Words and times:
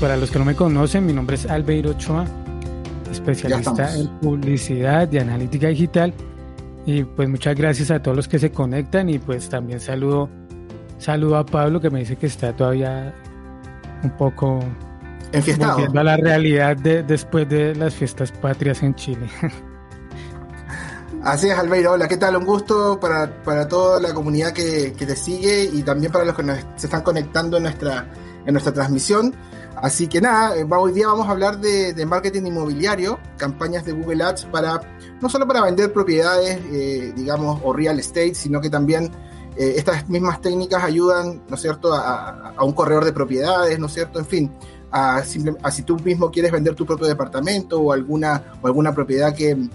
Para 0.00 0.18
los 0.18 0.30
que 0.30 0.38
no 0.38 0.44
me 0.44 0.54
conocen, 0.54 1.06
mi 1.06 1.14
nombre 1.14 1.36
es 1.36 1.46
Albeiro 1.46 1.90
Ochoa, 1.90 2.26
especialista 3.10 3.96
en 3.96 4.08
publicidad 4.18 5.10
y 5.10 5.18
analítica 5.18 5.68
digital. 5.68 6.12
Y 6.84 7.02
pues 7.04 7.28
muchas 7.28 7.56
gracias 7.56 7.90
a 7.90 8.02
todos 8.02 8.16
los 8.16 8.28
que 8.28 8.38
se 8.38 8.50
conectan 8.50 9.08
y 9.08 9.18
pues 9.18 9.48
también 9.48 9.80
saludo, 9.80 10.28
saludo 10.98 11.38
a 11.38 11.46
Pablo 11.46 11.80
que 11.80 11.88
me 11.88 12.00
dice 12.00 12.16
que 12.16 12.26
está 12.26 12.54
todavía 12.54 13.14
un 14.02 14.10
poco 14.10 14.60
volviendo 15.32 16.00
a 16.00 16.04
la 16.04 16.16
realidad 16.16 16.76
de, 16.76 17.02
después 17.02 17.48
de 17.48 17.74
las 17.74 17.94
fiestas 17.94 18.30
patrias 18.30 18.82
en 18.82 18.94
Chile. 18.94 19.26
Así 21.22 21.48
es, 21.48 21.58
Albeiro. 21.58 21.92
Hola, 21.92 22.06
¿qué 22.06 22.18
tal? 22.18 22.36
Un 22.36 22.44
gusto 22.44 23.00
para, 23.00 23.42
para 23.42 23.66
toda 23.66 24.00
la 24.00 24.14
comunidad 24.14 24.52
que, 24.52 24.92
que, 24.92 25.06
te 25.06 25.16
sigue 25.16 25.64
y 25.64 25.82
también 25.82 26.12
para 26.12 26.24
los 26.24 26.36
que 26.36 26.42
nos, 26.42 26.58
se 26.76 26.86
están 26.86 27.02
conectando 27.02 27.56
en 27.56 27.64
nuestra, 27.64 28.06
en 28.44 28.52
nuestra 28.52 28.72
transmisión. 28.72 29.34
Así 29.76 30.06
que 30.08 30.20
nada, 30.20 30.56
eh, 30.56 30.66
hoy 30.68 30.92
día 30.92 31.08
vamos 31.08 31.28
a 31.28 31.32
hablar 31.32 31.58
de, 31.58 32.06
marketing 32.06 32.46
inmobiliario, 32.46 33.18
campañas 33.36 33.84
de 33.84 33.92
Google 33.92 34.24
Ads 34.24 34.46
para 34.46 34.80
no 35.20 35.28
solo 35.28 35.46
para 35.46 35.62
vender 35.62 35.92
propiedades, 35.92 36.58
eh, 36.72 37.12
digamos, 37.14 37.60
o 37.62 37.72
real 37.72 37.98
estate, 37.98 38.34
sino 38.34 38.60
que 38.60 38.70
también 38.70 39.10
eh, 39.56 39.74
estas 39.76 40.08
mismas 40.08 40.40
técnicas 40.40 40.82
ayudan, 40.82 41.42
¿no 41.48 41.56
es 41.56 41.60
cierto?, 41.60 41.92
a, 41.94 42.54
un 42.62 42.72
corredor 42.72 43.04
de 43.04 43.12
propiedades, 43.12 43.78
¿no 43.78 43.86
es 43.86 43.92
cierto?, 43.92 44.18
en 44.18 44.26
fin, 44.26 44.52
a, 44.90 45.22
si 45.22 45.82
tú 45.82 45.98
mismo 45.98 46.30
quieres 46.30 46.52
vender 46.52 46.74
tu 46.74 46.86
propio 46.86 47.06
departamento 47.06 47.78
o 47.78 47.92
alguna, 47.92 48.54
o 48.62 48.66
alguna 48.66 48.94
propiedad 48.94 49.34
que, 49.34 49.68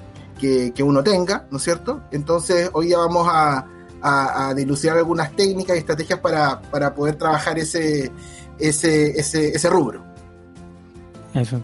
uno 0.84 1.04
tenga, 1.04 1.46
¿no 1.52 1.58
es 1.58 1.64
cierto? 1.64 2.02
Entonces, 2.12 2.72
hoy 2.74 2.88
día 2.88 2.98
vamos 2.98 3.28
a, 3.30 3.68
a, 4.02 4.54
dilucidar 4.56 4.98
algunas 4.98 5.36
técnicas 5.36 5.76
y 5.76 5.80
estrategias 5.80 6.20
para, 6.20 6.60
para 6.60 6.96
poder 6.96 7.16
trabajar 7.16 7.60
ese 7.60 8.12
ese, 8.62 9.20
ese, 9.20 9.50
ese 9.50 9.70
rubro. 9.70 10.04
Eso. 11.34 11.62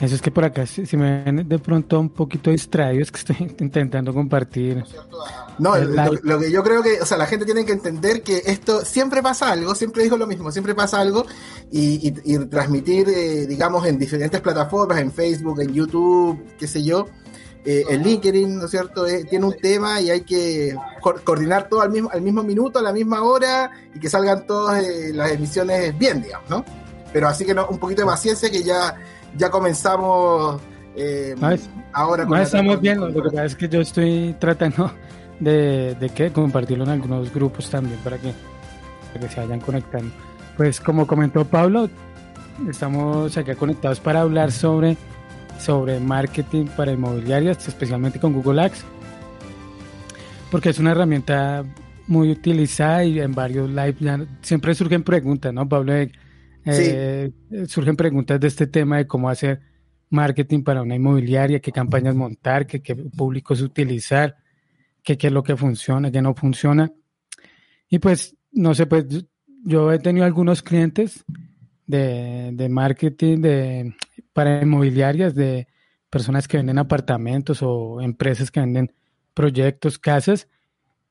Eso 0.00 0.14
es 0.14 0.22
que 0.22 0.30
por 0.30 0.46
acá, 0.46 0.64
si, 0.66 0.96
me 0.96 1.22
ven 1.22 1.46
de 1.46 1.58
pronto 1.58 2.00
un 2.00 2.08
poquito 2.08 2.50
distraído, 2.50 3.02
es 3.02 3.12
que 3.12 3.18
estoy 3.18 3.36
intentando 3.60 4.14
compartir. 4.14 4.82
No, 5.58 5.76
lo, 5.76 6.38
que 6.38 6.50
yo 6.50 6.62
creo 6.62 6.82
que, 6.82 7.02
o 7.02 7.06
sea, 7.06 7.18
la 7.18 7.26
gente 7.26 7.44
tiene 7.44 7.66
que 7.66 7.72
entender 7.72 8.22
que 8.22 8.42
esto 8.46 8.82
siempre 8.82 9.22
pasa 9.22 9.52
algo, 9.52 9.74
siempre 9.74 10.02
digo 10.02 10.16
lo 10.16 10.26
mismo, 10.26 10.50
siempre 10.50 10.74
pasa 10.74 11.00
algo 11.00 11.26
y, 11.70 12.10
transmitir, 12.48 13.10
eh, 13.10 13.46
digamos, 13.46 13.86
en 13.86 13.98
diferentes 13.98 14.40
plataformas, 14.40 14.98
en 15.00 15.12
Facebook, 15.12 15.60
en 15.60 15.74
YouTube, 15.74 16.42
qué 16.58 16.66
sé 16.66 16.82
yo, 16.82 17.06
eh, 17.64 17.84
el 17.90 18.02
LinkedIn, 18.02 18.58
¿no 18.58 18.64
es 18.64 18.70
cierto? 18.70 19.06
Eh, 19.06 19.24
tiene 19.28 19.44
un 19.44 19.56
tema 19.56 20.00
y 20.00 20.10
hay 20.10 20.22
que 20.22 20.74
coordinar 21.24 21.68
todo 21.68 21.82
al 21.82 21.90
mismo, 21.90 22.10
al 22.10 22.22
mismo 22.22 22.42
minuto, 22.42 22.78
a 22.78 22.82
la 22.82 22.92
misma 22.92 23.22
hora 23.22 23.70
y 23.94 24.00
que 24.00 24.08
salgan 24.08 24.46
todas 24.46 24.82
eh, 24.82 25.12
las 25.12 25.32
emisiones 25.32 25.96
bien, 25.98 26.22
digamos, 26.22 26.48
¿no? 26.48 26.64
Pero 27.12 27.28
así 27.28 27.44
que 27.44 27.52
no, 27.52 27.66
un 27.66 27.78
poquito 27.78 28.02
de 28.02 28.06
paciencia 28.06 28.50
que 28.50 28.62
ya, 28.62 28.96
ya 29.36 29.50
comenzamos 29.50 30.60
ahora. 31.92 32.24
No 32.24 32.36
estamos 32.36 32.80
bien, 32.80 33.00
lo 33.00 33.22
que 33.22 33.30
pasa 33.30 33.44
es 33.44 33.56
que 33.56 33.68
yo 33.68 33.80
estoy 33.80 34.34
tratando 34.38 34.92
de, 35.38 35.94
de 35.96 36.08
que 36.10 36.32
compartirlo 36.32 36.84
en 36.84 36.90
algunos 36.90 37.32
grupos 37.32 37.68
también 37.68 37.98
para 38.04 38.16
que, 38.16 38.32
para 39.12 39.26
que 39.26 39.34
se 39.34 39.40
vayan 39.40 39.60
conectando. 39.60 40.12
Pues 40.56 40.80
como 40.80 41.06
comentó 41.06 41.44
Pablo, 41.44 41.90
estamos 42.68 43.36
acá 43.36 43.54
conectados 43.54 44.00
para 44.00 44.20
hablar 44.20 44.52
sobre 44.52 44.96
sobre 45.60 46.00
marketing 46.00 46.66
para 46.76 46.92
inmobiliarias, 46.92 47.68
especialmente 47.68 48.18
con 48.18 48.32
Google 48.32 48.62
Ads, 48.62 48.84
porque 50.50 50.70
es 50.70 50.78
una 50.78 50.92
herramienta 50.92 51.64
muy 52.06 52.30
utilizada 52.30 53.04
y 53.04 53.20
en 53.20 53.32
varios 53.32 53.70
live 53.70 54.26
siempre 54.42 54.74
surgen 54.74 55.04
preguntas, 55.04 55.52
¿no, 55.52 55.68
Pablo? 55.68 55.92
Eh, 56.66 57.32
surgen 57.68 57.96
preguntas 57.96 58.40
de 58.40 58.48
este 58.48 58.66
tema 58.66 58.98
de 58.98 59.06
cómo 59.06 59.28
hacer 59.30 59.60
marketing 60.10 60.62
para 60.62 60.82
una 60.82 60.96
inmobiliaria, 60.96 61.60
qué 61.60 61.72
campañas 61.72 62.14
montar, 62.14 62.66
qué, 62.66 62.82
qué 62.82 62.96
públicos 62.96 63.62
utilizar, 63.62 64.36
qué, 65.02 65.16
qué 65.16 65.28
es 65.28 65.32
lo 65.32 65.42
que 65.42 65.56
funciona, 65.56 66.10
qué 66.10 66.20
no 66.20 66.34
funciona. 66.34 66.92
Y 67.88 67.98
pues, 67.98 68.36
no 68.52 68.74
sé, 68.74 68.86
pues 68.86 69.06
yo 69.64 69.92
he 69.92 69.98
tenido 69.98 70.26
algunos 70.26 70.62
clientes 70.62 71.24
de, 71.86 72.50
de 72.52 72.68
marketing, 72.68 73.38
de 73.38 73.94
para 74.32 74.62
inmobiliarias 74.62 75.34
de 75.34 75.68
personas 76.08 76.48
que 76.48 76.56
venden 76.56 76.78
apartamentos 76.78 77.62
o 77.62 78.00
empresas 78.00 78.50
que 78.50 78.60
venden 78.60 78.92
proyectos, 79.34 79.98
casas. 79.98 80.48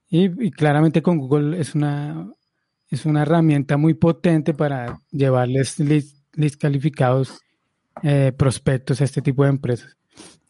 Y, 0.10 0.52
claramente 0.52 1.02
con 1.02 1.18
Google 1.18 1.60
es 1.60 1.76
una, 1.76 2.32
es 2.90 3.06
una 3.06 3.22
herramienta 3.22 3.78
muy 3.78 3.94
potente 3.94 4.54
para 4.54 5.02
llevarles 5.12 5.80
list, 5.80 6.18
calificados 6.60 7.40
eh, 8.04 8.32
prospectos 8.36 9.02
a 9.02 9.06
este 9.06 9.22
tipo 9.22 9.44
de 9.44 9.50
empresas. 9.50 9.96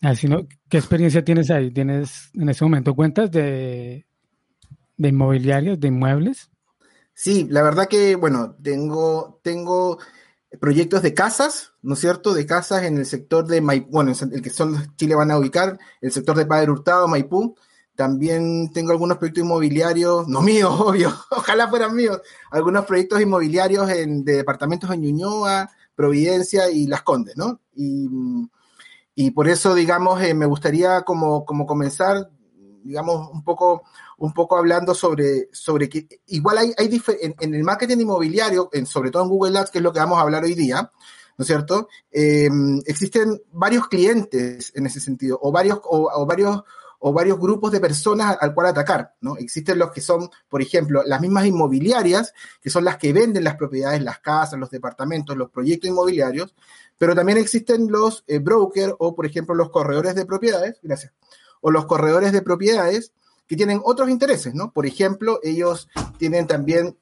Así, 0.02 0.28
¿no? 0.28 0.48
¿Qué 0.70 0.78
experiencia 0.78 1.24
tienes 1.24 1.52
ahí? 1.52 1.72
¿Tienes 1.72 2.32
en 2.34 2.50
ese 2.50 2.64
momento 2.64 2.96
cuentas 2.96 3.30
de, 3.32 4.06
de 4.98 5.10
inmobiliarias, 5.10 5.80
de 5.80 5.90
inmuebles? 5.90 6.50
Sí, 7.14 7.48
la 7.50 7.62
verdad 7.64 7.88
que, 7.90 8.16
bueno, 8.16 8.56
tengo, 8.64 9.42
tengo 9.44 10.00
proyectos 10.58 11.02
de 11.04 11.14
casas, 11.14 11.74
¿no 11.82 11.94
es 11.94 12.00
cierto? 12.00 12.34
De 12.34 12.46
casas 12.46 12.84
en 12.84 12.98
el 12.98 13.06
sector 13.06 13.46
de 13.46 13.62
Maipú, 13.62 13.92
bueno, 13.92 14.12
el 14.32 14.42
que 14.42 14.50
son 14.50 14.96
Chile 14.96 15.16
van 15.16 15.32
a 15.32 15.38
ubicar, 15.38 15.78
el 16.02 16.12
sector 16.12 16.36
de 16.36 16.46
Padre 16.46 16.72
Hurtado, 16.72 17.08
Maipú. 17.08 17.56
También 17.96 18.72
tengo 18.72 18.92
algunos 18.92 19.18
proyectos 19.18 19.44
inmobiliarios, 19.44 20.28
no 20.28 20.42
míos, 20.42 20.74
obvio, 20.80 21.14
ojalá 21.30 21.68
fueran 21.68 21.96
míos, 21.96 22.22
algunos 22.50 22.86
proyectos 22.86 23.22
inmobiliarios 23.22 23.90
en, 23.92 24.24
de 24.24 24.38
departamentos 24.38 24.90
en 24.92 25.02
Ñuñoa, 25.02 25.70
Providencia 25.96 26.72
y 26.72 26.88
Las 26.88 27.02
Condes, 27.02 27.36
¿no? 27.36 27.60
Y, 27.76 29.32
por 29.32 29.50
eso, 29.50 29.76
digamos, 29.76 30.22
eh, 30.22 30.34
me 30.34 30.46
gustaría 30.46 31.02
como, 31.02 31.44
como 31.44 31.66
comenzar, 31.66 32.30
digamos, 32.84 33.30
un 33.34 33.44
poco 33.44 33.84
un 34.20 34.34
poco 34.34 34.58
hablando 34.58 34.94
sobre, 34.94 35.50
sobre 35.52 35.90
que 35.90 36.08
igual 36.28 36.58
hay, 36.58 36.74
hay 36.78 37.02
en, 37.22 37.54
el 37.54 37.64
marketing 37.64 38.00
inmobiliario, 38.00 38.70
en, 38.74 38.86
sobre 38.86 39.12
todo 39.12 39.24
en 39.24 39.30
Google 39.30 39.58
Ads, 39.58 39.72
que 39.72 39.78
es 39.80 39.84
lo 39.84 39.94
que 39.94 40.00
vamos 40.00 40.18
a 40.18 40.22
hablar 40.22 40.44
hoy 40.44 40.56
día, 40.56 40.92
¿no 41.38 41.44
es 41.44 41.48
cierto? 41.48 41.88
Em, 42.12 42.82
existen 42.86 43.42
varios 43.52 43.88
clientes 43.88 44.74
en 44.76 44.86
ese 44.86 45.00
sentido, 45.00 45.40
o 45.42 45.52
varios, 45.52 45.80
o, 45.84 46.26
varios, 46.26 46.64
o 47.00 47.14
varios 47.14 47.40
grupos 47.40 47.72
de 47.72 47.80
personas 47.80 48.38
al 48.42 48.54
cual 48.54 48.68
atacar, 48.68 49.16
¿no? 49.22 49.38
Existen 49.38 49.80
los 49.80 49.92
que 49.92 50.02
son, 50.02 50.30
por 50.50 50.62
ejemplo, 50.62 51.02
las 51.06 51.22
mismas 51.22 51.46
inmobiliarias, 51.46 52.34
que 52.62 52.70
son 52.70 52.84
las 52.84 52.98
que 52.98 53.14
venden 53.14 53.46
las 53.46 53.56
propiedades, 53.56 54.04
las 54.04 54.20
casas, 54.20 54.60
los 54.60 54.70
departamentos, 54.70 55.38
los 55.38 55.50
proyectos 55.50 55.90
inmobiliarios, 55.90 56.54
pero 56.98 57.16
también 57.16 57.38
existen 57.38 57.90
los 57.90 58.26
eh, 58.28 58.40
brokers 58.40 58.94
o, 59.00 59.16
por 59.16 59.26
ejemplo, 59.26 59.56
los 59.56 59.70
corredores 59.70 60.16
de 60.16 60.26
propiedades, 60.26 60.78
gracias, 60.84 61.14
o 61.62 61.72
los 61.72 61.86
corredores 61.86 62.34
de 62.34 62.42
propiedades 62.42 63.14
que 63.50 63.56
tienen 63.56 63.82
otros 63.84 64.10
intereses, 64.10 64.54
¿no? 64.54 64.72
Por 64.72 64.86
ejemplo, 64.86 65.40
ellos 65.42 65.90
tienen 66.20 66.46
también 66.46 66.96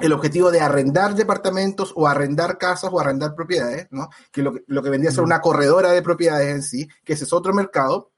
el 0.00 0.12
objetivo 0.12 0.50
de 0.50 0.60
arrendar 0.60 1.14
departamentos 1.14 1.92
o 1.94 2.08
arrendar 2.08 2.58
casas 2.58 2.90
o 2.92 2.98
arrendar 2.98 3.36
propiedades, 3.36 3.86
¿no? 3.92 4.10
Que 4.32 4.42
lo, 4.42 4.54
lo 4.66 4.82
que 4.82 4.90
vendría 4.90 5.10
a 5.10 5.14
ser 5.14 5.22
una 5.22 5.40
corredora 5.40 5.92
de 5.92 6.02
propiedades 6.02 6.52
en 6.52 6.62
sí, 6.64 6.88
que 7.04 7.12
ese 7.12 7.24
es 7.24 7.32
otro 7.32 7.54
mercado, 7.54 8.10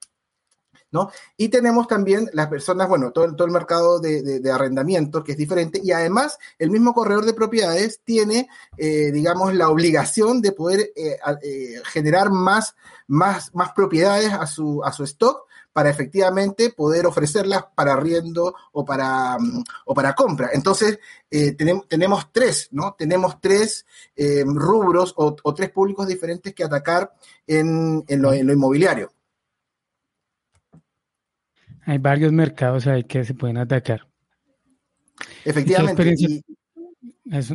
¿no? 0.90 1.10
Y 1.36 1.50
tenemos 1.50 1.86
también 1.86 2.30
las 2.32 2.48
personas, 2.48 2.88
bueno, 2.88 3.12
todo, 3.12 3.36
todo 3.36 3.46
el 3.46 3.52
mercado 3.52 4.00
de, 4.00 4.40
de, 4.40 4.50
arrendamiento, 4.50 5.22
que 5.22 5.32
es 5.32 5.38
diferente, 5.38 5.82
y 5.84 5.92
además 5.92 6.38
el 6.58 6.70
mismo 6.70 6.94
corredor 6.94 7.26
de 7.26 7.34
propiedades 7.34 8.00
tiene, 8.04 8.48
eh, 8.78 9.10
digamos, 9.12 9.54
la 9.54 9.68
obligación 9.68 10.40
de 10.40 10.52
poder 10.52 10.92
eh, 10.96 11.18
eh, 11.42 11.82
generar 11.84 12.30
más, 12.30 12.74
más, 13.06 13.54
más 13.54 13.72
propiedades 13.72 14.32
a 14.32 14.46
su, 14.46 14.82
a 14.82 14.92
su 14.92 15.04
stock 15.04 15.49
para 15.72 15.90
efectivamente 15.90 16.70
poder 16.70 17.06
ofrecerlas 17.06 17.64
para 17.74 17.92
arriendo 17.92 18.54
o 18.72 18.84
para, 18.84 19.38
mm, 19.38 19.64
o 19.86 19.94
para 19.94 20.14
compra. 20.14 20.50
Entonces, 20.52 20.98
eh, 21.30 21.52
tenemos, 21.52 21.86
tenemos 21.88 22.32
tres, 22.32 22.68
¿no? 22.72 22.94
Tenemos 22.98 23.40
tres 23.40 23.86
eh, 24.16 24.42
rubros 24.46 25.14
o, 25.16 25.34
tres 25.54 25.70
públicos 25.70 26.06
diferentes 26.06 26.54
que 26.54 26.64
atacar 26.64 27.12
en, 27.46 28.04
lo, 28.08 28.34
inmobiliario. 28.34 29.12
Hay 31.86 31.98
varios 31.98 32.32
mercados 32.32 32.86
ahí 32.86 33.04
que 33.04 33.24
se 33.24 33.34
pueden 33.34 33.58
atacar. 33.58 34.06
Efectivamente. 35.44 36.42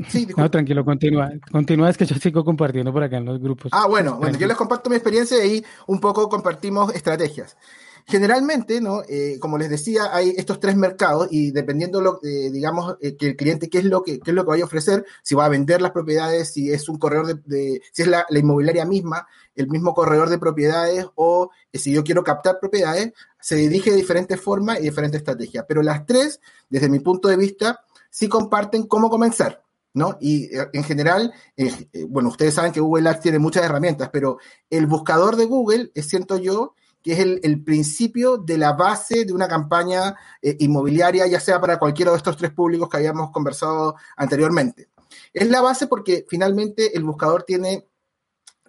Sí, 0.07 0.27
no, 0.37 0.49
tranquilo, 0.49 0.85
continúa. 0.85 1.31
Continúa, 1.51 1.89
es 1.89 1.97
que 1.97 2.05
yo 2.05 2.15
sigo 2.15 2.45
compartiendo 2.45 2.93
por 2.93 3.03
acá 3.03 3.17
en 3.17 3.25
los 3.25 3.41
grupos. 3.41 3.71
Ah, 3.73 3.87
bueno, 3.87 4.15
bueno, 4.15 4.37
yo 4.37 4.47
les 4.47 4.55
comparto 4.55 4.89
mi 4.89 4.95
experiencia 4.95 5.37
y 5.37 5.41
ahí 5.41 5.65
un 5.87 5.99
poco 5.99 6.29
compartimos 6.29 6.95
estrategias. 6.95 7.57
Generalmente, 8.07 8.81
¿no? 8.81 9.01
Eh, 9.07 9.37
como 9.39 9.57
les 9.57 9.69
decía, 9.69 10.15
hay 10.15 10.33
estos 10.37 10.59
tres 10.59 10.75
mercados 10.75 11.27
y 11.31 11.51
dependiendo, 11.51 12.01
lo, 12.01 12.19
eh, 12.23 12.51
digamos, 12.51 12.97
eh, 13.01 13.17
que 13.17 13.29
el 13.29 13.35
cliente 13.35 13.67
qué 13.69 13.79
es 13.79 13.85
lo 13.85 14.03
que 14.03 14.19
qué 14.19 14.31
es 14.31 14.35
lo 14.35 14.43
que 14.43 14.49
vaya 14.49 14.63
a 14.63 14.67
ofrecer, 14.67 15.05
si 15.23 15.33
va 15.33 15.45
a 15.45 15.49
vender 15.49 15.81
las 15.81 15.91
propiedades, 15.91 16.53
si 16.53 16.71
es 16.71 16.87
un 16.87 16.99
corredor 16.99 17.43
de, 17.43 17.81
si 17.91 18.03
es 18.03 18.07
la, 18.07 18.25
inmobiliaria 18.29 18.85
misma, 18.85 19.27
el 19.55 19.67
mismo 19.69 19.93
corredor 19.93 20.29
de 20.29 20.37
propiedades 20.37 21.07
o 21.15 21.49
si 21.73 21.93
yo 21.93 22.03
quiero 22.03 22.23
captar 22.23 22.59
propiedades, 22.59 23.13
se 23.41 23.55
dirige 23.55 23.89
de 23.89 23.97
diferentes 23.97 24.39
formas 24.39 24.79
y 24.79 24.83
diferentes 24.83 25.19
estrategias. 25.19 25.65
Pero 25.67 25.81
las 25.81 26.05
tres, 26.05 26.39
desde 26.69 26.89
mi 26.89 26.99
punto 26.99 27.27
de 27.27 27.37
vista, 27.37 27.81
sí 28.11 28.27
comparten 28.27 28.83
cómo 28.83 29.09
comenzar. 29.09 29.65
¿no? 29.95 30.17
Y 30.19 30.55
eh, 30.55 30.67
en 30.73 30.83
general, 30.83 31.33
eh, 31.57 31.71
eh, 31.93 32.05
bueno, 32.07 32.29
ustedes 32.29 32.53
saben 32.53 32.71
que 32.71 32.81
Google 32.81 33.09
Ads 33.09 33.21
tiene 33.21 33.39
muchas 33.39 33.63
herramientas, 33.63 34.09
pero 34.11 34.37
el 34.69 34.85
buscador 34.85 35.37
de 35.37 35.45
Google, 35.45 35.91
siento 35.95 36.37
yo, 36.37 36.75
que 37.05 37.13
es 37.13 37.19
el, 37.19 37.63
principio 37.63 38.37
de 38.37 38.57
la 38.57 38.73
base 38.73 39.25
de 39.25 39.31
una 39.31 39.47
campaña 39.47 40.15
inmobiliaria, 40.41 41.27
ya 41.27 41.39
sea 41.39 41.61
para 41.61 41.77
cualquiera 41.77 42.09
de 42.09 42.17
estos 42.17 42.35
tres 42.35 42.49
públicos 42.51 42.89
que 42.89 42.97
habíamos 42.97 43.29
conversado 43.29 43.93
anteriormente. 44.17 44.89
Es 45.31 45.47
la 45.47 45.61
base 45.61 45.85
porque 45.85 46.25
finalmente 46.27 46.97
el 46.97 47.03
buscador 47.03 47.43
tiene, 47.43 47.87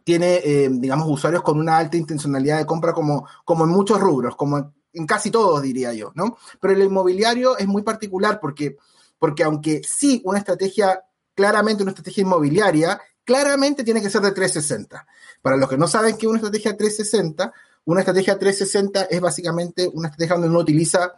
tiene 0.04 0.68
digamos, 0.70 1.08
usuarios 1.08 1.42
con 1.42 1.58
una 1.58 1.78
alta 1.78 1.96
intencionalidad 1.96 2.58
de 2.58 2.66
compra 2.66 2.92
como, 2.92 3.26
como 3.42 3.64
en 3.64 3.70
muchos 3.70 3.98
rubros, 3.98 4.36
como 4.36 4.74
en 4.92 5.06
casi 5.06 5.30
todos, 5.30 5.62
diría 5.62 5.94
yo, 5.94 6.12
¿no? 6.14 6.36
Pero 6.60 6.74
el 6.74 6.82
inmobiliario 6.82 7.56
es 7.56 7.66
muy 7.66 7.80
particular 7.80 8.38
porque, 8.38 8.76
porque 9.18 9.44
aunque 9.44 9.80
sí 9.82 10.20
una 10.26 10.40
estrategia 10.40 11.02
claramente 11.34 11.82
una 11.82 11.92
estrategia 11.92 12.22
inmobiliaria, 12.22 13.00
claramente 13.24 13.84
tiene 13.84 14.02
que 14.02 14.10
ser 14.10 14.22
de 14.22 14.32
360. 14.32 15.06
Para 15.42 15.56
los 15.56 15.68
que 15.68 15.76
no 15.76 15.86
saben 15.86 16.16
qué 16.16 16.26
es 16.26 16.30
una 16.30 16.38
estrategia 16.38 16.76
360, 16.76 17.52
una 17.86 18.00
estrategia 18.00 18.38
360 18.38 19.04
es 19.04 19.20
básicamente 19.20 19.88
una 19.92 20.08
estrategia 20.08 20.34
donde 20.34 20.48
uno 20.48 20.60
utiliza 20.60 21.14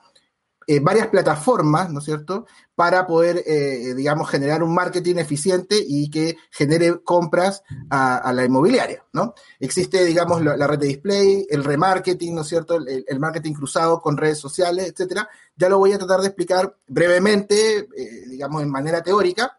eh, 0.70 0.80
varias 0.80 1.06
plataformas, 1.06 1.90
¿no 1.90 2.00
es 2.00 2.04
cierto?, 2.04 2.46
para 2.74 3.06
poder, 3.06 3.42
eh, 3.46 3.94
digamos, 3.94 4.28
generar 4.28 4.62
un 4.62 4.74
marketing 4.74 5.16
eficiente 5.16 5.82
y 5.82 6.10
que 6.10 6.36
genere 6.50 7.02
compras 7.02 7.62
a, 7.88 8.30
la 8.34 8.44
inmobiliaria, 8.44 9.02
¿no? 9.14 9.32
Existe, 9.58 10.04
digamos, 10.04 10.42
la, 10.42 10.66
red 10.66 10.78
de 10.78 10.88
display, 10.88 11.46
el 11.48 11.64
remarketing, 11.64 12.34
¿no 12.34 12.42
es 12.42 12.48
cierto?, 12.48 12.76
el, 12.76 13.18
marketing 13.18 13.54
cruzado 13.54 14.02
con 14.02 14.18
redes 14.18 14.38
sociales, 14.38 14.90
etcétera. 14.90 15.26
Ya 15.56 15.70
lo 15.70 15.78
voy 15.78 15.94
a 15.94 15.98
tratar 15.98 16.20
de 16.20 16.26
explicar 16.26 16.76
brevemente, 16.86 17.88
eh, 17.96 18.24
digamos, 18.28 18.62
en 18.62 18.70
manera 18.70 19.02
teórica, 19.02 19.58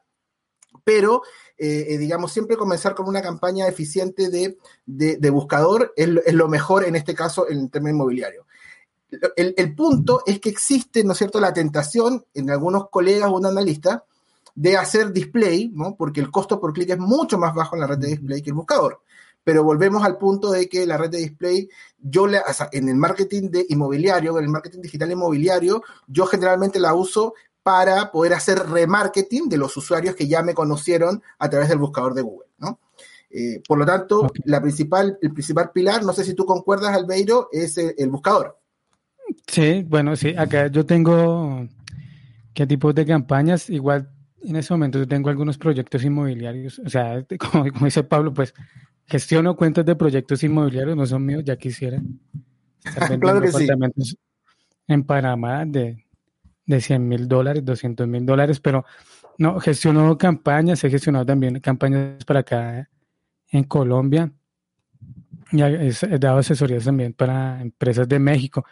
pero 0.83 1.23
eh, 1.61 1.87
eh, 1.89 1.97
digamos, 1.97 2.31
siempre 2.31 2.55
comenzar 2.55 2.95
con 2.95 3.05
una 3.05 3.21
campaña 3.21 3.67
eficiente 3.67 4.29
de, 4.29 5.29
buscador 5.29 5.93
es, 5.97 6.07
lo 6.33 6.47
mejor 6.47 6.85
en 6.85 6.95
este 6.95 7.13
caso 7.13 7.49
en 7.49 7.59
el 7.59 7.69
tema 7.69 7.89
inmobiliario. 7.89 8.45
El, 9.35 9.75
punto 9.75 10.23
es 10.25 10.39
que 10.39 10.49
existe, 10.49 11.03
¿no 11.03 11.11
es 11.11 11.17
cierto?, 11.17 11.41
la 11.41 11.51
tentación 11.51 12.23
en 12.33 12.49
algunos 12.49 12.89
colegas 12.89 13.29
o 13.29 13.35
un 13.35 13.45
analista 13.45 14.05
de 14.55 14.77
hacer 14.77 15.11
display, 15.11 15.69
¿no? 15.73 15.95
Porque 15.95 16.21
el 16.21 16.31
costo 16.31 16.61
por 16.61 16.71
clic 16.71 16.91
es 16.91 16.99
mucho 16.99 17.37
más 17.37 17.53
bajo 17.53 17.75
en 17.75 17.81
la 17.81 17.87
red 17.87 17.97
de 17.97 18.07
display 18.07 18.41
que 18.41 18.51
el 18.51 18.55
buscador. 18.55 19.01
Pero 19.43 19.63
volvemos 19.63 20.03
al 20.05 20.17
punto 20.17 20.51
de 20.51 20.69
que 20.69 20.85
la 20.85 20.95
red 20.95 21.09
de 21.09 21.17
display, 21.17 21.69
yo 21.97 22.27
en 22.71 22.87
el 22.87 22.95
marketing 22.95 23.49
de 23.49 23.65
inmobiliario, 23.67 24.37
en 24.37 24.45
el 24.45 24.49
marketing 24.49 24.81
digital 24.81 25.11
inmobiliario, 25.11 25.83
yo 26.07 26.25
generalmente 26.25 26.79
la 26.79 26.93
uso 26.93 27.33
para 27.63 28.11
poder 28.11 28.33
hacer 28.33 28.59
remarketing 28.69 29.49
de 29.49 29.57
los 29.57 29.75
usuarios 29.77 30.15
que 30.15 30.27
ya 30.27 30.41
me 30.41 30.53
conocieron 30.53 31.21
a 31.37 31.49
través 31.49 31.69
del 31.69 31.77
buscador 31.77 32.13
de 32.13 32.21
Google, 32.21 32.47
¿no? 32.57 32.79
Eh, 33.29 33.61
por 33.67 33.77
lo 33.77 33.85
tanto, 33.85 34.31
la 34.45 34.61
principal, 34.61 35.17
el 35.21 35.31
principal 35.31 35.71
pilar, 35.71 36.03
no 36.03 36.13
sé 36.13 36.23
si 36.23 36.33
tú 36.33 36.45
concuerdas, 36.45 36.95
Albeiro, 36.95 37.49
es 37.51 37.77
el, 37.77 38.09
buscador. 38.09 38.57
Sí, 39.45 39.83
bueno, 39.87 40.15
sí, 40.15 40.33
acá 40.35 40.67
yo 40.67 40.85
tengo 40.85 41.67
qué 42.53 42.65
tipos 42.65 42.95
de 42.95 43.05
campañas, 43.05 43.69
igual 43.69 44.09
en 44.41 44.55
ese 44.55 44.73
momento 44.73 44.97
yo 44.97 45.07
tengo 45.07 45.29
algunos 45.29 45.57
proyectos 45.57 46.03
inmobiliarios, 46.03 46.79
o 46.79 46.89
sea, 46.89 47.23
como, 47.51 47.85
dice 47.85 48.03
Pablo, 48.03 48.33
pues 48.33 48.53
gestiono 49.05 49.55
cuentas 49.55 49.85
de 49.85 49.95
proyectos 49.95 50.43
inmobiliarios, 50.43 50.97
no 50.97 51.05
son 51.05 51.23
míos, 51.23 51.43
ya 51.45 51.55
quisiera. 51.55 52.01
claro 53.19 53.41
que 53.41 53.51
sí. 53.51 53.67
En 54.87 55.03
Panamá 55.03 55.65
de 55.65 56.03
de 56.69 56.81
100 56.81 57.07
mil 57.07 57.27
dólares, 57.27 57.65
200 57.65 58.07
mil 58.07 58.25
dólares, 58.25 58.59
pero 58.59 58.85
no, 59.39 59.59
gestionó 59.59 60.15
campañas, 60.19 60.83
he 60.83 60.89
gestionado 60.89 61.25
también 61.25 61.59
campañas 61.61 62.23
para 62.25 62.41
acá 62.41 62.87
en 63.51 63.63
Colombia 63.63 64.31
y 65.51 65.61
he 65.63 66.19
dado 66.19 66.37
asesorías 66.37 66.85
también 66.85 67.13
para 67.13 67.59
empresas 67.59 68.07
de 68.07 68.19
México. 68.19 68.65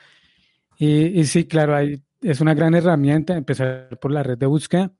Y, 0.78 1.24
sí, 1.26 1.46
claro, 1.46 1.76
hay, 1.76 2.04
es 2.22 2.40
una 2.40 2.54
gran 2.54 2.76
herramienta 2.76 3.36
empezar 3.36 3.98
por 4.00 4.12
la 4.12 4.22
red 4.22 4.38
de 4.38 4.46
búsqueda. 4.46 4.92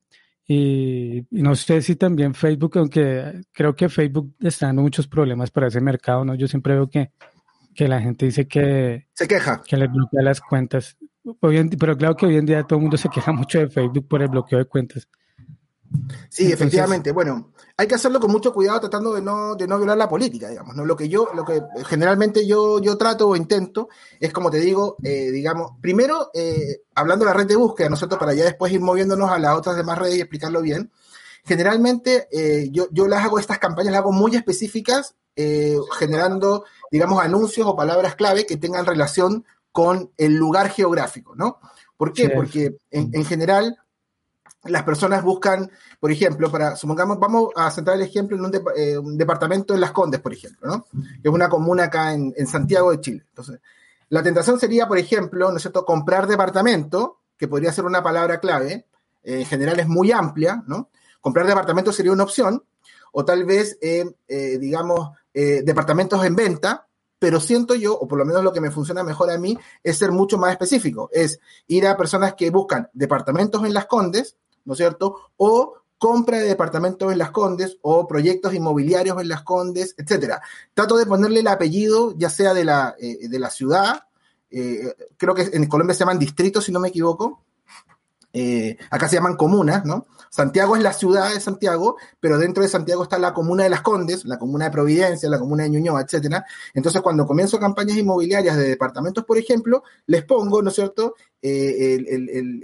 Y, 0.48 1.28
no 1.30 1.56
sé 1.56 1.84
si 1.84 1.98
también 1.98 2.34
Facebook, 2.34 2.80
aunque 2.80 3.42
creo 3.52 3.76
que 3.76 3.90
Facebook 3.90 4.34
está 4.40 4.66
dando 4.66 4.82
muchos 4.82 5.08
problemas 5.08 5.52
para 5.52 5.68
ese 5.68 5.82
mercado, 5.82 6.26
¿no? 6.26 6.34
Yo 6.34 6.48
siempre 6.48 6.74
veo 6.74 6.90
que, 6.90 7.12
que 7.76 7.88
la 7.88 8.02
gente 8.02 8.26
dice 8.26 8.48
que... 8.48 9.06
Se 9.14 9.28
queja. 9.28 9.62
Que 9.62 9.78
les 9.78 9.92
bloquea 9.92 10.24
las 10.24 10.42
cuentas 10.42 10.98
pero 11.40 11.98
claro 11.98 12.16
que 12.16 12.26
hoy 12.26 12.38
en 12.38 12.46
día 12.46 12.64
todo 12.64 12.78
el 12.78 12.84
mundo 12.84 12.98
se 12.98 13.10
queja 13.10 13.32
mucho 13.32 13.60
de 13.60 13.70
Facebook 13.70 14.08
por 14.08 14.22
el 14.22 14.30
bloqueo 14.30 14.60
de 14.60 14.66
cuentas. 14.66 15.08
Sí, 16.30 16.52
efectivamente. 16.52 17.12
Bueno, 17.12 17.54
hay 17.78 17.88
que 17.88 17.96
hacerlo 17.96 18.20
con 18.20 18.32
mucho 18.32 18.54
cuidado 18.54 18.82
tratando 18.82 19.14
de 19.14 19.22
no, 19.22 19.56
de 19.56 19.68
no 19.68 19.78
violar 19.78 19.98
la 19.98 20.10
política, 20.10 20.50
digamos. 20.50 20.76
¿no? 20.76 20.86
Lo 20.86 20.96
que 20.96 21.10
yo, 21.10 21.30
lo 21.34 21.46
que 21.46 21.62
generalmente 21.86 22.46
yo, 22.46 22.82
yo 22.82 22.98
trato 22.98 23.30
o 23.30 23.36
intento 23.36 23.90
es, 24.20 24.34
como 24.34 24.52
te 24.52 24.60
digo, 24.60 24.98
eh, 25.04 25.32
digamos, 25.32 25.72
primero, 25.82 26.30
eh, 26.34 26.82
hablando 26.96 27.26
de 27.26 27.32
la 27.32 27.38
red 27.38 27.48
de 27.48 27.56
búsqueda, 27.56 27.90
nosotros 27.90 28.20
para 28.20 28.34
ya 28.34 28.44
después 28.44 28.72
ir 28.72 28.82
moviéndonos 28.82 29.30
a 29.30 29.40
las 29.40 29.58
otras 29.58 29.78
demás 29.78 29.98
redes 29.98 30.18
y 30.18 30.22
explicarlo 30.22 30.62
bien. 30.62 30.92
Generalmente 31.46 32.28
eh, 32.32 32.70
yo, 32.72 32.88
yo 32.92 33.08
las 33.08 33.24
hago, 33.24 33.40
estas 33.40 33.60
campañas 33.60 33.94
las 33.94 34.02
hago 34.02 34.12
muy 34.12 34.36
específicas, 34.36 35.16
generando, 36.00 36.66
digamos, 36.90 37.24
anuncios 37.24 37.68
o 37.68 37.76
palabras 37.76 38.16
clave 38.16 38.48
que 38.48 38.58
tengan 38.58 38.88
relación 38.88 39.46
con 39.78 40.12
el 40.18 40.34
lugar 40.34 40.72
geográfico, 40.72 41.36
¿no? 41.36 41.60
¿Por 41.98 42.12
qué? 42.12 42.32
Porque 42.32 42.80
en, 42.90 43.24
general 43.26 43.78
las 44.64 44.82
personas 44.82 45.22
buscan, 45.22 45.70
por 46.00 46.12
ejemplo, 46.12 46.52
para, 46.52 46.76
supongamos, 46.76 47.20
vamos 47.20 47.50
a 47.56 47.70
centrar 47.70 47.96
el 47.96 48.02
ejemplo 48.02 48.36
en 48.36 48.46
un, 48.46 48.56
eh, 48.76 48.98
departamento 49.16 49.76
en 49.76 49.82
Las 49.82 49.92
Condes, 49.92 50.20
por 50.20 50.34
ejemplo, 50.34 50.68
¿no? 50.68 50.88
Que 51.22 51.30
es 51.30 51.32
una 51.32 51.48
comuna 51.48 51.84
acá 51.84 52.12
en, 52.12 52.48
Santiago 52.48 52.90
de 52.90 53.02
Chile. 53.02 53.24
Entonces, 53.30 53.60
la 54.10 54.24
tentación 54.24 54.60
sería, 54.60 54.88
por 54.88 54.98
ejemplo, 54.98 55.52
¿no 55.52 55.58
es 55.58 55.62
cierto?, 55.62 55.86
comprar 55.86 56.26
departamento, 56.26 57.20
que 57.38 57.48
podría 57.48 57.72
ser 57.72 57.86
una 57.86 58.02
palabra 58.02 58.40
clave, 58.40 58.88
eh, 59.22 59.42
en 59.42 59.46
general 59.46 59.80
es 59.80 59.88
muy 59.88 60.12
amplia, 60.12 60.64
¿no? 60.66 60.90
Comprar 61.22 61.46
departamento 61.46 61.92
sería 61.92 62.14
una 62.14 62.24
opción, 62.24 62.64
o 63.12 63.24
tal 63.24 63.46
vez, 63.46 63.78
eh, 63.80 64.08
digamos, 64.60 65.12
departamentos 65.32 66.26
en 66.26 66.36
venta, 66.36 66.87
pero 67.20 67.40
siento 67.40 67.76
yo, 67.76 67.98
o 67.98 68.08
por 68.08 68.18
lo 68.18 68.26
menos 68.26 68.44
lo 68.44 68.54
que 68.54 68.62
me 68.62 68.72
funciona 68.72 69.04
mejor 69.04 69.32
a 69.32 69.38
mí, 69.38 69.58
es 69.84 69.98
ser 69.98 70.12
mucho 70.12 70.38
más 70.38 70.52
específico, 70.52 71.10
es 71.12 71.40
ir 71.68 71.88
a 71.88 71.98
personas 71.98 72.36
que 72.36 72.50
buscan 72.50 72.90
departamentos 72.94 73.64
en 73.66 73.74
las 73.74 73.86
Condes, 73.86 74.38
¿no 74.66 74.74
es 74.74 74.78
cierto? 74.78 75.32
O 75.38 75.76
compra 75.98 76.38
de 76.40 76.48
departamentos 76.48 77.12
en 77.12 77.18
las 77.18 77.32
Condes 77.32 77.78
o 77.82 78.08
proyectos 78.08 78.54
inmobiliarios 78.54 79.20
en 79.20 79.30
las 79.30 79.42
Condes, 79.44 79.96
etcétera. 79.98 80.42
Trato 80.74 80.98
de 80.98 81.06
ponerle 81.06 81.40
el 81.40 81.48
apellido, 81.48 82.14
ya 82.18 82.30
sea 82.30 82.54
de 82.54 82.66
la, 82.66 82.96
eh, 83.00 83.28
de 83.28 83.40
la 83.40 83.50
ciudad, 83.50 84.04
eh, 84.50 84.94
creo 85.18 85.34
que 85.34 85.50
en 85.54 85.68
Colombia 85.68 85.94
se 85.94 86.00
llaman 86.00 86.20
distritos, 86.20 86.66
si 86.66 86.72
no 86.72 86.80
me 86.80 86.90
equivoco, 86.90 87.44
eh, 88.32 88.78
acá 88.92 89.10
se 89.10 89.16
llaman 89.16 89.36
comunas, 89.36 89.86
¿no? 89.86 90.06
Santiago 90.30 90.76
es 90.76 90.84
la 90.84 90.94
ciudad 90.94 91.34
de 91.34 91.40
Santiago, 91.40 91.98
pero 92.20 92.38
dentro 92.38 92.64
de 92.64 92.70
Santiago 92.70 93.04
está 93.04 93.18
la 93.18 93.34
comuna 93.34 93.64
de 93.64 93.70
Las 93.70 93.82
Condes, 93.82 94.26
la 94.26 94.38
comuna 94.38 94.66
de 94.66 94.72
Providencia, 94.72 95.30
la 95.30 95.40
comuna 95.40 95.64
de 95.64 95.70
Ñuñoa, 95.70 96.02
etcétera. 96.02 96.46
Entonces, 96.74 97.02
cuando 97.02 97.26
comienzo 97.26 97.60
campañas 97.60 97.98
inmobiliarias 97.98 98.58
de 98.58 98.68
departamentos, 98.68 99.26
por 99.26 99.38
ejemplo, 99.38 99.84
les 100.06 100.24
pongo, 100.24 100.62
¿no 100.62 100.70
es 100.70 100.76
cierto?, 100.76 101.16
eh, 101.42 101.96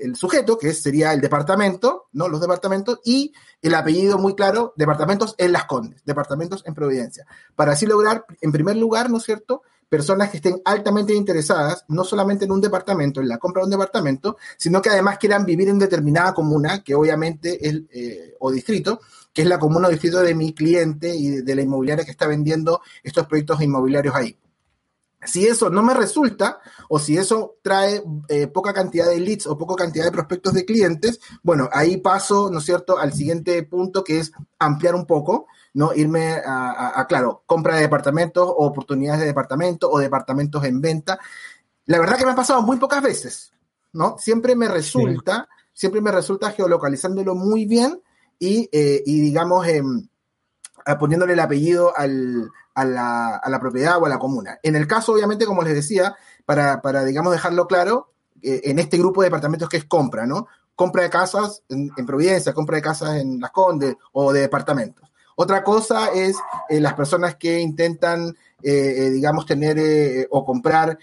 el, 0.02 0.16
sujeto, 0.16 0.58
que 0.58 0.74
sería 0.74 1.14
el 1.14 1.22
departamento, 1.22 2.08
¿no? 2.12 2.28
Los 2.28 2.42
departamentos, 2.42 3.00
y 3.04 3.34
el 3.62 3.76
apellido 3.76 4.18
muy 4.18 4.36
claro, 4.36 4.74
departamentos 4.76 5.36
en 5.38 5.52
Las 5.52 5.66
Condes, 5.66 6.04
departamentos 6.06 6.64
en 6.66 6.74
Providencia. 6.74 7.26
Para 7.56 7.74
así 7.74 7.86
lograr, 7.86 8.26
en 8.42 8.52
primer 8.52 8.76
lugar, 8.78 9.10
¿no 9.10 9.18
es 9.18 9.24
cierto?, 9.24 9.62
personas 9.94 10.32
que 10.32 10.38
estén 10.38 10.60
altamente 10.66 11.14
interesadas, 11.14 11.86
no 11.90 12.04
solamente 12.04 12.46
en 12.46 12.52
un 12.52 12.60
departamento, 12.60 13.22
en 13.22 13.28
la 13.28 13.38
compra 13.38 13.62
de 13.62 13.66
un 13.66 13.72
departamento, 13.74 14.38
sino 14.58 14.82
que 14.82 14.90
además 14.90 15.20
quieran 15.20 15.46
vivir 15.46 15.70
en 15.70 15.78
determinada 15.78 16.34
comuna, 16.34 16.82
que 16.84 16.96
obviamente 16.96 17.70
es, 17.70 17.76
eh, 17.92 18.34
o 18.40 18.52
distrito, 18.52 19.02
que 19.32 19.44
es 19.44 19.48
la 19.48 19.60
comuna 19.60 19.90
o 19.90 19.92
distrito 19.92 20.20
de 20.22 20.34
mi 20.34 20.52
cliente 20.56 21.16
y 21.16 21.44
de 21.44 21.56
la 21.56 21.62
inmobiliaria 21.62 22.06
que 22.06 22.10
está 22.10 22.26
vendiendo 22.26 22.82
estos 23.04 23.28
proyectos 23.28 23.62
inmobiliarios 23.62 24.16
ahí. 24.16 24.36
Si 25.26 25.46
eso 25.46 25.70
no 25.70 25.84
me 25.84 25.94
resulta, 25.94 26.60
o 26.90 26.98
si 26.98 27.16
eso 27.16 27.58
trae 27.62 28.02
eh, 28.30 28.48
poca 28.48 28.74
cantidad 28.74 29.08
de 29.08 29.20
leads 29.20 29.46
o 29.46 29.60
poca 29.60 29.76
cantidad 29.76 30.06
de 30.06 30.12
prospectos 30.12 30.56
de 30.56 30.66
clientes, 30.66 31.20
bueno, 31.44 31.70
ahí 31.72 31.98
paso, 31.98 32.50
¿no 32.50 32.58
es 32.58 32.66
cierto?, 32.66 32.98
al 32.98 33.14
siguiente 33.14 33.62
punto 33.62 34.04
que 34.04 34.18
es 34.18 34.32
ampliar 34.58 34.96
un 34.96 35.06
poco, 35.06 35.46
¿no? 35.74 35.94
Irme 35.94 36.42
a, 36.46 37.06
claro, 37.08 37.44
compra 37.46 37.76
de 37.76 37.82
departamentos 37.82 38.48
o 38.48 38.66
oportunidades 38.66 39.22
de 39.22 39.28
departamentos 39.28 39.90
o 39.92 40.00
departamentos 40.00 40.64
en 40.64 40.82
venta. 40.82 41.20
La 41.86 42.00
verdad 42.00 42.18
que 42.18 42.26
me 42.26 42.32
ha 42.32 42.36
pasado 42.36 42.62
muy 42.62 42.78
pocas 42.78 43.02
veces, 43.02 43.54
¿no? 43.92 44.16
Siempre 44.18 44.56
me 44.56 44.68
resulta, 44.68 45.48
siempre 45.74 46.02
me 46.02 46.12
resulta 46.12 46.52
geolocalizándolo 46.52 47.36
muy 47.36 47.66
bien 47.66 48.02
y, 48.40 48.70
eh, 48.72 49.02
y 49.06 49.20
digamos, 49.20 49.68
em, 49.68 50.08
poniéndole 51.00 51.34
el 51.34 51.40
apellido 51.40 51.96
al, 51.96 52.52
a 52.76 52.86
la, 52.86 53.36
a 53.38 53.50
la, 53.50 53.60
propiedad 53.60 53.98
o 54.02 54.06
a 54.06 54.10
la 54.10 54.20
comuna. 54.20 54.60
En 54.64 54.76
el 54.76 54.88
caso, 54.88 55.14
obviamente, 55.14 55.46
como 55.46 55.64
les 55.64 55.74
decía, 55.74 56.16
para, 56.46 56.82
para 56.82 57.06
digamos, 57.06 57.32
dejarlo 57.32 57.68
claro, 57.68 58.14
eh, 58.44 58.62
en 58.66 58.80
este 58.80 58.98
grupo 58.98 59.22
de 59.22 59.28
departamentos 59.28 59.70
que 59.70 59.78
es 59.78 59.86
compra, 59.86 60.28
¿no? 60.28 60.48
Compra 60.76 61.04
de 61.04 61.10
casas 61.10 61.64
en, 61.70 61.90
Providencia, 62.06 62.54
compra 62.54 62.76
de 62.76 62.82
casas 62.82 63.16
en 63.16 63.40
Las 63.40 63.52
Condes 63.52 63.96
o 64.12 64.34
de 64.34 64.42
departamentos. 64.42 65.10
Otra 65.36 65.64
cosa 65.64 66.12
es 66.12 66.38
eh, 66.70 66.80
las 66.80 66.94
personas 66.94 67.36
que 67.36 67.60
intentan, 67.60 68.36
eh, 68.62 69.10
digamos, 69.12 69.46
tener 69.46 70.28
o 70.30 70.46
comprar 70.46 70.98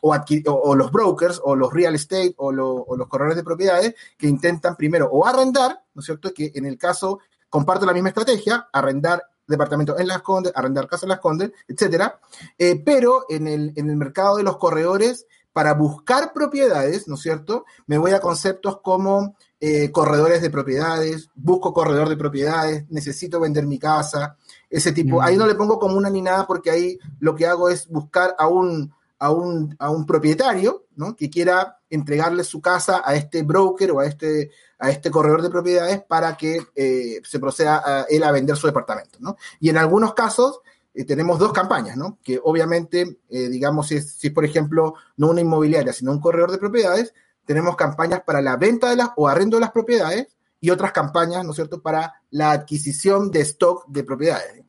o, 0.00 0.16
o, 0.46 0.74
los 0.76 0.92
brokers 0.92 1.40
o 1.42 1.56
los 1.56 1.72
real 1.72 1.94
estate 1.94 2.34
o, 2.36 2.52
los 2.52 3.08
corredores 3.08 3.36
de 3.36 3.44
propiedades 3.44 3.94
que 4.16 4.28
intentan 4.28 4.76
primero 4.76 5.08
o 5.10 5.26
arrendar, 5.26 5.82
¿no 5.94 6.00
es 6.00 6.06
cierto? 6.06 6.32
Que 6.32 6.52
en 6.54 6.66
el 6.66 6.78
caso 6.78 7.18
comparto 7.48 7.86
la 7.86 7.92
misma 7.92 8.10
estrategia, 8.10 8.68
arrendar 8.72 9.22
departamentos 9.48 9.98
en 9.98 10.06
Las 10.06 10.22
Condes, 10.22 10.52
arrendar 10.54 10.86
casas 10.86 11.04
en 11.04 11.08
Las 11.08 11.20
Condes, 11.20 11.50
etcétera. 11.66 12.20
Eh, 12.56 12.80
pero 12.84 13.24
en 13.28 13.48
el, 13.48 13.72
en 13.74 13.90
el 13.90 13.96
mercado 13.96 14.36
de 14.36 14.42
los 14.42 14.58
corredores, 14.58 15.26
para 15.52 15.74
buscar 15.74 16.32
propiedades, 16.32 17.08
¿no 17.08 17.16
es 17.16 17.22
cierto? 17.22 17.64
Me 17.86 17.98
voy 17.98 18.12
a 18.12 18.20
conceptos 18.20 18.80
como 18.80 19.34
eh, 19.60 19.90
corredores 19.90 20.40
de 20.40 20.50
propiedades, 20.50 21.30
busco 21.34 21.72
corredor 21.72 22.08
de 22.08 22.16
propiedades, 22.16 22.84
necesito 22.90 23.40
vender 23.40 23.66
mi 23.66 23.78
casa, 23.78 24.36
ese 24.70 24.92
tipo. 24.92 25.20
Ahí 25.20 25.36
no 25.36 25.46
le 25.46 25.54
pongo 25.54 25.78
como 25.78 25.96
una 25.96 26.10
ni 26.10 26.22
nada 26.22 26.46
porque 26.46 26.70
ahí 26.70 26.98
lo 27.20 27.34
que 27.34 27.46
hago 27.46 27.68
es 27.68 27.88
buscar 27.88 28.36
a 28.38 28.46
un, 28.46 28.92
a 29.18 29.32
un, 29.32 29.74
a 29.78 29.90
un 29.90 30.06
propietario, 30.06 30.84
¿no? 30.96 31.16
Que 31.16 31.28
quiera 31.28 31.78
entregarle 31.90 32.44
su 32.44 32.60
casa 32.60 33.02
a 33.04 33.14
este 33.14 33.42
broker 33.42 33.90
o 33.92 34.00
a 34.00 34.06
este, 34.06 34.50
a 34.78 34.90
este 34.90 35.10
corredor 35.10 35.42
de 35.42 35.50
propiedades 35.50 36.02
para 36.02 36.36
que 36.36 36.60
eh, 36.76 37.20
se 37.24 37.40
proceda 37.40 37.82
a 37.84 38.02
él 38.08 38.22
a 38.22 38.32
vender 38.32 38.56
su 38.56 38.66
departamento, 38.66 39.18
¿no? 39.20 39.36
Y 39.58 39.70
en 39.70 39.78
algunos 39.78 40.14
casos 40.14 40.60
eh, 40.94 41.04
tenemos 41.04 41.38
dos 41.38 41.52
campañas, 41.52 41.96
¿no? 41.96 42.18
Que 42.22 42.40
obviamente, 42.42 43.18
eh, 43.28 43.48
digamos, 43.48 43.88
si 43.88 43.96
es, 43.96 44.12
si 44.12 44.30
por 44.30 44.44
ejemplo 44.44 44.94
no 45.16 45.30
una 45.30 45.40
inmobiliaria, 45.40 45.92
sino 45.92 46.12
un 46.12 46.20
corredor 46.20 46.52
de 46.52 46.58
propiedades, 46.58 47.14
tenemos 47.48 47.76
campañas 47.76 48.20
para 48.20 48.42
la 48.42 48.58
venta 48.58 48.90
de 48.90 48.96
las 48.96 49.08
o 49.16 49.26
arrendo 49.26 49.56
de 49.56 49.62
las 49.62 49.72
propiedades 49.72 50.26
y 50.60 50.68
otras 50.68 50.92
campañas, 50.92 51.42
¿no 51.44 51.52
es 51.52 51.56
cierto?, 51.56 51.80
para 51.80 52.12
la 52.30 52.50
adquisición 52.50 53.30
de 53.30 53.40
stock 53.40 53.86
de 53.88 54.04
propiedades. 54.04 54.64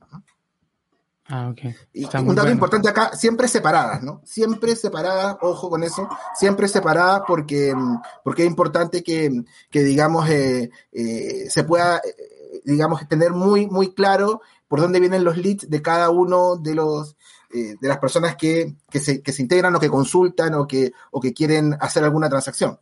Ah, 1.28 1.50
ok. 1.50 1.60
Y 1.94 2.06
un 2.06 2.34
dato 2.34 2.50
importante 2.50 2.88
acá, 2.88 3.16
siempre 3.16 3.50
separadas, 3.50 4.02
¿no? 4.02 4.22
Siempre 4.24 4.78
separadas, 4.78 5.38
ojo 5.42 5.70
con 5.70 5.84
eso, 5.84 6.08
siempre 6.34 6.70
separadas 6.70 7.22
porque, 7.28 7.76
porque 8.24 8.44
es 8.44 8.48
importante 8.48 9.04
que, 9.04 9.44
digamos, 9.72 10.28
eh, 10.30 10.72
eh, 10.94 11.48
se 11.50 11.64
pueda, 11.66 11.98
eh, 11.98 12.16
digamos, 12.64 13.08
tener 13.08 13.32
muy, 13.32 13.68
muy 13.68 13.94
claro 13.94 14.42
por 14.68 14.82
dónde 14.82 15.00
vienen 15.00 15.24
los 15.24 15.38
leads 15.38 15.70
de 15.70 15.82
cada 15.82 16.10
uno 16.10 16.56
de 16.56 16.76
los, 16.76 17.18
de 17.52 17.88
las 17.88 17.98
personas 17.98 18.36
que, 18.36 18.76
se, 18.92 19.22
que 19.22 19.32
se 19.32 19.42
integran 19.42 19.76
o 19.76 19.80
que 19.80 19.90
consultan 19.90 20.54
o 20.54 20.68
que, 20.68 20.92
o 21.12 21.20
que 21.20 21.34
quieren 21.34 21.76
hacer 21.80 22.04
alguna 22.04 22.30
transacción. 22.30 22.80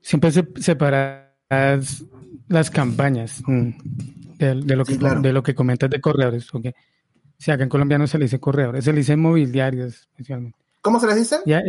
Siempre 0.00 0.30
se 0.30 0.46
separas 0.60 2.04
las 2.48 2.70
campañas 2.70 3.42
mm, 3.46 3.70
de, 4.38 4.76
lo 4.76 4.84
que, 4.84 4.96
de 4.96 5.32
lo 5.32 5.42
que 5.42 5.54
comentas 5.54 5.90
de 5.90 6.00
corredores, 6.00 6.52
¿ok? 6.54 6.66
Sí, 7.38 7.50
acá 7.50 7.62
en 7.62 7.68
Colombia 7.68 7.98
no 7.98 8.06
se 8.06 8.18
le 8.18 8.26
dice 8.26 8.38
corredores, 8.38 8.84
se 8.84 8.92
le 8.92 8.98
dice 8.98 9.14
inmobiliarias 9.14 10.08
especialmente. 10.10 10.58
¿Cómo 10.82 11.00
se 11.00 11.06
les 11.06 11.16
dice? 11.16 11.38
Ya, 11.46 11.62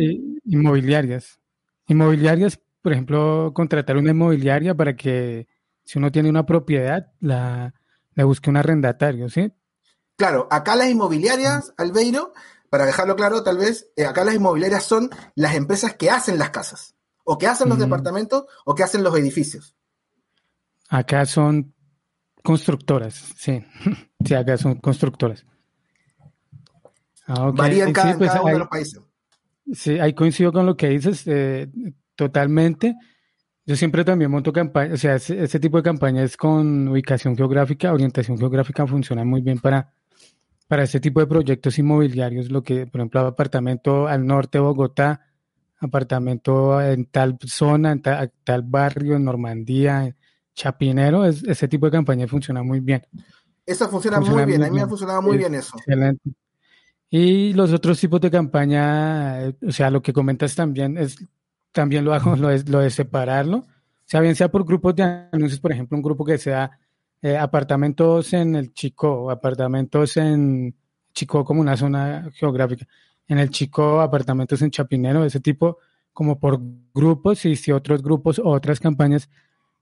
inmobiliarias. 0.44 1.40
Inmobiliarias, 1.86 2.60
por 2.80 2.92
ejemplo, 2.92 3.52
contratar 3.54 3.96
una 3.96 4.10
inmobiliaria 4.10 4.74
para 4.74 4.96
que 4.96 5.46
si 5.84 5.98
uno 5.98 6.12
tiene 6.12 6.28
una 6.28 6.46
propiedad, 6.46 7.12
la, 7.20 7.74
le 8.14 8.24
busque 8.24 8.50
un 8.50 8.56
arrendatario, 8.56 9.28
¿sí? 9.28 9.52
Claro, 10.16 10.46
acá 10.50 10.76
las 10.76 10.88
inmobiliarias, 10.88 11.72
Albeiro, 11.76 12.32
para 12.70 12.86
dejarlo 12.86 13.16
claro, 13.16 13.42
tal 13.42 13.58
vez, 13.58 13.90
eh, 13.96 14.06
acá 14.06 14.24
las 14.24 14.34
inmobiliarias 14.34 14.84
son 14.84 15.10
las 15.34 15.54
empresas 15.54 15.94
que 15.94 16.10
hacen 16.10 16.38
las 16.38 16.50
casas, 16.50 16.94
o 17.24 17.38
que 17.38 17.46
hacen 17.46 17.68
los 17.68 17.78
departamentos, 17.78 18.44
o 18.64 18.74
que 18.74 18.82
hacen 18.82 19.02
los 19.02 19.16
edificios. 19.16 19.74
Acá 20.88 21.26
son 21.26 21.74
constructoras, 22.42 23.14
sí. 23.36 23.64
sí, 24.24 24.34
acá 24.34 24.56
son 24.56 24.76
constructoras. 24.76 25.44
Ah, 27.26 27.50
Varía 27.54 27.84
en 27.84 27.92
cada, 27.92 28.18
pues, 28.18 28.30
uno 28.34 28.52
de 28.52 28.58
los 28.58 28.68
países. 28.68 29.00
Sí, 29.72 29.98
ahí 29.98 30.14
coincido 30.14 30.52
con 30.52 30.66
lo 30.66 30.76
que 30.76 30.88
dices 30.88 31.22
eh, 31.26 31.70
totalmente. 32.16 32.94
Yo 33.64 33.76
siempre 33.76 34.04
también 34.04 34.30
monto 34.30 34.52
campañas, 34.52 34.94
o 34.94 34.96
sea, 34.96 35.14
ese, 35.14 35.60
tipo 35.60 35.76
de 35.76 35.84
campañas 35.84 36.36
con 36.36 36.88
ubicación 36.88 37.36
geográfica, 37.36 37.92
orientación 37.92 38.36
geográfica 38.36 38.86
funciona 38.86 39.24
muy 39.24 39.40
bien 39.40 39.60
para, 39.60 39.92
para 40.66 40.82
este 40.82 40.98
tipo 40.98 41.20
de 41.20 41.28
proyectos 41.28 41.78
inmobiliarios, 41.78 42.50
lo 42.50 42.62
que, 42.62 42.86
por 42.86 43.00
ejemplo, 43.00 43.20
apartamento 43.20 44.08
al 44.08 44.26
norte 44.26 44.58
de 44.58 44.62
Bogotá, 44.62 45.26
apartamento 45.78 46.80
en 46.80 47.06
tal 47.06 47.38
zona, 47.46 47.92
en 47.92 48.02
tal, 48.02 48.62
barrio, 48.64 49.14
en 49.14 49.24
Normandía, 49.24 50.06
en 50.06 50.16
Chapinero, 50.54 51.24
ese 51.24 51.68
tipo 51.68 51.86
de 51.86 51.92
campaña 51.92 52.26
funciona 52.26 52.64
muy 52.64 52.80
bien. 52.80 53.06
Eso 53.64 53.88
funciona, 53.88 54.18
muy 54.18 54.44
bien, 54.44 54.64
a 54.64 54.70
mí 54.70 54.74
me 54.74 54.82
ha 54.82 54.88
funcionado 54.88 55.22
muy 55.22 55.38
bien 55.38 55.54
eso. 55.54 55.76
Excelente. 55.76 56.30
Y 57.08 57.52
los 57.52 57.72
otros 57.72 58.00
tipos 58.00 58.20
de 58.20 58.30
campaña, 58.30 59.42
eh, 59.42 59.54
o 59.68 59.70
sea, 59.70 59.90
lo 59.90 60.02
que 60.02 60.12
comentas 60.12 60.54
también 60.54 60.96
es, 60.96 61.16
también 61.72 62.04
lo 62.04 62.14
hago, 62.14 62.36
lo 62.36 62.48
de, 62.48 62.62
lo 62.70 62.80
de 62.80 62.90
separarlo. 62.90 63.58
O 63.58 63.66
sea, 64.04 64.20
bien 64.20 64.34
sea 64.34 64.50
por 64.50 64.64
grupos 64.64 64.94
de 64.94 65.02
anuncios, 65.32 65.60
por 65.60 65.72
ejemplo, 65.72 65.96
un 65.96 66.02
grupo 66.02 66.24
que 66.24 66.38
sea 66.38 66.70
eh, 67.22 67.36
apartamentos 67.36 68.32
en 68.32 68.56
el 68.56 68.74
Chico, 68.74 69.30
apartamentos 69.30 70.16
en 70.16 70.74
Chico 71.14 71.44
como 71.44 71.60
una 71.60 71.76
zona 71.76 72.28
geográfica, 72.34 72.86
en 73.28 73.38
el 73.38 73.50
Chico, 73.50 74.00
apartamentos 74.00 74.60
en 74.62 74.70
Chapinero, 74.70 75.24
ese 75.24 75.40
tipo, 75.40 75.78
como 76.12 76.38
por 76.38 76.60
grupos 76.94 77.44
y 77.46 77.56
si 77.56 77.72
otros 77.72 78.02
grupos 78.02 78.38
o 78.38 78.48
otras 78.48 78.80
campañas, 78.80 79.30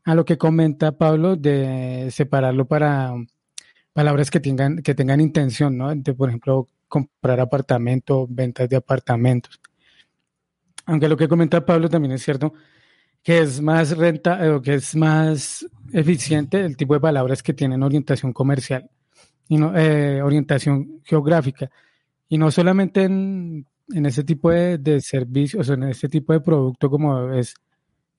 a 0.04 0.14
lo 0.14 0.24
que 0.24 0.38
comenta 0.38 0.92
Pablo 0.92 1.36
de 1.36 2.08
separarlo 2.10 2.66
para 2.66 3.14
palabras 3.92 4.30
que 4.30 4.40
tengan, 4.40 4.82
que 4.82 4.94
tengan 4.94 5.20
intención, 5.20 5.76
¿no? 5.76 5.94
De, 5.94 6.14
por 6.14 6.28
ejemplo, 6.28 6.68
comprar 6.88 7.40
apartamentos, 7.40 8.26
ventas 8.30 8.68
de 8.68 8.76
apartamentos. 8.76 9.60
Aunque 10.90 11.08
lo 11.08 11.16
que 11.16 11.28
comenta 11.28 11.64
Pablo 11.64 11.88
también 11.88 12.12
es 12.12 12.22
cierto, 12.22 12.52
que 13.22 13.38
es 13.40 13.60
más 13.60 13.96
renta, 13.96 14.44
eh, 14.44 14.50
o 14.50 14.60
que 14.60 14.74
es 14.74 14.96
más 14.96 15.64
eficiente 15.92 16.64
el 16.64 16.76
tipo 16.76 16.94
de 16.94 17.00
palabras 17.00 17.42
que 17.42 17.54
tienen 17.54 17.82
orientación 17.82 18.32
comercial 18.32 18.90
y 19.48 19.56
no, 19.56 19.76
eh, 19.76 20.20
orientación 20.20 21.00
geográfica. 21.04 21.70
Y 22.28 22.38
no 22.38 22.50
solamente 22.50 23.04
en, 23.04 23.66
en 23.92 24.06
ese 24.06 24.24
tipo 24.24 24.50
de, 24.50 24.78
de, 24.78 25.00
servicios, 25.00 25.68
en 25.68 25.84
ese 25.84 26.08
tipo 26.08 26.32
de 26.32 26.40
producto 26.40 26.90
como 26.90 27.32
es 27.32 27.54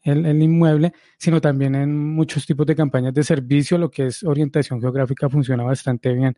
el, 0.03 0.25
el, 0.25 0.41
inmueble, 0.41 0.93
sino 1.17 1.41
también 1.41 1.75
en 1.75 1.97
muchos 2.15 2.45
tipos 2.45 2.65
de 2.65 2.75
campañas 2.75 3.13
de 3.13 3.23
servicio, 3.23 3.77
lo 3.77 3.91
que 3.91 4.07
es 4.07 4.23
orientación 4.23 4.79
geográfica 4.79 5.29
funciona 5.29 5.63
bastante 5.63 6.13
bien. 6.13 6.37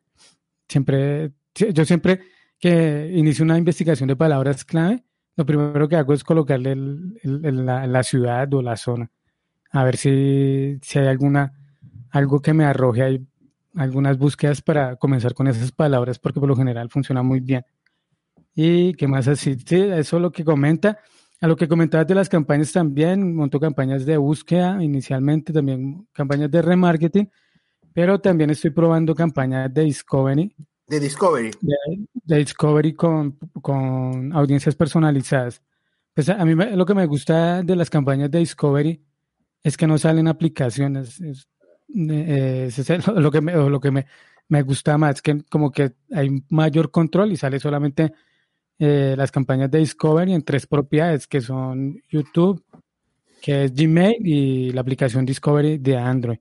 Siempre 0.68 1.32
yo 1.54 1.86
siempre 1.86 2.22
que 2.60 3.12
inicio 3.14 3.46
una 3.46 3.58
investigación 3.58 4.08
de 4.08 4.16
palabras 4.16 4.66
clave, 4.66 5.04
lo 5.36 5.46
primero 5.46 5.88
que 5.88 5.96
hago 5.96 6.14
es 6.14 6.24
colocarle 6.24 6.76
la, 7.24 8.04
ciudad 8.04 8.54
o 8.54 8.62
la 8.62 8.78
zona, 8.78 9.10
a 9.72 9.84
ver 9.84 9.98
si, 9.98 10.78
si 10.82 11.00
hay 11.00 11.08
alguna, 11.08 11.54
algo 12.12 12.42
que 12.42 12.54
me 12.54 12.66
arroje 12.66 13.22
algunas 13.76 14.18
búsquedas 14.18 14.62
para 14.62 14.96
comenzar 14.98 15.34
con 15.34 15.48
esas 15.48 15.72
palabras, 15.72 16.20
porque 16.20 16.40
por 16.40 16.50
lo 16.50 16.56
general 16.56 16.90
funciona 16.90 17.24
muy 17.24 17.40
bien. 17.40 17.66
Y 18.56 18.94
qué 18.94 19.08
más 19.08 19.28
así, 19.28 19.58
sí, 19.66 19.82
eso 19.82 20.18
es 20.18 20.22
lo 20.22 20.32
que 20.32 20.44
comenta. 20.44 21.00
A 21.42 21.48
lo 21.48 21.58
que 21.58 21.68
comentabas 21.68 22.08
de 22.08 22.16
las 22.16 22.30
campañas 22.30 22.72
también, 22.72 23.36
monto 23.36 23.60
campañas 23.60 24.06
de 24.06 24.16
búsqueda 24.16 24.82
inicialmente, 24.82 25.52
también 25.52 26.08
campañas 26.14 26.50
de 26.50 26.62
remarketing, 26.62 27.30
pero 27.92 28.20
también 28.22 28.50
estoy 28.52 28.70
probando 28.70 29.14
campañas 29.14 29.74
de 29.74 29.84
discovery 29.84 30.56
de 30.94 31.00
Discovery. 31.00 31.52
de 32.26 32.38
Discovery 32.38 32.94
con, 32.94 33.38
con 33.62 34.32
audiencias 34.34 34.76
personalizadas. 34.76 35.62
Pues 36.14 36.30
a 36.30 36.46
mí 36.46 36.54
lo 36.54 36.86
que 36.86 36.94
me 36.94 37.08
gusta 37.08 37.64
de 37.64 37.76
las 37.76 37.90
campañas 37.90 38.30
de 38.30 38.40
Discovery 38.40 39.02
es 39.64 39.78
que 39.78 39.88
no 39.88 39.98
salen 39.98 40.28
aplicaciones. 40.28 41.20
Es, 41.20 41.48
eh, 41.96 42.70
lo 43.16 43.32
que, 43.32 43.42
me, 43.42 43.54
lo 43.54 43.80
que 43.80 43.92
me, 43.92 44.06
me, 44.50 44.62
gusta 44.62 44.98
más, 44.98 45.22
que 45.22 45.42
como 45.50 45.72
que 45.72 45.94
hay 46.12 46.44
mayor 46.50 46.92
control 46.92 47.32
y 47.32 47.38
sale 47.38 47.60
solamente 47.60 48.14
eh, 48.78 49.16
las 49.18 49.32
campañas 49.32 49.72
de 49.72 49.80
Discovery 49.80 50.34
en 50.34 50.44
tres 50.44 50.68
propiedades, 50.68 51.28
que 51.28 51.42
son 51.42 52.00
YouTube, 52.10 52.64
que 53.42 53.66
es 53.66 53.74
Gmail 53.74 54.16
y 54.20 54.72
la 54.72 54.82
aplicación 54.82 55.26
Discovery 55.26 55.80
de 55.80 55.98
Android. 55.98 56.38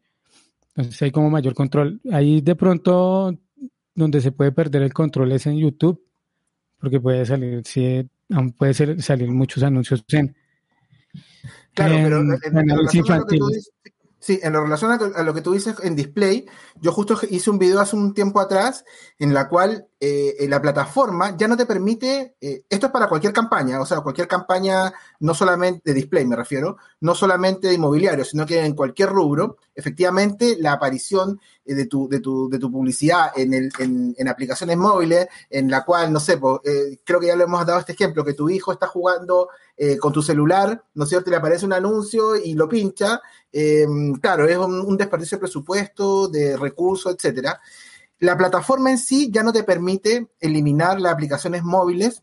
Entonces 0.75 1.01
hay 1.03 1.11
como 1.11 1.31
mayor 1.31 1.55
control. 1.55 2.01
Ahí 2.11 2.41
de 2.41 2.57
pronto 2.57 3.39
donde 3.95 4.21
se 4.21 4.33
puede 4.33 4.53
perder 4.53 4.83
el 4.83 4.93
control 4.93 5.33
es 5.33 5.47
en 5.47 5.59
YouTube, 5.59 6.03
porque 6.79 7.01
puede 7.01 7.27
salir, 7.27 7.63
sí, 7.65 8.09
puede 8.57 8.75
ser, 8.75 9.03
salir 9.03 9.31
muchos 9.31 9.63
anuncios 9.63 10.05
en. 10.09 10.37
Claro, 11.75 11.95
pero 12.03 12.21
en, 12.21 12.59
en, 12.59 12.69
Sí, 14.23 14.39
en 14.41 14.53
relación 14.53 14.93
a, 14.93 15.23
lo 15.25 15.35
que 15.35 15.41
tú 15.41 15.53
dices 15.53 15.75
en 15.83 15.97
display, 15.97 16.47
yo 16.81 16.93
justo 16.93 17.19
hice 17.29 17.51
un 17.51 17.59
video 17.59 17.81
hace 17.81 17.97
un 17.97 18.15
tiempo 18.15 18.39
atrás 18.39 18.85
en 19.19 19.35
la 19.35 19.49
cual 19.49 19.89
eh, 19.99 20.47
la 20.49 20.63
plataforma 20.63 21.37
ya 21.37 21.49
no 21.49 21.57
te 21.57 21.67
permite, 21.67 22.37
eh, 22.41 22.63
esto 22.71 22.87
es 22.87 22.93
para 22.93 23.09
cualquier 23.09 23.33
campaña, 23.33 23.81
o 23.81 23.85
sea, 23.85 24.01
cualquier 24.01 24.29
campaña, 24.29 24.93
no 25.19 25.35
solamente 25.35 25.83
de 25.91 25.95
display 25.95 26.25
me 26.25 26.37
refiero, 26.37 26.77
no 27.01 27.17
solamente 27.17 27.67
de 27.67 27.75
inmobiliario, 27.75 28.25
sino 28.25 28.47
que 28.47 28.65
en 28.65 28.77
cualquier 28.77 29.09
rubro, 29.09 29.57
efectivamente 29.75 30.57
la 30.57 30.75
aparición 30.75 31.41
eh, 31.62 31.62
de, 31.65 31.87
tu, 31.87 32.09
de, 32.09 32.21
tu, 32.21 32.49
de 32.49 32.59
tu 32.59 32.71
publicidad 32.71 33.33
en, 33.37 33.55
el, 33.55 33.71
en, 33.79 34.29
aplicaciones 34.29 34.77
móviles, 34.77 35.29
en 35.51 35.71
la 35.71 35.85
cual, 35.85 36.13
no 36.13 36.21
sé, 36.21 36.39
creo 37.05 37.21
que 37.21 37.27
ya 37.27 37.37
le 37.37 37.45
hemos 37.45 37.65
dado 37.67 37.81
este 37.81 37.93
ejemplo, 37.93 38.25
que 38.25 38.35
tu 38.35 38.51
hijo 38.51 38.73
está 38.73 38.87
jugando 38.87 39.49
con 40.01 40.13
tu 40.13 40.23
celular, 40.23 40.83
¿no 40.95 41.05
es 41.05 41.11
cierto? 41.11 41.31
Y 41.31 41.33
le 41.33 41.37
aparece 41.39 41.67
un 41.67 41.73
anuncio 41.73 42.37
y 42.37 42.55
lo 42.55 42.69
pincha 42.69 43.21
eh, 43.53 43.87
claro, 44.21 44.49
es 44.49 44.57
un, 44.57 44.97
desperdicio 44.97 45.37
de 45.37 45.41
presupuesto, 45.41 46.29
de 46.29 46.57
recursos, 46.57 47.15
etcétera. 47.15 47.61
La 48.19 48.37
plataforma 48.37 48.91
en 48.91 48.99
sí 48.99 49.31
ya 49.31 49.43
no 49.43 49.53
te 49.53 49.65
permite 49.65 50.29
eliminar 50.41 51.01
las 51.01 51.13
aplicaciones 51.13 51.63
móviles 51.63 52.23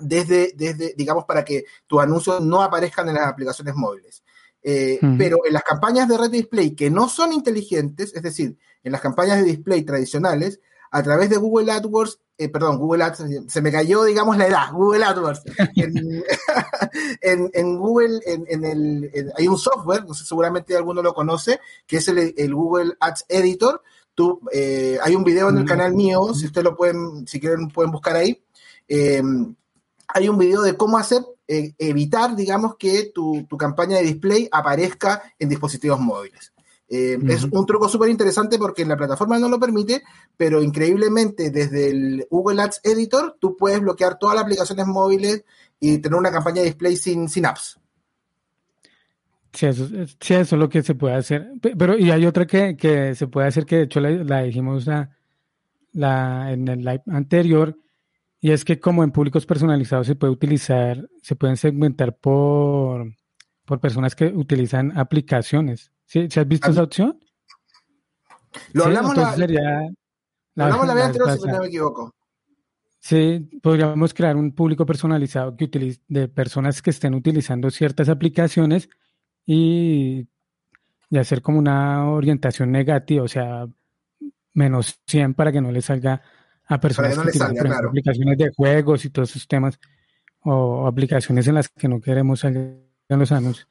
desde, 0.00 0.52
desde 0.56 0.94
digamos, 0.96 1.24
para 1.26 1.44
que 1.44 1.64
tus 1.86 2.00
anuncios 2.00 2.40
no 2.40 2.62
aparezcan 2.62 3.08
en 3.08 3.16
las 3.16 3.28
aplicaciones 3.28 3.74
móviles. 3.74 4.22
Eh, 4.62 5.00
pero 5.18 5.38
en 5.44 5.52
las 5.52 5.64
campañas 5.64 6.08
de 6.08 6.16
red 6.16 6.30
display 6.30 6.74
que 6.74 6.90
no 6.90 7.08
son 7.08 7.32
inteligentes, 7.32 8.14
es 8.14 8.22
decir, 8.22 8.56
en 8.84 8.92
las 8.92 9.00
campañas 9.00 9.38
de 9.38 9.44
display 9.44 9.82
tradicionales, 9.82 10.60
a 10.92 11.02
través 11.02 11.30
de 11.30 11.38
Google 11.38 11.72
AdWords, 11.72 12.20
eh, 12.38 12.48
perdón, 12.48 12.78
Google 12.78 13.04
Ads, 13.04 13.24
se 13.48 13.62
me 13.62 13.70
cayó, 13.70 14.04
digamos, 14.04 14.36
la 14.36 14.46
edad, 14.46 14.72
Google 14.72 15.04
AdWords. 15.04 15.42
En, 17.22 17.78
Google, 17.78 18.20
en, 18.26 18.64
el, 18.64 19.32
hay 19.36 19.48
un 19.48 19.56
software, 19.56 20.04
no 20.04 20.12
sé, 20.12 20.24
seguramente 20.24 20.76
alguno 20.76 21.02
lo 21.02 21.14
conoce, 21.14 21.60
que 21.86 21.98
es 21.98 22.08
el, 22.08 22.54
Google 22.54 22.94
Ads 23.00 23.24
Editor. 23.28 23.82
Tú, 24.14 24.40
eh, 24.52 24.98
hay 25.02 25.14
un 25.14 25.24
video 25.24 25.48
en 25.48 25.58
el 25.58 25.64
mm. 25.64 25.66
canal 25.66 25.94
mío, 25.94 26.34
si 26.34 26.46
ustedes 26.46 26.64
lo 26.64 26.76
pueden, 26.76 27.26
si 27.26 27.40
quieren, 27.40 27.68
pueden 27.68 27.90
buscar 27.90 28.16
ahí. 28.16 28.42
Em, 28.88 29.54
hay 30.14 30.28
un 30.28 30.38
video 30.38 30.62
de 30.62 30.76
cómo 30.76 30.98
hacer, 30.98 31.22
eh, 31.48 31.74
evitar, 31.78 32.36
digamos, 32.36 32.76
que 32.76 33.10
tu, 33.14 33.46
tu 33.48 33.56
campaña 33.56 33.96
de 33.96 34.04
display 34.04 34.48
aparezca 34.50 35.22
en 35.38 35.48
dispositivos 35.48 36.00
móviles. 36.00 36.52
Eh, 36.94 37.18
es 37.28 37.44
un 37.44 37.64
truco 37.64 37.88
súper 37.88 38.10
interesante 38.10 38.58
porque 38.58 38.84
la 38.84 38.98
plataforma 38.98 39.38
no 39.38 39.48
lo 39.48 39.58
permite, 39.58 40.02
pero 40.36 40.62
increíblemente 40.62 41.50
desde 41.50 41.88
el 41.88 42.26
Google 42.30 42.60
Ads 42.60 42.82
Editor 42.84 43.38
tú 43.40 43.56
puedes 43.56 43.80
bloquear 43.80 44.18
todas 44.18 44.34
las 44.34 44.44
aplicaciones 44.44 44.86
móviles 44.86 45.42
y 45.80 45.98
tener 45.98 46.18
una 46.18 46.30
campaña 46.30 46.60
de 46.60 46.66
display 46.66 46.96
sin, 46.96 47.30
sin 47.30 47.46
apps. 47.46 47.80
Sí 49.54 49.64
eso, 49.64 49.86
es 50.28 50.52
lo 50.52 50.68
que 50.68 50.82
se 50.82 50.94
puede 50.94 51.14
hacer. 51.14 51.52
Pero, 51.62 51.96
y 51.96 52.10
hay 52.10 52.26
otra 52.26 52.46
que, 52.46 53.14
se 53.14 53.26
puede 53.26 53.48
hacer 53.48 53.64
que 53.64 53.76
de 53.76 53.82
hecho 53.84 54.00
la, 54.00 54.42
dijimos 54.42 54.86
la, 55.92 56.52
en 56.52 56.68
el 56.68 56.80
live 56.80 57.02
anterior, 57.06 57.74
y 58.44 58.50
es 58.50 58.64
que 58.64 58.80
como 58.80 59.04
en 59.04 59.12
públicos 59.12 59.46
personalizados 59.46 60.08
se 60.08 60.16
puede 60.16 60.32
utilizar, 60.32 61.08
se 61.22 61.36
pueden 61.36 61.56
segmentar 61.56 62.16
por, 62.18 63.14
por 63.64 63.78
personas 63.78 64.16
que 64.16 64.26
utilizan 64.26 64.98
aplicaciones. 64.98 65.92
¿Sí? 66.06 66.28
has 66.34 66.48
visto 66.48 66.72
esa 66.72 66.82
opción? 66.82 67.20
Lo 68.72 68.84
hablamos 68.84 69.16
la, 69.16 69.32
sería 69.34 69.88
hablamos 70.56 70.86
la 70.88 70.94
vez 70.94 71.04
anterior, 71.04 71.38
si 71.38 71.46
no 71.46 71.60
me 71.60 71.66
equivoco. 71.68 72.14
Sí, 72.98 73.48
podríamos 73.62 74.12
crear 74.12 74.36
un 74.36 74.52
público 74.52 74.84
personalizado 74.84 75.56
que 75.56 75.66
utilice, 75.66 76.00
de 76.08 76.26
personas 76.26 76.82
que 76.82 76.90
estén 76.90 77.14
utilizando 77.14 77.70
ciertas 77.70 78.08
aplicaciones 78.08 78.88
y, 79.46 80.26
hacer 81.16 81.42
como 81.42 81.60
una 81.60 82.10
orientación 82.10 82.72
negativa, 82.72 83.22
o 83.22 83.28
sea, 83.28 83.68
menos 84.52 85.00
100 85.06 85.34
para 85.34 85.52
que 85.52 85.60
no 85.60 85.70
le 85.70 85.80
salga 85.80 86.22
a 86.66 86.80
personas 86.80 87.14
que, 87.14 87.20
utilizan 87.20 87.72
aplicaciones 87.72 88.38
de 88.38 88.52
juegos 88.54 89.04
y 89.04 89.10
todos 89.10 89.30
esos 89.30 89.46
temas 89.46 89.78
o 90.44 90.86
aplicaciones 90.86 91.46
en 91.46 91.54
las 91.54 91.68
que 91.68 91.88
no 91.88 92.00
queremos 92.00 92.40
salir 92.40 92.88
en 93.08 93.18
los 93.18 93.32
anuncios. 93.32 93.68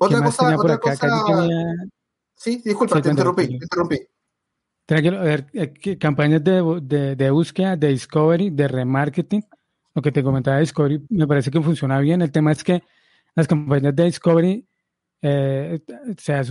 otra 0.00 0.22
cosa, 0.22 0.56
otra 0.56 0.78
cosa... 0.78 1.08
Sí, 2.34 2.62
disculpa, 2.64 3.02
te, 3.02 3.10
interrumpí, 3.10 3.48
te 3.48 3.54
interrumpí. 3.54 3.98
Tranquilo, 4.86 5.18
a 5.18 5.22
ver, 5.22 5.46
eh, 5.52 5.98
campañas 5.98 6.42
de, 6.42 7.16
de, 7.16 7.30
búsqueda, 7.30 7.76
de 7.76 7.88
discovery, 7.88 8.50
de 8.50 8.68
remarketing. 8.68 9.44
Lo 9.94 10.00
que 10.00 10.12
te 10.12 10.22
comentaba 10.22 10.56
de 10.56 10.62
discovery 10.62 11.04
me 11.10 11.26
parece 11.26 11.50
que 11.50 11.60
funciona 11.60 11.98
bien. 11.98 12.22
El 12.22 12.30
tema 12.30 12.52
es 12.52 12.62
que 12.62 12.82
las 13.34 13.48
campañas 13.48 13.94
de 13.94 14.04
discovery 14.04 14.66
eh, 15.20 15.80
se, 16.16 16.42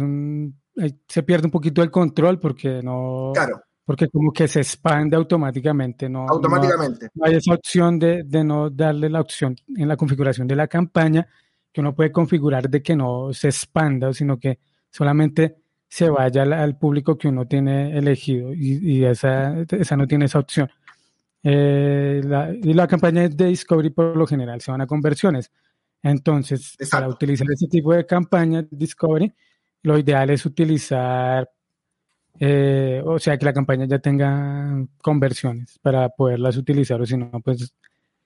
se 1.07 1.23
pierde 1.23 1.47
un 1.47 1.51
poquito 1.51 1.81
el 1.81 1.89
control 1.89 2.39
porque 2.39 2.81
no... 2.83 3.31
Claro. 3.33 3.61
Porque 3.87 4.09
como 4.09 4.33
que 4.33 4.49
se 4.49 4.59
expande 4.59 5.15
automáticamente, 5.15 6.09
¿no? 6.09 6.27
Automáticamente. 6.27 7.07
No, 7.15 7.25
hay 7.25 7.35
esa 7.35 7.53
opción 7.53 7.97
de, 7.97 8.23
de 8.23 8.43
no 8.43 8.69
darle 8.69 9.09
la 9.09 9.21
opción 9.21 9.55
en 9.75 9.87
la 9.87 9.95
configuración 9.95 10.45
de 10.45 10.57
la 10.57 10.67
campaña 10.67 11.25
que 11.71 11.79
uno 11.81 11.95
puede 11.95 12.11
configurar 12.11 12.69
de 12.69 12.81
que 12.81 12.97
no 12.97 13.31
se 13.31 13.47
expanda, 13.47 14.11
sino 14.11 14.37
que 14.37 14.59
solamente 14.89 15.55
se 15.87 16.09
vaya 16.09 16.43
al, 16.43 16.77
público 16.77 17.17
que 17.17 17.29
uno 17.29 17.47
tiene 17.47 17.97
elegido 17.97 18.53
y, 18.53 19.05
esa, 19.05 19.61
esa, 19.61 19.95
no 19.95 20.05
tiene 20.05 20.25
esa 20.25 20.39
opción. 20.39 20.69
Eh, 21.43 22.21
la, 22.25 22.51
y 22.51 22.73
la 22.73 22.87
campaña 22.87 23.29
de 23.29 23.45
Discovery 23.47 23.91
por 23.91 24.17
lo 24.17 24.27
general 24.27 24.59
se 24.59 24.71
van 24.71 24.81
a 24.81 24.87
conversiones. 24.87 25.51
Entonces, 26.03 26.75
para 26.91 27.07
utilizar 27.07 27.47
ese 27.51 27.67
tipo 27.67 27.93
de 27.93 28.05
campaña 28.05 28.65
Discovery, 28.69 29.33
lo 29.83 29.97
ideal 29.97 30.29
es 30.29 30.45
utilizar, 30.45 31.49
eh, 32.39 33.01
o 33.05 33.19
sea, 33.19 33.37
que 33.37 33.45
la 33.45 33.53
campaña 33.53 33.85
ya 33.85 33.99
tenga 33.99 34.85
conversiones 35.01 35.79
para 35.81 36.09
poderlas 36.09 36.57
utilizar, 36.57 37.01
o 37.01 37.05
si 37.05 37.17
no, 37.17 37.31
pues 37.43 37.73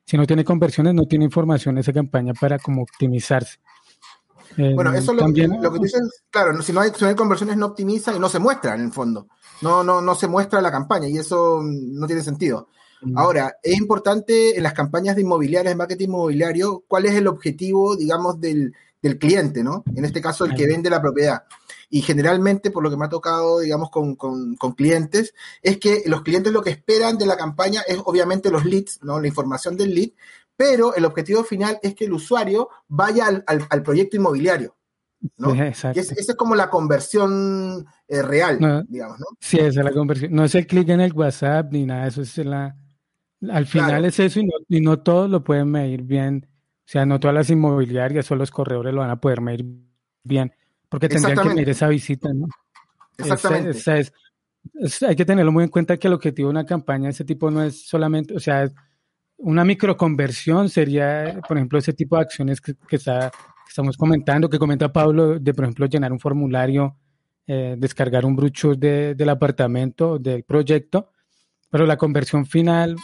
si 0.06 0.18
no 0.18 0.28
tiene 0.28 0.44
conversiones, 0.44 0.94
no 0.94 1.06
tiene 1.06 1.26
información 1.26 1.78
esa 1.78 1.94
campaña 1.94 2.34
para 2.34 2.60
como 2.60 2.82
optimizarse. 2.82 3.60
Eh, 4.58 4.74
bueno, 4.76 4.94
eso 4.94 5.14
lo, 5.14 5.22
también, 5.22 5.62
lo 5.62 5.72
que 5.72 5.78
tú 5.78 5.84
dices, 5.84 6.24
claro, 6.30 6.62
si 6.62 6.74
no, 6.74 6.82
hay, 6.82 6.92
conversiones 7.16 7.56
no 7.56 7.68
optimiza 7.68 8.14
y 8.14 8.20
no 8.20 8.28
se 8.28 8.40
muestra 8.40 8.76
en 8.76 8.82
el 8.82 8.92
fondo. 8.92 9.28
No, 9.62 9.84
no, 9.84 10.02
no 10.02 10.16
se 10.16 10.28
muestra 10.28 10.60
la 10.60 10.72
campaña 10.72 11.08
y 11.08 11.18
eso 11.18 11.62
no 11.64 12.08
tiene 12.08 12.24
sentido. 12.24 12.68
Ahora, 13.16 13.56
es 13.64 13.80
importante 13.80 14.56
en 14.56 14.62
las 14.62 14.74
campañas 14.74 15.16
de 15.16 15.24
inmobiliarias, 15.24 15.72
de 15.72 15.78
marketing 15.78 16.06
inmobiliario, 16.06 16.84
cuál 16.88 17.06
es 17.06 17.14
el 17.14 17.28
objetivo, 17.28 17.96
digamos, 17.96 18.40
del, 18.40 18.76
del 19.02 19.18
cliente, 19.18 19.64
¿no? 19.64 19.84
En 19.96 20.06
este 20.06 20.22
caso, 20.22 20.46
el 20.46 20.54
que 20.54 20.68
vende 20.68 20.90
la 20.90 21.02
propiedad. 21.02 21.44
Y 21.94 22.02
generalmente, 22.02 22.72
por 22.72 22.84
lo 22.84 22.90
que 22.90 22.96
me 22.96 23.06
ha 23.06 23.10
tocado, 23.10 23.60
digamos, 23.60 23.90
con, 23.90 24.16
con, 24.16 24.56
con, 24.56 24.72
clientes, 24.72 25.36
es 25.62 25.78
que 25.78 26.04
los 26.06 26.22
clientes 26.22 26.54
lo 26.54 26.64
que 26.64 26.70
esperan 26.70 27.18
de 27.18 27.26
la 27.26 27.36
campaña 27.36 27.82
es 27.86 28.00
obviamente 28.06 28.50
los 28.50 28.64
leads, 28.64 29.04
¿no? 29.04 29.20
La 29.20 29.28
información 29.28 29.76
del 29.76 29.94
lead, 29.94 30.12
pero 30.56 30.96
el 30.96 31.04
objetivo 31.04 31.44
final 31.44 31.80
es 31.84 31.94
que 31.94 32.06
el 32.06 32.14
usuario 32.14 32.70
vaya 32.88 33.28
al, 33.28 33.44
al, 33.46 33.84
proyecto 33.84 34.16
inmobiliario. 34.16 34.74
¿no? 35.38 35.54
esa 35.54 35.92
es 35.92 36.36
como 36.36 36.56
la 36.56 36.70
conversión 36.70 37.86
eh, 38.08 38.22
real, 38.22 38.86
digamos, 38.88 39.20
¿no? 39.20 39.26
Sí, 39.42 39.58
esa 39.58 39.82
es 39.82 39.86
la 39.86 39.92
conversión. 39.92 40.34
No 40.34 40.46
es 40.46 40.56
el 40.56 40.66
clic 40.68 40.88
en 40.90 41.02
el 41.02 41.12
WhatsApp 41.12 41.74
ni 41.74 41.86
nada, 41.86 42.08
eso 42.08 42.22
es 42.22 42.38
la... 42.38 42.78
Al 43.50 43.66
final 43.66 44.06
es 44.06 44.18
eso 44.20 44.40
y 44.40 44.46
no, 44.46 44.54
y 44.70 44.80
no 44.80 45.00
todos 45.00 45.30
lo 45.30 45.44
pueden 45.44 45.70
medir 45.70 46.04
bien. 46.04 46.48
O 46.48 46.92
sea, 46.92 47.06
no 47.06 47.20
todas 47.20 47.36
las 47.36 47.50
inmobiliarias 47.50 48.32
o 48.32 48.36
los 48.36 48.50
corredores 48.50 48.94
lo 48.94 49.02
van 49.02 49.10
a 49.10 49.20
poder 49.20 49.42
medir 49.42 49.66
bien 50.24 50.54
porque 50.92 51.08
tendrían 51.08 51.38
que 51.38 51.56
medir 51.56 51.70
esa 51.70 51.88
visita, 51.88 52.34
¿no? 52.34 52.48
Exactamente. 53.18 53.80
hay 55.08 55.16
que 55.16 55.26
tenerlo 55.26 55.54
muy 55.54 55.64
en 55.64 55.70
cuenta 55.70 55.96
que 55.96 56.10
el 56.10 56.14
objetivo 56.14 56.50
de 56.50 56.52
una 56.52 56.66
campaña 56.66 57.06
de 57.06 57.12
ese 57.12 57.24
tipo 57.24 57.50
no 57.50 57.64
es 57.64 57.88
solamente, 57.88 58.36
o 58.36 58.42
sea, 58.42 58.70
una 59.38 59.64
microconversión 59.64 60.68
sería, 60.68 61.40
por 61.48 61.56
ejemplo, 61.56 61.80
ese 61.80 61.94
tipo 61.94 62.18
de 62.18 62.24
acciones 62.24 62.60
que, 62.60 62.76
está, 62.90 63.32
estamos 63.66 63.96
comentando, 63.96 64.50
que 64.50 64.60
comenta 64.60 64.92
Pablo, 64.92 65.40
de, 65.40 65.54
por 65.54 65.64
ejemplo, 65.64 65.86
llenar 65.86 66.12
un 66.12 66.20
formulario, 66.20 66.98
eh, 67.48 67.76
descargar 67.78 68.26
un 68.26 68.36
brucho 68.36 68.76
del 68.76 69.30
apartamento, 69.30 70.20
del 70.20 70.44
proyecto, 70.44 71.14
pero 71.70 71.86
la 71.86 71.96
conversión 71.96 72.46
final, 72.46 72.98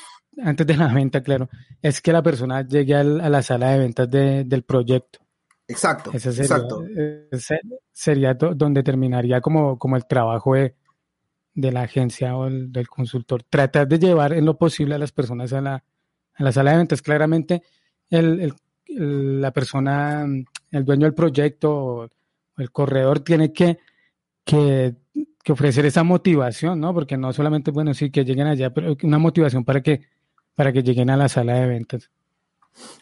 antes 0.43 0.67
de 0.67 0.75
la 0.75 0.93
venta, 0.93 1.23
claro, 1.23 1.47
es 1.81 2.01
que 2.01 2.11
la 2.11 2.21
persona 2.21 2.67
llegue 2.67 2.95
a 2.95 3.03
la 3.05 3.41
sala 3.41 3.71
de 3.71 3.79
ventas 3.79 4.11
del 4.11 4.63
proyecto. 4.63 5.26
Exacto, 5.67 6.11
ese 6.13 6.31
sería, 6.31 6.55
exacto. 6.55 6.85
Ese 7.31 7.59
sería 7.91 8.33
donde 8.33 8.83
terminaría 8.83 9.41
como, 9.41 9.77
como 9.77 9.97
el 9.97 10.05
trabajo 10.05 10.53
de, 10.53 10.75
de 11.53 11.71
la 11.71 11.81
agencia 11.81 12.37
o 12.37 12.49
del 12.49 12.87
consultor. 12.87 13.43
Tratar 13.43 13.87
de 13.87 13.99
llevar 13.99 14.31
en 14.31 14.45
lo 14.45 14.57
posible 14.57 14.95
a 14.95 14.97
las 14.99 15.11
personas 15.11 15.51
a 15.53 15.59
la, 15.59 15.83
a 16.35 16.43
la 16.43 16.51
sala 16.51 16.71
de 16.71 16.77
ventas. 16.77 17.01
Claramente, 17.01 17.63
el, 18.09 18.53
el, 18.87 19.41
la 19.41 19.51
persona, 19.51 20.25
el 20.71 20.85
dueño 20.85 21.05
del 21.05 21.13
proyecto 21.13 21.75
o 21.75 22.09
el 22.57 22.71
corredor 22.71 23.19
tiene 23.21 23.51
que, 23.51 23.79
que, 24.43 24.95
que, 25.43 25.51
ofrecer 25.51 25.85
esa 25.85 26.03
motivación, 26.03 26.79
¿no? 26.79 26.93
Porque 26.93 27.17
no 27.17 27.33
solamente, 27.33 27.71
bueno, 27.71 27.93
sí, 27.93 28.09
que 28.09 28.23
lleguen 28.23 28.47
allá, 28.47 28.73
pero 28.73 28.95
una 29.03 29.17
motivación 29.17 29.65
para 29.65 29.81
que, 29.81 30.01
para 30.55 30.71
que 30.71 30.83
lleguen 30.83 31.09
a 31.09 31.17
la 31.17 31.27
sala 31.27 31.55
de 31.55 31.67
ventas. 31.67 32.09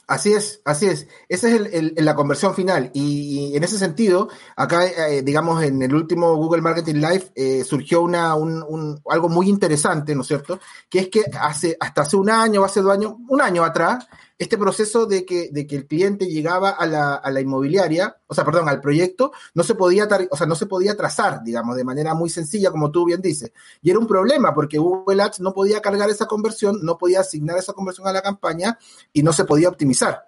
Así 0.07 0.33
es, 0.33 0.61
así 0.65 0.85
es. 0.85 1.07
Esa 1.27 1.49
es 1.49 2.03
la 2.03 2.15
conversión 2.15 2.53
final. 2.53 2.91
Y, 2.93 3.55
en 3.55 3.63
ese 3.63 3.77
sentido, 3.79 4.29
acá, 4.55 4.85
eh, 4.85 5.23
digamos, 5.23 5.63
en 5.63 5.81
el 5.81 5.95
último 5.95 6.35
Google 6.35 6.61
Marketing 6.61 6.95
Live 6.95 7.31
eh, 7.35 7.63
surgió 7.63 8.05
algo 8.05 9.29
muy 9.29 9.49
interesante, 9.49 10.13
¿no 10.13 10.21
es 10.21 10.27
cierto? 10.27 10.59
Que 10.89 10.99
es 10.99 11.09
que 11.09 11.23
hace, 11.39 11.75
hasta 11.79 12.03
hace 12.03 12.17
un 12.17 12.29
año 12.29 12.63
hace 12.63 12.81
dos 12.81 12.93
años, 12.93 13.15
un 13.27 13.41
año 13.41 13.63
atrás, 13.63 14.07
este 14.37 14.57
proceso 14.57 15.05
de 15.05 15.25
que, 15.25 15.49
de 15.51 15.65
que 15.65 15.77
el 15.77 15.87
cliente 15.87 16.25
llegaba 16.27 16.69
a 16.71 16.85
la, 16.85 17.15
a 17.15 17.31
la 17.31 17.39
inmobiliaria, 17.39 18.17
o 18.27 18.33
sea, 18.33 18.43
perdón, 18.43 18.67
al 18.67 18.81
proyecto, 18.81 19.31
no 19.53 19.63
se 19.63 19.75
podía, 19.75 20.07
o 20.29 20.35
sea, 20.35 20.45
no 20.45 20.55
se 20.55 20.65
podía 20.65 20.97
trazar, 20.97 21.41
digamos, 21.43 21.77
de 21.77 21.85
manera 21.85 22.13
muy 22.13 22.29
sencilla, 22.29 22.71
como 22.71 22.91
tú 22.91 23.05
bien 23.05 23.21
dices. 23.21 23.53
Y 23.81 23.91
era 23.91 23.99
un 23.99 24.07
problema 24.07 24.53
porque 24.53 24.77
Google 24.77 25.23
Ads 25.23 25.39
no 25.39 25.53
podía 25.53 25.81
cargar 25.81 26.09
esa 26.09 26.25
conversión, 26.25 26.79
no 26.83 26.97
podía 26.97 27.21
asignar 27.21 27.57
esa 27.57 27.73
conversión 27.73 28.07
a 28.07 28.13
la 28.13 28.21
campaña 28.21 28.77
y 29.13 29.23
no 29.23 29.31
se 29.31 29.45
podía 29.45 29.69
optimizar. 29.69 30.25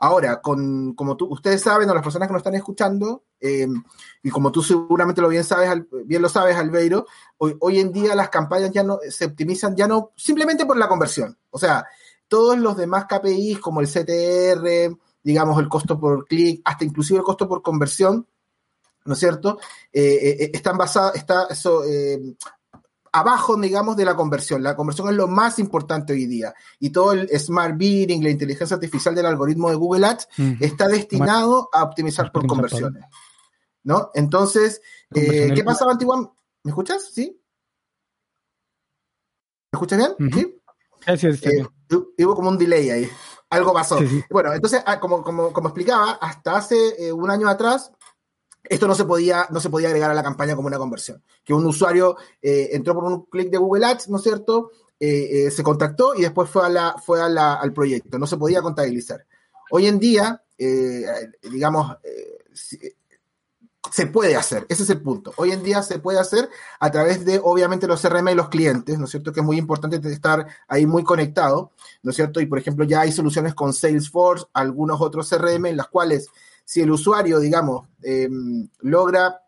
Ahora, 0.00 0.40
con, 0.40 0.94
como 0.94 1.16
tú, 1.16 1.26
ustedes 1.26 1.60
saben, 1.60 1.90
o 1.90 1.94
las 1.94 2.04
personas 2.04 2.28
que 2.28 2.32
nos 2.32 2.40
están 2.40 2.54
escuchando, 2.54 3.24
eh, 3.40 3.66
y 4.22 4.30
como 4.30 4.52
tú 4.52 4.62
seguramente 4.62 5.20
lo 5.20 5.28
bien 5.28 5.42
sabes, 5.42 5.70
bien 6.04 6.22
lo 6.22 6.28
sabes, 6.28 6.56
Albeiro, 6.56 7.06
hoy, 7.38 7.56
hoy 7.58 7.80
en 7.80 7.92
día 7.92 8.14
las 8.14 8.28
campañas 8.28 8.70
ya 8.70 8.84
no 8.84 9.00
se 9.08 9.24
optimizan, 9.24 9.74
ya 9.74 9.88
no 9.88 10.12
simplemente 10.16 10.66
por 10.66 10.76
la 10.76 10.86
conversión. 10.86 11.36
O 11.50 11.58
sea, 11.58 11.84
todos 12.28 12.58
los 12.58 12.76
demás 12.76 13.06
KPIs 13.06 13.58
como 13.58 13.80
el 13.80 13.88
CTR, 13.88 14.96
digamos 15.22 15.58
el 15.58 15.68
costo 15.68 15.98
por 15.98 16.26
clic, 16.26 16.62
hasta 16.64 16.84
inclusive 16.84 17.18
el 17.18 17.24
costo 17.24 17.48
por 17.48 17.62
conversión, 17.62 18.26
¿no 19.04 19.14
es 19.14 19.18
cierto? 19.18 19.58
Eh, 19.92 20.36
eh, 20.40 20.50
están 20.52 20.76
basados, 20.76 21.16
está 21.16 21.46
eso, 21.50 21.84
eh, 21.84 22.36
abajo, 23.12 23.56
digamos, 23.56 23.96
de 23.96 24.04
la 24.04 24.14
conversión. 24.14 24.62
La 24.62 24.76
conversión 24.76 25.08
es 25.08 25.14
lo 25.14 25.26
más 25.26 25.58
importante 25.58 26.12
hoy 26.12 26.26
día. 26.26 26.54
Y 26.78 26.90
todo 26.90 27.12
el 27.12 27.28
smart 27.38 27.76
bidding, 27.76 28.22
la 28.22 28.30
inteligencia 28.30 28.74
artificial 28.74 29.14
del 29.14 29.26
algoritmo 29.26 29.70
de 29.70 29.76
Google 29.76 30.06
Ads, 30.06 30.28
mm. 30.36 30.52
está 30.60 30.88
destinado 30.88 31.70
a 31.72 31.82
optimizar 31.82 32.30
por 32.30 32.46
conversiones. 32.46 33.04
¿No? 33.82 34.10
Entonces, 34.14 34.82
¿qué 35.10 35.62
pasaba 35.64 35.92
antiguamente? 35.92 36.34
¿Me 36.62 36.70
escuchas? 36.70 37.10
¿Sí? 37.12 37.40
¿Me 39.72 39.76
escuchas 39.76 39.98
bien? 39.98 40.32
¿Sí? 40.32 40.60
Eh, 41.06 41.66
hubo 41.90 42.34
como 42.34 42.48
un 42.48 42.58
delay 42.58 42.90
ahí. 42.90 43.10
Algo 43.50 43.72
pasó. 43.72 43.98
Bueno, 44.30 44.52
entonces, 44.52 44.82
ah, 44.84 45.00
como, 45.00 45.22
como, 45.22 45.52
como, 45.52 45.68
explicaba, 45.68 46.12
hasta 46.12 46.56
hace 46.56 47.06
eh, 47.06 47.12
un 47.12 47.30
año 47.30 47.48
atrás, 47.48 47.92
esto 48.64 48.86
no 48.86 48.94
se, 48.94 49.04
podía, 49.04 49.46
no 49.50 49.60
se 49.60 49.70
podía 49.70 49.88
agregar 49.88 50.10
a 50.10 50.14
la 50.14 50.22
campaña 50.22 50.54
como 50.54 50.68
una 50.68 50.78
conversión. 50.78 51.22
Que 51.44 51.54
un 51.54 51.64
usuario 51.64 52.16
eh, 52.42 52.70
entró 52.72 52.94
por 52.94 53.04
un 53.04 53.24
clic 53.24 53.50
de 53.50 53.58
Google 53.58 53.86
Ads, 53.86 54.08
¿no 54.08 54.18
es 54.18 54.22
cierto? 54.22 54.70
se 55.00 55.62
contactó 55.62 56.16
y 56.16 56.22
después 56.22 56.50
fue, 56.50 56.66
a 56.66 56.68
la, 56.68 56.96
fue 57.00 57.22
a 57.22 57.28
la, 57.28 57.54
al 57.54 57.72
proyecto. 57.72 58.18
No 58.18 58.26
se 58.26 58.36
podía 58.36 58.60
contabilizar. 58.60 59.24
Hoy 59.70 59.86
en 59.86 60.00
día, 60.00 60.42
digamos, 61.40 61.96
se 63.92 64.06
puede 64.06 64.36
hacer, 64.36 64.66
ese 64.68 64.82
es 64.82 64.90
el 64.90 65.00
punto. 65.00 65.32
Hoy 65.36 65.52
en 65.52 65.62
día 65.62 65.82
se 65.82 65.98
puede 65.98 66.18
hacer 66.18 66.48
a 66.80 66.90
través 66.90 67.24
de, 67.24 67.40
obviamente, 67.42 67.86
los 67.86 68.02
CRM 68.02 68.28
y 68.28 68.34
los 68.34 68.48
clientes, 68.48 68.98
¿no 68.98 69.04
es 69.04 69.10
cierto? 69.10 69.32
Que 69.32 69.40
es 69.40 69.46
muy 69.46 69.56
importante 69.56 69.96
estar 70.10 70.46
ahí 70.66 70.86
muy 70.86 71.04
conectado, 71.04 71.72
¿no 72.02 72.10
es 72.10 72.16
cierto? 72.16 72.40
Y, 72.40 72.46
por 72.46 72.58
ejemplo, 72.58 72.84
ya 72.84 73.00
hay 73.00 73.12
soluciones 73.12 73.54
con 73.54 73.72
Salesforce, 73.72 74.46
algunos 74.52 75.00
otros 75.00 75.28
CRM, 75.30 75.66
en 75.66 75.76
las 75.76 75.88
cuales, 75.88 76.28
si 76.64 76.80
el 76.80 76.90
usuario, 76.90 77.38
digamos, 77.38 77.86
em, 78.02 78.68
logra, 78.80 79.42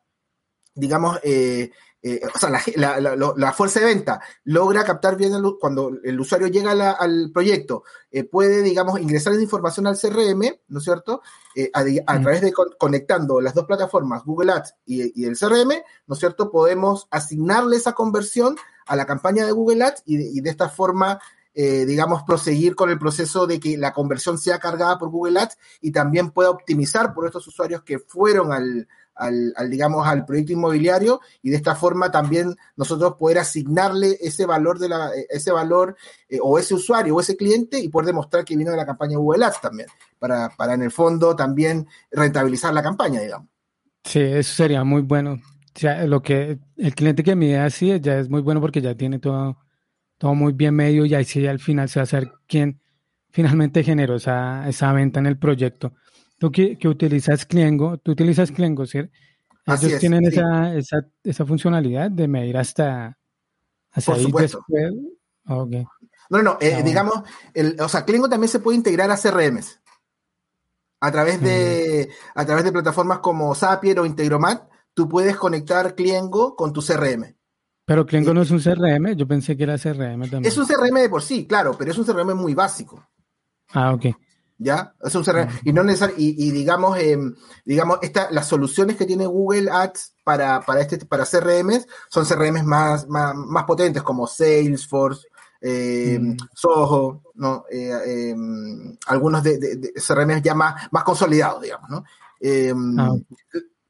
digamos, 0.75 1.19
eh, 1.23 1.71
eh, 2.03 2.21
o 2.35 2.39
sea, 2.39 2.49
la, 2.49 2.99
la, 2.99 3.35
la, 3.37 3.53
fuerza 3.53 3.81
de 3.81 3.87
venta 3.87 4.23
logra 4.45 4.85
captar 4.85 5.17
bien 5.17 5.35
el, 5.35 5.43
cuando 5.61 5.91
el 6.03 6.19
usuario 6.19 6.49
llega 6.49 6.93
al 6.93 7.31
proyecto, 7.33 7.85
eh, 8.11 8.25
puede, 8.25 8.63
digamos, 8.63 8.99
ingresar 8.99 9.35
esa 9.35 9.43
información 9.43 9.87
al 9.87 9.99
CRM, 9.99 10.61
¿no 10.69 10.79
es 10.79 10.85
cierto? 10.85 11.21
Eh, 11.55 11.71
a, 11.75 11.81
a 12.07 12.21
través 12.21 12.41
de 12.41 12.55
conectando 12.79 13.41
las 13.43 13.53
dos 13.53 13.67
plataformas, 13.67 14.25
Google 14.25 14.53
Ads 14.53 14.77
y, 14.87 15.23
y, 15.23 15.27
el 15.27 15.37
CRM, 15.37 15.73
¿no 16.07 16.15
es 16.15 16.19
cierto? 16.19 16.51
Podemos 16.51 17.07
asignarle 17.11 17.77
esa 17.77 17.93
conversión 17.93 18.57
a 18.87 18.97
la 18.97 19.05
campaña 19.05 19.45
de 19.45 19.53
Google 19.53 19.85
Ads 19.85 20.03
y, 20.07 20.39
y 20.39 20.41
de 20.41 20.51
esta 20.51 20.71
forma 20.71 21.21
eh, 21.53 21.85
digamos, 21.85 22.23
proseguir 22.23 22.77
con 22.77 22.91
el 22.91 22.99
proceso 22.99 23.45
de 23.45 23.59
que 23.59 23.77
la 23.77 23.93
conversión 23.93 24.39
sea 24.39 24.61
cargada 24.61 24.99
por 24.99 25.11
Google 25.11 25.41
Ads 25.41 25.59
y 25.81 25.91
también 25.91 26.31
pueda 26.31 26.49
optimizar 26.49 27.13
por 27.13 27.27
estos 27.27 27.45
usuarios 27.49 27.83
que 27.83 27.99
fueron 27.99 28.53
al, 28.53 28.87
al, 29.21 29.71
digamos, 29.71 30.07
al 30.07 30.25
proyecto 30.25 30.53
inmobiliario 30.53 31.21
y 31.43 31.51
de 31.51 31.57
esta 31.57 31.75
forma 31.75 32.11
también 32.11 32.57
nosotros 32.77 33.15
poder 33.19 33.39
asignarle 33.39 34.17
ese 34.21 34.47
valor 34.47 34.79
de 34.79 34.89
la, 34.89 35.11
ese 35.29 35.53
valor 35.53 35.97
eh, 36.29 36.39
o 36.43 36.59
ese 36.59 36.75
usuario 36.75 37.15
o 37.15 37.21
ese 37.21 37.37
cliente 37.37 37.79
y 37.79 37.89
poder 37.89 38.07
demostrar 38.07 38.45
que 38.45 38.57
vino 38.57 38.71
de 38.71 38.77
la 38.77 38.87
campaña 38.87 39.19
Google 39.19 39.45
Ads 39.45 39.61
también, 39.61 39.89
para, 40.19 40.49
para 40.57 40.75
en 40.75 40.83
el 40.83 40.91
fondo 40.91 41.37
también 41.37 41.87
rentabilizar 42.11 42.73
la 42.73 42.83
campaña, 42.83 43.21
digamos. 43.21 43.49
Sí, 44.05 44.21
eso 44.21 44.55
sería 44.55 44.83
muy 44.85 45.03
bueno. 45.03 45.39
Sea, 45.75 46.05
lo 46.07 46.21
que 46.23 46.59
el 46.77 46.95
cliente 46.95 47.23
que 47.23 47.37
mide 47.37 47.59
así 47.59 48.01
ya 48.01 48.19
es 48.19 48.29
muy 48.29 48.41
bueno 48.41 48.61
porque 48.61 48.81
ya 48.81 48.95
tiene 48.95 49.19
todo, 49.19 49.59
todo 50.19 50.35
muy 50.35 50.53
bien 50.53 50.75
medio 50.75 51.05
y 51.05 51.15
ahí 51.15 51.25
sí 51.25 51.47
al 51.47 51.61
final 51.61 51.89
se 51.89 52.01
va 52.01 52.03
a 52.03 52.05
hacer 52.05 52.33
quien 52.49 52.81
finalmente 53.31 53.85
generó 53.85 54.17
esa, 54.17 54.69
esa 54.69 54.93
venta 54.93 55.21
en 55.21 55.27
el 55.27 55.39
proyecto. 55.39 55.93
Tú 56.41 56.51
que, 56.51 56.79
utilizas 56.89 57.45
Cliengo, 57.45 57.99
tú 57.99 58.13
utilizas 58.13 58.51
Cliengo, 58.51 58.87
¿cierto? 58.87 59.13
Ellos 59.67 60.01
tienen 60.01 60.25
esa, 60.25 60.75
esa, 60.75 61.07
esa, 61.23 61.45
funcionalidad 61.45 62.11
de 62.11 62.27
medir 62.27 62.57
hasta, 62.57 63.19
hasta 63.91 64.13
Por 64.13 64.23
supuesto. 64.23 64.65
Okay. 65.47 65.85
No, 66.31 66.43
no, 66.43 66.57
eh, 66.63 66.83
digamos, 66.83 67.25
el, 67.53 67.79
o 67.79 67.91
sea, 67.91 68.07
Cliengo 68.07 68.27
también 68.31 68.49
se 68.49 68.61
puede 68.61 68.79
integrar 68.79 69.11
a 69.11 69.19
CRMs. 69.19 69.83
A 71.01 71.13
través 71.13 71.43
de, 71.43 72.09
a 72.35 72.47
través 72.47 72.65
de 72.65 72.73
plataformas 72.73 73.19
como 73.19 73.55
Zapier 73.55 74.01
o 74.01 74.07
Integromat, 74.07 74.67
tú 74.95 75.11
puedes 75.11 75.37
conectar 75.37 75.95
Cliengo 75.95 76.57
con 76.57 76.73
tu 76.73 76.81
CRM. 76.81 77.37
Pero 77.85 78.07
Cliengo 78.07 78.33
no 78.33 78.41
es 78.41 78.51
un 78.51 78.63
CRM, 78.63 79.15
yo 79.15 79.29
pensé 79.29 79.59
que 79.59 79.65
era 79.65 79.77
CRM 79.77 80.23
también. 80.23 80.47
Es 80.47 80.57
un 80.57 80.67
CRM 80.67 81.01
de 81.03 81.11
por 81.11 81.21
sí, 81.21 81.47
claro, 81.47 81.77
pero 81.77 81.91
es 81.91 81.99
un 81.99 82.07
CRM 82.07 82.35
muy 82.35 82.55
básico. 82.55 83.07
Ah, 83.75 83.93
ok. 83.93 84.07
¿Ya? 84.61 84.95
Es 85.03 85.15
un 85.15 85.25
CRM. 85.25 85.49
Y, 85.65 85.73
no 85.73 85.83
y, 85.91 85.95
y, 86.17 86.51
digamos, 86.53 86.97
eh, 86.99 87.19
digamos 87.65 87.99
esta, 88.03 88.31
las 88.31 88.47
soluciones 88.47 88.97
que 88.97 89.07
tiene 89.07 89.27
Google 89.27 89.71
Ads 89.71 90.15
para, 90.23 90.61
para, 90.61 90.81
este, 90.81 91.05
para 91.05 91.25
CRMs 91.25 91.89
son 92.09 92.25
CRMs 92.25 92.65
más, 92.65 93.09
más, 93.09 93.35
más 93.35 93.65
potentes 93.65 94.03
como 94.03 94.27
Salesforce, 94.27 95.27
eh, 95.61 96.19
mm. 96.21 96.37
Soho, 96.55 97.23
¿no? 97.35 97.65
Eh, 97.71 97.91
eh, 98.07 98.35
algunos 99.07 99.43
de, 99.43 99.59
de, 99.59 99.77
de, 99.77 99.93
CRMs 99.95 100.43
ya 100.43 100.55
más, 100.55 100.89
más 100.93 101.03
consolidados, 101.03 101.63
digamos, 101.63 101.91
¿no? 101.91 102.05
Ah, 102.99 103.15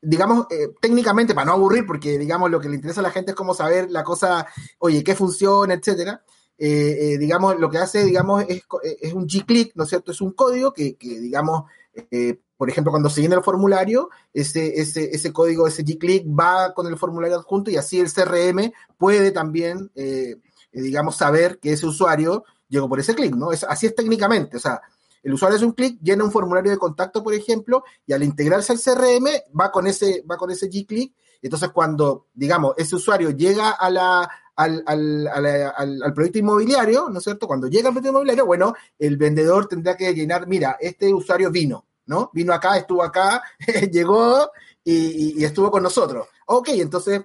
digamos, 0.02 0.46
eh, 0.50 0.72
técnicamente, 0.80 1.34
para 1.34 1.46
no 1.46 1.52
aburrir, 1.52 1.86
porque 1.86 2.18
digamos 2.18 2.50
lo 2.50 2.60
que 2.60 2.68
le 2.68 2.76
interesa 2.76 3.00
a 3.00 3.02
la 3.02 3.10
gente 3.10 3.32
es 3.32 3.36
como 3.36 3.54
saber 3.54 3.90
la 3.90 4.02
cosa, 4.02 4.46
oye, 4.78 5.04
qué 5.04 5.14
funciona, 5.14 5.74
etcétera. 5.74 6.22
Eh, 6.62 7.14
eh, 7.14 7.18
digamos, 7.18 7.58
lo 7.58 7.70
que 7.70 7.78
hace, 7.78 8.04
digamos, 8.04 8.44
es, 8.46 8.62
es 9.00 9.14
un 9.14 9.26
G-Click, 9.26 9.72
¿no 9.76 9.84
es 9.84 9.88
cierto? 9.88 10.12
Es 10.12 10.20
un 10.20 10.32
código 10.32 10.74
que, 10.74 10.94
que 10.96 11.18
digamos, 11.18 11.64
eh, 12.10 12.38
por 12.58 12.68
ejemplo, 12.68 12.90
cuando 12.90 13.08
se 13.08 13.22
llena 13.22 13.36
el 13.36 13.42
formulario, 13.42 14.10
ese, 14.34 14.78
ese, 14.78 15.08
ese 15.10 15.32
código, 15.32 15.66
ese 15.66 15.82
G-Click 15.82 16.26
va 16.26 16.74
con 16.74 16.86
el 16.86 16.98
formulario 16.98 17.38
adjunto 17.38 17.70
y 17.70 17.78
así 17.78 17.98
el 17.98 18.12
CRM 18.12 18.72
puede 18.98 19.30
también, 19.30 19.90
eh, 19.94 20.36
digamos, 20.70 21.16
saber 21.16 21.58
que 21.60 21.72
ese 21.72 21.86
usuario 21.86 22.44
llegó 22.68 22.90
por 22.90 23.00
ese 23.00 23.14
clic, 23.14 23.34
¿no? 23.34 23.52
Es, 23.52 23.64
así 23.64 23.86
es 23.86 23.94
técnicamente, 23.94 24.58
o 24.58 24.60
sea, 24.60 24.82
el 25.22 25.32
usuario 25.32 25.56
hace 25.56 25.64
un 25.64 25.72
clic, 25.72 25.98
llena 26.02 26.24
un 26.24 26.30
formulario 26.30 26.70
de 26.70 26.76
contacto, 26.76 27.22
por 27.22 27.32
ejemplo, 27.32 27.84
y 28.06 28.12
al 28.12 28.22
integrarse 28.22 28.74
al 28.74 28.80
CRM 28.80 29.26
va 29.58 29.70
con 29.70 29.86
ese, 29.86 30.22
va 30.30 30.36
con 30.36 30.50
ese 30.50 30.68
G-Click. 30.68 31.14
Entonces, 31.42 31.70
cuando, 31.70 32.26
digamos, 32.34 32.74
ese 32.76 32.96
usuario 32.96 33.30
llega 33.30 33.70
a 33.70 33.88
la, 33.90 34.30
al, 34.60 34.82
al, 34.86 35.26
al, 35.26 36.02
al, 36.02 36.12
proyecto 36.12 36.38
inmobiliario, 36.38 37.08
¿no 37.08 37.18
es 37.18 37.24
cierto? 37.24 37.46
Cuando 37.46 37.66
llega 37.66 37.88
al 37.88 37.94
proyecto 37.94 38.10
inmobiliario, 38.10 38.44
bueno, 38.44 38.74
el 38.98 39.16
vendedor 39.16 39.66
tendrá 39.66 39.96
que 39.96 40.12
llenar, 40.12 40.46
mira, 40.46 40.76
este 40.78 41.12
usuario 41.14 41.50
vino, 41.50 41.86
¿no? 42.06 42.30
Vino 42.34 42.52
acá, 42.52 42.76
estuvo 42.76 43.02
acá, 43.02 43.42
llegó 43.90 44.50
y, 44.84 45.40
y, 45.40 45.44
estuvo 45.44 45.70
con 45.70 45.82
nosotros. 45.82 46.28
Ok, 46.46 46.68
entonces 46.74 47.22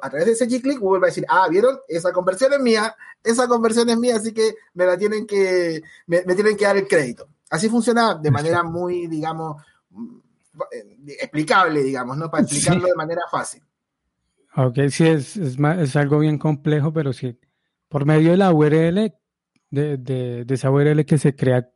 a 0.00 0.10
través 0.10 0.26
de 0.26 0.32
ese 0.32 0.48
G-Click, 0.48 0.78
Google 0.78 1.00
va 1.00 1.06
a 1.06 1.10
decir, 1.10 1.26
ah, 1.28 1.46
¿vieron? 1.50 1.78
Esa 1.88 2.12
conversión 2.12 2.52
es 2.54 2.60
mía, 2.60 2.94
esa 3.22 3.46
conversión 3.46 3.88
es 3.90 3.98
mía, 3.98 4.16
así 4.16 4.32
que 4.32 4.54
me 4.74 4.86
la 4.86 4.96
tienen 4.96 5.26
que, 5.26 5.82
me, 6.06 6.22
tienen 6.22 6.56
que 6.56 6.64
dar 6.64 6.76
el 6.76 6.88
crédito. 6.88 7.28
Así 7.50 7.68
funciona 7.68 8.14
de 8.14 8.30
manera 8.30 8.62
muy, 8.62 9.06
digamos, 9.08 9.62
mm, 9.90 10.18
eh, 10.72 11.16
explicable, 11.20 11.82
digamos, 11.82 12.16
¿no? 12.16 12.30
Para 12.30 12.44
explicarlo 12.44 12.86
de 12.86 12.94
manera 12.94 13.22
fácil. 13.30 13.62
Ok, 14.60 14.88
sí, 14.90 15.06
es, 15.06 15.36
es, 15.36 15.96
algo 15.96 16.18
bien 16.18 16.36
complejo, 16.36 16.92
pero 16.92 17.12
sí, 17.12 17.38
por 17.88 18.04
medio 18.04 18.32
de 18.32 18.36
la 18.36 18.52
URL, 18.52 19.14
de, 19.70 19.96
de, 19.98 20.44
de 20.44 20.54
esa 20.54 20.70
URL 20.70 21.04
que 21.04 21.16
se 21.16 21.36
crea 21.36 21.70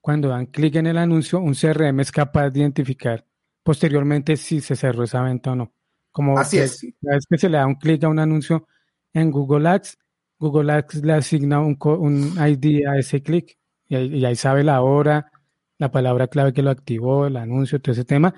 cuando 0.00 0.28
dan 0.28 0.46
clic 0.46 0.76
en 0.76 0.86
el 0.86 0.96
anuncio, 0.96 1.40
un 1.40 1.54
CRM 1.54 1.98
es 2.00 2.12
capaz 2.12 2.50
de 2.50 2.60
identificar 2.60 3.26
posteriormente 3.64 4.36
si 4.36 4.60
se 4.60 4.76
cerró 4.76 5.04
esa 5.04 5.22
venta 5.22 5.52
o 5.52 5.56
no. 5.56 5.72
Como 6.12 6.38
Así 6.38 6.58
es. 6.58 6.86
Cada 7.02 7.16
vez 7.16 7.26
que 7.28 7.38
se 7.38 7.48
le 7.48 7.58
da 7.58 7.66
un 7.66 7.74
clic 7.74 8.04
a 8.04 8.08
un 8.08 8.20
anuncio 8.20 8.66
en 9.12 9.32
Google 9.32 9.68
Ads, 9.68 9.98
Google 10.38 10.72
Ads 10.72 11.04
le 11.04 11.12
asigna 11.12 11.58
un, 11.58 11.76
un 11.80 12.34
ID 12.38 12.86
a 12.86 12.96
ese 12.96 13.22
clic 13.22 13.58
y 13.88 14.24
ahí, 14.24 14.36
sabe 14.36 14.62
la 14.62 14.82
hora, 14.82 15.32
la 15.78 15.90
palabra 15.90 16.28
clave 16.28 16.52
que 16.52 16.62
lo 16.62 16.70
activó, 16.70 17.26
el 17.26 17.36
anuncio, 17.36 17.80
todo 17.80 17.92
ese 17.92 18.04
tema. 18.04 18.32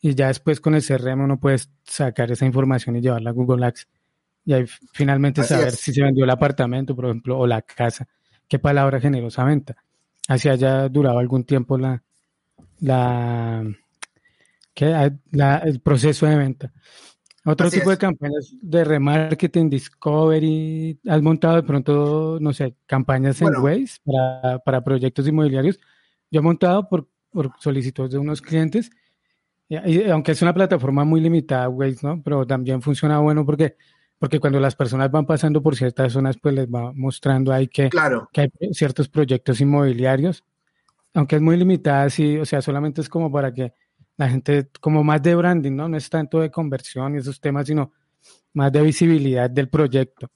Y 0.00 0.14
ya 0.14 0.28
después 0.28 0.60
con 0.60 0.74
el 0.74 0.84
CRM 0.84 1.22
uno 1.22 1.40
puede 1.40 1.58
sacar 1.84 2.30
esa 2.30 2.46
información 2.46 2.96
y 2.96 3.00
llevarla 3.00 3.30
a 3.30 3.32
Google 3.32 3.66
Ads. 3.66 3.88
Y 4.44 4.52
ahí 4.52 4.64
finalmente 4.92 5.42
saber 5.42 5.72
si 5.72 5.92
se 5.92 6.02
vendió 6.02 6.24
el 6.24 6.30
apartamento, 6.30 6.94
por 6.94 7.06
ejemplo, 7.06 7.38
o 7.38 7.46
la 7.46 7.62
casa, 7.62 8.08
qué 8.46 8.58
palabra 8.58 9.00
generó 9.00 9.28
esa 9.28 9.44
venta. 9.44 9.76
Así 10.28 10.48
haya 10.48 10.88
durado 10.88 11.18
algún 11.18 11.44
tiempo 11.44 11.76
la, 11.76 12.02
la, 12.80 13.62
el 15.64 15.80
proceso 15.80 16.26
de 16.26 16.36
venta. 16.36 16.72
Otro 17.44 17.70
tipo 17.70 17.88
de 17.88 17.96
campañas 17.96 18.54
de 18.60 18.84
remarketing, 18.84 19.70
discovery, 19.70 21.00
has 21.08 21.22
montado 21.22 21.56
de 21.56 21.62
pronto, 21.62 22.38
no 22.40 22.52
sé, 22.52 22.74
campañas 22.86 23.40
en 23.40 23.56
Waze 23.56 24.00
para, 24.04 24.58
para, 24.58 24.84
proyectos 24.84 25.26
inmobiliarios. 25.26 25.80
Yo 26.30 26.40
he 26.40 26.42
montado 26.42 26.88
por, 26.88 27.08
por 27.30 27.52
solicitud 27.58 28.10
de 28.10 28.18
unos 28.18 28.42
clientes, 28.42 28.90
y, 29.68 30.08
aunque 30.10 30.32
es 30.32 30.42
una 30.42 30.54
plataforma 30.54 31.04
muy 31.04 31.20
limitada, 31.20 31.68
Waze, 31.68 32.06
¿no? 32.06 32.22
Pero 32.22 32.46
también 32.46 32.80
funciona 32.80 33.18
bueno 33.18 33.44
porque, 33.44 33.76
porque 34.18 34.40
cuando 34.40 34.60
las 34.60 34.74
personas 34.74 35.10
van 35.10 35.26
pasando 35.26 35.62
por 35.62 35.76
ciertas 35.76 36.12
zonas, 36.12 36.36
pues 36.40 36.54
les 36.54 36.66
va 36.66 36.92
mostrando 36.94 37.52
ahí 37.52 37.68
que, 37.68 37.90
claro. 37.90 38.28
que 38.32 38.42
hay 38.42 38.50
ciertos 38.72 39.08
proyectos 39.08 39.60
inmobiliarios, 39.60 40.44
aunque 41.14 41.36
es 41.36 41.42
muy 41.42 41.56
limitada, 41.56 42.08
sí, 42.10 42.38
o 42.38 42.46
sea, 42.46 42.62
solamente 42.62 43.00
es 43.00 43.08
como 43.08 43.30
para 43.30 43.52
que 43.52 43.74
la 44.16 44.28
gente 44.28 44.70
como 44.80 45.04
más 45.04 45.22
de 45.22 45.34
branding, 45.34 45.72
¿no? 45.72 45.88
No 45.88 45.96
es 45.96 46.08
tanto 46.10 46.40
de 46.40 46.50
conversión 46.50 47.14
y 47.14 47.18
esos 47.18 47.40
temas, 47.40 47.66
sino 47.66 47.92
más 48.54 48.72
de 48.72 48.82
visibilidad 48.82 49.48
del 49.48 49.68
proyecto. 49.68 50.28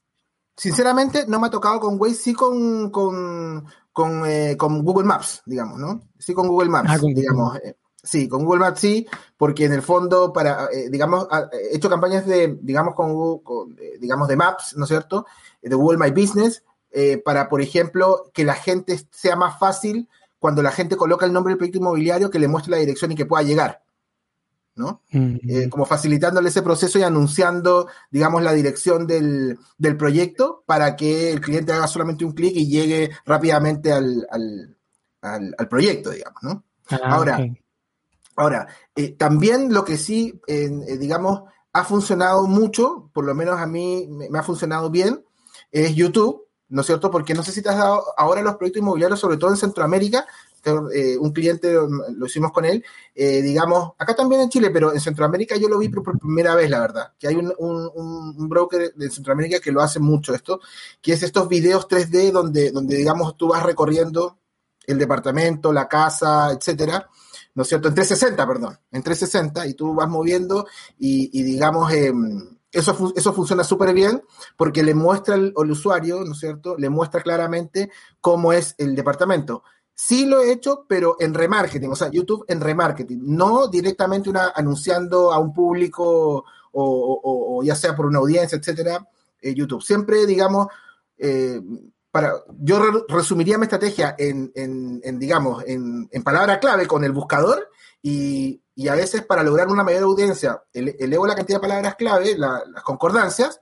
Sinceramente, 0.55 1.25
no 1.27 1.39
me 1.39 1.47
ha 1.47 1.49
tocado 1.49 1.79
con 1.79 1.99
Waze, 1.99 2.15
sí 2.15 2.33
con, 2.33 2.91
con, 2.91 3.65
con, 3.91 4.23
eh, 4.25 4.55
Google 4.55 5.05
Maps, 5.05 5.41
digamos, 5.45 5.79
¿no? 5.79 6.09
Sí 6.19 6.33
con 6.33 6.47
Google 6.47 6.69
Maps, 6.69 6.89
ah, 6.91 6.99
digamos. 7.01 7.57
Eh, 7.57 7.75
sí, 8.03 8.27
con 8.27 8.45
Google 8.45 8.59
Maps 8.59 8.81
sí, 8.81 9.07
porque 9.37 9.65
en 9.65 9.73
el 9.73 9.81
fondo, 9.81 10.31
para, 10.31 10.67
eh, 10.71 10.89
digamos, 10.89 11.27
he 11.51 11.75
hecho 11.75 11.89
campañas 11.89 12.27
de, 12.27 12.59
digamos, 12.61 12.93
con, 12.93 13.39
con 13.39 13.75
digamos, 13.99 14.27
de 14.27 14.35
Maps, 14.35 14.75
¿no 14.77 14.83
es 14.83 14.89
cierto? 14.89 15.25
De 15.61 15.75
Google 15.75 15.97
My 15.97 16.11
Business, 16.11 16.63
para, 17.25 17.49
por 17.49 17.61
ejemplo, 17.61 18.29
que 18.33 18.43
la 18.43 18.53
gente 18.53 18.99
sea 19.09 19.35
más 19.35 19.57
fácil 19.57 20.07
cuando 20.37 20.61
la 20.61 20.71
gente 20.71 20.97
coloca 20.97 21.25
el 21.25 21.33
nombre 21.33 21.51
del 21.51 21.57
proyecto 21.57 21.79
inmobiliario 21.79 22.29
que 22.29 22.37
le 22.37 22.49
muestre 22.49 22.71
la 22.71 22.77
dirección 22.77 23.11
y 23.11 23.15
que 23.15 23.25
pueda 23.25 23.43
llegar. 23.43 23.81
¿no? 24.75 25.01
Eh, 25.11 25.69
como 25.69 25.85
facilitándole 25.85 26.49
ese 26.49 26.61
proceso 26.61 26.97
y 26.99 27.03
anunciando, 27.03 27.87
digamos, 28.09 28.41
la 28.41 28.53
dirección 28.53 29.05
del, 29.05 29.57
proyecto 29.97 30.63
para 30.65 30.95
que 30.95 31.31
el 31.31 31.41
cliente 31.41 31.73
haga 31.73 31.87
solamente 31.87 32.25
un 32.25 32.33
clic 32.33 32.53
y 32.55 32.67
llegue 32.67 33.11
rápidamente 33.25 33.91
al, 33.91 34.27
proyecto, 35.69 36.09
digamos, 36.09 36.43
¿no? 36.43 36.63
Ah, 36.89 36.99
ahora, 37.03 37.39
ahora 38.35 38.67
eh, 38.95 39.11
también 39.11 39.73
lo 39.73 39.83
que 39.83 39.97
sí, 39.97 40.39
eh, 40.47 40.69
digamos, 40.97 41.43
ha 41.71 41.83
funcionado 41.83 42.47
mucho, 42.47 43.09
por 43.13 43.25
lo 43.25 43.33
menos 43.33 43.59
a 43.59 43.67
mí 43.67 44.07
me 44.09 44.37
ha 44.37 44.43
funcionado 44.43 44.89
bien, 44.89 45.23
es 45.71 45.95
YouTube, 45.95 46.47
¿no 46.69 46.81
es 46.81 46.87
cierto? 46.87 47.09
Porque 47.09 47.33
no 47.33 47.43
sé 47.43 47.51
si 47.51 47.61
te 47.61 47.69
has 47.69 47.77
dado 47.77 48.03
ahora 48.17 48.41
los 48.41 48.55
proyectos 48.55 48.81
inmobiliarios, 48.81 49.19
sobre 49.19 49.37
todo 49.37 49.49
en 49.49 49.57
Centroamérica, 49.57 50.25
eh, 50.93 51.17
un 51.17 51.31
cliente, 51.31 51.73
lo 51.73 52.25
hicimos 52.25 52.51
con 52.51 52.63
él, 52.63 52.85
digamos, 53.13 53.93
acá 53.97 54.15
también 54.15 54.41
en 54.41 54.49
Chile, 54.49 54.69
pero 54.69 54.93
en 54.93 55.01
Centroamérica 55.01 55.57
yo 55.57 55.67
lo 55.67 55.77
vi 55.77 55.89
por, 55.89 56.17
primera 56.17 56.55
vez, 56.55 56.69
la 56.69 56.79
verdad, 56.79 57.13
que 57.19 57.27
hay 57.27 57.35
un, 57.35 57.53
un, 57.57 58.49
broker 58.49 58.93
de 58.93 59.09
Centroamérica 59.09 59.59
que 59.59 59.71
lo 59.71 59.81
hace 59.81 59.99
mucho 59.99 60.33
esto, 60.33 60.61
que 61.01 61.13
es 61.13 61.23
estos 61.23 61.49
videos 61.49 61.87
3D 61.87 62.31
donde, 62.31 62.71
donde 62.71 62.95
digamos, 62.95 63.35
tú 63.35 63.49
vas 63.49 63.63
recorriendo 63.63 64.37
el 64.85 64.97
departamento, 64.97 65.73
la 65.73 65.87
casa, 65.87 66.51
etcétera, 66.51 67.09
¿no 67.55 67.63
es 67.63 67.69
cierto? 67.69 67.87
En 67.87 67.95
360, 67.95 68.47
perdón, 68.47 68.79
en 68.91 69.03
360, 69.03 69.67
y 69.67 69.73
tú 69.73 69.93
vas 69.93 70.09
moviendo 70.09 70.65
y, 70.97 71.43
digamos, 71.43 71.91
eh, 71.93 72.11
eso, 72.71 73.13
eso 73.15 73.33
funciona 73.33 73.63
súper 73.63 73.93
bien 73.93 74.23
porque 74.57 74.83
le 74.83 74.95
muestra 74.95 75.35
al, 75.35 75.53
usuario, 75.55 76.23
¿no 76.23 76.33
es 76.33 76.39
cierto? 76.39 76.75
Le 76.77 76.89
muestra 76.89 77.21
claramente 77.21 77.91
cómo 78.19 78.53
es 78.53 78.75
el 78.77 78.95
departamento. 78.95 79.63
Sí 79.93 80.25
lo 80.25 80.41
he 80.41 80.51
hecho, 80.51 80.85
pero 80.87 81.17
en 81.19 81.35
remarketing, 81.35 81.91
o 81.91 81.95
sea, 81.95 82.09
YouTube 82.09 82.45
en 82.47 82.61
remarketing, 82.61 83.19
no 83.23 83.67
directamente 83.67 84.29
una, 84.29 84.51
anunciando 84.55 85.31
a 85.31 85.37
un 85.37 85.53
público 85.53 86.45
o, 86.71 87.61
ya 87.63 87.75
sea 87.75 87.95
por 87.95 88.07
una 88.07 88.17
audiencia, 88.17 88.57
etcétera, 88.57 89.07
eh, 89.39 89.53
YouTube. 89.53 89.83
Siempre, 89.83 90.25
digamos, 90.25 90.67
eh, 91.19 91.61
para, 92.13 92.31
yo 92.59 92.79
resumiría 93.09 93.57
mi 93.57 93.63
estrategia 93.63 94.13
en, 94.19 94.51
en, 94.53 95.17
digamos, 95.17 95.63
en, 95.65 96.07
en 96.11 96.21
palabra 96.21 96.59
clave 96.59 96.85
con 96.85 97.03
el 97.03 97.11
buscador 97.11 97.71
y, 98.03 98.61
y 98.75 98.87
a 98.87 98.93
veces 98.93 99.23
para 99.23 99.41
lograr 99.41 99.67
una 99.67 99.83
mayor 99.83 100.03
audiencia 100.03 100.61
elevo 100.73 101.25
la 101.25 101.33
cantidad 101.33 101.57
de 101.57 101.67
palabras 101.67 101.95
clave, 101.95 102.37
las 102.37 102.83
concordancias, 102.83 103.59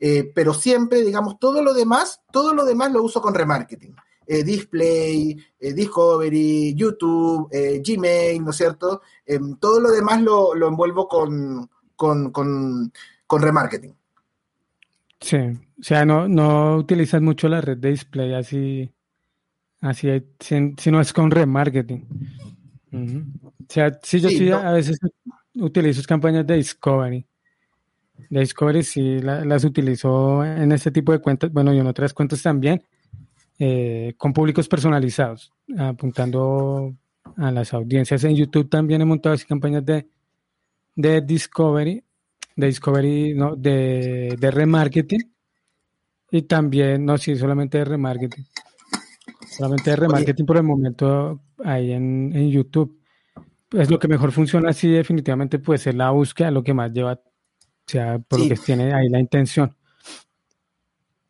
eh, 0.00 0.32
pero 0.34 0.52
siempre, 0.52 1.02
digamos, 1.02 1.38
todo 1.38 1.62
lo 1.62 1.74
demás, 1.74 2.22
todo 2.32 2.54
lo 2.54 2.64
demás 2.64 2.90
lo 2.90 3.04
uso 3.04 3.22
con 3.22 3.34
remarketing. 3.34 3.94
Eh, 4.26 4.42
display, 4.42 5.36
eh, 5.60 5.72
Discovery, 5.72 6.74
YouTube, 6.74 7.48
Gmail, 7.84 8.42
¿no 8.44 8.50
es 8.50 8.56
cierto? 8.56 9.02
todo 9.60 9.78
lo 9.78 9.92
demás 9.92 10.20
lo, 10.22 10.56
lo 10.56 10.66
envuelvo 10.66 11.06
con, 11.06 11.70
con, 11.94 12.32
con, 12.32 12.92
con, 13.28 13.42
remarketing. 13.42 13.94
Sí, 15.20 15.38
o 15.82 15.84
sea, 15.84 16.04
no, 16.04 16.28
no 16.28 16.76
utilizas 16.76 17.20
mucho 17.20 17.48
la 17.48 17.60
red 17.60 17.76
de 17.76 17.90
display 17.90 18.34
así, 18.34 18.88
así, 19.80 20.08
si, 20.38 20.90
no 20.92 21.00
es 21.00 21.12
con 21.12 21.28
remarketing. 21.28 22.06
O 22.92 23.64
sea, 23.68 23.98
sí, 24.00 24.20
yo 24.20 24.28
sí, 24.28 24.48
a 24.48 24.70
veces 24.70 25.00
utilizo 25.56 26.00
campañas 26.06 26.46
de 26.46 26.54
Discovery. 26.54 27.26
De 28.30 28.40
Discovery 28.40 28.84
sí 28.84 29.18
las 29.22 29.64
utilizo 29.64 30.44
en 30.44 30.70
este 30.70 30.92
tipo 30.92 31.10
de 31.10 31.18
cuentas, 31.18 31.52
bueno, 31.52 31.74
y 31.74 31.80
en 31.80 31.86
otras 31.88 32.14
cuentas 32.14 32.40
también, 32.40 32.80
eh, 33.58 34.14
con 34.16 34.32
públicos 34.32 34.68
personalizados, 34.68 35.52
apuntando 35.76 36.94
a 37.38 37.50
las 37.50 37.74
audiencias. 37.74 38.22
En 38.22 38.36
YouTube 38.36 38.68
también 38.68 39.00
he 39.00 39.04
montado 39.04 39.34
así 39.34 39.46
campañas 39.46 39.84
de, 39.84 40.06
de 40.94 41.22
Discovery, 41.22 42.04
de 42.54 42.66
Discovery, 42.68 43.34
no, 43.34 43.56
de, 43.56 44.36
de 44.38 44.50
remarketing. 44.52 45.31
Y 46.32 46.42
también, 46.42 47.04
no, 47.04 47.16
sí, 47.18 47.36
solamente 47.36 47.78
de 47.78 47.84
remarketing. 47.84 48.44
Solamente 49.48 49.90
de 49.90 49.96
remarketing 49.96 50.46
por 50.46 50.56
el 50.56 50.64
momento 50.64 51.40
ahí 51.62 51.92
en, 51.92 52.32
en 52.34 52.50
YouTube 52.50 52.98
es 53.72 53.90
lo 53.90 53.98
que 53.98 54.08
mejor 54.08 54.32
funciona 54.32 54.70
así 54.70 54.88
definitivamente 54.88 55.58
puede 55.58 55.78
ser 55.78 55.94
la 55.94 56.10
búsqueda, 56.10 56.50
lo 56.50 56.62
que 56.62 56.74
más 56.74 56.92
lleva, 56.92 57.14
o 57.14 57.20
sea, 57.86 58.18
por 58.18 58.40
lo 58.40 58.48
que 58.48 58.56
tiene 58.56 58.92
ahí 58.92 59.08
la 59.08 59.20
intención. 59.20 59.74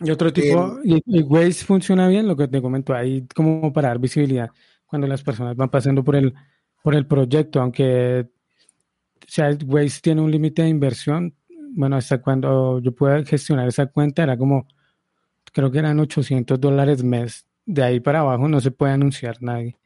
Y 0.01 0.11
otro 0.11 0.33
tipo, 0.33 0.81
y, 0.83 1.23
Waze 1.23 1.65
funciona 1.65 2.09
bien, 2.09 2.27
lo 2.27 2.37
que 2.37 2.49
te 2.49 2.61
comento, 2.61 2.95
ahí 2.95 3.27
como 3.35 3.73
para 3.73 3.89
dar 3.89 4.01
visibilidad 4.01 4.51
cuando 4.87 5.07
las 5.07 5.23
personas 5.23 5.57
van 5.57 5.71
pasando 5.71 6.03
por 6.03 6.17
el, 6.17 6.35
por 6.83 6.95
el 6.95 7.07
proyecto, 7.07 7.61
aunque 7.61 8.29
o 9.17 9.25
sea, 9.29 9.57
Waze 9.65 10.01
tiene 10.03 10.21
un 10.21 10.31
límite 10.31 10.63
de 10.63 10.69
inversión, 10.69 11.35
bueno, 11.75 11.97
hasta 11.97 12.21
cuando 12.21 12.81
yo 12.81 12.93
pueda 12.93 13.25
gestionar 13.25 13.69
esa 13.69 13.87
cuenta 13.87 14.25
era 14.25 14.37
como, 14.37 14.67
creo 15.53 15.71
que 15.71 15.79
eran 15.79 16.01
800 16.01 16.61
dólares 16.61 17.05
mes, 17.05 17.47
de 17.65 17.83
ahí 17.83 18.01
para 18.01 18.21
abajo 18.21 18.49
no 18.49 18.61
se 18.61 18.71
puede 18.71 18.93
anunciar 18.93 19.43
nadie. 19.43 19.77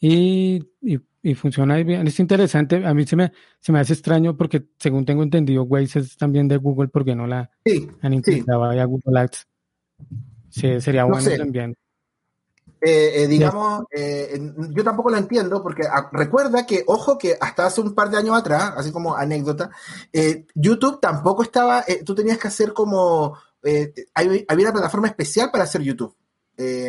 Y, 0.00 0.64
y 0.82 0.98
y 1.24 1.34
funciona 1.34 1.76
bien. 1.76 2.06
Es 2.06 2.20
interesante. 2.20 2.84
A 2.84 2.92
mí 2.92 3.06
se 3.06 3.16
me, 3.16 3.32
se 3.58 3.72
me 3.72 3.80
hace 3.80 3.94
extraño 3.94 4.36
porque, 4.36 4.62
según 4.78 5.06
tengo 5.06 5.22
entendido, 5.22 5.62
Waze 5.62 6.00
es 6.00 6.18
también 6.18 6.48
de 6.48 6.58
Google 6.58 6.88
porque 6.88 7.14
no 7.14 7.26
la 7.26 7.50
han 8.02 8.12
integrado 8.12 8.64
a 8.64 8.84
Google 8.84 9.20
Ads. 9.20 9.48
Sí, 10.50 10.80
sería 10.82 11.04
bueno 11.04 11.26
también. 11.38 11.74
eh, 12.82 13.22
eh, 13.22 13.26
digamos, 13.26 13.84
eh, 13.90 14.38
yo 14.72 14.84
tampoco 14.84 15.08
lo 15.08 15.16
entiendo 15.16 15.62
porque 15.62 15.84
ah, 15.90 16.10
recuerda 16.12 16.66
que, 16.66 16.84
ojo, 16.86 17.16
que 17.16 17.38
hasta 17.40 17.64
hace 17.64 17.80
un 17.80 17.94
par 17.94 18.10
de 18.10 18.18
años 18.18 18.36
atrás, 18.36 18.74
así 18.76 18.92
como 18.92 19.16
anécdota, 19.16 19.70
YouTube 20.54 21.00
tampoco 21.00 21.42
estaba, 21.42 21.86
tú 22.04 22.14
tenías 22.14 22.36
que 22.36 22.48
hacer 22.48 22.74
como, 22.74 23.38
había 24.14 24.44
una 24.48 24.72
plataforma 24.72 25.08
especial 25.08 25.50
para 25.50 25.64
hacer 25.64 25.82
YouTube. 25.82 26.14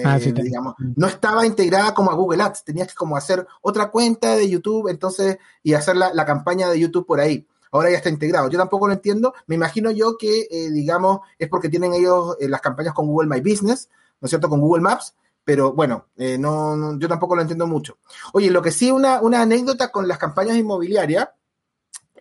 Ah, 0.03 0.19
digamos, 0.19 0.75
mm. 0.77 0.93
no 0.95 1.07
estaba 1.07 1.45
integrada 1.45 1.93
como 1.95 2.11
a 2.11 2.15
Google 2.15 2.43
Ads, 2.43 2.63
tenías 2.63 2.88
que 2.88 2.93
como 2.93 3.17
hacer 3.17 3.47
otra 3.61 3.89
cuenta 3.89 4.35
de 4.35 4.47
YouTube, 4.47 4.89
entonces, 4.89 5.39
y 5.63 5.73
hacer 5.73 5.95
la, 5.95 6.13
la 6.13 6.25
campaña 6.25 6.69
de 6.69 6.79
YouTube 6.79 7.07
por 7.07 7.19
ahí 7.19 7.47
ahora 7.75 7.91
ya 7.91 7.97
está 7.97 8.09
integrado. 8.09 8.49
Yo 8.49 8.57
tampoco 8.57 8.88
lo 8.88 8.93
entiendo. 8.93 9.33
Me 9.47 9.55
imagino 9.55 9.91
yo 9.91 10.17
que, 10.17 10.47
digamos, 10.71 11.19
es 11.38 11.49
porque 11.49 11.69
tienen 11.69 11.93
ellos 11.93 12.38
las 12.39 12.61
campañas 12.61 12.93
con 12.93 13.07
Google 13.07 13.27
My 13.27 13.41
Business, 13.41 13.89
¿no 14.21 14.25
es 14.25 14.29
cierto? 14.29 14.49
Con 14.49 14.61
Google 14.61 14.81
Maps, 14.81 15.13
pero 15.43 15.73
bueno, 15.73 16.07
eh, 16.15 16.38
no, 16.38 16.97
yo 16.97 17.07
tampoco 17.07 17.35
lo 17.35 17.41
entiendo 17.41 17.67
mucho. 17.67 17.97
Oye, 18.33 18.49
lo 18.49 18.61
que 18.61 18.71
sí, 18.71 18.91
una, 18.91 19.21
una 19.21 19.41
anécdota 19.41 19.91
con 19.91 20.07
las 20.07 20.17
campañas 20.17 20.57
inmobiliarias, 20.57 21.29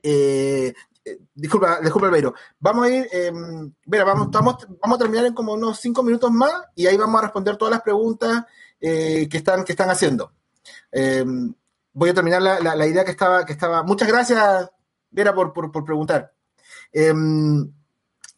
eh, 0.02 0.74
eh, 1.04 1.18
disculpa, 1.34 1.80
disculpa, 1.80 2.06
Albeiro. 2.06 2.34
Vamos 2.60 2.86
a 2.86 2.90
ir, 2.90 3.08
em, 3.12 3.72
vamos, 3.86 4.30
vamos, 4.30 4.66
vamos 4.80 4.96
a 4.96 4.98
terminar 4.98 5.26
en 5.26 5.34
como 5.34 5.52
unos 5.52 5.78
cinco 5.78 6.02
minutos 6.02 6.30
más 6.30 6.52
y 6.74 6.86
ahí 6.86 6.96
vamos 6.96 7.18
a 7.18 7.24
responder 7.24 7.56
todas 7.56 7.72
las 7.72 7.82
preguntas 7.82 8.44
que, 8.80 9.28
están, 9.32 9.64
que 9.64 9.72
están 9.72 9.88
haciendo. 9.88 10.32
Em, 10.92 11.54
voy 11.92 12.10
a 12.10 12.14
terminar 12.14 12.42
la, 12.42 12.86
idea 12.86 13.04
que 13.04 13.12
estaba, 13.12 13.44
que 13.46 13.52
estaba. 13.52 13.82
Muchas 13.82 14.08
gracias, 14.08 14.70
Vera, 15.10 15.34
por, 15.34 15.52
por, 15.52 15.72
por 15.72 15.84
preguntar. 15.84 16.34
Em, 16.92 17.72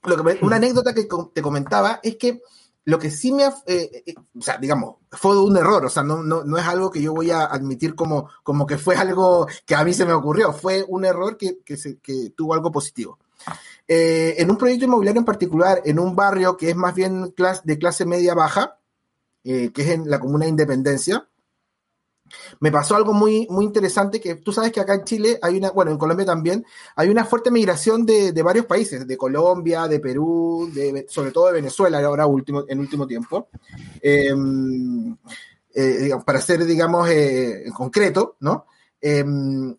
lo 0.05 0.24
que 0.24 0.38
una 0.42 0.57
anécdota 0.57 0.94
que 0.94 1.09
te 1.35 1.42
comentaba 1.42 2.00
es 2.02 2.16
que 2.16 2.40
lo 2.87 3.01
que 3.01 3.11
sí 3.11 3.33
me, 3.33 3.44
ha, 3.44 3.55
eh, 3.66 4.05
eh, 4.07 4.14
o 4.38 4.40
sea, 4.40 4.59
digamos, 4.59 4.96
fue 5.11 5.40
un 5.42 5.57
error, 5.57 5.85
o 5.85 5.90
sea, 5.90 6.05
no, 6.05 6.22
no, 6.22 6.44
no, 6.44 6.57
es 6.57 6.64
algo 6.64 6.88
que 6.88 7.03
yo 7.03 7.12
voy 7.12 7.33
a 7.33 7.44
admitir 7.44 7.96
como, 7.96 8.31
como 8.44 8.64
que 8.64 8.79
fue 8.79 8.94
algo 8.96 9.46
que 9.66 9.75
a 9.75 9.85
mí 9.85 9.92
se 9.92 10.07
me 10.07 10.12
ocurrió, 10.12 10.53
fue 10.53 10.85
un 10.88 11.05
error 11.05 11.37
que, 11.37 11.59
que, 11.64 11.77
se, 11.77 11.99
que 11.99 12.31
tuvo 12.37 12.55
algo 12.55 12.70
positivo. 12.70 13.18
Eh, 13.88 14.37
en 14.38 14.51
un 14.51 14.57
proyecto 14.57 14.85
inmobiliario 14.85 15.20
en 15.20 15.25
particular, 15.25 15.83
en 15.85 15.99
un 15.99 16.14
barrio 16.14 16.57
que 16.57 16.70
es 16.70 16.77
más 16.77 16.94
bien 16.94 17.35
de 17.64 17.79
clase 17.79 18.07
media 18.07 18.35
baja, 18.35 18.79
que 19.42 19.72
es 19.77 19.88
en 19.88 20.11
la 20.11 20.18
comuna 20.18 20.44
de 20.44 20.51
Independencia, 20.51 21.29
me 22.61 22.71
pasó 22.71 22.97
algo 22.97 23.12
muy, 23.12 23.47
muy 23.51 23.65
interesante 23.65 24.21
que 24.21 24.37
tú 24.37 24.53
sabes 24.53 24.73
que 24.73 24.81
acá 24.81 24.95
en 24.95 25.05
Chile 25.05 25.39
hay 25.43 25.57
una, 25.57 25.71
bueno, 25.71 25.91
en 25.91 25.99
Colombia 25.99 26.27
también, 26.27 26.65
hay 26.95 27.09
una 27.09 27.25
fuerte 27.25 27.51
migración 27.51 28.05
de, 28.05 28.33
varios 28.43 28.67
países, 28.67 29.07
de 29.07 29.17
Colombia, 29.17 29.89
de 29.89 30.01
Perú, 30.01 30.71
de, 30.73 31.07
sobre 31.09 31.31
todo 31.31 31.47
de 31.47 31.55
Venezuela 31.55 31.99
ahora 31.99 32.27
último, 32.27 32.65
en 32.69 32.79
último 32.79 33.07
tiempo. 33.07 33.49
Em, 34.01 35.17
eh, 35.75 36.11
para 36.25 36.41
ser, 36.41 36.65
digamos, 36.65 37.09
eh, 37.09 37.67
en 37.67 37.73
concreto, 37.73 38.37
¿no? 38.41 38.67
Em, 39.01 39.77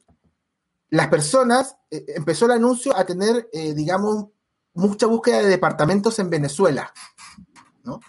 las 0.90 1.08
personas, 1.08 1.76
eh, 1.90 2.06
empezó 2.16 2.46
el 2.46 2.52
anuncio 2.52 2.96
a 2.96 3.06
tener, 3.06 3.50
digamos, 3.52 4.28
mucha 4.74 5.08
búsqueda 5.08 5.40
de 5.40 5.50
departamentos 5.50 6.20
en 6.20 6.30
Venezuela, 6.30 6.94
¿no? 7.84 8.00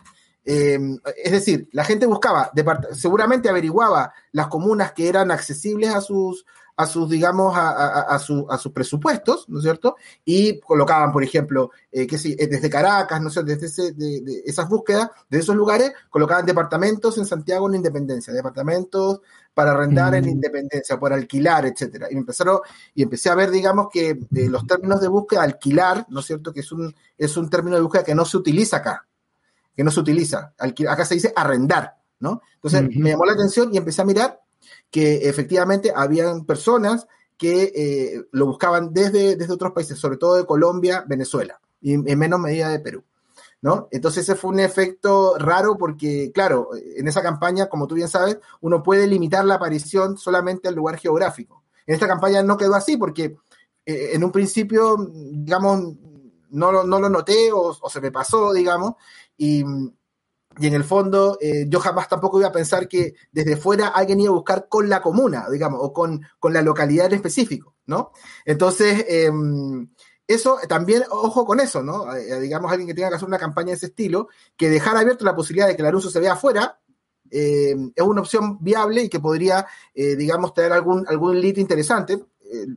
Em, 0.50 0.98
es 1.22 1.30
decir, 1.30 1.68
la 1.72 1.84
gente 1.84 2.06
buscaba, 2.06 2.50
seguramente 2.92 3.50
averiguaba 3.50 4.14
las 4.32 4.46
comunas 4.46 4.92
que 4.92 5.06
eran 5.06 5.30
accesibles 5.30 5.94
a 5.94 6.00
sus, 6.00 6.46
a 6.74 6.86
sus 6.86 7.10
digamos, 7.10 7.52
a, 7.54 8.18
sus 8.18 8.72
presupuestos, 8.72 9.46
¿no 9.50 9.58
es 9.58 9.64
cierto? 9.64 9.96
Y 10.24 10.58
colocaban, 10.60 11.12
por 11.12 11.22
ejemplo, 11.22 11.70
eh, 11.92 12.06
que 12.06 12.16
eh, 12.16 12.46
desde 12.46 12.70
Caracas, 12.70 13.20
¿no 13.20 13.28
sé, 13.28 13.42
desde 13.42 13.92
de, 13.92 14.42
esas 14.46 14.66
búsquedas, 14.70 15.10
de 15.28 15.38
esos 15.38 15.54
lugares, 15.54 15.92
colocaban 16.08 16.46
departamentos 16.46 17.18
en 17.18 17.26
Santiago 17.26 17.68
en 17.68 17.74
Independencia, 17.74 18.32
departamentos 18.32 19.20
para 19.52 19.72
arrendar 19.72 20.14
en 20.14 20.24
mm. 20.24 20.28
Independencia, 20.30 20.98
por 20.98 21.12
alquilar, 21.12 21.66
etcétera. 21.66 22.08
Y 22.10 22.16
empezaron, 22.16 22.60
y 22.94 23.02
empecé 23.02 23.28
a 23.28 23.34
ver, 23.34 23.50
digamos, 23.50 23.88
que 23.92 24.18
de 24.30 24.48
los 24.48 24.66
términos 24.66 25.02
de 25.02 25.08
búsqueda, 25.08 25.42
alquilar, 25.42 26.06
¿no 26.08 26.20
es 26.20 26.26
cierto? 26.26 26.54
Que 26.54 26.60
es 26.60 26.72
un, 26.72 26.94
es 27.18 27.36
un 27.36 27.50
término 27.50 27.76
de 27.76 27.82
búsqueda 27.82 28.02
que 28.02 28.14
no 28.14 28.24
se 28.24 28.38
utiliza 28.38 28.78
acá 28.78 29.07
que 29.78 29.84
no 29.84 29.92
se 29.92 30.00
utiliza. 30.00 30.54
Acá 30.58 31.04
se 31.04 31.14
dice 31.14 31.32
arrendar, 31.36 31.98
¿no? 32.18 32.42
Entonces 32.56 32.82
me 32.96 33.10
llamó 33.10 33.24
la 33.24 33.34
atención 33.34 33.72
y 33.72 33.76
empecé 33.76 34.02
a 34.02 34.04
mirar 34.04 34.40
que 34.90 35.28
efectivamente 35.28 35.92
habían 35.94 36.44
personas 36.46 37.06
que 37.36 37.72
eh, 37.76 38.24
lo 38.32 38.46
buscaban 38.46 38.92
desde, 38.92 39.36
desde 39.36 39.52
otros 39.52 39.70
países, 39.70 39.96
sobre 39.96 40.16
todo 40.16 40.34
de 40.34 40.46
Colombia, 40.46 41.04
Venezuela, 41.06 41.60
y 41.80 41.92
en 41.92 42.18
menos 42.18 42.40
medida 42.40 42.70
de 42.70 42.80
Perú. 42.80 43.04
¿No? 43.62 43.86
Entonces 43.92 44.24
ese 44.24 44.34
fue 44.34 44.50
un 44.50 44.58
efecto 44.58 45.38
raro 45.38 45.76
porque, 45.78 46.32
claro, 46.34 46.70
en 46.74 47.06
esa 47.06 47.22
campaña, 47.22 47.68
como 47.68 47.86
tú 47.86 47.94
bien 47.94 48.08
sabes, 48.08 48.38
uno 48.60 48.82
puede 48.82 49.06
limitar 49.06 49.44
la 49.44 49.54
aparición 49.54 50.18
solamente 50.18 50.66
al 50.66 50.74
lugar 50.74 50.98
geográfico. 50.98 51.62
En 51.86 51.94
esta 51.94 52.08
campaña 52.08 52.42
no 52.42 52.56
quedó 52.56 52.74
así 52.74 52.96
porque 52.96 53.36
eh, 53.86 54.10
en 54.14 54.24
un 54.24 54.32
principio, 54.32 54.96
digamos, 55.12 55.94
no, 56.50 56.82
no 56.82 57.00
lo 57.00 57.08
noté 57.08 57.52
o, 57.52 57.76
o, 57.80 57.90
se 57.90 58.00
me 58.00 58.10
pasó, 58.10 58.52
digamos, 58.52 58.94
y, 59.38 59.60
en 59.60 60.74
el 60.74 60.82
fondo, 60.82 61.38
eh, 61.40 61.66
yo 61.68 61.78
jamás 61.78 62.08
tampoco 62.08 62.40
iba 62.40 62.48
a 62.48 62.52
pensar 62.52 62.88
que 62.88 63.14
desde 63.30 63.56
fuera 63.56 63.88
alguien 63.88 64.18
iba 64.18 64.30
a 64.30 64.34
buscar 64.34 64.66
con 64.68 64.88
la 64.88 65.00
comuna, 65.00 65.46
digamos, 65.50 65.78
o 65.80 65.92
con, 65.92 66.20
con 66.40 66.52
la 66.52 66.62
localidad 66.62 67.06
en 67.06 67.14
específico, 67.14 67.76
¿no? 67.86 68.10
Entonces, 68.44 69.04
em, 69.08 69.88
eso 70.26 70.58
también, 70.68 71.04
ojo 71.10 71.46
con 71.46 71.60
eso, 71.60 71.82
¿no? 71.82 72.12
Eh, 72.14 72.40
digamos, 72.40 72.72
alguien 72.72 72.88
que 72.88 72.94
tenga 72.94 73.08
que 73.08 73.14
hacer 73.14 73.28
una 73.28 73.38
campaña 73.38 73.68
de 73.68 73.74
ese 73.74 73.86
estilo, 73.86 74.28
que 74.56 74.68
dejar 74.68 74.96
abierto 74.96 75.24
la 75.24 75.36
posibilidad 75.36 75.68
de 75.68 75.76
que 75.76 75.82
el 75.82 75.88
anuncio 75.88 76.10
se 76.10 76.20
vea 76.20 76.32
afuera, 76.32 76.80
em, 77.30 77.92
es 77.94 78.04
una 78.04 78.20
opción 78.22 78.58
viable 78.60 79.04
y 79.04 79.08
que 79.08 79.20
podría, 79.20 79.64
eh, 79.94 80.16
digamos, 80.16 80.52
tener 80.54 80.72
algún, 80.72 81.06
algún 81.08 81.40
lead 81.40 81.56
interesante. 81.56 82.18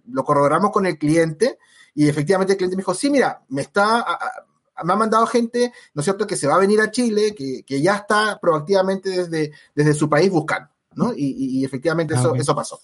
lo 0.08 0.26
corroboramos 0.26 0.72
con 0.72 0.86
el 0.86 0.98
cliente 0.98 1.58
y 1.96 2.10
efectivamente 2.10 2.54
el 2.54 2.58
cliente 2.58 2.76
me 2.76 2.82
dijo, 2.82 2.94
sí, 2.94 3.10
mira, 3.10 3.42
me 3.48 3.62
está, 3.62 4.06
me 4.84 4.94
ha 4.94 4.96
mandado 4.96 5.26
gente, 5.28 5.72
¿no 5.94 6.02
es 6.02 6.06
cierto?, 6.06 6.28
que 6.28 6.36
se 6.36 6.48
va 6.48 6.56
a 6.56 6.60
venir 6.60 6.82
a 6.82 6.92
Chile, 6.92 7.36
que, 7.36 7.82
ya 7.82 7.96
está 7.96 8.40
proactivamente 8.42 9.10
desde, 9.10 9.52
desde 9.76 9.94
su 9.94 10.10
país 10.10 10.30
buscando, 10.30 10.70
¿no? 10.96 11.14
Y, 11.16 11.64
efectivamente 11.64 12.14
eso, 12.14 12.36
eso 12.36 12.56
pasó. 12.56 12.80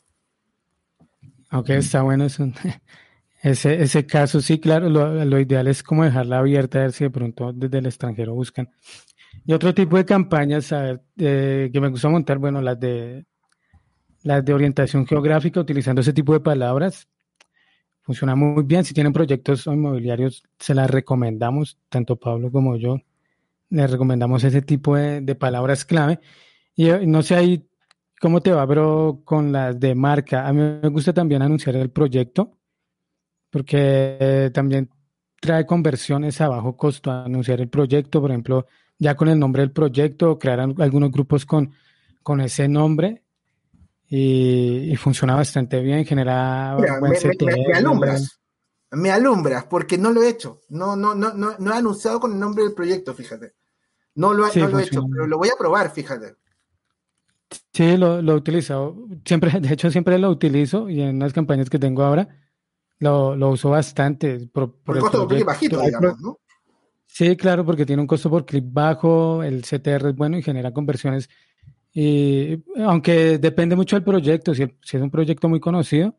Ok, 1.52 1.70
está 1.70 2.02
bueno 2.02 2.26
eso. 2.26 2.46
Ese, 3.40 3.82
ese 3.84 4.06
caso, 4.08 4.42
sí, 4.42 4.60
claro, 4.60 4.90
lo, 4.90 5.40
ideal 5.40 5.68
es 5.68 5.84
como 5.84 6.04
dejarla 6.04 6.40
abierta, 6.40 6.80
a 6.80 6.82
ver 6.82 6.92
si 6.92 7.04
de 7.04 7.12
pronto 7.12 7.54
desde 7.54 7.78
el 7.78 7.86
extranjero 7.86 8.34
buscan. 8.34 8.70
Y 9.46 9.54
otro 9.54 9.76
tipo 9.76 9.96
de 9.96 10.06
campañas, 10.06 10.72
a 10.72 10.82
ver, 10.82 11.04
eh, 11.18 11.70
que 11.72 11.80
me 11.80 11.90
gusta 11.90 12.10
montar, 12.10 12.40
bueno, 12.40 12.62
las 12.62 12.80
de 12.80 13.28
las 14.24 14.44
de 14.44 14.54
orientación 14.54 15.06
geográfica, 15.06 15.60
utilizando 15.60 16.02
ese 16.02 16.14
tipo 16.14 16.34
de 16.34 16.40
palabras, 16.40 17.08
funciona 18.08 18.36
muy 18.36 18.64
bien. 18.64 18.86
Si 18.86 18.94
tienen 18.94 19.12
proyectos 19.12 19.68
inmobiliarios, 19.68 20.42
se 20.58 20.74
las 20.74 20.90
recomendamos, 20.90 21.78
tanto 21.90 22.16
Pablo 22.16 22.50
como 22.50 22.78
yo, 22.78 23.02
les 23.70 23.92
recomendamos 23.92 24.46
ese 24.46 24.62
tipo 24.62 24.96
de, 24.96 25.36
palabras 25.36 25.84
clave. 25.84 26.22
Y 26.74 26.90
eh, 26.90 27.06
no 27.06 27.22
sé 27.22 27.36
ahí 27.36 27.68
cómo 28.22 28.42
te 28.42 28.54
va, 28.54 28.66
pero 28.66 29.22
con 29.26 29.52
las 29.52 29.78
de 29.78 29.94
marca, 29.94 30.48
a 30.48 30.54
mí 30.54 30.62
me 30.82 30.88
gusta 30.90 31.14
también 31.14 31.42
anunciar 31.42 31.76
el 31.76 31.90
proyecto, 31.90 32.58
porque 33.50 34.52
también 34.54 34.90
trae 35.42 35.66
conversiones 35.66 36.40
a 36.40 36.48
bajo 36.48 36.78
costo 36.78 37.12
anunciar 37.12 37.60
el 37.60 37.68
proyecto, 37.68 38.22
por 38.22 38.32
ejemplo, 38.32 38.68
ya 38.98 39.16
con 39.16 39.28
el 39.28 39.38
nombre 39.38 39.64
del 39.64 39.72
proyecto, 39.72 40.40
crear 40.40 40.62
algunos 40.62 41.12
grupos 41.12 41.46
con, 41.46 41.74
con 42.24 42.40
ese 42.40 42.70
nombre 42.70 43.24
y, 44.10 44.96
funciona 44.98 45.36
bastante 45.36 45.82
bien, 45.82 46.06
genera 46.06 46.76
buen 47.00 47.12
me, 47.12 47.78
alumbras, 47.78 48.40
me 48.92 49.12
alumbras, 49.12 49.66
porque 49.66 49.98
no 49.98 50.12
lo 50.12 50.24
he 50.24 50.30
hecho, 50.30 50.62
no, 50.70 50.96
no, 50.96 51.14
no, 51.14 51.34
no, 51.34 51.56
no 51.58 51.74
he 51.74 51.78
anunciado 51.78 52.20
con 52.20 52.32
el 52.32 52.40
nombre 52.40 52.64
del 52.64 52.74
proyecto, 52.74 53.14
fíjate. 53.14 53.54
No 54.16 54.34
lo, 54.34 54.48
no 54.48 54.68
lo 54.68 54.80
he 54.80 54.84
hecho, 54.84 55.06
pero 55.12 55.28
lo 55.28 55.38
voy 55.38 55.50
a 55.50 55.58
probar, 55.60 55.92
fíjate. 55.92 56.36
Sí, 57.72 57.98
lo, 57.98 58.22
lo 58.22 58.34
he 58.34 58.36
utilizado. 58.36 58.96
Siempre, 59.24 59.52
de 59.60 59.74
hecho, 59.74 59.92
siempre 59.92 60.18
lo 60.18 60.30
utilizo 60.30 60.90
y 60.90 61.02
en 61.02 61.20
las 61.20 61.34
campañas 61.34 61.70
que 61.70 61.80
tengo 61.80 62.04
ahora 62.04 62.28
lo, 63.00 63.36
lo 63.36 63.50
uso 63.50 63.70
bastante. 63.70 64.48
Por, 64.48 64.74
por, 64.78 64.98
el 64.98 65.04
costo 65.04 65.20
por 65.20 65.28
clic 65.28 65.46
bajito, 65.46 65.82
digamos, 65.82 66.20
¿no? 66.20 66.40
Sí, 67.06 67.36
claro, 67.36 67.66
porque 67.66 67.86
tiene 67.86 68.02
un 68.02 68.08
costo 68.08 68.30
por 68.30 68.46
clic 68.46 68.66
bajo, 68.68 69.42
el 69.44 69.64
CTR 69.64 70.10
es 70.10 70.16
bueno 70.16 70.38
y 70.38 70.44
genera 70.44 70.72
conversiones 70.72 71.30
y 72.00 72.64
aunque 72.76 73.40
depende 73.40 73.76
mucho 73.76 73.96
del 73.96 74.04
proyecto, 74.04 74.54
si, 74.54 74.62
es 74.62 74.94
un 75.02 75.10
proyecto 75.10 75.50
muy 75.50 75.60
conocido, 75.60 76.16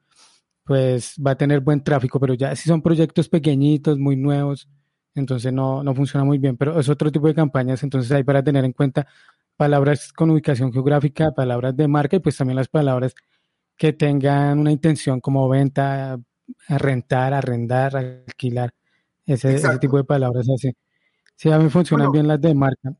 pues 0.64 1.14
va 1.24 1.30
a 1.30 1.36
tener 1.36 1.60
buen 1.60 1.84
tráfico, 1.84 2.18
pero 2.18 2.34
ya 2.34 2.56
si 2.56 2.68
son 2.68 2.82
proyectos 2.82 3.28
pequeñitos, 3.28 3.96
muy 3.96 4.16
nuevos, 4.16 4.68
entonces 5.14 5.52
no, 5.52 5.84
no 5.84 5.94
funciona 5.94 6.24
muy 6.24 6.38
bien. 6.38 6.56
Pero 6.56 6.80
es 6.80 6.88
otro 6.88 7.12
tipo 7.12 7.28
de 7.28 7.34
campañas, 7.36 7.84
entonces 7.84 8.10
hay 8.10 8.24
para 8.24 8.42
tener 8.42 8.64
en 8.64 8.72
cuenta 8.72 9.06
palabras 9.56 10.12
con 10.12 10.32
ubicación 10.32 10.72
geográfica, 10.72 11.30
palabras 11.30 11.76
de 11.76 11.86
marca 11.86 12.16
y 12.16 12.18
pues 12.18 12.36
también 12.36 12.56
las 12.56 12.66
palabras 12.66 13.14
que 13.76 13.92
tengan 13.92 14.58
una 14.58 14.72
intención 14.72 15.20
como 15.20 15.48
venta, 15.48 16.18
rentar, 16.68 17.34
arrendar, 17.34 17.96
alquilar, 17.96 18.74
ese, 19.24 19.54
ese 19.54 19.78
tipo 19.78 19.96
de 19.96 20.02
palabras 20.02 20.48
así. 20.52 20.72
Sí, 21.36 21.52
a 21.52 21.58
mí 21.60 21.70
funcionan 21.70 22.10
bien 22.10 22.26
las 22.26 22.40
de 22.40 22.52
marca. 22.52 22.96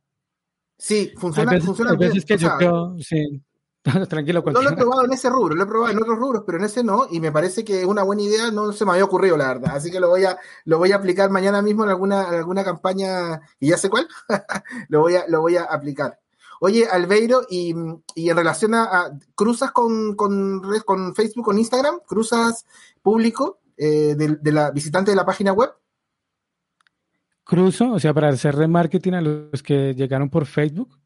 Sí, 0.79 1.13
funciona, 1.19 1.51
veces, 1.53 1.67
funciona 1.67 1.91
hay 1.91 1.97
veces 1.97 2.25
bien. 2.25 2.27
que 2.27 2.35
o 2.35 2.37
yo 2.39 2.49
sea, 2.49 2.57
creo, 2.57 2.97
sí. 3.01 3.43
Tranquilo, 4.09 4.43
No 4.47 4.63
lo 4.63 4.71
he 4.71 4.77
probado 4.77 5.05
en 5.05 5.13
ese 5.13 5.31
rubro, 5.31 5.55
lo 5.55 5.63
he 5.63 5.67
probado 5.67 5.93
en 5.93 5.99
otros 5.99 6.19
rubros, 6.19 6.43
pero 6.45 6.59
en 6.59 6.65
ese 6.65 6.85
no, 6.85 7.07
y 7.11 7.21
me 7.21 7.33
parece 7.33 7.65
que 7.65 7.81
es 7.81 7.87
una 7.87 8.03
buena 8.03 8.23
idea, 8.23 8.51
no 8.51 8.73
se 8.73 8.85
me 8.85 8.93
había 8.93 9.05
ocurrido, 9.05 9.37
la 9.37 9.49
verdad. 9.49 9.75
Así 9.77 9.91
que 9.91 9.99
lo 10.01 10.09
voy 10.09 10.25
a, 10.25 10.37
lo 10.65 10.79
voy 10.79 10.93
a 10.93 10.97
aplicar 10.97 11.31
mañana 11.31 11.63
mismo 11.63 11.85
en 11.85 11.91
alguna, 11.91 12.29
en 12.29 12.35
alguna 12.35 12.65
campaña, 12.65 13.41
y 13.59 13.69
ya 13.69 13.77
sé 13.79 13.89
cuál, 13.89 14.07
lo 14.89 15.01
voy 15.01 15.17
a, 15.17 15.25
lo 15.29 15.41
voy 15.41 15.57
a 15.57 15.65
aplicar. 15.65 16.19
Oye, 16.61 16.87
Albeiro, 16.91 17.43
y, 17.49 17.75
y 18.15 18.31
en 18.31 18.37
relación 18.37 18.75
a, 18.75 18.85
a- 18.85 19.19
cruzas 19.35 19.71
con, 19.71 20.15
con, 20.17 20.61
con 20.85 21.15
Facebook, 21.15 21.45
con 21.47 21.59
Instagram, 21.59 22.01
cruzas 22.07 22.67
público 23.01 23.61
eh, 23.77 24.15
de, 24.19 24.37
de 24.41 24.53
la 24.53 24.71
visitante 24.73 25.13
de 25.13 25.17
la 25.17 25.25
página 25.25 25.53
web. 25.53 25.71
Cruzo, 27.49 27.93
o 27.93 27.99
sea, 27.99 28.13
para 28.13 28.29
hacer 28.29 28.55
remarketing 28.55 29.15
a 29.15 29.23
los 29.23 29.63
que 29.63 29.95
llegaron 29.95 30.29
por 30.29 30.45
Facebook. 30.45 30.99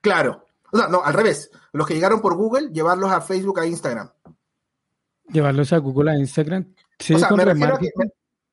Claro. 0.00 0.44
O 0.70 0.78
sea, 0.78 0.86
no, 0.86 1.02
al 1.02 1.12
revés. 1.12 1.50
Los 1.72 1.88
que 1.88 1.94
llegaron 1.94 2.20
por 2.20 2.36
Google, 2.36 2.70
llevarlos 2.72 3.10
a 3.10 3.20
Facebook, 3.20 3.58
a 3.58 3.66
Instagram. 3.66 4.08
Llevarlos 5.32 5.72
a 5.72 5.78
Google, 5.78 6.12
a 6.12 6.16
Instagram. 6.16 6.72
Sí, 7.00 7.14
o 7.14 7.18
sea, 7.18 7.30
me 7.32 7.44
refiero, 7.44 7.74
a 7.74 7.78
que- 7.80 7.90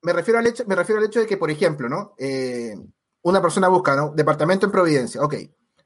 me 0.01 0.13
refiero 0.13 0.39
al 0.39 0.47
hecho, 0.47 0.63
me 0.65 0.73
refiero 0.73 0.99
al 0.99 1.05
hecho 1.05 1.19
de 1.19 1.27
que, 1.27 1.37
por 1.37 1.51
ejemplo, 1.51 1.87
¿no? 1.87 2.15
Eh, 2.17 2.73
una 3.21 3.39
persona 3.43 3.67
busca, 3.67 3.95
¿no? 3.95 4.11
Departamento 4.15 4.65
en 4.65 4.71
Providencia, 4.71 5.21
ok. 5.21 5.35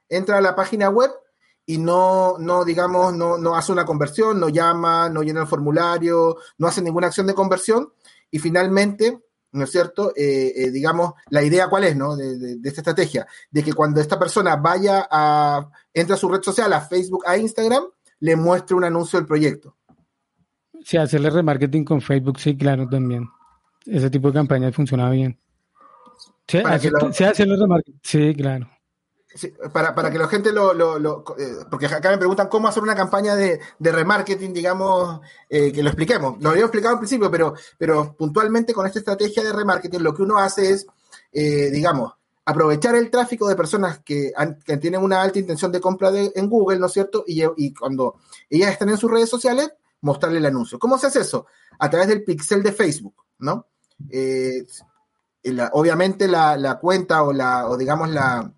Entra 0.07 0.37
a 0.37 0.41
la 0.41 0.55
página 0.55 0.89
web 0.89 1.11
y 1.65 1.77
no, 1.77 2.37
no 2.39 2.63
digamos, 2.63 3.13
no, 3.13 3.37
no 3.37 3.57
hace 3.57 3.73
una 3.73 3.85
conversión, 3.85 4.39
no 4.39 4.47
llama, 4.47 5.09
no 5.09 5.23
llena 5.23 5.41
el 5.41 5.47
formulario, 5.47 6.37
no 6.57 6.67
hace 6.67 6.81
ninguna 6.81 7.07
acción 7.07 7.27
de 7.27 7.33
conversión 7.35 7.91
y 8.31 8.39
finalmente, 8.39 9.25
¿no 9.51 9.63
es 9.63 9.71
cierto? 9.71 10.13
Eh, 10.15 10.53
eh, 10.55 10.71
digamos, 10.71 11.13
la 11.29 11.43
idea 11.43 11.67
cuál 11.69 11.83
es, 11.85 11.95
¿no? 11.95 12.15
De, 12.15 12.37
de- 12.37 12.55
de 12.57 12.69
esta 12.69 12.81
estrategia, 12.81 13.27
de 13.49 13.63
que 13.63 13.73
cuando 13.73 13.99
esta 14.01 14.17
persona 14.19 14.55
vaya 14.55 15.07
a, 15.09 15.69
entra 15.93 16.15
a 16.15 16.17
su 16.19 16.29
red 16.29 16.41
social, 16.41 16.71
a 16.73 16.81
Facebook, 16.81 17.23
a 17.25 17.37
Instagram, 17.37 17.83
le 18.21 18.35
muestre 18.35 18.75
un 18.75 18.83
anuncio 18.83 19.17
del 19.19 19.25
proyecto. 19.27 19.75
Sí, 20.83 20.97
hacerle 20.97 21.29
remarketing 21.29 21.83
con 21.83 22.01
Facebook, 22.01 22.39
sí, 22.39 22.55
claro, 22.57 22.87
también. 22.87 23.27
Ese 23.85 24.09
tipo 24.09 24.27
de 24.29 24.33
campañas 24.35 24.73
funciona 24.75 25.09
bien. 25.09 25.37
Sí, 26.47 26.59
lo- 26.63 27.13
sí, 27.13 27.23
hacerle 27.23 27.57
remarketing. 27.57 27.99
Sí, 28.03 28.33
claro. 28.35 28.69
Para, 29.71 29.93
para 29.93 30.09
que 30.09 30.17
la 30.17 30.27
gente 30.27 30.51
lo, 30.51 30.73
lo- 30.73 31.23
eh, 31.37 31.57
porque 31.69 31.85
acá 31.85 32.09
me 32.09 32.17
preguntan 32.17 32.47
cómo 32.47 32.67
hacer 32.67 32.81
una 32.81 32.95
campaña 32.95 33.35
de, 33.35 33.59
de 33.77 33.91
remarketing, 33.91 34.51
digamos, 34.53 35.21
eh, 35.47 35.71
que 35.71 35.83
lo 35.83 35.89
expliquemos. 35.89 36.41
Lo 36.41 36.49
había 36.49 36.63
explicado 36.63 36.93
al 36.95 36.99
principio, 36.99 37.29
pero, 37.29 37.53
pero 37.77 38.15
puntualmente 38.17 38.73
con 38.73 38.87
esta 38.87 38.97
estrategia 38.99 39.43
de 39.43 39.53
remarketing 39.53 40.01
lo 40.01 40.15
que 40.15 40.23
uno 40.23 40.39
hace 40.39 40.71
es, 40.71 40.87
eh, 41.31 41.69
digamos, 41.69 42.11
aprovechar 42.43 42.95
el 42.95 43.11
tráfico 43.11 43.47
de 43.47 43.55
personas 43.55 43.99
que, 44.03 44.31
que 44.65 44.77
tienen 44.77 45.03
una 45.03 45.21
alta 45.21 45.37
intención 45.37 45.71
de 45.71 45.79
compra 45.79 46.09
de- 46.09 46.31
en 46.35 46.49
Google, 46.49 46.79
¿no 46.79 46.87
es 46.87 46.93
cierto? 46.93 47.23
Y, 47.27 47.71
cuando 47.75 48.15
ellas 48.49 48.71
están 48.71 48.89
en 48.89 48.97
sus 48.97 49.11
redes 49.11 49.29
sociales, 49.29 49.71
mostrarle 50.01 50.39
el 50.39 50.45
anuncio. 50.47 50.79
¿Cómo 50.79 50.97
se 50.97 51.05
hace 51.05 51.19
eso? 51.19 51.45
A 51.77 51.87
través 51.87 52.07
del 52.07 52.23
pixel 52.23 52.63
de 52.63 52.71
Facebook, 52.71 53.13
¿no? 53.37 53.67
Obviamente 55.73 56.27
la, 56.27 56.57
la 56.57 56.79
cuenta 56.79 57.21
o 57.23 57.31
la, 57.31 57.67
o 57.69 57.77
digamos 57.77 58.09
la, 58.09 58.51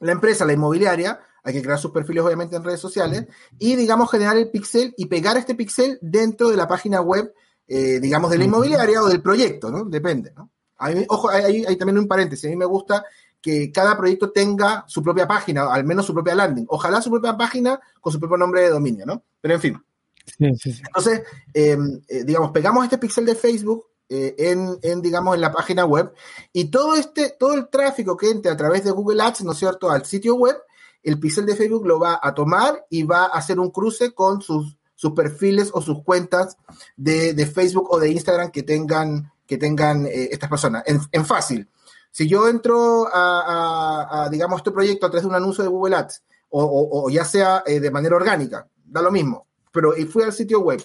la 0.00 0.12
empresa, 0.12 0.44
la 0.44 0.52
inmobiliaria, 0.52 1.20
hay 1.42 1.52
que 1.54 1.62
crear 1.62 1.78
sus 1.78 1.90
perfiles 1.90 2.22
obviamente 2.24 2.56
en 2.56 2.64
redes 2.64 2.80
sociales 2.80 3.26
y 3.58 3.76
digamos 3.76 4.10
generar 4.10 4.36
el 4.36 4.50
pixel 4.50 4.92
y 4.96 5.06
pegar 5.06 5.36
este 5.36 5.54
pixel 5.54 5.98
dentro 6.02 6.48
de 6.50 6.56
la 6.56 6.68
página 6.68 7.00
web, 7.00 7.32
eh, 7.66 8.00
digamos 8.00 8.30
de 8.30 8.38
la 8.38 8.44
inmobiliaria 8.44 9.02
o 9.02 9.08
del 9.08 9.22
proyecto, 9.22 9.70
¿no? 9.70 9.84
Depende, 9.84 10.32
¿no? 10.36 10.50
A 10.78 10.90
mí- 10.90 11.04
ojo, 11.08 11.28
hay, 11.30 11.64
hay- 11.64 11.76
también 11.76 11.98
un 11.98 12.08
paréntesis, 12.08 12.46
a 12.46 12.48
mí 12.50 12.56
me 12.56 12.64
gusta 12.64 13.04
que 13.40 13.70
cada 13.72 13.96
proyecto 13.96 14.30
tenga 14.32 14.84
su 14.86 15.02
propia 15.02 15.26
página, 15.26 15.72
al 15.72 15.84
menos 15.84 16.04
su 16.04 16.12
propia 16.12 16.34
landing. 16.34 16.66
Ojalá 16.68 17.00
su 17.00 17.10
propia 17.10 17.36
página 17.36 17.80
con 18.00 18.12
su 18.12 18.18
propio 18.20 18.36
nombre 18.36 18.60
de 18.62 18.68
dominio, 18.70 19.06
¿no? 19.06 19.22
Pero 19.40 19.54
en 19.54 19.60
fin. 19.60 19.82
Sí, 20.26 20.54
sí, 20.56 20.72
sí. 20.74 20.82
Entonces, 20.86 21.22
eh, 21.54 21.76
eh, 22.08 22.24
digamos, 22.24 22.50
pegamos 22.52 22.84
este 22.84 22.98
pixel 22.98 23.24
de 23.24 23.34
Facebook 23.34 23.86
eh, 24.12 24.34
en, 24.82 25.02
digamos, 25.02 25.36
en 25.36 25.40
la 25.40 25.52
página 25.52 25.84
web 25.84 26.12
y 26.52 26.64
todo 26.64 26.96
este, 26.96 27.30
todo 27.38 27.54
el 27.54 27.68
tráfico 27.68 28.16
que 28.16 28.28
entre 28.28 28.50
a 28.50 28.56
través 28.56 28.82
de 28.82 28.90
Google 28.90 29.22
Ads, 29.22 29.44
¿no 29.44 29.52
es 29.52 29.58
cierto?, 29.58 29.88
al 29.88 30.04
sitio 30.04 30.34
web, 30.34 30.56
el 31.04 31.20
pixel 31.20 31.46
de 31.46 31.54
Facebook 31.54 31.86
lo 31.86 32.00
va 32.00 32.18
a 32.20 32.34
tomar 32.34 32.84
y 32.90 33.04
va 33.04 33.26
a 33.26 33.38
hacer 33.38 33.60
un 33.60 33.70
cruce 33.70 34.12
con 34.12 34.42
sus, 34.42 34.76
sus 34.96 35.12
perfiles 35.12 35.70
o 35.72 35.80
sus 35.80 36.02
cuentas 36.02 36.56
de, 36.96 37.34
de 37.34 37.46
Facebook 37.46 37.86
o 37.88 38.00
de 38.00 38.10
Instagram 38.10 38.50
que 38.50 38.64
tengan, 38.64 39.32
que 39.46 39.56
tengan 39.56 40.06
eh, 40.06 40.30
estas 40.32 40.50
personas. 40.50 40.82
En, 40.86 41.24
fácil. 41.24 41.68
Si 42.10 42.28
yo 42.28 42.48
entro 42.48 43.06
a, 43.12 44.28
digamos, 44.28 44.58
este 44.58 44.72
proyecto 44.72 45.06
a 45.06 45.10
través 45.10 45.22
de 45.22 45.28
un 45.28 45.36
anuncio 45.36 45.62
de 45.62 45.70
Google 45.70 45.94
Ads, 45.94 46.22
o, 46.48 47.08
ya 47.10 47.24
sea 47.24 47.62
eh, 47.64 47.78
de 47.78 47.92
manera 47.92 48.16
orgánica, 48.16 48.66
da 48.84 49.00
lo 49.02 49.12
mismo, 49.12 49.46
pero 49.70 49.94
fui 50.10 50.24
al 50.24 50.32
sitio 50.32 50.58
web 50.62 50.84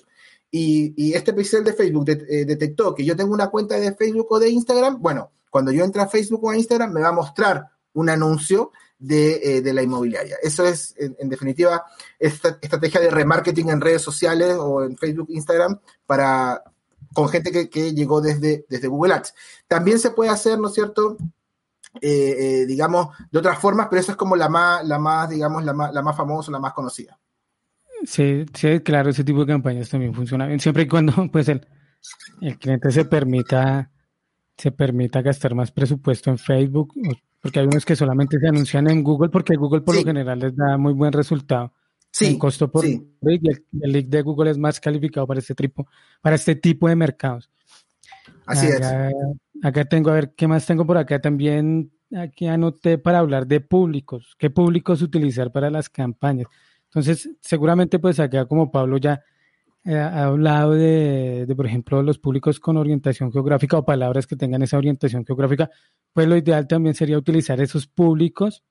y, 0.52 1.14
este 1.14 1.34
pixel 1.34 1.64
de 1.64 1.74
Facebook 1.74 2.10
eh, 2.10 2.46
detectó 2.46 2.96
que 2.96 3.04
yo 3.04 3.16
tengo 3.16 3.34
una 3.34 3.50
cuenta 3.50 3.76
de 3.76 3.94
Facebook 3.94 4.28
o 4.30 4.40
de 4.40 4.50
Instagram, 4.50 5.02
bueno, 5.02 5.32
cuando 5.50 5.72
yo 5.72 5.84
entre 5.84 6.02
a 6.02 6.08
Facebook 6.08 6.44
o 6.44 6.50
a 6.50 6.58
Instagram 6.58 6.94
me 6.94 7.02
va 7.02 7.10
a 7.10 7.14
mostrar 7.14 7.70
un 7.94 8.10
anuncio 8.10 8.72
de, 8.98 9.58
eh, 9.58 9.74
la 9.74 9.82
inmobiliaria. 9.82 10.38
Eso 10.42 10.66
es, 10.66 10.96
en, 10.98 11.30
definitiva, 11.30 11.84
esta 12.20 12.58
estrategia 12.62 13.02
de 13.02 13.10
remarketing 13.10 13.70
en 13.70 13.82
redes 13.82 14.02
sociales 14.02 14.56
o 14.60 14.84
en 14.84 14.98
Facebook, 14.98 15.28
Instagram, 15.30 15.80
para 16.06 16.64
con 17.14 17.30
gente 17.30 17.70
que, 17.70 17.94
llegó 17.94 18.20
desde, 18.20 18.66
Google 18.88 19.14
Ads. 19.14 19.34
También 19.68 20.00
se 20.00 20.12
puede 20.12 20.30
hacer, 20.30 20.60
¿no 20.60 20.68
es 20.68 20.74
cierto? 20.74 21.18
Eh, 22.02 22.66
digamos, 22.68 23.16
de 23.32 23.40
otras 23.40 23.58
formas, 23.60 23.88
pero 23.90 24.02
esa 24.02 24.12
es 24.14 24.18
como 24.18 24.36
la 24.36 24.50
más, 24.50 24.86
la 24.86 25.00
más 25.00 25.30
digamos, 25.30 25.64
la 25.64 25.74
más, 25.74 25.94
la 25.94 26.02
más 26.02 26.18
famosa, 26.18 26.52
la 26.52 26.60
más 26.60 26.74
conocida. 26.74 27.18
Sí, 28.06 28.46
sí, 28.54 28.80
claro, 28.82 29.10
ese 29.10 29.24
tipo 29.24 29.40
de 29.42 29.48
campañas 29.54 29.90
también 29.90 30.14
funciona 30.14 30.48
bien, 30.48 30.60
siempre 30.60 30.84
y 30.84 30.88
cuando 30.88 31.14
pues 31.32 31.50
el, 31.50 31.66
el 32.42 32.58
cliente 32.58 32.92
se 32.92 33.06
permita, 33.06 33.92
se 34.58 34.72
permita 34.72 35.22
gastar 35.22 35.56
más 35.56 35.72
presupuesto 35.72 36.30
en 36.30 36.38
Facebook, 36.38 36.94
porque 37.42 37.60
hay 37.60 37.66
unos 37.66 37.86
que 37.86 37.96
solamente 37.96 38.40
se 38.40 38.48
anuncian 38.48 38.90
en 38.90 39.04
Google, 39.04 39.30
porque 39.30 39.56
Google 39.56 39.82
por 39.82 39.96
sí. 39.96 40.02
lo 40.02 40.08
general 40.08 40.40
les 40.40 40.56
da 40.56 40.78
muy 40.78 40.94
buen 40.94 41.12
resultado. 41.14 41.74
Sí, 42.12 42.28
en 42.28 42.40
costo 42.40 42.72
por 42.72 42.86
sí. 42.86 43.06
lead, 43.22 43.40
y 43.42 43.50
el, 43.50 43.66
el 43.82 43.92
lead 43.92 44.06
de 44.06 44.22
Google 44.22 44.50
es 44.50 44.58
más 44.58 44.80
calificado 44.80 45.28
para 45.28 45.40
este 45.40 45.54
tipo, 45.54 45.86
para 46.22 46.38
este 46.38 46.56
tipo 46.56 46.88
de 46.88 46.96
mercados. 46.96 47.52
Así 48.46 48.68
acá, 48.68 49.10
es. 49.10 49.16
Acá 49.64 49.86
tengo, 49.86 50.12
a 50.12 50.14
ver, 50.14 50.34
¿qué 50.36 50.48
más 50.48 50.66
tengo 50.66 50.86
por 50.86 50.98
acá? 50.98 51.20
También 51.20 51.92
aquí 52.16 52.48
anoté 52.48 52.98
para 52.98 53.20
hablar 53.20 53.48
de 53.48 53.60
públicos, 53.62 54.36
qué 54.38 54.50
públicos 54.50 55.02
utilizar 55.02 55.52
para 55.52 55.70
las 55.70 55.90
campañas. 55.90 56.48
Entonces, 56.96 57.30
seguramente 57.42 58.00
pues 58.00 58.22
acá 58.22 58.46
como 58.46 58.72
Pablo 58.72 58.96
ya 58.96 59.22
eh, 59.84 59.98
ha 59.98 60.24
hablado 60.24 60.72
de, 60.72 61.46
de, 61.46 61.56
por 61.56 61.66
ejemplo, 61.66 62.02
los 62.02 62.20
públicos 62.20 62.58
con 62.62 62.78
orientación 62.78 63.34
geográfica 63.34 63.78
o 63.78 63.84
palabras 63.84 64.26
que 64.26 64.38
tengan 64.38 64.62
esa 64.62 64.78
orientación 64.78 65.26
geográfica, 65.26 65.70
pues 66.14 66.26
lo 66.26 66.38
ideal 66.38 66.70
también 66.70 66.96
sería 66.96 67.18
utilizar 67.18 67.60
esos 67.60 67.86
públicos, 67.86 68.64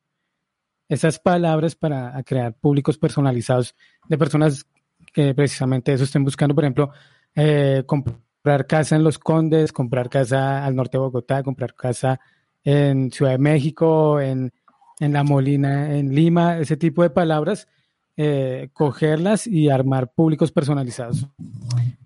esas 0.88 1.18
palabras 1.18 1.76
para 1.76 2.20
crear 2.22 2.54
públicos 2.54 2.96
personalizados 2.96 3.76
de 4.08 4.16
personas 4.16 4.64
que 5.12 5.34
precisamente 5.34 5.92
eso 5.92 6.04
estén 6.04 6.24
buscando, 6.24 6.54
por 6.54 6.64
ejemplo, 6.64 6.92
eh, 7.34 7.82
comprar 7.84 8.66
casa 8.66 8.96
en 8.96 9.04
Los 9.04 9.18
Condes, 9.18 9.70
comprar 9.70 10.08
casa 10.08 10.64
al 10.64 10.74
norte 10.74 10.96
de 10.96 11.02
Bogotá, 11.02 11.42
comprar 11.42 11.74
casa 11.74 12.18
en 12.64 13.12
Ciudad 13.12 13.32
de 13.32 13.38
México, 13.38 14.18
en, 14.18 14.50
en 14.98 15.12
La 15.12 15.24
Molina, 15.24 15.94
en 15.94 16.14
Lima, 16.14 16.56
ese 16.56 16.78
tipo 16.78 17.02
de 17.02 17.10
palabras 17.10 17.68
eh, 18.16 18.68
cogerlas 18.72 19.46
y 19.46 19.68
armar 19.68 20.12
públicos 20.12 20.52
personalizados. 20.52 21.26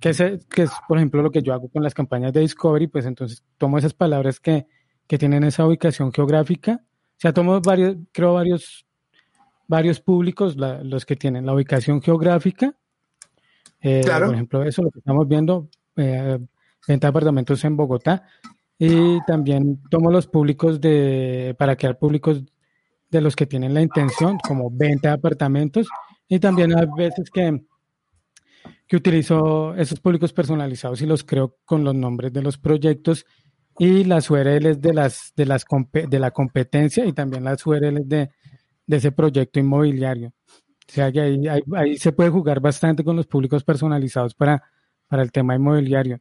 Que 0.00 0.10
es, 0.10 0.18
que 0.18 0.62
es, 0.62 0.70
por 0.86 0.96
ejemplo, 0.96 1.22
lo 1.22 1.30
que 1.30 1.42
yo 1.42 1.52
hago 1.52 1.68
con 1.68 1.82
las 1.82 1.94
campañas 1.94 2.32
de 2.32 2.40
Discovery, 2.40 2.86
pues 2.86 3.04
entonces 3.04 3.42
tomo 3.58 3.78
esas 3.78 3.94
palabras 3.94 4.40
que, 4.40 4.66
que 5.06 5.18
tienen 5.18 5.44
esa 5.44 5.66
ubicación 5.66 6.12
geográfica, 6.12 6.82
o 6.82 7.20
sea, 7.20 7.32
tomo 7.32 7.60
varios, 7.60 7.96
creo 8.12 8.34
varios, 8.34 8.86
varios 9.66 10.00
públicos, 10.00 10.56
la, 10.56 10.82
los 10.82 11.04
que 11.04 11.16
tienen 11.16 11.44
la 11.44 11.54
ubicación 11.54 12.00
geográfica, 12.00 12.74
eh, 13.80 14.02
claro. 14.04 14.26
por 14.26 14.34
ejemplo, 14.34 14.62
eso 14.62 14.82
lo 14.82 14.90
que 14.90 15.00
estamos 15.00 15.26
viendo, 15.26 15.68
eh, 15.96 16.38
venta 16.86 17.06
de 17.06 17.10
apartamentos 17.10 17.64
en 17.64 17.76
Bogotá, 17.76 18.24
y 18.78 19.20
también 19.26 19.82
tomo 19.90 20.10
los 20.10 20.28
públicos 20.28 20.80
de, 20.80 21.56
para 21.58 21.74
crear 21.74 21.98
públicos 21.98 22.44
de 23.10 23.20
los 23.20 23.36
que 23.36 23.46
tienen 23.46 23.74
la 23.74 23.82
intención, 23.82 24.38
como 24.38 24.70
venta 24.70 25.08
de 25.08 25.14
apartamentos, 25.14 25.88
y 26.28 26.38
también 26.38 26.76
hay 26.76 26.86
veces 26.96 27.30
que, 27.30 27.62
que 28.86 28.96
utilizo 28.96 29.74
esos 29.74 30.00
públicos 30.00 30.32
personalizados 30.32 31.00
y 31.00 31.06
los 31.06 31.24
creo 31.24 31.56
con 31.64 31.84
los 31.84 31.94
nombres 31.94 32.32
de 32.32 32.42
los 32.42 32.58
proyectos 32.58 33.24
y 33.78 34.04
las 34.04 34.28
URLs 34.30 34.80
de, 34.80 34.92
las, 34.92 35.32
de, 35.36 35.46
las, 35.46 35.64
de 35.92 36.18
la 36.18 36.30
competencia 36.32 37.04
y 37.06 37.12
también 37.12 37.44
las 37.44 37.64
URLs 37.64 38.08
de, 38.08 38.30
de 38.86 38.96
ese 38.96 39.12
proyecto 39.12 39.60
inmobiliario. 39.60 40.32
O 40.88 40.92
sea 40.92 41.12
que 41.12 41.20
ahí, 41.20 41.46
ahí, 41.48 41.62
ahí, 41.76 41.98
se 41.98 42.12
puede 42.12 42.30
jugar 42.30 42.60
bastante 42.60 43.04
con 43.04 43.14
los 43.14 43.26
públicos 43.26 43.62
personalizados 43.62 44.34
para, 44.34 44.62
para 45.06 45.22
el 45.22 45.30
tema 45.30 45.54
inmobiliario. 45.54 46.20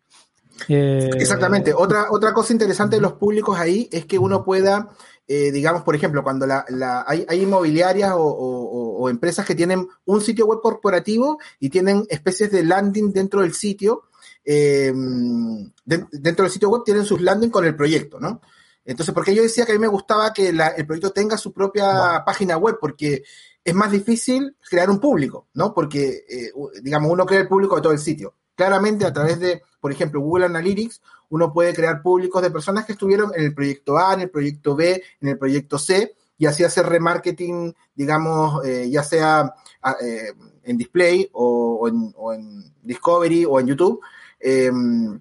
Eh, 0.68 1.10
Exactamente. 1.16 1.74
Otra, 1.74 2.08
otra 2.12 2.34
cosa 2.34 2.54
interesante 2.54 2.96
de 2.98 3.02
los 3.02 3.14
públicos 3.14 3.58
ahí 3.58 3.88
es 3.92 4.06
que 4.06 4.20
uno 4.20 4.44
pueda 4.44 4.90
eh, 5.28 5.52
digamos, 5.52 5.84
por 5.84 5.96
ejemplo, 5.96 6.24
cuando 6.24 6.46
la, 6.46 6.66
hay, 7.06 7.26
inmobiliarias 7.42 8.14
o, 8.16 9.10
empresas 9.10 9.46
que 9.46 9.56
tienen 9.56 9.88
un 10.06 10.22
sitio 10.22 10.46
web 10.46 10.60
corporativo 10.62 11.38
y 11.60 11.70
tienen 11.70 12.06
especies 12.10 12.52
de 12.52 12.64
landing 12.64 13.12
dentro 13.12 13.42
del 13.42 13.54
sitio, 13.54 14.04
eh, 14.44 14.94
dentro 15.86 16.44
del 16.44 16.52
sitio 16.52 16.70
web 16.70 16.84
tienen 16.86 17.06
sus 17.06 17.22
landing 17.22 17.50
con 17.50 17.66
el 17.66 17.76
proyecto, 17.76 18.20
¿no? 18.20 18.42
Entonces, 18.86 19.14
porque 19.14 19.36
yo 19.36 19.44
decía 19.44 19.66
que 19.66 19.74
a 19.74 19.76
mí 19.76 19.80
me 19.80 19.88
gustaba 19.88 20.32
que 20.32 20.48
el 20.48 20.86
proyecto 20.86 21.12
tenga 21.12 21.38
su 21.38 21.52
propia 21.52 22.24
página 22.26 22.58
web, 22.58 22.78
porque 22.80 23.24
es 23.62 23.76
más 23.76 23.92
difícil 23.92 24.56
crear 24.70 24.90
un 24.90 25.00
público, 25.00 25.48
¿no? 25.56 25.74
Porque, 25.74 26.24
eh, 26.30 26.54
digamos, 26.82 27.12
uno 27.12 27.26
crea 27.26 27.42
el 27.42 27.50
público 27.50 27.76
de 27.76 27.82
todo 27.82 27.92
el 27.92 28.00
sitio. 28.00 28.36
Claramente, 28.56 29.06
a 29.06 29.12
través 29.12 29.42
de, 29.42 29.62
por 29.82 29.92
ejemplo, 29.92 30.22
Google 30.22 30.46
Analytics, 30.46 31.02
uno 31.30 31.52
puede 31.54 31.74
crear 31.74 32.02
públicos 32.02 32.42
de 32.42 32.52
personas 32.52 32.86
que 32.86 32.94
estuvieron 32.94 33.32
en 33.36 33.46
el 33.46 33.54
proyecto 33.54 33.98
A, 33.98 34.14
en 34.14 34.22
el 34.22 34.30
proyecto 34.30 34.76
B, 34.76 35.02
en 35.22 35.28
el 35.28 35.38
proyecto 35.38 35.78
C, 35.78 36.16
y 36.38 36.46
así 36.46 36.64
hacer 36.64 36.86
remarketing, 36.86 37.76
digamos, 37.96 38.64
eh, 38.66 38.90
ya 38.90 39.04
sea 39.04 39.54
ah, 39.82 39.96
eh, 40.02 40.34
en 40.64 40.78
display 40.78 41.30
o, 41.34 41.88
en, 41.88 42.74
Discovery 42.84 43.46
o 43.46 43.60
en 43.60 43.68
YouTube, 43.68 44.00
em, 44.40 45.20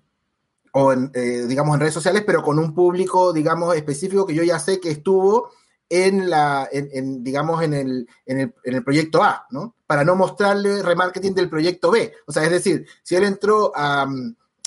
o 0.72 0.92
en, 0.92 1.10
digamos, 1.48 1.74
en 1.74 1.80
redes 1.80 1.94
sociales, 1.94 2.22
pero 2.26 2.42
con 2.42 2.58
un 2.58 2.74
público, 2.74 3.32
digamos, 3.32 3.74
específico 3.74 4.26
que 4.26 4.34
yo 4.34 4.42
ya 4.42 4.58
sé 4.58 4.78
que 4.78 4.90
estuvo 4.90 5.50
en 5.88 6.28
la, 6.28 6.68
en, 6.70 7.22
digamos, 7.22 7.62
en 7.62 7.74
el, 7.74 8.08
en 8.26 8.40
el, 8.40 8.54
en, 8.64 8.74
el, 8.74 8.84
proyecto 8.84 9.22
A, 9.22 9.46
¿no? 9.50 9.74
Para 9.86 10.04
no 10.04 10.16
mostrarle 10.16 10.82
remarketing 10.82 11.34
del 11.34 11.48
proyecto 11.48 11.90
B. 11.90 12.12
O 12.26 12.32
sea, 12.32 12.44
es 12.44 12.50
decir, 12.50 12.86
si 13.02 13.14
él 13.14 13.24
entró 13.24 13.72
a, 13.74 14.06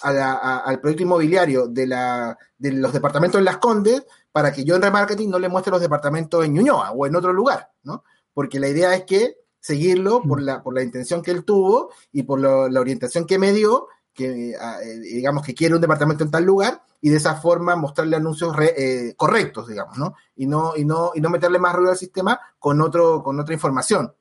al 0.02 0.80
proyecto 0.80 1.04
inmobiliario 1.04 1.68
de, 1.68 1.88
la, 1.88 2.38
de 2.58 2.72
los 2.72 2.94
departamentos 2.94 3.40
en 3.40 3.46
Las 3.46 3.58
Condes, 3.58 4.06
para 4.32 4.52
que 4.52 4.64
yo 4.64 4.76
en 4.76 4.82
remarketing 4.82 5.30
no 5.30 5.40
le 5.40 5.50
muestre 5.50 5.72
los 5.72 5.82
departamentos 5.82 6.46
en 6.46 6.54
Ñuñoa 6.54 6.92
o 6.92 7.06
en 7.06 7.16
otro 7.16 7.34
lugar, 7.34 7.72
¿no? 7.84 8.04
Porque 8.34 8.60
la 8.60 8.70
idea 8.70 8.94
es 8.96 9.04
que 9.04 9.36
seguirlo 9.60 10.22
por 10.22 10.42
la, 10.42 10.64
por 10.64 10.74
la 10.74 10.84
intención 10.84 11.22
que 11.22 11.32
él 11.32 11.44
tuvo 11.44 11.92
y 12.12 12.24
por 12.24 12.40
la 12.40 12.80
orientación 12.80 13.26
que 13.26 13.40
me 13.40 13.52
dio, 13.52 13.88
que 14.14 14.52
eh, 14.52 15.00
digamos 15.02 15.46
que 15.46 15.54
quiere 15.54 15.76
un 15.76 15.82
departamento 15.82 16.24
en 16.24 16.32
tal 16.32 16.44
lugar, 16.44 16.84
y 17.02 17.10
de 17.10 17.18
esa 17.18 17.36
forma 17.36 17.76
mostrarle 17.76 18.18
anuncios 18.18 18.54
eh, 18.60 19.14
correctos, 19.16 19.68
digamos, 19.68 19.98
¿no? 19.98 20.16
Y 20.36 20.48
no, 20.48 20.74
y 20.76 20.84
no, 20.84 21.12
y 21.16 21.22
no 21.22 21.30
meterle 21.30 21.60
más 21.60 21.74
ruido 21.74 21.92
al 21.92 21.98
sistema 21.98 22.40
con 22.60 22.82
otro, 22.82 23.24
con 23.24 23.40
otra 23.40 23.54
información. 23.54 24.14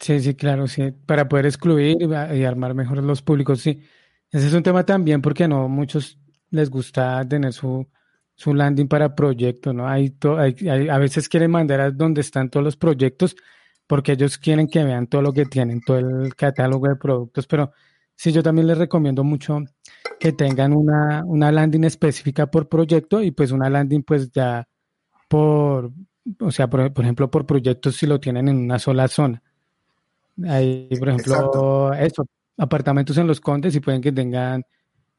Sí, 0.00 0.20
sí, 0.20 0.34
claro, 0.34 0.66
sí, 0.68 0.92
para 0.92 1.28
poder 1.28 1.46
excluir 1.46 1.98
y, 2.00 2.44
armar 2.44 2.74
mejor 2.74 3.02
los 3.02 3.20
públicos, 3.20 3.60
sí. 3.60 3.82
Ese 4.30 4.48
es 4.48 4.52
un 4.54 4.62
tema 4.62 4.84
también 4.84 5.22
porque 5.22 5.48
no 5.48 5.68
muchos 5.68 6.18
les 6.50 6.70
gusta 6.70 7.26
tener 7.26 7.52
su, 7.52 7.86
su 8.34 8.54
landing 8.54 8.88
para 8.88 9.14
proyectos, 9.14 9.74
¿no? 9.74 9.88
Hay, 9.88 10.14
hay, 10.38 10.88
a 10.88 10.98
veces 10.98 11.28
quieren 11.28 11.50
mandar 11.50 11.80
a 11.80 11.90
donde 11.90 12.20
están 12.20 12.50
todos 12.50 12.64
los 12.64 12.76
proyectos 12.76 13.36
porque 13.86 14.12
ellos 14.12 14.38
quieren 14.38 14.68
que 14.68 14.84
vean 14.84 15.06
todo 15.06 15.22
lo 15.22 15.32
que 15.32 15.46
tienen, 15.46 15.80
todo 15.80 15.98
el 15.98 16.34
catálogo 16.36 16.88
de 16.88 16.96
productos, 16.96 17.46
pero 17.46 17.72
sí, 18.14 18.32
yo 18.32 18.42
también 18.42 18.66
les 18.66 18.78
recomiendo 18.78 19.24
mucho 19.24 19.60
que 20.20 20.32
tengan 20.32 20.74
una, 20.74 21.24
una 21.24 21.50
landing 21.50 21.84
específica 21.84 22.50
por 22.50 22.68
proyecto 22.68 23.22
y 23.22 23.30
pues 23.30 23.50
una 23.50 23.70
landing 23.70 24.02
pues 24.02 24.30
ya 24.30 24.68
por, 25.28 25.92
o 26.40 26.50
sea, 26.50 26.68
por, 26.68 26.92
ejemplo, 26.96 27.30
por 27.30 27.46
proyectos 27.46 27.96
si 27.96 28.06
lo 28.06 28.20
tienen 28.20 28.48
en 28.48 28.58
una 28.58 28.78
sola 28.78 29.08
zona. 29.08 29.42
Hay, 30.46 30.88
por 30.98 31.08
ejemplo, 31.08 31.92
eso, 31.94 32.26
apartamentos 32.58 33.16
en 33.16 33.26
los 33.26 33.40
condes 33.40 33.74
y 33.74 33.80
pueden 33.80 34.02
que 34.02 34.12
tengan 34.12 34.64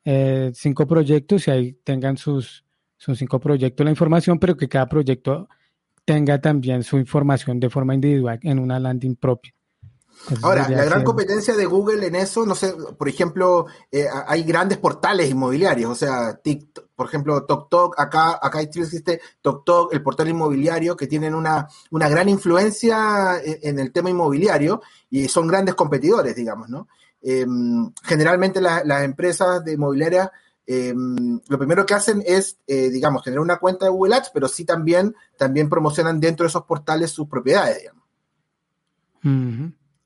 eh, 0.05 0.51
cinco 0.53 0.85
proyectos 0.85 1.47
y 1.47 1.51
ahí 1.51 1.73
tengan 1.83 2.17
sus, 2.17 2.65
sus 2.97 3.17
cinco 3.17 3.39
proyectos 3.39 3.83
la 3.83 3.91
información, 3.91 4.39
pero 4.39 4.55
que 4.55 4.69
cada 4.69 4.87
proyecto 4.87 5.49
tenga 6.05 6.39
también 6.39 6.83
su 6.83 6.97
información 6.97 7.59
de 7.59 7.69
forma 7.69 7.95
individual 7.95 8.39
en 8.43 8.59
una 8.59 8.79
landing 8.79 9.15
propia. 9.15 9.53
Ahora, 10.41 10.67
la 10.67 10.83
gran 10.83 11.03
competencia 11.03 11.55
de 11.55 11.65
Google 11.65 12.05
en 12.05 12.15
eso, 12.15 12.45
no 12.45 12.53
sé, 12.53 12.73
por 12.97 13.07
ejemplo, 13.07 13.67
eh, 13.91 14.05
hay 14.27 14.43
grandes 14.43 14.77
portales 14.77 15.29
inmobiliarios, 15.29 15.89
o 15.89 15.95
sea, 15.95 16.35
TikTok, 16.35 16.89
por 16.93 17.07
ejemplo, 17.07 17.45
TokTok, 17.45 17.97
acá, 17.97 18.37
acá 18.41 18.59
existe 18.59 19.21
TokTok, 19.41 19.93
el 19.93 20.03
portal 20.03 20.27
inmobiliario, 20.27 20.97
que 20.97 21.07
tienen 21.07 21.33
una, 21.33 21.67
una 21.91 22.09
gran 22.09 22.27
influencia 22.27 23.39
en, 23.41 23.79
el 23.79 23.93
tema 23.93 24.09
inmobiliario 24.09 24.81
y 25.09 25.29
son 25.29 25.47
grandes 25.47 25.75
competidores, 25.75 26.35
digamos, 26.35 26.69
¿no? 26.69 26.87
Em, 27.21 27.91
generalmente 28.03 28.61
las 28.61 29.03
empresas 29.03 29.63
de 29.65 29.73
inmobiliarias 29.73 30.29
em, 30.65 31.39
lo 31.47 31.57
primero 31.57 31.85
que 31.85 31.93
hacen 31.93 32.23
es, 32.25 32.59
eh, 32.67 32.89
digamos, 32.89 33.23
tener 33.23 33.39
una 33.39 33.57
cuenta 33.57 33.85
de 33.85 33.91
Google 33.91 34.15
Ads, 34.15 34.31
pero 34.33 34.47
sí 34.47 34.65
también, 34.65 35.15
también 35.37 35.67
promocionan 35.67 36.19
dentro 36.19 36.43
de 36.43 36.49
esos 36.49 36.63
portales 36.63 37.11
sus 37.11 37.27
propiedades, 37.27 37.79
digamos. 37.79 38.03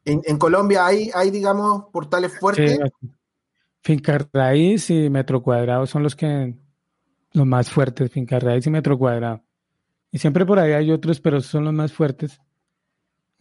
En, 0.06 0.38
Colombia 0.38 0.86
hay, 0.86 1.12
hay, 1.14 1.32
digamos, 1.32 1.86
portales 1.92 2.38
fuertes. 2.40 2.80
Finca 3.82 4.18
Raíz 4.32 4.90
y 4.90 5.10
Metro 5.10 5.44
Cuadrado 5.44 5.86
son 5.86 6.04
los 6.04 6.16
que 6.16 6.56
los 7.34 7.46
más 7.46 7.70
fuertes, 7.70 8.12
Finca 8.12 8.40
Raíz 8.40 8.66
y 8.66 8.70
Metro 8.70 8.98
Cuadrado. 8.98 9.44
Y 10.12 10.20
siempre 10.20 10.46
por 10.46 10.60
ahí 10.60 10.72
hay 10.72 10.92
otros, 10.92 11.20
pero 11.20 11.42
son 11.42 11.66
los 11.66 11.74
más 11.74 11.92
fuertes. 11.92 12.40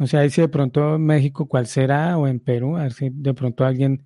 No 0.03 0.09
sé, 0.09 0.19
ahí 0.19 0.31
si 0.31 0.41
de 0.41 0.49
pronto 0.49 0.97
en 0.97 1.07
México 1.07 1.47
cuál 1.47 1.69
será 1.69 2.19
o 2.19 2.27
en 2.27 2.41
Perú, 2.41 2.77
a 2.77 2.83
ver 2.83 2.93
si 2.93 3.09
de 3.09 3.35
pronto 3.35 3.65
alguien 3.65 4.05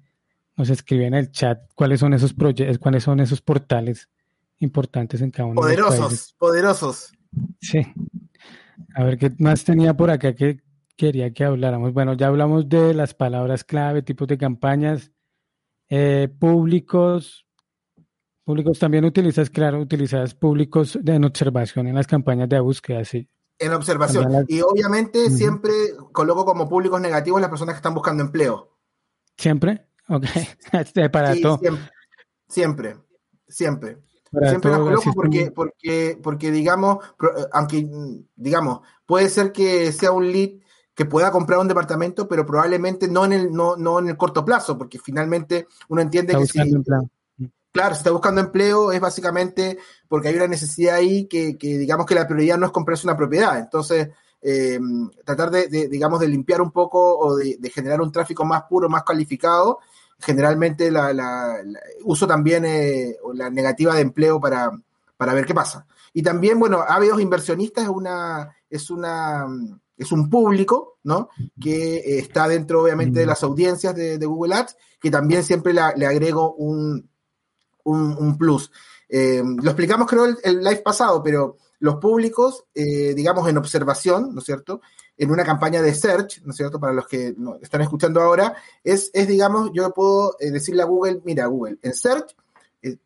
nos 0.54 0.68
escribe 0.68 1.06
en 1.06 1.14
el 1.14 1.30
chat 1.30 1.58
cuáles 1.74 2.00
son 2.00 2.12
esos 2.12 2.34
proyectos, 2.34 2.78
cuáles 2.78 3.02
son 3.02 3.18
esos 3.20 3.40
portales 3.40 4.10
importantes 4.58 5.22
en 5.22 5.30
cada 5.30 5.48
uno 5.48 5.54
poderosos, 5.54 5.94
de 5.94 6.00
los 6.00 6.08
países. 6.08 6.34
Poderosos, 6.36 7.12
Sí. 7.62 7.80
A 8.94 9.04
ver 9.04 9.16
qué 9.16 9.32
más 9.38 9.64
tenía 9.64 9.96
por 9.96 10.10
acá 10.10 10.34
que 10.34 10.60
quería 10.98 11.32
que 11.32 11.44
habláramos. 11.44 11.94
Bueno, 11.94 12.12
ya 12.12 12.26
hablamos 12.26 12.68
de 12.68 12.92
las 12.92 13.14
palabras 13.14 13.64
clave, 13.64 14.02
tipos 14.02 14.28
de 14.28 14.36
campañas, 14.36 15.12
eh, 15.88 16.28
públicos. 16.38 17.46
Públicos 18.44 18.78
también 18.78 19.06
utilizas, 19.06 19.48
claro, 19.48 19.80
utilizas 19.80 20.34
públicos 20.34 20.98
de, 21.00 21.14
en 21.14 21.24
observación 21.24 21.86
en 21.86 21.94
las 21.94 22.06
campañas 22.06 22.50
de 22.50 22.60
búsqueda, 22.60 23.02
sí. 23.02 23.30
En 23.58 23.72
observación. 23.72 24.44
Y 24.48 24.60
obviamente 24.60 25.30
siempre 25.30 25.72
coloco 26.12 26.44
como 26.44 26.68
públicos 26.68 27.00
negativos 27.00 27.40
las 27.40 27.50
personas 27.50 27.74
que 27.74 27.78
están 27.78 27.94
buscando 27.94 28.22
empleo. 28.22 28.76
¿Siempre? 29.36 29.86
Ok. 30.08 30.24
Para 31.12 31.34
todo. 31.40 31.58
Siempre, 32.48 32.96
siempre. 33.48 33.98
siempre 34.30 34.70
las 34.70 34.80
coloco 34.80 35.12
porque, 35.14 35.50
porque, 35.50 36.18
porque, 36.22 36.50
digamos, 36.50 36.98
aunque, 37.52 37.88
digamos, 38.36 38.80
puede 39.04 39.28
ser 39.28 39.52
que 39.52 39.90
sea 39.92 40.12
un 40.12 40.30
lead 40.30 40.60
que 40.94 41.04
pueda 41.04 41.30
comprar 41.30 41.58
un 41.58 41.68
departamento, 41.68 42.26
pero 42.26 42.46
probablemente 42.46 43.06
no 43.06 43.26
en 43.26 43.32
el, 43.34 43.52
no, 43.52 43.76
no 43.76 43.98
en 43.98 44.08
el 44.08 44.16
corto 44.16 44.44
plazo, 44.44 44.78
porque 44.78 44.98
finalmente 44.98 45.66
uno 45.88 46.00
entiende 46.00 46.34
que 46.34 46.46
si, 46.46 46.58
claro, 47.76 47.94
si 47.94 47.98
está 47.98 48.10
buscando 48.10 48.40
empleo 48.40 48.90
es 48.90 49.00
básicamente 49.00 49.78
porque 50.08 50.28
hay 50.28 50.36
una 50.36 50.48
necesidad 50.48 50.96
ahí 50.96 51.26
que, 51.26 51.56
digamos 51.60 52.06
que 52.06 52.14
la 52.14 52.26
prioridad 52.26 52.56
no 52.56 52.66
es 52.66 52.72
comprarse 52.72 53.06
una 53.06 53.16
propiedad. 53.16 53.58
Entonces, 53.58 54.08
eh, 54.40 54.80
tratar 55.26 55.50
de, 55.50 55.68
digamos, 55.68 56.20
de 56.20 56.28
limpiar 56.28 56.62
un 56.62 56.70
poco 56.70 57.18
o 57.18 57.36
de, 57.36 57.58
generar 57.70 58.00
un 58.00 58.10
tráfico 58.10 58.46
más 58.46 58.62
puro, 58.62 58.88
más 58.88 59.02
calificado, 59.02 59.80
generalmente 60.18 60.90
la, 60.90 61.62
uso 62.04 62.26
también 62.26 62.64
eh, 62.64 63.16
la 63.34 63.50
negativa 63.50 63.94
de 63.94 64.00
empleo 64.00 64.40
para, 64.40 64.70
para 65.18 65.34
ver 65.34 65.44
qué 65.44 65.52
pasa. 65.52 65.86
Y 66.14 66.22
también, 66.22 66.58
bueno, 66.58 66.82
habido 66.88 67.20
inversionistas 67.20 67.84
es 67.84 67.90
una, 67.90 68.56
es 68.70 68.90
una 68.90 69.46
es 69.98 70.12
un 70.12 70.28
público, 70.28 70.98
¿no? 71.04 71.30
Que 71.60 71.96
eh, 71.96 72.18
está 72.18 72.48
dentro, 72.48 72.82
obviamente, 72.82 73.20
de 73.20 73.26
las 73.26 73.42
audiencias 73.42 73.94
de, 73.94 74.18
Google 74.26 74.54
Ads, 74.54 74.76
que 75.00 75.10
también 75.10 75.42
siempre 75.42 75.72
le 75.72 76.06
agrego 76.06 76.54
un, 76.54 77.08
un, 77.86 78.38
plus. 78.38 78.70
Eh, 79.08 79.42
lo 79.44 79.70
explicamos, 79.70 80.08
creo, 80.08 80.26
el, 80.42 80.62
live 80.62 80.82
pasado, 80.82 81.22
pero 81.22 81.56
los 81.78 81.96
públicos, 81.96 82.64
eh, 82.74 83.14
digamos, 83.14 83.48
en 83.48 83.58
observación, 83.58 84.34
¿no 84.34 84.40
es 84.40 84.44
cierto? 84.46 84.80
En 85.16 85.30
una 85.30 85.44
campaña 85.44 85.80
de 85.82 85.94
search, 85.94 86.42
¿no 86.42 86.50
es 86.50 86.56
cierto? 86.56 86.80
Para 86.80 86.92
los 86.92 87.06
que 87.06 87.34
están 87.60 87.82
escuchando 87.82 88.20
ahora, 88.20 88.54
es, 88.82 89.10
es 89.14 89.28
digamos, 89.28 89.70
yo 89.72 89.90
puedo 89.92 90.36
decirle 90.38 90.82
a 90.82 90.86
Google, 90.86 91.22
mira, 91.24 91.46
Google, 91.46 91.78
en 91.82 91.94
search, 91.94 92.34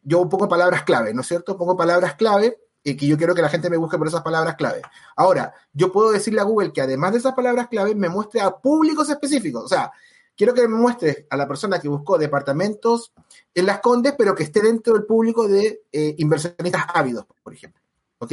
yo 0.02 0.28
pongo 0.28 0.48
palabras 0.48 0.82
clave, 0.82 1.14
¿no 1.14 1.22
es 1.22 1.26
cierto? 1.28 1.56
Pongo 1.56 1.76
palabras 1.76 2.14
clave 2.14 2.58
y 2.82 2.96
que 2.96 3.06
yo 3.06 3.16
quiero 3.16 3.34
que 3.34 3.42
la 3.42 3.48
gente 3.48 3.70
me 3.70 3.76
busque 3.76 3.98
por 3.98 4.06
esas 4.06 4.22
palabras 4.22 4.56
clave. 4.56 4.82
Ahora, 5.16 5.52
yo 5.72 5.92
puedo 5.92 6.12
decirle 6.12 6.40
a 6.40 6.44
Google 6.44 6.72
que 6.72 6.80
además 6.80 7.12
de 7.12 7.18
esas 7.18 7.34
palabras 7.34 7.68
clave 7.68 7.94
me 7.94 8.08
muestre 8.08 8.40
a 8.40 8.50
públicos 8.50 9.08
específicos. 9.10 9.64
O 9.64 9.68
sea, 9.68 9.92
quiero 10.36 10.54
que 10.54 10.66
me 10.66 10.76
muestre 10.76 11.26
a 11.28 11.36
la 11.36 11.46
persona 11.46 11.78
que 11.78 11.88
buscó 11.88 12.16
departamentos 12.16 13.12
en 13.54 13.66
Las 13.66 13.80
Condes, 13.80 14.14
pero 14.16 14.34
que 14.34 14.44
esté 14.44 14.60
dentro 14.60 14.94
del 14.94 15.04
público 15.04 15.48
de 15.48 15.82
eh, 15.92 16.14
inversionistas 16.18 16.86
ávidos, 16.94 17.26
por 17.42 17.52
ejemplo. 17.52 17.82
¿Ok? 18.18 18.32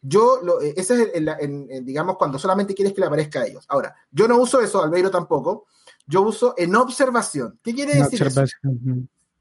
Yo, 0.00 0.40
lo, 0.42 0.60
eh, 0.60 0.74
ese 0.76 1.02
es, 1.02 1.10
el, 1.14 1.84
digamos, 1.84 2.16
cuando 2.16 2.38
solamente 2.38 2.74
quieres 2.74 2.92
que 2.92 3.00
le 3.00 3.06
aparezca 3.06 3.40
a 3.40 3.46
ellos. 3.46 3.64
Ahora, 3.68 3.94
yo 4.10 4.26
no 4.28 4.36
uso 4.38 4.60
eso, 4.60 4.82
Albeiro 4.82 5.10
tampoco. 5.10 5.66
Yo 6.06 6.22
uso 6.22 6.54
en 6.56 6.74
observación. 6.74 7.58
¿Qué 7.62 7.74
quiere 7.74 7.94
decir 7.94 8.22
eso? 8.22 8.42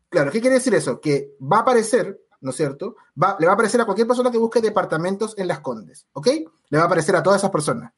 Claro, 0.10 0.32
¿qué 0.32 0.42
quiere 0.42 0.56
decir 0.56 0.76
eso? 0.76 1.00
Que 1.00 1.36
va 1.42 1.58
a 1.58 1.62
aparecer 1.62 2.20
¿no 2.42 2.50
es 2.50 2.56
cierto? 2.56 2.96
Va, 3.22 3.38
le 3.40 3.46
va 3.46 3.54
a 3.54 3.56
aparecer 3.56 3.80
a 3.80 3.86
cualquier 3.86 4.08
persona 4.08 4.32
que 4.32 4.38
busque 4.38 4.62
departamentos 4.62 5.36
en 5.38 5.48
Las 5.48 5.60
Condes, 5.60 6.08
¿ok? 6.14 6.28
Le 6.70 6.78
va 6.78 6.84
a 6.84 6.88
aparecer 6.88 7.16
a 7.16 7.24
todas 7.24 7.40
esas 7.40 7.52
personas. 7.52 7.94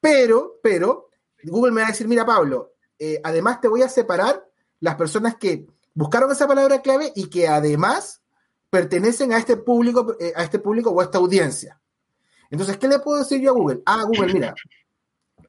Pero, 0.00 0.58
pero, 0.62 1.10
Google 1.44 1.72
me 1.72 1.82
va 1.82 1.88
a 1.88 1.90
decir, 1.90 2.08
mira, 2.08 2.24
Pablo, 2.24 2.72
eh, 2.98 3.20
además 3.22 3.60
te 3.60 3.68
voy 3.68 3.82
a 3.82 3.88
separar 3.88 4.48
las 4.80 4.96
personas 4.96 5.36
que 5.36 5.66
buscaron 5.94 6.30
esa 6.30 6.46
palabra 6.46 6.82
clave 6.82 7.12
y 7.14 7.30
que 7.30 7.48
además 7.48 8.22
pertenecen 8.70 9.32
a 9.32 9.38
este 9.38 9.56
público, 9.56 10.16
eh, 10.20 10.32
a 10.36 10.42
este 10.42 10.58
público 10.58 10.90
o 10.90 11.00
a 11.00 11.04
esta 11.04 11.18
audiencia. 11.18 11.80
Entonces, 12.50 12.76
¿qué 12.76 12.88
le 12.88 12.98
puedo 12.98 13.20
decir 13.20 13.40
yo 13.40 13.50
a 13.50 13.54
Google? 13.54 13.82
Ah, 13.86 14.04
Google, 14.04 14.32
mira, 14.32 14.54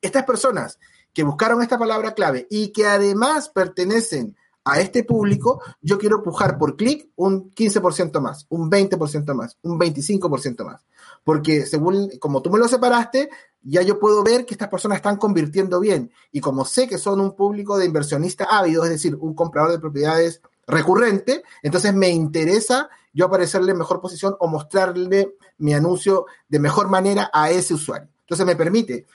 estas 0.02 0.24
personas 0.24 0.80
que 1.14 1.24
buscaron 1.24 1.62
esta 1.62 1.78
palabra 1.78 2.14
clave 2.14 2.48
y 2.50 2.72
que 2.72 2.86
además 2.86 3.50
pertenecen 3.50 4.36
a 4.66 4.80
este 4.80 5.03
público, 5.03 5.61
yo 5.82 5.99
quiero 5.99 6.24
pujar 6.24 6.57
por 6.57 6.76
clic 6.76 7.07
un 7.16 7.51
15% 7.51 8.20
más, 8.20 8.47
un 8.49 8.70
20% 8.70 9.34
más, 9.36 9.57
un 9.61 9.80
25% 9.80 10.66
más. 10.66 10.84
Porque 11.24 11.68
según, 11.68 12.09
como 12.20 12.41
tú 12.41 12.49
me 12.49 12.57
lo 12.57 12.68
separaste, 12.68 13.30
ya 13.61 13.84
yo 13.84 13.99
puedo 13.99 14.24
ver 14.24 14.45
que 14.45 14.55
estas 14.55 14.70
personas 14.70 14.97
están 14.97 15.18
convirtiendo 15.18 15.80
bien. 15.80 16.11
Y 16.32 16.41
como 16.41 16.66
sé 16.66 16.88
que 16.88 16.97
son 16.97 17.22
un 17.22 17.36
público 17.36 17.78
de 17.78 17.86
inversionistas 17.86 18.47
ávidos, 18.49 18.86
es 18.86 18.91
decir, 18.91 19.16
un 19.16 19.36
comprador 19.36 19.72
de 19.72 19.80
propiedades 19.80 20.41
recurrente, 20.68 21.43
entonces 21.61 21.93
me 21.93 22.09
interesa 22.09 22.89
yo 23.13 23.26
aparecerle 23.26 23.72
en 23.72 23.78
mejor 23.78 24.01
posición 24.01 24.36
o 24.39 24.47
mostrarle 24.47 25.36
mi 25.57 25.74
anuncio 25.74 26.26
de 26.49 26.59
mejor 26.59 26.89
manera 26.89 27.30
a 27.32 27.49
ese 27.51 27.74
usuario. 27.74 28.09
Entonces 28.22 28.45
me 28.45 28.55
permite 28.55 29.05